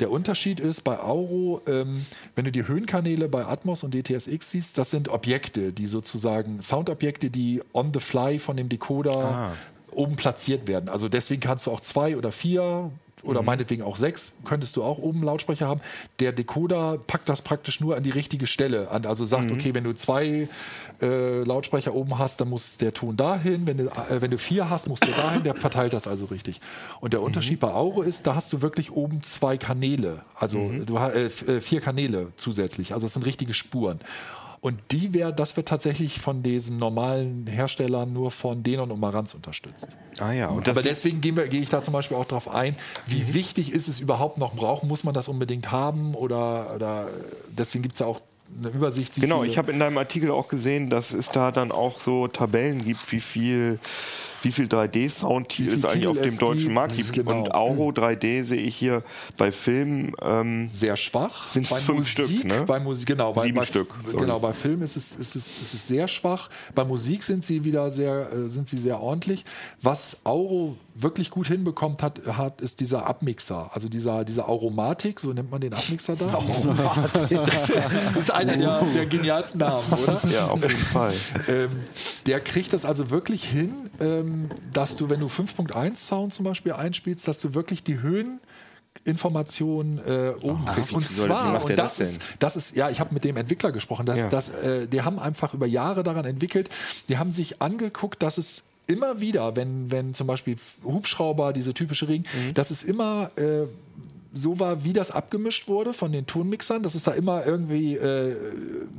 Der 0.00 0.10
Unterschied 0.10 0.60
ist 0.60 0.84
bei 0.84 1.00
Auro, 1.00 1.62
ähm, 1.66 2.04
wenn 2.34 2.44
du 2.44 2.52
die 2.52 2.66
Höhenkanäle 2.66 3.28
bei 3.28 3.44
Atmos 3.44 3.82
und 3.82 3.94
DTSX 3.94 4.50
siehst, 4.50 4.78
das 4.78 4.90
sind 4.90 5.08
Objekte, 5.08 5.72
die 5.72 5.86
sozusagen 5.86 6.60
Soundobjekte, 6.62 7.30
die 7.30 7.62
on 7.72 7.92
the 7.92 8.00
fly 8.00 8.38
von 8.38 8.56
dem 8.56 8.68
Decoder 8.68 9.52
oben 9.90 10.16
platziert 10.16 10.68
werden. 10.68 10.88
Also 10.88 11.08
deswegen 11.08 11.40
kannst 11.40 11.66
du 11.66 11.72
auch 11.72 11.80
zwei 11.80 12.16
oder 12.16 12.32
vier 12.32 12.90
oder 13.26 13.42
meinetwegen 13.42 13.82
auch 13.82 13.96
sechs, 13.96 14.32
könntest 14.44 14.76
du 14.76 14.82
auch 14.82 14.98
oben 14.98 15.22
Lautsprecher 15.22 15.66
haben. 15.66 15.80
Der 16.20 16.32
Decoder 16.32 16.98
packt 17.06 17.28
das 17.28 17.42
praktisch 17.42 17.80
nur 17.80 17.96
an 17.96 18.02
die 18.02 18.10
richtige 18.10 18.46
Stelle 18.46 18.90
an. 18.90 19.06
Also 19.06 19.26
sagt, 19.26 19.50
okay, 19.50 19.74
wenn 19.74 19.84
du 19.84 19.94
zwei 19.94 20.48
äh, 21.02 21.42
Lautsprecher 21.42 21.94
oben 21.94 22.18
hast, 22.18 22.40
dann 22.40 22.48
muss 22.48 22.78
der 22.78 22.94
Ton 22.94 23.16
dahin. 23.16 23.66
Wenn 23.66 23.78
du, 23.78 23.84
äh, 23.84 24.20
wenn 24.20 24.30
du 24.30 24.38
vier 24.38 24.70
hast, 24.70 24.88
muss 24.88 25.00
der 25.00 25.14
dahin. 25.14 25.42
Der 25.42 25.54
verteilt 25.54 25.92
das 25.92 26.06
also 26.06 26.26
richtig. 26.26 26.60
Und 27.00 27.12
der 27.12 27.22
Unterschied 27.22 27.60
bei 27.60 27.72
Auro 27.72 28.02
ist, 28.02 28.26
da 28.26 28.34
hast 28.34 28.52
du 28.52 28.62
wirklich 28.62 28.92
oben 28.92 29.22
zwei 29.22 29.58
Kanäle. 29.58 30.22
Also 30.34 30.70
du 30.84 30.98
hast 30.98 31.14
äh, 31.14 31.26
äh, 31.26 31.60
vier 31.60 31.80
Kanäle 31.80 32.32
zusätzlich. 32.36 32.94
Also 32.94 33.06
es 33.06 33.14
sind 33.14 33.26
richtige 33.26 33.54
Spuren. 33.54 34.00
Und 34.66 34.80
die 34.90 35.14
wär, 35.14 35.30
das 35.30 35.56
wird 35.56 35.68
tatsächlich 35.68 36.18
von 36.20 36.42
diesen 36.42 36.76
normalen 36.78 37.46
Herstellern 37.46 38.12
nur 38.12 38.32
von 38.32 38.64
Denon 38.64 38.90
und 38.90 38.98
Marantz 38.98 39.32
unterstützt. 39.32 39.86
Ah 40.18 40.32
ja, 40.32 40.48
und 40.48 40.68
Aber 40.68 40.82
deswegen 40.82 41.20
gehe 41.20 41.32
ich 41.48 41.68
da 41.68 41.82
zum 41.82 41.92
Beispiel 41.92 42.16
auch 42.16 42.24
darauf 42.24 42.48
ein, 42.48 42.74
wie 43.06 43.32
wichtig 43.32 43.70
ist 43.72 43.86
es 43.86 44.00
überhaupt 44.00 44.38
noch 44.38 44.54
brauchen? 44.56 44.88
Muss 44.88 45.04
man 45.04 45.14
das 45.14 45.28
unbedingt 45.28 45.70
haben? 45.70 46.16
Oder, 46.16 46.74
oder 46.74 47.06
deswegen 47.56 47.82
gibt 47.82 47.94
es 47.94 48.00
ja 48.00 48.06
auch 48.06 48.20
eine 48.58 48.70
Übersicht. 48.70 49.14
Wie 49.16 49.20
Genau, 49.20 49.42
viele- 49.42 49.52
ich 49.52 49.56
habe 49.58 49.70
in 49.70 49.78
deinem 49.78 49.98
Artikel 49.98 50.32
auch 50.32 50.48
gesehen, 50.48 50.90
dass 50.90 51.12
es 51.12 51.30
da 51.30 51.52
dann 51.52 51.70
auch 51.70 52.00
so 52.00 52.26
Tabellen 52.26 52.84
gibt, 52.84 53.12
wie 53.12 53.20
viel, 53.20 53.78
wie 54.42 54.52
viel 54.52 54.66
3D-Sound 54.66 55.58
Wie 55.58 55.64
viel 55.64 55.74
es 55.74 55.84
eigentlich 55.84 56.06
auf 56.06 56.18
dem 56.18 56.26
es 56.26 56.38
deutschen 56.38 56.72
Markt 56.72 56.96
gibt. 56.96 57.12
genau. 57.12 57.42
Und 57.42 57.54
Auro 57.54 57.90
3D 57.90 58.44
sehe 58.44 58.60
ich 58.60 58.76
hier 58.76 59.02
bei 59.36 59.52
Filmen. 59.52 60.12
Ähm, 60.22 60.70
sehr 60.72 60.96
schwach. 60.96 61.46
Sind's 61.46 61.70
bei 61.70 61.76
fünf 61.76 61.98
Musik, 61.98 62.12
Stück, 62.12 62.44
ne? 62.44 62.64
Bei 62.66 62.80
Musik, 62.80 63.08
genau. 63.08 63.32
Bei, 63.32 63.42
Sieben 63.42 63.56
bei, 63.56 63.64
Stück, 63.64 63.94
sorry. 64.06 64.24
Genau, 64.24 64.38
bei 64.38 64.52
Film 64.52 64.82
ist 64.82 64.96
es, 64.96 65.16
ist, 65.16 65.36
es, 65.36 65.60
ist 65.62 65.74
es 65.74 65.88
sehr 65.88 66.08
schwach. 66.08 66.50
Bei 66.74 66.84
Musik 66.84 67.22
sind 67.22 67.44
sie 67.44 67.64
wieder 67.64 67.90
sehr, 67.90 68.30
äh, 68.32 68.48
sind 68.48 68.68
sie 68.68 68.78
sehr 68.78 69.00
ordentlich. 69.00 69.44
Was 69.82 70.20
Auro 70.24 70.76
wirklich 70.98 71.30
gut 71.30 71.48
hinbekommt 71.48 72.02
hat, 72.02 72.26
hat 72.26 72.60
ist 72.60 72.80
dieser 72.80 73.06
Abmixer. 73.06 73.70
Also 73.72 73.88
dieser, 73.88 74.24
dieser 74.24 74.48
Auromatik, 74.48 75.20
so 75.20 75.32
nennt 75.32 75.50
man 75.50 75.60
den 75.60 75.74
Abmixer 75.74 76.16
da. 76.16 76.26
das, 77.30 77.70
ist, 77.70 77.90
das 78.14 78.16
ist 78.16 78.30
einer 78.30 78.56
der, 78.56 78.82
der 78.94 79.06
genialsten 79.06 79.60
Namen, 79.60 79.84
oder? 79.92 80.20
ja, 80.28 80.46
auf 80.46 80.62
jeden 80.62 80.84
Fall. 80.86 81.14
Ähm, 81.48 81.70
der 82.26 82.40
kriegt 82.40 82.72
das 82.72 82.84
also 82.84 83.10
wirklich 83.10 83.44
hin, 83.44 83.90
ähm, 84.00 84.48
dass 84.72 84.96
du, 84.96 85.10
wenn 85.10 85.20
du 85.20 85.26
5.1 85.26 85.96
Sound 85.96 86.34
zum 86.34 86.44
Beispiel 86.44 86.72
einspielst, 86.72 87.28
dass 87.28 87.40
du 87.40 87.54
wirklich 87.54 87.82
die 87.82 88.00
Höhen 88.00 88.40
Informationen 89.04 89.98
äh, 89.98 90.32
oben 90.42 90.64
kriegst. 90.64 90.92
Und 90.92 91.08
zwar, 91.08 91.62
und 91.62 91.70
das, 91.70 91.98
das 91.98 92.00
ist, 92.00 92.22
das 92.38 92.56
ist, 92.56 92.76
ja, 92.76 92.90
ich 92.90 92.98
habe 93.00 93.14
mit 93.14 93.24
dem 93.24 93.36
Entwickler 93.36 93.70
gesprochen, 93.70 94.06
dass, 94.06 94.18
Ja. 94.18 94.28
dass, 94.28 94.48
äh, 94.48 94.88
die 94.88 95.02
haben 95.02 95.18
einfach 95.18 95.54
über 95.54 95.66
Jahre 95.66 96.02
daran 96.02 96.24
entwickelt, 96.24 96.70
die 97.08 97.18
haben 97.18 97.30
sich 97.30 97.60
angeguckt, 97.60 98.22
dass 98.22 98.38
es 98.38 98.64
immer 98.86 99.20
wieder, 99.20 99.56
wenn, 99.56 99.90
wenn 99.90 100.14
zum 100.14 100.26
Beispiel 100.26 100.56
Hubschrauber, 100.84 101.52
diese 101.52 101.74
typische 101.74 102.08
Ring, 102.08 102.22
Mhm. 102.22 102.54
dass 102.54 102.70
es 102.70 102.82
immer 102.84 103.30
äh, 103.36 103.66
so 104.36 104.60
war, 104.60 104.84
wie 104.84 104.92
das 104.92 105.10
abgemischt 105.10 105.66
wurde 105.66 105.94
von 105.94 106.12
den 106.12 106.26
Tonmixern, 106.26 106.82
dass 106.82 106.94
es 106.94 107.02
da 107.04 107.12
immer 107.12 107.46
irgendwie 107.46 107.96
äh, 107.96 108.36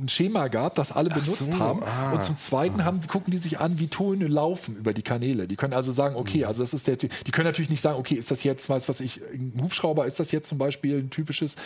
ein 0.00 0.08
Schema 0.08 0.48
gab, 0.48 0.74
das 0.74 0.90
alle 0.92 1.08
benutzt 1.10 1.52
so, 1.52 1.58
haben. 1.58 1.82
ah. 1.84 2.12
Und 2.12 2.22
zum 2.24 2.36
Zweiten 2.36 2.84
haben, 2.84 3.00
gucken 3.08 3.30
die 3.30 3.38
sich 3.38 3.60
an, 3.60 3.78
wie 3.78 3.86
Töne 3.88 4.26
laufen 4.26 4.76
über 4.76 4.92
die 4.92 5.02
Kanäle. 5.02 5.46
Die 5.46 5.56
können 5.56 5.72
also 5.74 5.92
sagen, 5.92 6.16
okay, 6.16 6.44
also 6.44 6.62
das 6.62 6.74
ist 6.74 6.86
der, 6.88 6.96
die 6.96 7.08
können 7.30 7.46
natürlich 7.46 7.70
nicht 7.70 7.80
sagen, 7.80 7.98
okay, 7.98 8.14
ist 8.16 8.30
das 8.30 8.42
jetzt, 8.42 8.68
weiß 8.68 8.88
was 8.88 9.00
ich, 9.00 9.20
ein 9.32 9.60
Hubschrauber, 9.62 10.06
ist 10.06 10.18
das 10.20 10.32
jetzt 10.32 10.48
zum 10.48 10.58
Beispiel 10.58 10.98
ein 10.98 11.10
typisches, 11.10 11.56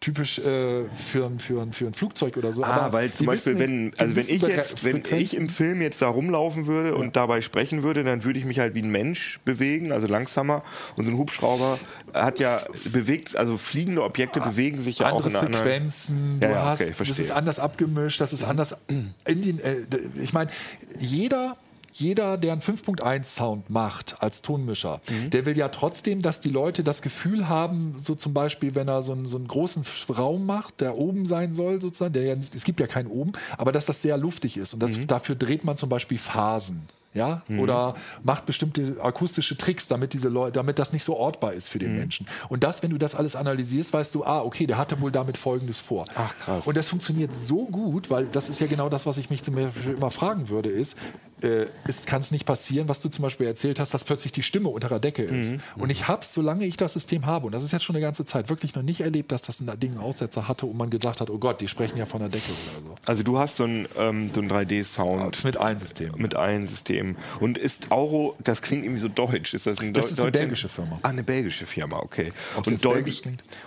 typisch 0.00 0.38
äh, 0.38 0.84
für, 1.10 1.26
ein- 1.26 1.38
für, 1.40 1.66
für 1.72 1.86
ein 1.86 1.94
Flugzeug 1.94 2.36
oder 2.36 2.52
so. 2.52 2.62
Ah, 2.64 2.68
Aber 2.82 2.92
weil 2.92 3.10
zum 3.12 3.26
Beispiel, 3.26 3.54
wissen 3.54 3.60
wenn, 3.62 3.92
also 3.96 4.16
wenn 4.16 4.26
ich 4.36 4.42
jetzt, 4.42 4.84
wenn 4.84 5.02
ich 5.16 5.36
im 5.36 5.48
Film 5.48 5.80
jetzt 5.80 6.02
da 6.02 6.08
rumlaufen 6.08 6.66
würde 6.66 6.94
und 6.94 7.16
dabei 7.16 7.40
sprechen 7.40 7.82
würde, 7.82 8.04
dann 8.04 8.24
würde 8.24 8.38
ich 8.38 8.44
mich 8.44 8.58
halt 8.58 8.74
wie 8.74 8.82
ein 8.82 8.90
Mensch 8.90 9.40
bewegen, 9.44 9.92
also 9.92 10.06
langsamer. 10.06 10.62
Und 10.96 11.04
so 11.06 11.10
ein 11.10 11.16
Hubschrauber 11.18 11.78
hat 12.12 12.38
ja 12.40 12.60
bewegt, 12.84 13.21
also 13.34 13.56
fliegende 13.56 14.02
Objekte 14.02 14.40
bewegen 14.40 14.80
sich 14.80 14.98
ja 15.00 15.06
auch 15.10 15.16
andere 15.18 15.28
in 15.30 15.36
einer 15.36 15.46
anderen. 15.46 15.64
Frequenzen, 15.64 16.38
Ja, 16.40 16.48
du 16.48 16.54
ja, 16.54 16.64
hast, 16.64 16.80
okay, 16.82 16.94
das 17.06 17.18
ist 17.18 17.30
anders 17.30 17.58
abgemischt, 17.58 18.20
das 18.20 18.32
ist 18.32 18.44
anders 18.44 18.76
in 18.88 19.42
den, 19.42 19.58
äh, 19.60 19.76
ich 20.20 20.32
meine, 20.32 20.50
jeder 20.98 21.56
jeder, 21.94 22.38
der 22.38 22.52
einen 22.52 22.62
5.1 22.62 23.24
Sound 23.24 23.68
macht 23.68 24.16
als 24.20 24.40
Tonmischer, 24.40 25.02
Mhm. 25.10 25.28
der 25.28 25.44
will 25.44 25.58
ja 25.58 25.68
trotzdem, 25.68 26.22
dass 26.22 26.40
die 26.40 26.48
Leute 26.48 26.82
das 26.82 27.02
Gefühl 27.02 27.50
haben, 27.50 27.96
so 27.98 28.14
zum 28.14 28.32
Beispiel, 28.32 28.74
wenn 28.74 28.88
er 28.88 29.02
so 29.02 29.12
einen, 29.12 29.26
so 29.26 29.36
einen 29.36 29.46
großen 29.46 29.84
Raum 30.08 30.46
macht, 30.46 30.80
der 30.80 30.96
oben 30.96 31.26
sein 31.26 31.52
soll, 31.52 31.82
sozusagen, 31.82 32.14
der 32.14 32.22
ja, 32.22 32.34
es 32.54 32.64
gibt 32.64 32.80
ja 32.80 32.86
keinen 32.86 33.08
oben, 33.08 33.32
aber 33.58 33.72
dass 33.72 33.84
das 33.84 34.00
sehr 34.00 34.16
luftig 34.16 34.56
ist. 34.56 34.72
Und 34.72 34.80
das, 34.82 34.92
Mhm. 34.92 35.06
dafür 35.06 35.34
dreht 35.34 35.64
man 35.64 35.76
zum 35.76 35.90
Beispiel 35.90 36.16
Phasen. 36.16 36.88
Ja, 37.14 37.42
oder 37.58 37.94
macht 38.22 38.46
bestimmte 38.46 38.96
akustische 39.02 39.56
Tricks, 39.58 39.86
damit 39.86 40.14
diese 40.14 40.30
Leute, 40.30 40.52
damit 40.52 40.78
das 40.78 40.94
nicht 40.94 41.04
so 41.04 41.14
ortbar 41.16 41.52
ist 41.52 41.68
für 41.68 41.76
Mhm. 41.76 41.82
den 41.82 41.96
Menschen. 41.98 42.26
Und 42.48 42.64
das, 42.64 42.82
wenn 42.82 42.88
du 42.90 42.96
das 42.96 43.14
alles 43.14 43.36
analysierst, 43.36 43.92
weißt 43.92 44.14
du, 44.14 44.24
ah, 44.24 44.40
okay, 44.40 44.66
der 44.66 44.78
hatte 44.78 44.98
wohl 45.02 45.12
damit 45.12 45.36
Folgendes 45.36 45.78
vor. 45.78 46.06
Ach, 46.14 46.34
krass. 46.38 46.66
Und 46.66 46.74
das 46.76 46.88
funktioniert 46.88 47.34
so 47.36 47.66
gut, 47.66 48.08
weil 48.08 48.24
das 48.26 48.48
ist 48.48 48.60
ja 48.60 48.66
genau 48.66 48.88
das, 48.88 49.04
was 49.04 49.18
ich 49.18 49.28
mich 49.28 49.42
zum 49.42 49.54
Beispiel 49.56 49.92
immer 49.94 50.10
fragen 50.10 50.48
würde, 50.48 50.70
ist, 50.70 50.96
äh, 51.42 51.66
es 51.88 52.06
kann 52.06 52.20
es 52.20 52.30
nicht 52.30 52.46
passieren, 52.46 52.88
was 52.88 53.02
du 53.02 53.08
zum 53.08 53.24
Beispiel 53.24 53.46
erzählt 53.48 53.80
hast, 53.80 53.92
dass 53.92 54.04
plötzlich 54.04 54.32
die 54.32 54.44
Stimme 54.44 54.68
unter 54.68 54.88
der 54.88 55.00
Decke 55.00 55.24
ist. 55.24 55.52
Mhm. 55.52 55.60
Und 55.76 55.90
ich 55.90 56.06
habe, 56.08 56.24
solange 56.24 56.64
ich 56.64 56.76
das 56.76 56.92
System 56.92 57.26
habe, 57.26 57.46
und 57.46 57.52
das 57.52 57.64
ist 57.64 57.72
jetzt 57.72 57.82
schon 57.84 57.96
eine 57.96 58.02
ganze 58.04 58.24
Zeit, 58.24 58.48
wirklich 58.48 58.74
noch 58.76 58.82
nicht 58.84 59.00
erlebt, 59.00 59.32
dass 59.32 59.42
das 59.42 59.60
ein 59.60 59.78
Ding 59.80 59.90
einen 59.92 60.00
Aussetzer 60.00 60.46
hatte 60.48 60.66
und 60.66 60.76
man 60.78 60.88
gedacht 60.88 61.20
hat, 61.20 61.28
oh 61.30 61.38
Gott, 61.38 61.60
die 61.60 61.66
sprechen 61.68 61.98
ja 61.98 62.06
von 62.06 62.20
der 62.20 62.28
Decke 62.28 62.50
oder 62.52 62.86
so. 62.88 62.94
Also 63.04 63.22
du 63.24 63.38
hast 63.38 63.56
so 63.56 63.64
ein, 63.64 63.88
ähm, 63.98 64.30
so 64.32 64.40
ein 64.40 64.48
3D-Sound 64.48 65.42
Mit 65.44 65.56
allen 65.56 65.78
Systemen. 65.78 66.22
mit 66.22 66.36
allen 66.36 66.66
Systemen. 66.66 67.01
Und 67.40 67.58
ist 67.58 67.90
Auro, 67.90 68.36
das 68.42 68.62
klingt 68.62 68.84
irgendwie 68.84 69.00
so 69.00 69.08
deutsch. 69.08 69.54
Ist 69.54 69.66
das 69.66 69.78
ein 69.80 69.92
Das 69.92 70.06
Deu- 70.06 70.08
ist 70.10 70.20
eine 70.20 70.30
belgische 70.30 70.68
Firma. 70.68 70.98
Ah, 71.02 71.08
eine 71.08 71.22
belgische 71.22 71.66
Firma, 71.66 71.98
okay. 71.98 72.32
Ob's 72.56 72.68
Und 72.68 72.84
Dolby, 72.84 73.14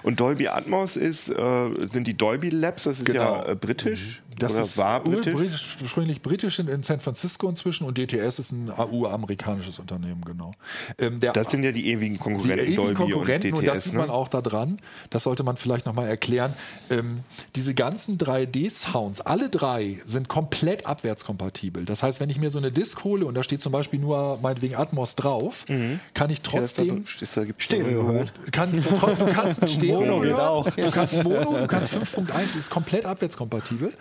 und 0.03 0.19
Dolby 0.19 0.47
Atmos 0.47 0.95
ist, 0.97 1.29
äh, 1.29 1.69
sind 1.87 2.07
die 2.07 2.15
Dolby 2.15 2.49
Labs, 2.49 2.83
das 2.83 2.99
ist 2.99 3.05
Genau. 3.05 3.21
ja 3.21 3.49
äh, 3.51 3.55
britisch. 3.55 4.21
Das 4.39 4.53
oder 4.53 4.61
ist 4.63 4.77
war 4.77 5.01
britisch. 5.03 5.77
Ursprünglich 5.81 6.21
britisch 6.21 6.59
in, 6.59 6.67
in 6.67 6.83
San 6.83 6.99
Francisco 6.99 7.47
inzwischen 7.49 7.85
und 7.85 7.97
DTS 7.97 8.39
ist 8.39 8.51
ein 8.51 8.69
AU-amerikanisches 8.69 9.79
Unternehmen, 9.79 10.23
genau. 10.25 10.53
Ähm, 10.99 11.19
der 11.19 11.33
Das 11.33 11.51
sind 11.51 11.63
ja 11.63 11.71
die 11.71 11.87
ewigen 11.89 12.13
die 12.15 12.19
Konkurrenten 12.19 12.59
ewigen 12.65 12.75
Dolby 12.75 12.93
Konkurrenten 12.95 13.53
und 13.53 13.59
und, 13.59 13.63
DTS. 13.65 13.73
das 13.73 13.83
sieht 13.85 13.93
ne? 13.93 13.99
man 13.99 14.09
auch 14.09 14.27
da 14.27 14.41
dran. 14.41 14.79
Das 15.09 15.23
sollte 15.23 15.43
man 15.43 15.55
vielleicht 15.57 15.85
nochmal 15.85 16.07
erklären. 16.07 16.53
Ähm, 16.89 17.19
diese 17.55 17.73
ganzen 17.73 18.17
3D-Sounds, 18.17 19.21
alle 19.21 19.49
drei 19.49 19.99
sind 20.05 20.27
komplett 20.27 20.85
abwärtskompatibel. 20.85 21.85
Das 21.85 22.03
heißt, 22.03 22.19
wenn 22.19 22.29
ich 22.29 22.39
mir 22.39 22.49
so 22.49 22.57
eine 22.57 22.71
Disc 22.71 23.03
hole 23.03 23.25
und 23.25 23.35
da 23.35 23.43
steht 23.43 23.61
zum 23.61 23.71
Beispiel 23.71 23.99
nur 23.99 24.39
meinetwegen 24.41 24.75
Atmos 24.75 25.15
drauf, 25.15 25.65
kann 26.13 26.29
ich 26.29 26.39
Ja, 26.39 26.59
das 26.59 26.73
da 26.73 26.83
trotzdem 26.83 27.05
so- 27.05 27.23
ist 27.23 27.37
da 27.37 27.43
gibt's 27.45 27.63
Stereo 27.63 28.01
so- 28.01 28.11
hören. 28.13 28.31
Du 28.45 28.51
kannst, 28.51 28.85
du 28.85 29.25
kannst 29.33 29.61
ein 29.61 29.67
Stereo 29.67 29.99
Mono 30.01 30.23
hören, 30.23 30.39
auch. 30.39 30.69
Du 30.69 30.91
kannst 30.91 31.23
Mono, 31.23 31.57
du 31.59 31.67
kannst 31.67 31.93
5.1, 31.93 32.57
ist 32.59 32.69
komplett 32.69 33.05
abwärtskompatibel. 33.05 33.93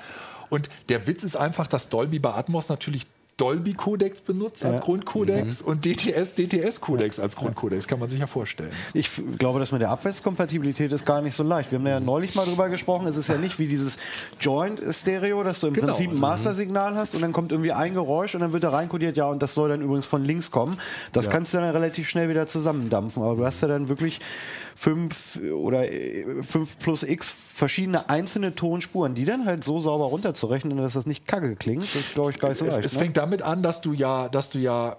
Und 0.54 0.68
der 0.88 1.06
Witz 1.08 1.24
ist 1.24 1.34
einfach, 1.36 1.66
dass 1.66 1.88
Dolby 1.88 2.20
bei 2.20 2.32
Atmos 2.32 2.68
natürlich 2.68 3.06
Dolby-Codex 3.36 4.20
benutzt 4.20 4.64
als 4.64 4.78
Ja. 4.78 4.84
Grundcodex 4.84 5.60
und 5.60 5.84
DTS 5.84 6.36
DTS-Codex 6.36 7.18
als 7.18 7.34
Grundcodex, 7.34 7.88
kann 7.88 7.98
man 7.98 8.08
sich 8.08 8.20
ja 8.20 8.28
vorstellen. 8.28 8.70
Ich 8.92 9.10
glaube, 9.40 9.58
dass 9.58 9.72
mit 9.72 9.80
der 9.80 9.90
Abwärtskompatibilität 9.90 10.92
ist 10.92 11.04
gar 11.04 11.20
nicht 11.20 11.34
so 11.34 11.42
leicht. 11.42 11.72
Wir 11.72 11.80
haben 11.80 11.86
ja 11.88 11.98
neulich 11.98 12.36
mal 12.36 12.46
drüber 12.46 12.68
gesprochen. 12.68 13.08
Es 13.08 13.16
ist 13.16 13.26
ja 13.26 13.36
nicht 13.36 13.58
wie 13.58 13.66
dieses 13.66 13.96
Joint-Stereo, 14.40 15.42
dass 15.42 15.58
du 15.58 15.66
im 15.66 15.74
Genau. 15.74 15.88
Prinzip 15.88 16.12
ein 16.12 16.20
Mastersignal 16.20 16.94
hast 16.94 17.16
und 17.16 17.22
dann 17.22 17.32
kommt 17.32 17.50
irgendwie 17.50 17.72
ein 17.72 17.94
Geräusch 17.94 18.36
und 18.36 18.40
dann 18.40 18.52
wird 18.52 18.62
da 18.62 18.70
reinkodiert, 18.70 19.16
ja, 19.16 19.26
und 19.26 19.42
das 19.42 19.54
soll 19.54 19.68
dann 19.68 19.80
übrigens 19.80 20.06
von 20.06 20.24
links 20.24 20.52
kommen. 20.52 20.78
Das 21.12 21.28
kannst 21.28 21.52
du 21.52 21.58
dann 21.58 21.70
relativ 21.70 22.08
schnell 22.08 22.28
wieder 22.28 22.46
zusammendampfen. 22.46 23.20
Aber 23.20 23.34
du 23.34 23.44
hast 23.44 23.60
ja 23.62 23.66
dann 23.66 23.88
wirklich 23.88 24.20
fünf 24.74 25.40
oder 25.52 25.90
äh, 25.90 26.42
fünf 26.42 26.78
plus 26.78 27.02
x 27.02 27.28
verschiedene 27.54 28.08
einzelne 28.08 28.54
Tonspuren, 28.54 29.14
die 29.14 29.24
dann 29.24 29.44
halt 29.46 29.64
so 29.64 29.80
sauber 29.80 30.06
runterzurechnen, 30.06 30.76
dass 30.76 30.94
das 30.94 31.06
nicht 31.06 31.26
kacke 31.26 31.56
klingt. 31.56 31.82
Das 31.82 31.94
ist, 31.94 32.14
glaube 32.14 32.30
ich, 32.30 32.38
gar 32.38 32.48
nicht 32.48 32.58
so 32.58 32.66
Es, 32.66 32.74
leicht. 32.74 32.86
es 32.86 32.94
ne? 32.94 32.98
fängt 33.00 33.16
damit 33.16 33.42
an, 33.42 33.62
dass 33.62 33.80
du 33.80 33.92
ja, 33.92 34.28
dass 34.28 34.50
du 34.50 34.58
ja 34.58 34.96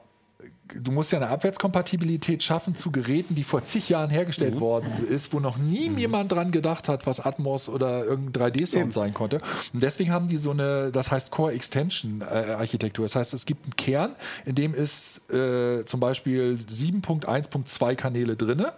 Du 0.82 0.92
musst 0.92 1.12
ja 1.12 1.20
eine 1.20 1.28
Abwärtskompatibilität 1.30 2.42
schaffen 2.42 2.74
zu 2.74 2.92
Geräten, 2.92 3.36
die 3.36 3.44
vor 3.44 3.64
zig 3.64 3.88
Jahren 3.90 4.10
hergestellt 4.10 4.60
worden 4.60 4.92
ist, 5.10 5.32
wo 5.32 5.40
noch 5.40 5.58
nie 5.58 5.90
jemand 5.96 6.32
dran 6.32 6.50
gedacht 6.50 6.90
hat, 6.90 7.06
was 7.06 7.20
Atmos 7.20 7.70
oder 7.70 8.04
irgendein 8.04 8.52
3D-Sound 8.52 8.92
sein 8.92 9.14
konnte. 9.14 9.42
Und 9.74 9.84
deswegen 9.84 10.12
haben 10.12 10.28
die 10.28 10.38
so 10.38 10.52
eine, 10.52 10.92
das 10.92 11.12
heißt 11.12 11.30
Core 11.30 11.54
Extension 11.54 12.22
äh, 12.22 12.54
Architektur. 12.54 13.06
Das 13.06 13.16
heißt, 13.16 13.36
es 13.36 13.46
gibt 13.46 13.64
einen 13.66 13.76
Kern, 13.76 14.16
in 14.46 14.56
dem 14.56 14.74
ist 14.74 15.30
äh, 15.32 15.86
zum 15.86 16.00
Beispiel 16.00 16.58
7.1.2 16.68 17.96
Kanäle 17.96 18.36
drinne. 18.36 18.74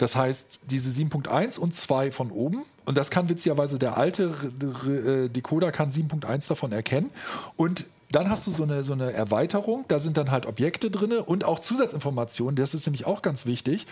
Das 0.00 0.16
heißt, 0.16 0.60
diese 0.70 0.88
7.1 0.88 1.58
und 1.58 1.74
2 1.74 2.10
von 2.10 2.30
oben. 2.30 2.64
Und 2.86 2.96
das 2.96 3.10
kann 3.10 3.28
witzigerweise 3.28 3.78
der 3.78 3.98
alte 3.98 4.32
äh, 4.86 5.28
Decoder 5.28 5.72
kann 5.72 5.90
7.1 5.90 6.48
davon 6.48 6.72
erkennen. 6.72 7.10
Und 7.56 7.84
dann 8.10 8.30
hast 8.30 8.46
du 8.46 8.50
so 8.50 8.62
eine, 8.62 8.82
so 8.82 8.94
eine 8.94 9.12
Erweiterung, 9.12 9.84
da 9.88 9.98
sind 9.98 10.16
dann 10.16 10.30
halt 10.30 10.46
Objekte 10.46 10.90
drin 10.90 11.12
und 11.12 11.44
auch 11.44 11.58
Zusatzinformationen, 11.58 12.56
das 12.56 12.72
ist 12.74 12.86
nämlich 12.86 13.06
auch 13.06 13.20
ganz 13.20 13.44
wichtig. 13.44 13.86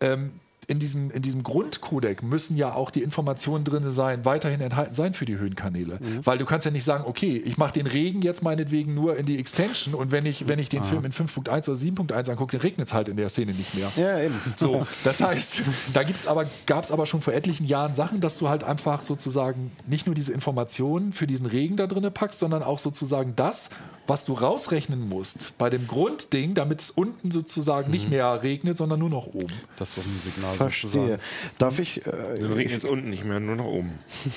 Ähm, 0.00 0.32
in 0.66 0.78
diesem, 0.78 1.10
in 1.10 1.22
diesem 1.22 1.42
Grundcodec 1.42 2.22
müssen 2.22 2.56
ja 2.56 2.74
auch 2.74 2.90
die 2.90 3.02
Informationen 3.02 3.64
drin 3.64 3.90
sein, 3.92 4.24
weiterhin 4.24 4.60
enthalten 4.60 4.94
sein 4.94 5.14
für 5.14 5.24
die 5.24 5.38
Höhenkanäle. 5.38 5.98
Weil 6.22 6.38
du 6.38 6.44
kannst 6.44 6.64
ja 6.64 6.70
nicht 6.70 6.84
sagen, 6.84 7.04
okay, 7.06 7.36
ich 7.44 7.58
mache 7.58 7.72
den 7.72 7.86
Regen 7.86 8.22
jetzt 8.22 8.42
meinetwegen 8.42 8.94
nur 8.94 9.16
in 9.16 9.26
die 9.26 9.38
Extension 9.38 9.94
und 9.94 10.10
wenn 10.10 10.26
ich, 10.26 10.48
wenn 10.48 10.58
ich 10.58 10.68
den 10.68 10.84
Film 10.84 11.04
in 11.04 11.12
5.1 11.12 11.68
oder 11.68 11.78
7.1 11.78 12.30
angucke, 12.30 12.52
dann 12.52 12.60
regnet 12.60 12.88
es 12.88 12.94
halt 12.94 13.08
in 13.08 13.16
der 13.16 13.28
Szene 13.28 13.52
nicht 13.52 13.74
mehr. 13.74 13.90
Ja, 13.96 14.20
eben. 14.20 14.40
So, 14.56 14.86
das 15.04 15.20
heißt, 15.20 15.62
da 15.92 16.02
gibt's 16.02 16.26
aber, 16.26 16.46
gab 16.66 16.84
es 16.84 16.92
aber 16.92 17.06
schon 17.06 17.20
vor 17.20 17.32
etlichen 17.34 17.66
Jahren 17.66 17.94
Sachen, 17.94 18.20
dass 18.20 18.38
du 18.38 18.48
halt 18.48 18.64
einfach 18.64 19.02
sozusagen 19.02 19.70
nicht 19.86 20.06
nur 20.06 20.14
diese 20.14 20.32
Informationen 20.32 21.12
für 21.12 21.26
diesen 21.26 21.46
Regen 21.46 21.76
da 21.76 21.86
drin 21.86 22.04
packst, 22.12 22.38
sondern 22.38 22.62
auch 22.62 22.78
sozusagen 22.78 23.34
das, 23.36 23.70
was 24.06 24.24
du 24.24 24.34
rausrechnen 24.34 25.08
musst 25.08 25.56
bei 25.58 25.70
dem 25.70 25.86
Grundding, 25.86 26.54
damit 26.54 26.80
es 26.80 26.90
unten 26.90 27.30
sozusagen 27.30 27.90
nicht 27.90 28.10
mehr 28.10 28.42
regnet, 28.42 28.78
sondern 28.78 29.00
nur 29.00 29.10
noch 29.10 29.26
oben. 29.26 29.52
Das 29.76 29.90
ist 29.90 29.98
doch 29.98 30.04
ein 30.04 30.20
Signal. 30.24 30.54
Verstehe. 30.54 30.90
sozusagen. 30.90 31.20
Darf 31.58 31.78
ich, 31.78 32.02
Dann 32.04 32.50
äh, 32.50 32.54
regnet 32.54 32.78
es 32.78 32.84
unten 32.84 33.10
nicht 33.10 33.24
mehr, 33.24 33.40
nur 33.40 33.56
nach 33.56 33.64
oben. 33.64 33.92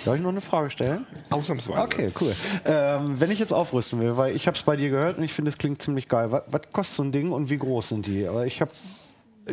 darf 0.05 0.15
ich 0.15 0.21
noch 0.21 0.29
eine 0.29 0.41
Frage 0.41 0.69
stellen? 0.69 1.05
Ausnahmsweise. 1.29 1.81
Okay, 1.81 2.11
cool. 2.21 2.35
Ähm, 2.65 3.19
wenn 3.19 3.31
ich 3.31 3.39
jetzt 3.39 3.53
aufrüsten 3.53 3.99
will, 3.99 4.17
weil 4.17 4.35
ich 4.35 4.47
habe 4.47 4.55
es 4.57 4.63
bei 4.63 4.75
dir 4.75 4.89
gehört 4.89 5.17
und 5.17 5.23
ich 5.23 5.33
finde, 5.33 5.49
es 5.49 5.57
klingt 5.57 5.81
ziemlich 5.81 6.07
geil. 6.07 6.31
Was, 6.31 6.43
was 6.47 6.61
kostet 6.71 6.95
so 6.95 7.03
ein 7.03 7.11
Ding 7.11 7.31
und 7.31 7.49
wie 7.49 7.57
groß 7.57 7.89
sind 7.89 8.07
die? 8.07 8.27
Aber 8.27 8.45
ich 8.45 8.61
habe 8.61 8.71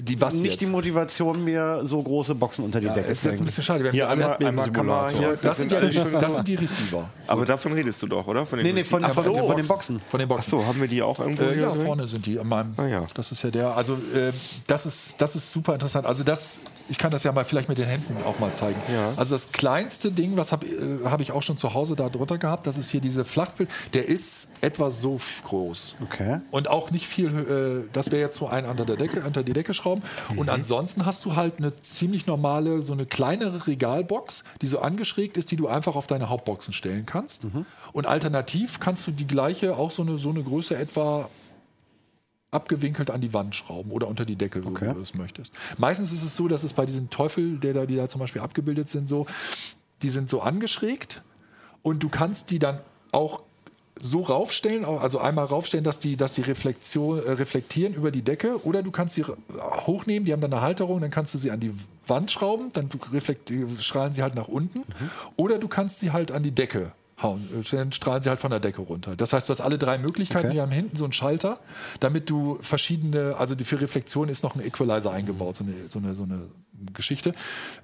Die 0.00 0.20
was 0.20 0.34
nicht 0.34 0.44
jetzt? 0.52 0.60
die 0.60 0.66
Motivation, 0.66 1.44
mir 1.44 1.80
so 1.84 2.02
große 2.02 2.34
Boxen 2.34 2.64
unter 2.64 2.80
die 2.80 2.86
ja, 2.86 2.94
Decke 2.94 3.12
ist 3.12 3.20
zu 3.22 3.28
jetzt 3.28 3.34
ein 3.34 3.36
hängen. 3.36 3.44
bisschen 3.46 3.64
schade. 3.64 3.80
Wir 3.84 3.88
haben 3.90 3.94
Hier 3.94 4.08
einmal, 4.38 4.66
einmal 4.72 5.10
hier, 5.12 5.38
das, 5.40 5.56
sind 5.58 5.70
ja 5.70 5.80
die, 5.80 5.92
schon- 5.92 6.12
das 6.20 6.34
sind 6.34 6.48
die 6.48 6.54
Receiver. 6.56 7.08
Aber 7.26 7.44
davon 7.46 7.72
redest 7.72 8.02
du 8.02 8.06
doch, 8.08 8.26
oder? 8.26 8.44
Von 8.44 8.58
den 8.58 8.66
Nee, 8.66 8.72
nee, 8.72 8.82
von, 8.84 9.04
Ach 9.04 9.12
von, 9.14 9.22
so. 9.24 9.34
von 9.42 9.56
den 9.56 9.66
Boxen. 9.68 10.00
Von 10.10 10.18
den 10.18 10.28
Ach 10.30 10.34
Boxen. 10.36 10.50
so, 10.50 10.66
haben 10.66 10.80
wir 10.80 10.88
die 10.88 11.00
auch 11.02 11.18
irgendwo 11.20 11.44
Äh, 11.44 11.52
hier 11.54 11.62
ja, 11.62 11.70
drin? 11.72 11.86
vorne 11.86 12.06
sind 12.06 12.26
die. 12.26 12.38
An 12.40 12.48
meinem, 12.48 12.74
Ah, 12.76 12.86
ja. 12.86 13.06
Das 13.14 13.30
ist 13.30 13.42
ja 13.44 13.50
der. 13.50 13.76
Also 13.76 13.94
äh, 13.94 14.32
das 14.66 14.86
ist 14.86 15.14
das 15.20 15.36
ist 15.36 15.50
super 15.52 15.74
interessant. 15.74 16.06
Also 16.06 16.24
das, 16.24 16.58
ich 16.88 16.98
kann 16.98 17.10
das 17.12 17.22
ja 17.22 17.32
mal 17.32 17.44
vielleicht 17.44 17.68
mit 17.68 17.78
den 17.78 17.86
Händen 17.86 18.16
auch 18.26 18.38
mal 18.40 18.52
zeigen. 18.52 18.80
Ja. 18.92 19.12
Also 19.16 19.34
das 19.36 19.52
kleinste 19.52 20.10
Ding, 20.10 20.36
was 20.36 20.50
habe 20.52 20.66
äh, 20.66 21.04
hab 21.04 21.20
ich 21.20 21.30
auch 21.32 21.42
schon 21.42 21.56
zu 21.56 21.72
Hause 21.74 21.94
da 21.94 22.08
drunter 22.08 22.38
gehabt. 22.38 22.66
Das 22.66 22.78
ist 22.78 22.90
hier 22.90 23.00
diese 23.00 23.24
Flachbild. 23.24 23.68
Der 23.92 24.08
ist 24.08 24.50
etwa 24.60 24.90
so 24.90 25.20
groß. 25.46 25.94
Okay. 26.02 26.40
Und 26.50 26.68
auch 26.68 26.90
nicht 26.90 27.06
viel. 27.06 27.84
Äh, 27.86 27.88
das 27.92 28.10
wäre 28.10 28.20
jetzt 28.22 28.38
so 28.38 28.48
ein 28.48 28.64
unter 28.66 28.84
der 28.84 28.96
Decke, 28.96 29.22
unter 29.24 29.42
die 29.42 29.52
Decke 29.52 29.72
schrauben. 29.84 30.02
Und 30.36 30.48
ansonsten 30.48 31.06
hast 31.06 31.24
du 31.24 31.36
halt 31.36 31.58
eine 31.58 31.76
ziemlich 31.82 32.26
normale, 32.26 32.82
so 32.82 32.92
eine 32.92 33.06
kleinere 33.06 33.66
Regalbox, 33.66 34.44
die 34.60 34.66
so 34.66 34.80
angeschrägt 34.80 35.36
ist, 35.36 35.50
die 35.50 35.56
du 35.56 35.68
einfach 35.68 35.94
auf 35.94 36.06
deine 36.06 36.28
Hauptboxen 36.28 36.72
stellen 36.72 37.06
kannst. 37.06 37.42
Und 37.92 38.06
alternativ 38.06 38.80
kannst 38.80 39.06
du 39.06 39.10
die 39.12 39.26
gleiche, 39.26 39.76
auch 39.76 39.90
so 39.90 40.02
eine, 40.02 40.18
so 40.18 40.30
eine 40.30 40.42
Größe 40.42 40.76
etwa 40.76 41.28
abgewinkelt 42.50 43.10
an 43.10 43.20
die 43.20 43.32
Wand 43.32 43.54
schrauben 43.56 43.90
oder 43.90 44.06
unter 44.08 44.24
die 44.24 44.36
Decke, 44.36 44.62
Okay. 44.64 44.86
wenn 44.86 44.94
du 44.94 45.00
es 45.02 45.14
möchtest. 45.14 45.52
Meistens 45.76 46.12
ist 46.12 46.22
es 46.22 46.36
so, 46.36 46.46
dass 46.46 46.62
es 46.62 46.72
bei 46.72 46.86
diesen 46.86 47.10
Teufel, 47.10 47.58
der 47.58 47.74
da, 47.74 47.84
die 47.84 47.96
da 47.96 48.08
zum 48.08 48.20
Beispiel 48.20 48.40
abgebildet 48.40 48.88
sind, 48.88 49.08
so, 49.08 49.26
die 50.02 50.08
sind 50.08 50.30
so 50.30 50.40
angeschrägt 50.40 51.22
und 51.82 52.02
du 52.02 52.08
kannst 52.08 52.50
die 52.50 52.60
dann 52.60 52.78
auch 53.10 53.40
so 54.00 54.22
raufstellen, 54.22 54.84
also 54.84 55.18
einmal 55.20 55.44
raufstellen, 55.44 55.84
dass 55.84 56.00
die, 56.00 56.16
dass 56.16 56.32
die 56.32 56.40
Reflexion, 56.42 57.18
äh, 57.24 57.30
reflektieren 57.32 57.94
über 57.94 58.10
die 58.10 58.22
Decke 58.22 58.64
oder 58.64 58.82
du 58.82 58.90
kannst 58.90 59.14
sie 59.14 59.22
ra- 59.22 59.36
hochnehmen, 59.86 60.26
die 60.26 60.32
haben 60.32 60.40
dann 60.40 60.52
eine 60.52 60.62
Halterung, 60.62 61.00
dann 61.00 61.10
kannst 61.10 61.32
du 61.34 61.38
sie 61.38 61.50
an 61.50 61.60
die 61.60 61.72
Wand 62.06 62.30
schrauben, 62.30 62.70
dann 62.72 62.88
reflekt- 63.12 63.52
strahlen 63.80 64.12
sie 64.12 64.22
halt 64.22 64.34
nach 64.34 64.48
unten. 64.48 64.82
Oder 65.36 65.58
du 65.58 65.68
kannst 65.68 66.00
sie 66.00 66.10
halt 66.12 66.32
an 66.32 66.42
die 66.42 66.50
Decke 66.50 66.92
hauen. 67.22 67.48
Äh, 67.58 67.62
Dann 67.76 67.92
strahlen 67.92 68.20
sie 68.20 68.28
halt 68.28 68.40
von 68.40 68.50
der 68.50 68.58
Decke 68.60 68.82
runter. 68.82 69.14
Das 69.16 69.32
heißt, 69.32 69.48
du 69.48 69.52
hast 69.52 69.60
alle 69.60 69.78
drei 69.78 69.96
Möglichkeiten. 69.98 70.48
Okay. 70.48 70.54
Wir 70.56 70.62
haben 70.62 70.72
hinten 70.72 70.96
so 70.96 71.04
einen 71.04 71.12
Schalter, 71.12 71.60
damit 72.00 72.28
du 72.28 72.58
verschiedene, 72.60 73.36
also 73.38 73.54
die 73.54 73.64
für 73.64 73.80
Reflexion 73.80 74.28
ist 74.28 74.42
noch 74.42 74.56
ein 74.56 74.60
Equalizer 74.66 75.12
eingebaut, 75.12 75.54
so 75.56 75.62
eine, 75.64 75.74
so 75.88 76.00
eine, 76.00 76.14
so 76.16 76.24
eine 76.24 76.48
Geschichte. 76.92 77.34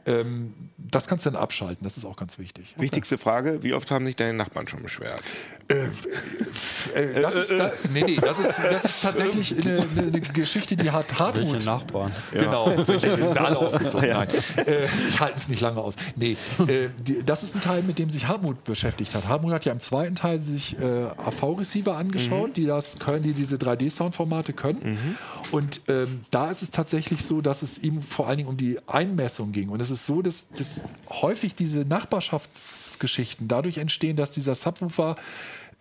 Ähm, 0.06 0.54
das 0.78 1.06
kannst 1.06 1.26
du 1.26 1.30
dann 1.30 1.40
abschalten, 1.40 1.84
das 1.84 1.96
ist 1.96 2.04
auch 2.04 2.16
ganz 2.16 2.38
wichtig. 2.38 2.74
Wichtigste 2.76 3.18
Frage, 3.18 3.62
wie 3.62 3.74
oft 3.74 3.90
haben 3.90 4.06
sich 4.06 4.16
deine 4.16 4.34
Nachbarn 4.34 4.66
schon 4.66 4.82
beschwert? 4.82 5.22
Äh, 5.68 7.20
das, 7.20 7.36
ist, 7.36 7.50
da, 7.50 7.70
nee, 7.92 8.02
nee, 8.02 8.16
das, 8.16 8.38
ist, 8.38 8.58
das 8.58 8.84
ist 8.84 9.02
tatsächlich 9.02 9.54
eine, 9.66 9.84
eine, 9.96 10.20
Geschichte, 10.20 10.76
die 10.76 10.90
hat 10.90 11.18
Hartmut. 11.18 11.52
Welche 11.52 11.66
Nachbarn? 11.66 12.12
Genau, 12.32 12.72
welche 12.86 13.16
die 13.16 13.26
sind 13.26 13.38
alle 13.38 13.58
ausgezogen. 13.58 14.08
Nein, 14.08 14.28
äh, 14.56 14.86
die 15.12 15.20
halten 15.20 15.36
es 15.36 15.48
nicht 15.48 15.60
lange 15.60 15.78
aus. 15.78 15.94
Nee, 16.16 16.36
äh, 16.66 16.88
die, 16.98 17.22
das 17.24 17.42
ist 17.42 17.54
ein 17.54 17.60
Teil, 17.60 17.82
mit 17.82 17.98
dem 17.98 18.10
sich 18.10 18.26
Hartmut 18.26 18.64
beschäftigt 18.64 19.14
hat. 19.14 19.28
Hartmut 19.28 19.52
hat 19.52 19.64
ja 19.64 19.72
im 19.72 19.80
zweiten 19.80 20.14
Teil 20.14 20.40
sich 20.40 20.76
äh, 20.78 21.06
AV-Receiver 21.16 21.96
angeschaut, 21.96 22.56
die 22.56 22.66
das 22.66 22.98
können, 22.98 23.22
die 23.22 23.32
diese 23.32 23.56
3D-Soundformate 23.56 24.52
können. 24.52 25.16
Und 25.50 25.82
ähm, 25.88 26.20
da 26.30 26.50
ist 26.50 26.62
es 26.62 26.70
tatsächlich 26.70 27.22
so, 27.24 27.40
dass 27.40 27.62
es 27.62 27.78
ihm 27.78 28.02
vor 28.02 28.28
allen 28.28 28.38
Dingen 28.38 28.48
um 28.48 28.56
die 28.56 28.78
Einmessung 28.86 29.52
ging. 29.52 29.68
Und 29.68 29.80
es 29.80 29.90
ist 29.90 30.06
so, 30.06 30.22
dass, 30.22 30.50
dass 30.50 30.80
häufig 31.08 31.54
diese 31.54 31.80
Nachbarschaftsgeschichten 31.80 33.48
dadurch 33.48 33.78
entstehen, 33.78 34.16
dass 34.16 34.32
dieser 34.32 34.54
Subwoofer 34.54 35.16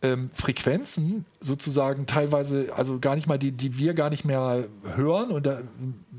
ähm, 0.02 0.30
Frequenzen 0.34 1.26
sozusagen 1.42 2.06
teilweise, 2.06 2.70
also 2.76 3.00
gar 3.00 3.16
nicht 3.16 3.28
mal 3.28 3.38
die, 3.38 3.52
die 3.52 3.78
wir 3.78 3.94
gar 3.94 4.10
nicht 4.10 4.26
mehr 4.26 4.66
hören 4.96 5.30
und 5.32 5.46
da, 5.46 5.62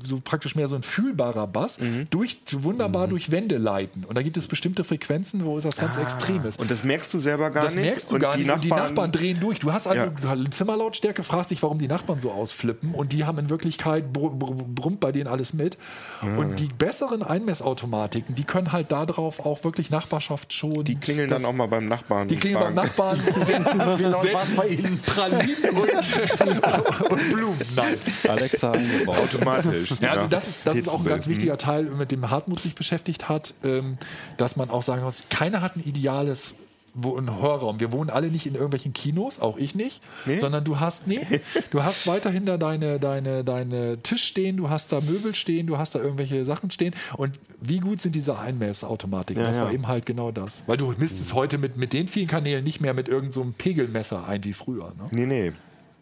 so 0.03 0.19
praktisch 0.23 0.55
mehr 0.55 0.67
so 0.67 0.75
ein 0.75 0.81
fühlbarer 0.81 1.45
Bass, 1.45 1.77
durch, 2.09 2.37
wunderbar 2.51 3.07
durch 3.07 3.29
Wände 3.29 3.57
leiten. 3.59 4.03
Und 4.03 4.15
da 4.17 4.23
gibt 4.23 4.35
es 4.37 4.47
bestimmte 4.47 4.83
Frequenzen, 4.83 5.45
wo 5.45 5.59
das 5.59 5.77
ganz 5.77 5.97
extrem 5.97 6.43
ist. 6.45 6.59
Und 6.59 6.71
das 6.71 6.83
merkst 6.83 7.13
du 7.13 7.19
selber 7.19 7.51
gar 7.51 7.63
Das 7.63 7.75
nicht? 7.75 7.85
merkst 7.85 8.09
du 8.09 8.15
und 8.15 8.21
gar 8.21 8.35
die 8.35 8.43
nicht. 8.43 8.51
und 8.51 8.63
die 8.63 8.69
Nachbarn, 8.69 8.87
Nachbarn 8.89 9.11
drehen 9.11 9.39
durch. 9.39 9.59
Du 9.59 9.71
hast 9.71 9.85
also 9.87 10.05
Ja. 10.23 10.31
eine 10.31 10.49
Zimmerlautstärke, 10.49 11.21
fragst 11.21 11.51
dich, 11.51 11.61
warum 11.61 11.77
die 11.77 11.87
Nachbarn 11.87 12.19
so 12.19 12.31
ausflippen. 12.31 12.93
Und 12.95 13.13
die 13.13 13.25
haben 13.25 13.37
in 13.37 13.49
Wirklichkeit, 13.51 14.11
br 14.11 14.29
br 14.29 14.53
brummt 14.53 14.99
bei 15.01 15.11
denen 15.11 15.27
alles 15.27 15.53
mit. 15.53 15.77
Und 16.21 16.59
die 16.59 16.67
besseren 16.67 17.21
Einmessautomatiken, 17.21 18.33
die 18.33 18.43
können 18.43 18.71
halt 18.71 18.91
darauf 18.91 19.39
auch 19.45 19.63
wirklich 19.63 19.91
Nachbarschaft 19.91 20.51
schon. 20.53 20.83
Die 20.83 20.95
klingeln 20.95 21.29
dann 21.29 21.45
auch 21.45 21.53
mal 21.53 21.67
beim 21.67 21.85
Nachbarn. 21.87 22.27
Die 22.27 22.37
klingeln 22.37 22.63
beim 22.63 22.73
Nachbarn, 22.73 23.19
Genau, 23.71 24.23
was 24.33 24.51
bei 24.51 24.67
Ihnen? 24.67 24.99
Pralinen 25.01 25.69
und, 25.69 27.11
und 27.11 27.33
Blumen. 27.33 27.59
Nein. 27.75 27.95
Alexa 28.27 28.71
eingebaut. 28.71 29.17
Automatisch. 29.17 29.93
Ja, 29.99 30.11
also 30.11 30.27
das 30.27 30.47
ist, 30.47 30.67
das 30.67 30.77
ist 30.77 30.87
auch 30.87 30.99
ein 30.99 31.05
ganz 31.05 31.27
wichtiger 31.27 31.57
Teil, 31.57 31.83
mit 31.83 32.11
dem 32.11 32.29
Hartmut 32.29 32.59
sich 32.59 32.75
beschäftigt 32.75 33.29
hat, 33.29 33.53
ähm, 33.63 33.97
dass 34.37 34.55
man 34.55 34.69
auch 34.69 34.83
sagen 34.83 35.03
muss, 35.03 35.23
keiner 35.29 35.61
hat 35.61 35.75
ein 35.75 35.83
ideales 35.83 36.55
wo 36.93 37.17
ein 37.17 37.41
Hörraum. 37.41 37.79
Wir 37.79 37.91
wohnen 37.91 38.09
alle 38.09 38.29
nicht 38.29 38.45
in 38.45 38.53
irgendwelchen 38.53 38.93
Kinos, 38.93 39.39
auch 39.39 39.57
ich 39.57 39.75
nicht, 39.75 40.01
sondern 40.39 40.63
du 40.63 40.79
hast, 40.79 41.07
nee, 41.07 41.25
du 41.71 41.83
hast 41.83 42.07
weiterhin 42.07 42.45
da 42.45 42.57
deine, 42.57 42.99
deine, 42.99 43.43
deine 43.43 44.01
Tisch 44.01 44.23
stehen, 44.23 44.57
du 44.57 44.69
hast 44.69 44.91
da 44.91 44.99
Möbel 45.01 45.33
stehen, 45.35 45.67
du 45.67 45.77
hast 45.77 45.95
da 45.95 45.99
irgendwelche 45.99 46.43
Sachen 46.45 46.71
stehen 46.71 46.93
und 47.17 47.39
wie 47.61 47.79
gut 47.79 48.01
sind 48.01 48.15
diese 48.15 48.37
Einmessautomatiken? 48.37 49.43
das 49.43 49.57
ja. 49.57 49.65
war 49.65 49.73
eben 49.73 49.87
halt 49.87 50.05
genau 50.05 50.31
das. 50.31 50.63
Weil 50.67 50.77
du 50.77 50.93
misst 50.97 51.21
es 51.21 51.33
heute 51.33 51.57
mit, 51.57 51.77
mit 51.77 51.93
den 51.93 52.07
vielen 52.07 52.27
Kanälen 52.27 52.63
nicht 52.63 52.81
mehr 52.81 52.93
mit 52.93 53.07
irgendeinem 53.07 53.31
so 53.31 53.41
einem 53.41 53.53
Pegelmesser 53.53 54.27
ein 54.27 54.43
wie 54.43 54.53
früher. 54.53 54.93
Ne? 54.97 55.05
Nee, 55.11 55.25
nee. 55.25 55.51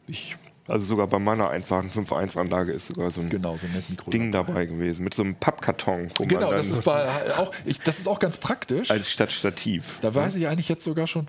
Ich, 0.08 0.36
also 0.70 0.86
sogar 0.86 1.08
bei 1.08 1.20
meiner 1.20 1.50
einfachen 1.50 1.90
5.1-Anlage 1.90 2.72
ist 2.72 2.88
sogar 2.88 3.12
so 3.12 3.22
ein 3.22 3.30
Genau, 3.30 3.58
so 3.58 3.66
ein 3.68 3.74
Messmikro. 3.74 4.10
Ding 4.12 4.32
dabei 4.32 4.66
gewesen. 4.66 5.04
Mit 5.04 5.14
so 5.14 5.24
einem 5.24 5.36
Pappkarton, 5.36 6.12
wo 6.16 6.26
Genau, 6.26 6.48
man 6.48 6.58
das 6.58 6.70
ist, 6.70 6.84
bei, 6.84 7.08
auch, 7.38 7.52
ich, 7.66 7.80
das 7.82 8.00
ist 8.00 8.08
auch 8.08 8.20
ganz 8.20 8.38
praktisch. 8.38 8.90
als 8.92 9.10
statt 9.12 9.32
Stativ. 9.32 9.98
Da 10.02 10.14
weiß 10.14 10.36
ich 10.36 10.48
eigentlich 10.48 10.70
jetzt 10.70 10.84
sogar 10.84 11.08
schon 11.08 11.28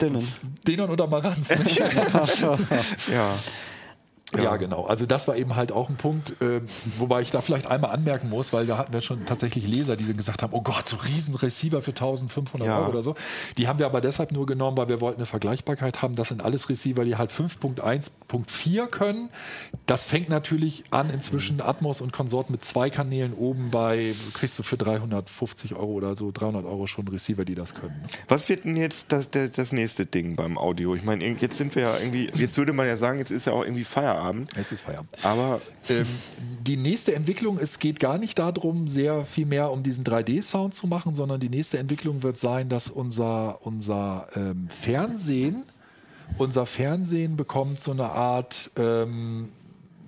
Denon. 0.00 0.26
Denon 0.66 0.90
oder 0.90 1.06
Marantz. 1.06 1.48
Nicht? 1.58 1.78
Ja. 3.12 3.38
Ja. 4.40 4.56
genau. 4.56 4.84
Also 4.86 5.06
das 5.06 5.28
war 5.28 5.36
eben 5.36 5.56
halt 5.56 5.72
auch 5.72 5.88
ein 5.88 5.96
Punkt, 5.96 6.40
äh, 6.40 6.60
wobei 6.98 7.20
ich 7.20 7.30
da 7.30 7.40
vielleicht 7.40 7.66
einmal 7.66 7.90
anmerken 7.90 8.28
muss, 8.28 8.52
weil 8.52 8.66
da 8.66 8.78
hatten 8.78 8.92
wir 8.92 9.02
schon 9.02 9.26
tatsächlich 9.26 9.66
Leser, 9.66 9.96
die 9.96 10.04
gesagt 10.14 10.42
haben, 10.42 10.52
oh 10.52 10.62
Gott, 10.62 10.88
so 10.88 10.96
riesen 10.96 11.34
Receiver 11.34 11.82
für 11.82 11.90
1500 11.90 12.66
Ja. 12.66 12.78
Euro 12.78 12.90
oder 12.90 13.02
so. 13.02 13.14
Die 13.58 13.68
haben 13.68 13.78
wir 13.78 13.86
aber 13.86 14.00
deshalb 14.00 14.32
nur 14.32 14.46
genommen, 14.46 14.76
weil 14.76 14.88
wir 14.88 15.00
wollten 15.00 15.18
eine 15.18 15.26
Vergleichbarkeit 15.26 16.02
haben. 16.02 16.14
Das 16.16 16.28
sind 16.28 16.42
alles 16.42 16.68
Receiver, 16.68 17.04
die 17.04 17.16
halt 17.16 17.30
5.1.4 17.30 18.86
können. 18.86 19.28
Das 19.86 20.04
fängt 20.04 20.28
natürlich 20.28 20.84
an 20.90 21.10
inzwischen 21.10 21.60
Atmos 21.60 22.00
und 22.00 22.12
Konsort 22.12 22.50
mit 22.50 22.64
zwei 22.64 22.90
Kanälen 22.90 23.34
oben 23.34 23.70
bei, 23.70 24.14
kriegst 24.32 24.58
du 24.58 24.62
für 24.62 24.76
350 24.76 25.74
Euro 25.74 25.92
oder 25.92 26.16
so, 26.16 26.30
300 26.32 26.64
Euro 26.64 26.86
schon 26.86 27.06
Receiver, 27.08 27.44
die 27.44 27.54
das 27.54 27.74
können. 27.74 28.04
Was 28.28 28.48
wird 28.48 28.64
denn 28.64 28.76
jetzt 28.76 29.12
das, 29.12 29.30
das, 29.30 29.52
das 29.52 29.72
nächste 29.72 30.06
Ding 30.06 30.36
beim 30.36 30.56
Audio? 30.56 30.94
Ich 30.94 31.04
meine, 31.04 31.24
jetzt 31.24 31.58
sind 31.58 31.74
wir 31.74 31.82
ja 31.82 31.98
irgendwie, 31.98 32.30
jetzt 32.34 32.56
würde 32.56 32.72
man 32.72 32.86
ja 32.86 32.96
sagen, 32.96 33.18
jetzt 33.18 33.30
ist 33.30 33.46
ja 33.46 33.52
auch 33.52 33.64
irgendwie 33.64 33.84
Feierabend. 33.84 34.21
Jetzt 34.56 34.72
ist 34.72 34.80
Feierabend. 34.82 35.10
Aber 35.22 35.60
Ähm, 35.88 36.06
die 36.66 36.76
nächste 36.76 37.14
Entwicklung, 37.14 37.58
es 37.58 37.78
geht 37.80 37.98
gar 37.98 38.18
nicht 38.18 38.38
darum, 38.38 38.86
sehr 38.88 39.24
viel 39.24 39.46
mehr 39.46 39.70
um 39.72 39.82
diesen 39.82 40.04
3D-Sound 40.04 40.74
zu 40.74 40.86
machen, 40.86 41.14
sondern 41.14 41.40
die 41.40 41.48
nächste 41.48 41.78
Entwicklung 41.78 42.22
wird 42.22 42.38
sein, 42.38 42.68
dass 42.68 42.88
unser, 42.88 43.58
unser 43.66 44.28
ähm, 44.36 44.68
Fernsehen, 44.68 45.64
unser 46.38 46.66
Fernsehen 46.66 47.36
bekommt 47.36 47.80
so 47.80 47.90
eine 47.90 48.10
Art, 48.10 48.70
ähm, 48.76 49.48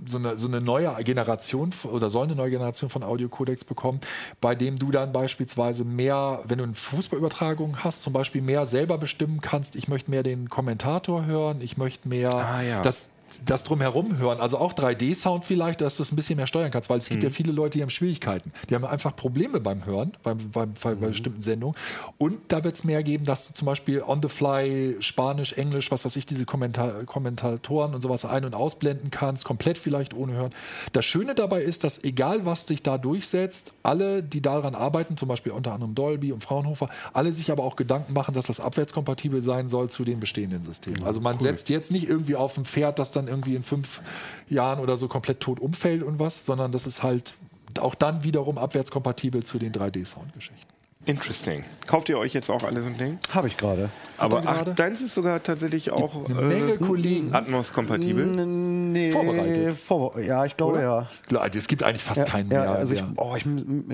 so 0.07 0.19
eine, 0.19 0.37
so 0.37 0.47
eine 0.49 0.61
neue 0.61 0.95
Generation 1.03 1.71
oder 1.91 2.11
soll 2.11 2.25
eine 2.25 2.37
neue 2.37 2.51
Generation 2.51 2.91
von 2.91 3.03
Audiocodecs 3.03 3.65
bekommen, 3.65 4.01
bei 4.41 4.55
dem 4.55 4.79
du 4.79 4.91
dann 4.91 5.13
beispielsweise 5.13 5.85
mehr, 5.85 6.43
wenn 6.47 6.59
du 6.59 6.65
eine 6.65 6.75
Fußballübertragung 6.75 7.83
hast, 7.83 8.03
zum 8.03 8.13
Beispiel 8.13 8.43
mehr 8.43 8.67
selber 8.67 8.99
bestimmen 8.99 9.41
kannst, 9.41 9.77
ich 9.77 9.89
möchte 9.89 10.11
mehr 10.11 10.23
den 10.23 10.49
Kommentator 10.51 11.25
hören, 11.25 11.61
ich 11.63 11.77
möchte 11.79 12.09
mehr 12.09 12.35
Ah, 12.35 12.63
ja. 12.63 12.83
das 12.83 13.09
das 13.47 13.65
drumherum 13.65 14.19
hören, 14.19 14.41
also 14.41 14.59
auch 14.59 14.73
3D-Sound 14.73 15.45
vielleicht, 15.45 15.81
dass 15.81 15.97
du 15.97 16.03
es 16.03 16.13
ein 16.13 16.17
bisschen 16.17 16.37
mehr 16.37 16.47
steuern 16.47 16.71
kannst, 16.71 16.91
weil 16.91 16.99
es 16.99 17.09
gibt 17.09 17.21
Mhm. 17.21 17.29
ja 17.29 17.31
viele 17.31 17.53
Leute, 17.53 17.79
die 17.79 17.83
haben 17.83 17.91
Schwierigkeiten. 17.91 18.53
Die 18.71 18.75
haben 18.75 18.85
einfach 18.85 19.15
Probleme 19.17 19.61
beim 19.61 19.85
Hören, 19.87 20.13
beim, 20.23 20.39
beim, 20.53 20.73
bei, 20.83 20.95
Mhm. 20.95 21.01
bei 21.01 21.07
bestimmten 21.09 21.43
Sendungen. 21.43 21.77
Und 22.19 22.39
da 22.49 22.63
wird 22.65 22.75
es 22.75 22.85
mehr 22.85 23.03
geben, 23.03 23.25
dass 23.25 23.49
du 23.49 23.55
zum 23.55 23.67
Beispiel 23.67 24.03
on 24.03 24.21
the 24.23 24.29
fly 24.29 24.97
Spanisch, 25.01 25.55
Englisch, 25.55 25.91
was 25.91 26.05
weiß 26.05 26.17
ich, 26.17 26.27
diese 26.27 26.45
Kommentar 26.45 27.05
Kommentatoren 27.05 27.95
und 27.95 28.01
sowas 28.01 28.25
ein- 28.25 28.45
und 28.45 28.55
ausblenden 28.55 29.11
kannst, 29.11 29.45
komplett 29.45 29.79
vielleicht 29.79 30.15
ohne 30.15 30.33
Hören. 30.35 30.53
Das 30.93 31.05
Schöne 31.05 31.35
dabei 31.35 31.63
ist, 31.63 31.85
dass 31.85 32.03
egal 32.05 32.45
was 32.47 32.67
sich 32.67 32.83
da 32.83 32.99
durchsetzt, 32.99 33.73
alle, 33.83 34.23
die 34.23 34.41
daran 34.43 34.75
arbeiten, 34.75 35.17
zum 35.17 35.29
Beispiel 35.29 35.53
unter 35.53 35.73
anderem 35.73 35.95
Dolby 35.95 36.33
und 36.33 36.43
Fraunhofer, 36.43 36.89
alle 37.13 37.33
sich 37.33 37.51
aber 37.51 37.63
auch 37.65 37.77
Gedanken 37.77 38.13
machen, 38.13 38.35
dass 38.35 38.47
das 38.47 38.61
abwärtskompatibel 38.61 39.43
sein 39.43 39.69
soll 39.69 39.91
zu 39.91 40.05
den 40.05 40.21
bestehenden 40.21 40.63
Systemen. 40.63 41.05
Also 41.05 41.21
man 41.21 41.39
setzt 41.39 41.69
jetzt 41.69 41.91
nicht 41.91 42.09
irgendwie 42.09 42.37
auf 42.37 42.57
ein 42.59 42.65
Pferd, 42.65 42.99
das 42.99 43.13
dann 43.13 43.24
irgendwie 43.29 43.55
in 43.55 43.63
fünf 43.63 44.01
Jahren 44.49 44.81
oder 44.81 44.97
so 44.97 45.09
komplett 45.09 45.41
tot 45.41 45.61
umfällt 45.61 46.03
und 46.03 46.19
was, 46.19 46.45
sondern 46.45 46.73
das 46.73 46.87
ist 46.87 47.03
halt 47.03 47.35
auch 47.81 47.95
dann 47.95 48.25
wiederum 48.25 48.59
abwärtskompatibel 48.59 49.43
zu 49.43 49.59
den 49.59 49.73
3D-Sound-Geschichten. 49.73 50.74
Interesting. 51.07 51.65
Kauft 51.87 52.09
ihr 52.09 52.19
euch 52.19 52.33
jetzt 52.33 52.51
auch 52.51 52.63
alle 52.63 52.81
so 52.81 52.87
ein 52.87 52.97
Ding? 52.97 53.19
Habe 53.33 53.49
ich 53.49 53.57
gerade. 53.57 53.91
Aber 54.17 54.43
ach, 54.47 54.63
deins 54.63 55.01
ist 55.01 55.15
sogar 55.15 55.43
tatsächlich 55.43 55.91
auch 55.91 56.25
Eine 56.31 56.41
Menge 56.43 56.73
äh, 56.75 56.77
Kollegen. 56.79 57.35
Atmos-kompatibel. 57.35 58.25
Nee, 58.25 59.11
Vorbereitet. 59.11 59.75
Vor, 59.75 60.19
ja, 60.21 60.45
ich 60.45 60.57
glaube 60.57 60.75
Oder? 60.75 60.83
ja. 60.83 61.09
Klar, 61.27 61.51
Es 61.55 61.67
gibt 61.67 61.83
eigentlich 61.83 62.03
fast 62.03 62.19
Ja, 62.21 62.25
keinen 62.25 62.51
ja, 62.51 62.61
mehr. 62.61 62.71
also 62.71 62.95
ich, 62.95 63.03
oh, 63.17 63.35
ich, 63.37 63.45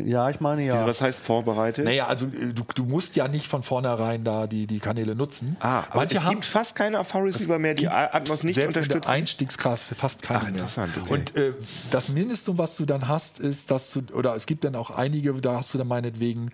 ja, 0.06 0.28
ich 0.30 0.40
meine 0.40 0.62
ja. 0.64 0.86
Was 0.86 1.00
heißt 1.00 1.18
vorbereitet? 1.20 1.84
naja, 1.84 2.06
also 2.06 2.26
äh, 2.26 2.52
du, 2.52 2.62
du 2.74 2.84
musst 2.84 3.16
ja 3.16 3.28
nicht 3.28 3.48
von 3.48 3.62
vornherein 3.62 4.22
da 4.24 4.46
die, 4.46 4.66
die 4.66 4.78
Kanäle 4.78 5.14
nutzen. 5.14 5.56
Ah, 5.60 5.84
aber 5.88 5.96
Manche 6.00 6.16
es 6.18 6.22
haben 6.22 6.30
gibt 6.32 6.44
fast 6.44 6.76
keine 6.76 6.98
AV-Receiver 6.98 7.58
mehr, 7.58 7.74
die 7.74 7.88
Atmos 7.88 8.42
nicht 8.44 8.54
selbst 8.56 8.76
in 8.76 8.82
der 8.84 8.96
unterstützen. 8.96 9.10
Einstiegsklasse 9.10 9.94
fast 9.94 10.22
keine 10.22 10.38
Ach, 10.38 10.42
mehr. 10.42 10.50
interessant, 10.52 10.92
okay. 11.00 11.12
Und 11.12 11.34
äh, 11.36 11.52
das 11.90 12.08
Mindeste, 12.10 12.56
was 12.58 12.76
du 12.76 12.84
dann 12.84 13.08
hast, 13.08 13.40
ist, 13.40 13.70
dass 13.70 13.90
du, 13.92 14.02
oder 14.12 14.34
es 14.34 14.46
gibt 14.46 14.64
dann 14.64 14.76
auch 14.76 14.90
einige, 14.90 15.32
da 15.40 15.54
hast 15.56 15.72
du 15.74 15.78
dann 15.78 15.88
meinetwegen 15.88 16.50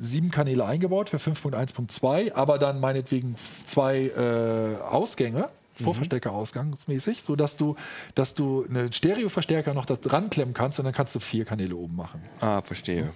sieben 0.00 0.30
Kanäle 0.30 0.64
eingebaut 0.64 1.10
für 1.10 1.18
5.1.2, 1.18 2.32
aber 2.32 2.58
dann 2.58 2.80
meinetwegen 2.80 3.36
zwei 3.64 4.06
äh, 4.08 4.82
Ausgänge. 4.82 5.48
Vorverstärker 5.74 6.32
ausgangsmäßig, 6.32 7.22
sodass 7.22 7.56
du, 7.56 7.74
dass 8.14 8.34
du 8.34 8.66
einen 8.68 8.92
Stereoverstärker 8.92 9.72
noch 9.72 9.86
da 9.86 9.96
dran 9.96 10.28
klemmen 10.28 10.52
kannst 10.52 10.78
und 10.78 10.84
dann 10.84 10.92
kannst 10.92 11.14
du 11.14 11.20
vier 11.20 11.46
Kanäle 11.46 11.74
oben 11.74 11.96
machen. 11.96 12.20
Ah, 12.40 12.60
verstehe. 12.60 13.08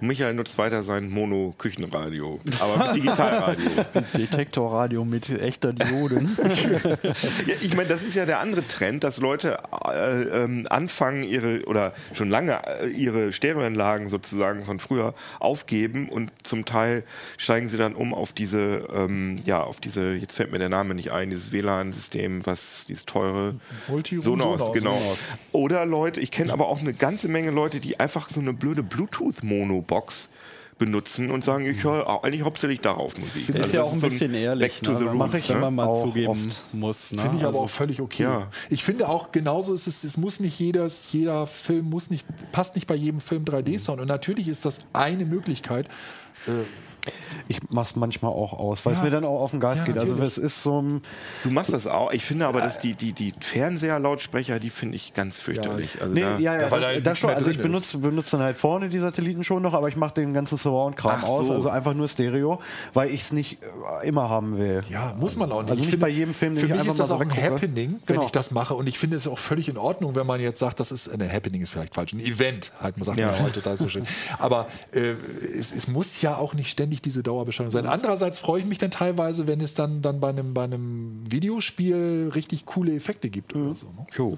Und 0.00 0.08
Michael 0.08 0.34
nutzt 0.34 0.58
weiter 0.58 0.82
sein 0.82 1.10
Mono-Küchenradio, 1.10 2.40
aber 2.60 2.86
mit 2.86 2.96
Digitalradio. 2.96 3.70
Detektorradio 4.16 5.04
mit 5.04 5.30
echter 5.30 5.72
Dioden. 5.72 6.36
Ja, 7.46 7.54
ich 7.60 7.74
meine, 7.74 7.88
das 7.88 8.02
ist 8.02 8.14
ja 8.14 8.26
der 8.26 8.40
andere 8.40 8.66
Trend, 8.66 9.04
dass 9.04 9.18
Leute 9.18 9.58
äh, 9.86 10.22
ähm, 10.22 10.66
anfangen, 10.68 11.24
ihre 11.24 11.64
oder 11.64 11.92
schon 12.14 12.30
lange 12.30 12.60
äh, 12.80 12.88
ihre 12.88 13.32
Stereoanlagen 13.32 14.08
sozusagen 14.08 14.64
von 14.64 14.78
früher 14.78 15.14
aufgeben 15.40 16.08
und 16.08 16.30
zum 16.42 16.64
Teil 16.64 17.04
steigen 17.36 17.68
sie 17.68 17.78
dann 17.78 17.94
um 17.94 18.14
auf 18.14 18.32
diese, 18.32 18.88
ähm, 18.92 19.40
ja, 19.44 19.62
auf 19.62 19.80
diese, 19.80 20.12
jetzt 20.12 20.36
fällt 20.36 20.52
mir 20.52 20.58
der 20.58 20.68
Name 20.68 20.94
nicht 20.94 21.12
ein, 21.12 21.30
dieses 21.30 21.52
WLAN-System, 21.52 22.44
was 22.46 22.84
dieses 22.88 23.04
teure 23.04 23.54
Sonos, 23.88 24.24
Sonos, 24.24 24.72
genau. 24.72 24.98
Sonos. 24.98 25.18
Oder 25.52 25.86
Leute, 25.86 26.20
ich 26.20 26.30
kenne 26.30 26.52
aber 26.52 26.68
auch 26.68 26.80
eine 26.80 26.92
ganze 26.92 27.28
Menge 27.28 27.50
Leute, 27.50 27.80
die 27.80 27.98
einfach 28.00 28.28
so 28.28 28.40
eine 28.40 28.52
blöde 28.52 28.82
Bluetooth-Mono-Box 29.62 30.28
benutzen 30.78 31.30
und 31.30 31.44
sagen, 31.44 31.64
ich 31.64 31.84
höre 31.84 32.24
eigentlich 32.24 32.42
hauptsächlich 32.42 32.80
darauf 32.80 33.16
Musik. 33.16 33.48
ist 33.50 33.54
Also 33.56 33.76
ja 33.76 33.82
das 33.82 33.88
auch 33.90 33.92
ein 33.92 34.00
so 34.00 34.08
bisschen 34.08 34.34
ehrlich, 34.34 34.80
Back 34.80 34.82
to 34.82 34.92
ne? 34.92 34.98
the 34.98 35.06
wenn 35.06 35.16
man- 35.16 35.30
roots, 35.30 35.48
wenn 35.48 35.56
ne? 35.56 35.60
man 35.62 35.74
mal 35.76 35.86
Auch 35.86 36.02
zugeben 36.02 36.28
oft. 36.28 36.64
muss. 36.74 37.12
Ne? 37.12 37.22
Finde 37.22 37.36
ich 37.36 37.42
aber 37.44 37.48
Also- 37.52 37.60
auch 37.60 37.70
völlig 37.70 38.00
okay. 38.00 38.22
Ja. 38.24 38.48
Ich 38.68 38.82
finde 38.82 39.08
auch, 39.08 39.30
genauso 39.30 39.74
ist 39.74 39.86
es, 39.86 40.02
es 40.02 40.16
muss 40.16 40.40
nicht 40.40 40.58
jedes, 40.58 41.12
jeder 41.12 41.46
Film 41.46 41.88
muss 41.88 42.10
nicht, 42.10 42.26
passt 42.50 42.74
nicht 42.74 42.86
bei 42.88 42.96
jedem 42.96 43.20
Film 43.20 43.44
3D-Sound. 43.44 44.00
Und 44.00 44.08
natürlich 44.08 44.48
ist 44.48 44.64
das 44.64 44.80
eine 44.92 45.24
Möglichkeit. 45.24 45.88
Ich 47.48 47.58
mach's 47.70 47.96
manchmal 47.96 48.30
auch 48.32 48.52
aus, 48.52 48.84
weil 48.86 48.92
es 48.92 48.98
Ja. 49.00 49.04
mir 49.04 49.10
dann 49.10 49.24
auch 49.24 49.40
auf 49.40 49.50
den 49.50 49.60
Geist 49.60 49.80
Ja, 49.80 49.86
geht. 49.86 49.98
Also 49.98 50.12
natürlich. 50.12 50.32
es 50.36 50.38
ist 50.38 50.62
so 50.62 50.80
ein, 50.80 51.02
Du 51.42 51.50
machst 51.50 51.72
das 51.72 51.86
auch. 51.86 52.12
Ich 52.12 52.24
finde 52.24 52.46
aber, 52.46 52.60
dass 52.60 52.78
die, 52.78 52.94
die, 52.94 53.12
die 53.12 53.32
Fernseherlautsprecher, 53.40 54.58
die 54.60 54.70
finde 54.70 54.96
ich 54.96 55.14
ganz 55.14 55.40
fürchterlich. 55.40 56.00
Also 56.00 56.14
Nee, 56.14 56.20
da, 56.20 56.38
ja, 56.38 56.60
ja, 56.60 56.70
weil 56.70 56.80
da 56.80 56.86
das, 56.86 56.90
nichts 56.92 57.04
das 57.04 57.18
schon. 57.18 57.30
Also 57.30 57.50
ich 57.50 57.58
benutze, 57.60 57.98
benutze 57.98 58.36
dann 58.36 58.46
halt 58.46 58.56
vorne 58.56 58.88
die 58.88 58.98
Satelliten 58.98 59.42
schon 59.44 59.62
noch, 59.62 59.74
aber 59.74 59.88
ich 59.88 59.96
mache 59.96 60.14
den 60.14 60.32
ganzen 60.34 60.56
Surround-Kram 60.58 61.20
Ach 61.24 61.28
aus, 61.28 61.46
so. 61.48 61.54
also 61.54 61.68
einfach 61.70 61.94
nur 61.94 62.06
Stereo, 62.08 62.60
weil 62.92 63.10
ich 63.10 63.22
es 63.22 63.32
nicht 63.32 63.58
äh, 64.02 64.06
immer 64.06 64.28
haben 64.28 64.58
will. 64.58 64.82
Ja, 64.88 65.14
muss 65.18 65.36
man 65.36 65.50
auch 65.52 65.62
nicht. 65.62 65.70
Also 65.72 65.82
Ich 65.82 65.90
nicht 65.90 66.00
bei 66.00 66.08
jedem 66.08 66.34
Film, 66.34 66.54
den 66.54 66.60
Für 66.60 66.66
ich 66.66 66.70
mich 66.72 66.80
einfach 66.80 66.92
ist 66.92 66.98
mal 66.98 67.02
das 67.02 67.08
so 67.08 67.14
auch 67.16 67.20
ein. 67.20 67.30
Happening, 67.42 68.00
wenn 68.06 68.14
Genau. 68.16 68.26
ich 68.26 68.32
das 68.32 68.50
mache. 68.50 68.74
Und 68.74 68.88
ich 68.88 68.98
finde 68.98 69.16
es 69.16 69.26
auch 69.26 69.38
völlig 69.38 69.68
in 69.68 69.76
Ordnung, 69.78 70.14
wenn 70.14 70.26
man 70.26 70.40
jetzt 70.40 70.58
sagt, 70.60 70.78
das 70.80 70.92
ist 70.92 71.08
ein 71.08 71.32
Happening 71.32 71.62
ist 71.62 71.70
vielleicht 71.70 71.94
falsch, 71.94 72.12
ein 72.12 72.20
Event, 72.20 72.70
halt, 72.80 72.96
man 72.98 73.06
sagt 73.06 73.18
Ja. 73.18 73.32
ja 73.32 73.40
heute 73.42 73.54
total 73.60 73.76
so 73.76 73.88
schön. 73.88 74.04
Aber 74.38 74.68
äh, 74.92 75.14
es, 75.58 75.72
es 75.72 75.88
muss 75.88 76.20
ja 76.20 76.36
auch 76.36 76.54
nicht 76.54 76.70
ständig 76.70 76.91
diese 77.00 77.22
Dauerbeschallung 77.22 77.70
sein. 77.70 77.86
Andererseits 77.86 78.38
freue 78.38 78.60
ich 78.60 78.66
mich 78.66 78.78
dann 78.78 78.90
teilweise, 78.90 79.46
wenn 79.46 79.60
es 79.60 79.74
dann, 79.74 80.02
dann 80.02 80.20
bei, 80.20 80.28
einem, 80.28 80.52
bei 80.52 80.64
einem 80.64 81.22
Videospiel 81.30 82.30
richtig 82.34 82.66
coole 82.66 82.94
Effekte 82.94 83.30
gibt 83.30 83.54
oder 83.54 83.74
so. 83.74 83.86
Ne? 83.86 84.06
Jo. 84.16 84.36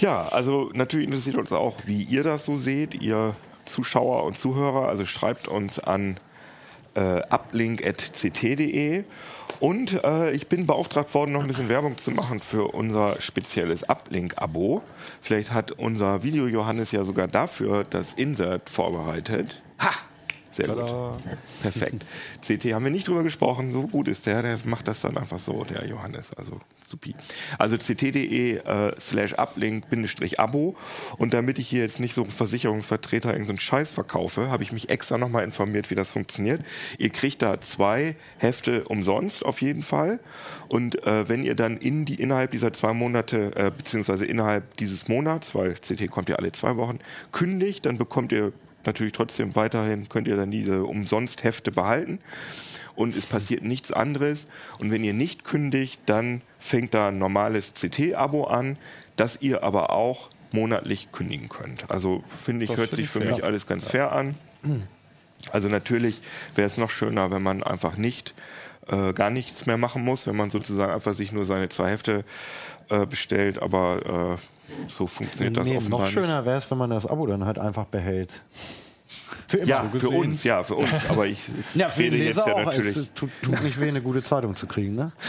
Ja, 0.00 0.28
also 0.28 0.70
natürlich 0.72 1.06
interessiert 1.06 1.36
uns 1.36 1.52
auch, 1.52 1.80
wie 1.84 2.02
ihr 2.02 2.22
das 2.22 2.44
so 2.46 2.56
seht, 2.56 3.02
ihr 3.02 3.34
Zuschauer 3.66 4.24
und 4.24 4.38
Zuhörer. 4.38 4.88
Also 4.88 5.04
schreibt 5.04 5.48
uns 5.48 5.78
an 5.78 6.18
äh, 6.94 7.20
uplink.ct.de. 7.28 9.04
Und 9.58 10.04
äh, 10.04 10.32
ich 10.32 10.48
bin 10.48 10.66
beauftragt 10.66 11.14
worden, 11.14 11.32
noch 11.32 11.42
ein 11.42 11.48
bisschen 11.48 11.68
Werbung 11.68 11.96
zu 11.96 12.10
machen 12.10 12.40
für 12.40 12.74
unser 12.74 13.20
spezielles 13.20 13.88
Uplink-Abo. 13.88 14.82
Vielleicht 15.22 15.52
hat 15.52 15.72
unser 15.72 16.22
Video 16.22 16.46
Johannes 16.46 16.92
ja 16.92 17.04
sogar 17.04 17.26
dafür 17.26 17.84
das 17.84 18.12
Insert 18.12 18.68
vorbereitet. 18.68 19.62
Ha! 19.78 19.90
Sehr 20.56 20.68
gut. 20.68 21.22
Perfekt. 21.60 22.06
CT 22.40 22.72
haben 22.72 22.84
wir 22.84 22.90
nicht 22.90 23.08
drüber 23.08 23.22
gesprochen, 23.22 23.74
so 23.74 23.82
gut 23.86 24.08
ist 24.08 24.24
der, 24.24 24.40
der 24.40 24.58
macht 24.64 24.88
das 24.88 25.02
dann 25.02 25.18
einfach 25.18 25.38
so, 25.38 25.64
der 25.64 25.86
Johannes, 25.86 26.32
also 26.34 26.60
supi. 26.86 27.14
Also 27.58 27.76
ct.de 27.76 28.56
äh, 28.56 29.00
slash 29.00 29.34
uplink 29.34 29.90
bindestrich 29.90 30.40
abo 30.40 30.76
und 31.18 31.34
damit 31.34 31.58
ich 31.58 31.68
hier 31.68 31.82
jetzt 31.82 32.00
nicht 32.00 32.14
so 32.14 32.22
einen 32.22 32.30
Versicherungsvertreter 32.30 33.32
irgendeinen 33.32 33.58
Scheiß 33.58 33.92
verkaufe, 33.92 34.48
habe 34.48 34.62
ich 34.62 34.72
mich 34.72 34.88
extra 34.88 35.18
nochmal 35.18 35.44
informiert, 35.44 35.90
wie 35.90 35.94
das 35.94 36.10
funktioniert. 36.10 36.62
Ihr 36.98 37.10
kriegt 37.10 37.42
da 37.42 37.60
zwei 37.60 38.16
Hefte 38.38 38.84
umsonst 38.84 39.44
auf 39.44 39.60
jeden 39.60 39.82
Fall 39.82 40.20
und 40.68 41.04
äh, 41.06 41.28
wenn 41.28 41.44
ihr 41.44 41.54
dann 41.54 41.76
in 41.76 42.06
die, 42.06 42.14
innerhalb 42.14 42.52
dieser 42.52 42.72
zwei 42.72 42.94
Monate, 42.94 43.54
äh, 43.56 43.70
beziehungsweise 43.76 44.24
innerhalb 44.24 44.76
dieses 44.78 45.08
Monats, 45.08 45.54
weil 45.54 45.74
CT 45.74 46.10
kommt 46.10 46.30
ja 46.30 46.36
alle 46.36 46.52
zwei 46.52 46.76
Wochen, 46.76 47.00
kündigt, 47.32 47.84
dann 47.84 47.98
bekommt 47.98 48.32
ihr 48.32 48.52
natürlich 48.86 49.12
trotzdem 49.12 49.54
weiterhin, 49.54 50.08
könnt 50.08 50.28
ihr 50.28 50.36
dann 50.36 50.50
diese 50.50 50.84
umsonst 50.84 51.44
Hefte 51.44 51.70
behalten 51.70 52.18
und 52.94 53.16
es 53.16 53.26
passiert 53.26 53.62
nichts 53.62 53.92
anderes. 53.92 54.46
Und 54.78 54.90
wenn 54.90 55.04
ihr 55.04 55.14
nicht 55.14 55.44
kündigt, 55.44 56.00
dann 56.06 56.42
fängt 56.58 56.94
da 56.94 57.08
ein 57.08 57.18
normales 57.18 57.74
CT-Abo 57.74 58.44
an, 58.44 58.78
das 59.16 59.40
ihr 59.40 59.62
aber 59.62 59.90
auch 59.90 60.30
monatlich 60.52 61.12
kündigen 61.12 61.48
könnt. 61.48 61.90
Also 61.90 62.24
finde 62.36 62.64
ich, 62.64 62.76
hört 62.76 62.90
sich 62.90 63.08
für 63.08 63.20
mich 63.20 63.44
alles 63.44 63.66
ganz 63.66 63.88
fair 63.88 64.12
an. 64.12 64.34
Also 65.52 65.68
natürlich 65.68 66.22
wäre 66.54 66.66
es 66.66 66.76
noch 66.76 66.90
schöner, 66.90 67.30
wenn 67.30 67.42
man 67.42 67.62
einfach 67.62 67.96
nicht 67.96 68.34
äh, 68.88 69.12
gar 69.12 69.30
nichts 69.30 69.66
mehr 69.66 69.76
machen 69.76 70.04
muss, 70.04 70.26
wenn 70.26 70.36
man 70.36 70.50
sozusagen 70.50 70.92
einfach 70.92 71.14
sich 71.14 71.32
nur 71.32 71.44
seine 71.44 71.68
zwei 71.68 71.90
Hefte 71.90 72.24
äh, 72.88 73.06
bestellt, 73.06 73.60
aber 73.60 74.38
äh, 74.38 74.55
so 74.88 75.06
funktioniert 75.06 75.56
das 75.56 75.66
offenbar 75.68 76.00
noch 76.00 76.08
schöner 76.08 76.44
wäre 76.44 76.56
es, 76.56 76.70
wenn 76.70 76.78
man 76.78 76.90
das 76.90 77.06
Abo 77.06 77.26
dann 77.26 77.44
halt 77.44 77.58
einfach 77.58 77.84
behält. 77.86 78.42
Für 79.48 79.58
immer. 79.58 79.66
Ja, 79.68 79.90
für 79.96 80.08
uns, 80.10 80.42
ja, 80.44 80.62
für 80.64 80.74
uns. 80.74 80.90
Aber 81.08 81.26
ich 81.26 81.38
Ja, 81.74 81.88
für 81.88 82.02
den 82.02 82.12
rede 82.14 82.24
jetzt 82.24 82.36
Leser 82.36 82.48
ja 82.48 82.54
auch. 82.54 82.64
natürlich. 82.64 82.96
Es 82.96 83.06
tut, 83.14 83.30
tut 83.42 83.62
nicht 83.62 83.80
weh, 83.80 83.88
eine 83.88 84.00
gute 84.02 84.22
Zeitung 84.22 84.56
zu 84.56 84.66
kriegen, 84.66 84.94
ne? 84.94 85.12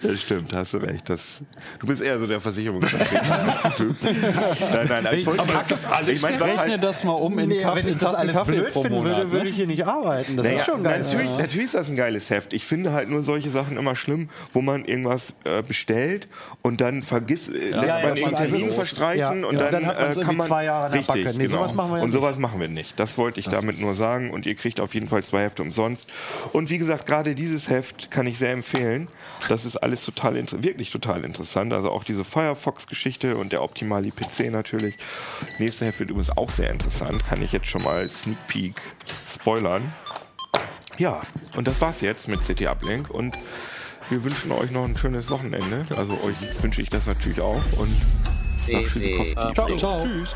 Das 0.00 0.20
stimmt, 0.20 0.54
hast 0.54 0.74
du 0.74 0.78
recht. 0.78 1.08
Das, 1.08 1.42
du 1.78 1.86
bist 1.86 2.00
eher 2.02 2.18
so 2.18 2.26
der 2.26 2.40
Versicherungsvertreter. 2.40 3.72
Du- 3.78 3.94
nein, 4.02 4.86
nein, 4.88 5.04
nein. 5.04 5.18
Ich, 5.18 5.26
wollte- 5.26 5.40
Aber 5.42 5.60
ist 5.60 5.70
das 5.70 5.84
alles 5.86 6.16
ich 6.16 6.22
meine, 6.22 6.40
was 6.40 6.48
Rechne 6.48 6.60
halt, 6.72 6.82
das 6.82 7.04
mal 7.04 7.12
um 7.12 7.38
in 7.38 7.48
Nee, 7.48 7.60
Kaffee, 7.62 7.82
wenn 7.84 7.88
ich 7.88 7.98
das 7.98 8.14
alles 8.14 8.34
Kaffee 8.34 8.52
blöd 8.52 8.72
finden 8.72 8.90
Monat, 8.94 9.16
würde, 9.18 9.32
würde 9.32 9.44
ne? 9.44 9.50
ich 9.50 9.56
hier 9.56 9.66
nicht 9.66 9.86
arbeiten. 9.86 10.36
Das 10.36 10.46
naja, 10.46 10.58
ist 10.60 10.66
schon 10.66 10.82
geil. 10.82 11.00
natürlich, 11.00 11.30
natürlich 11.38 11.64
ist 11.66 11.74
das 11.74 11.88
ein 11.88 11.96
geiles 11.96 12.30
Heft. 12.30 12.52
Ich 12.52 12.64
finde 12.64 12.92
halt 12.92 13.10
nur 13.10 13.22
solche 13.22 13.50
Sachen 13.50 13.76
immer 13.76 13.94
schlimm, 13.94 14.28
wo 14.52 14.62
man 14.62 14.84
irgendwas 14.84 15.34
äh, 15.44 15.62
bestellt 15.62 16.26
und 16.62 16.80
dann 16.80 17.02
vergisst, 17.02 17.50
äh, 17.50 17.52
lässt 17.70 17.72
ja, 17.74 17.80
man 17.80 17.88
ja, 17.88 18.08
irgendeinen 18.08 18.48
Termin 18.50 18.68
ist- 18.70 18.76
verstreichen 18.76 19.18
ja, 19.42 19.46
und 19.46 19.54
ja, 19.56 19.70
dann, 19.70 19.84
dann 19.84 19.86
hat 19.86 20.16
äh, 20.16 20.20
kann 20.22 20.36
man 20.36 20.46
zwei 20.46 20.64
Jahre 20.64 20.92
richtig, 20.94 21.24
Backe. 21.24 21.36
Nee, 21.38 21.46
genau. 21.46 21.58
sowas 21.58 21.74
machen 21.74 21.90
wir 21.90 21.96
ja 21.98 22.02
und 22.02 22.08
nicht. 22.08 22.14
sowas 22.18 22.38
machen 22.38 22.60
wir 22.60 22.61
nicht. 22.68 22.98
Das 22.98 23.18
wollte 23.18 23.40
ich 23.40 23.48
damit 23.48 23.80
nur 23.80 23.94
sagen 23.94 24.30
und 24.30 24.46
ihr 24.46 24.54
kriegt 24.54 24.80
auf 24.80 24.94
jeden 24.94 25.08
Fall 25.08 25.22
zwei 25.22 25.42
Hefte 25.42 25.62
umsonst. 25.62 26.10
Und 26.52 26.70
wie 26.70 26.78
gesagt, 26.78 27.06
gerade 27.06 27.34
dieses 27.34 27.68
Heft 27.68 28.10
kann 28.10 28.26
ich 28.26 28.38
sehr 28.38 28.52
empfehlen. 28.52 29.08
Das 29.48 29.64
ist 29.64 29.76
alles 29.76 30.04
total 30.04 30.32
wirklich 30.34 30.90
total 30.90 31.24
interessant. 31.24 31.72
Also 31.72 31.90
auch 31.90 32.04
diese 32.04 32.24
Firefox-Geschichte 32.24 33.36
und 33.36 33.52
der 33.52 33.62
Optimali 33.62 34.10
PC 34.10 34.50
natürlich. 34.50 34.96
Nächste 35.58 35.86
Heft 35.86 36.00
wird 36.00 36.10
übrigens 36.10 36.36
auch 36.36 36.50
sehr 36.50 36.70
interessant. 36.70 37.24
Kann 37.26 37.42
ich 37.42 37.52
jetzt 37.52 37.66
schon 37.66 37.82
mal 37.82 38.08
Sneak 38.08 38.38
Peek 38.46 38.74
spoilern. 39.32 39.92
Ja, 40.98 41.22
und 41.56 41.66
das 41.66 41.80
war's 41.80 42.00
jetzt 42.00 42.28
mit 42.28 42.40
CT 42.40 42.66
Uplink 42.66 43.10
und 43.10 43.36
wir 44.10 44.22
wünschen 44.24 44.52
euch 44.52 44.70
noch 44.70 44.84
ein 44.84 44.96
schönes 44.96 45.30
Wochenende. 45.30 45.86
Also 45.96 46.12
euch 46.22 46.36
wünsche 46.62 46.82
ich 46.82 46.90
das 46.90 47.06
natürlich 47.06 47.40
auch 47.40 47.62
und. 47.78 47.96
Uplink. 48.68 49.78
Ciao. 49.78 50.04
Tschüss. 50.04 50.34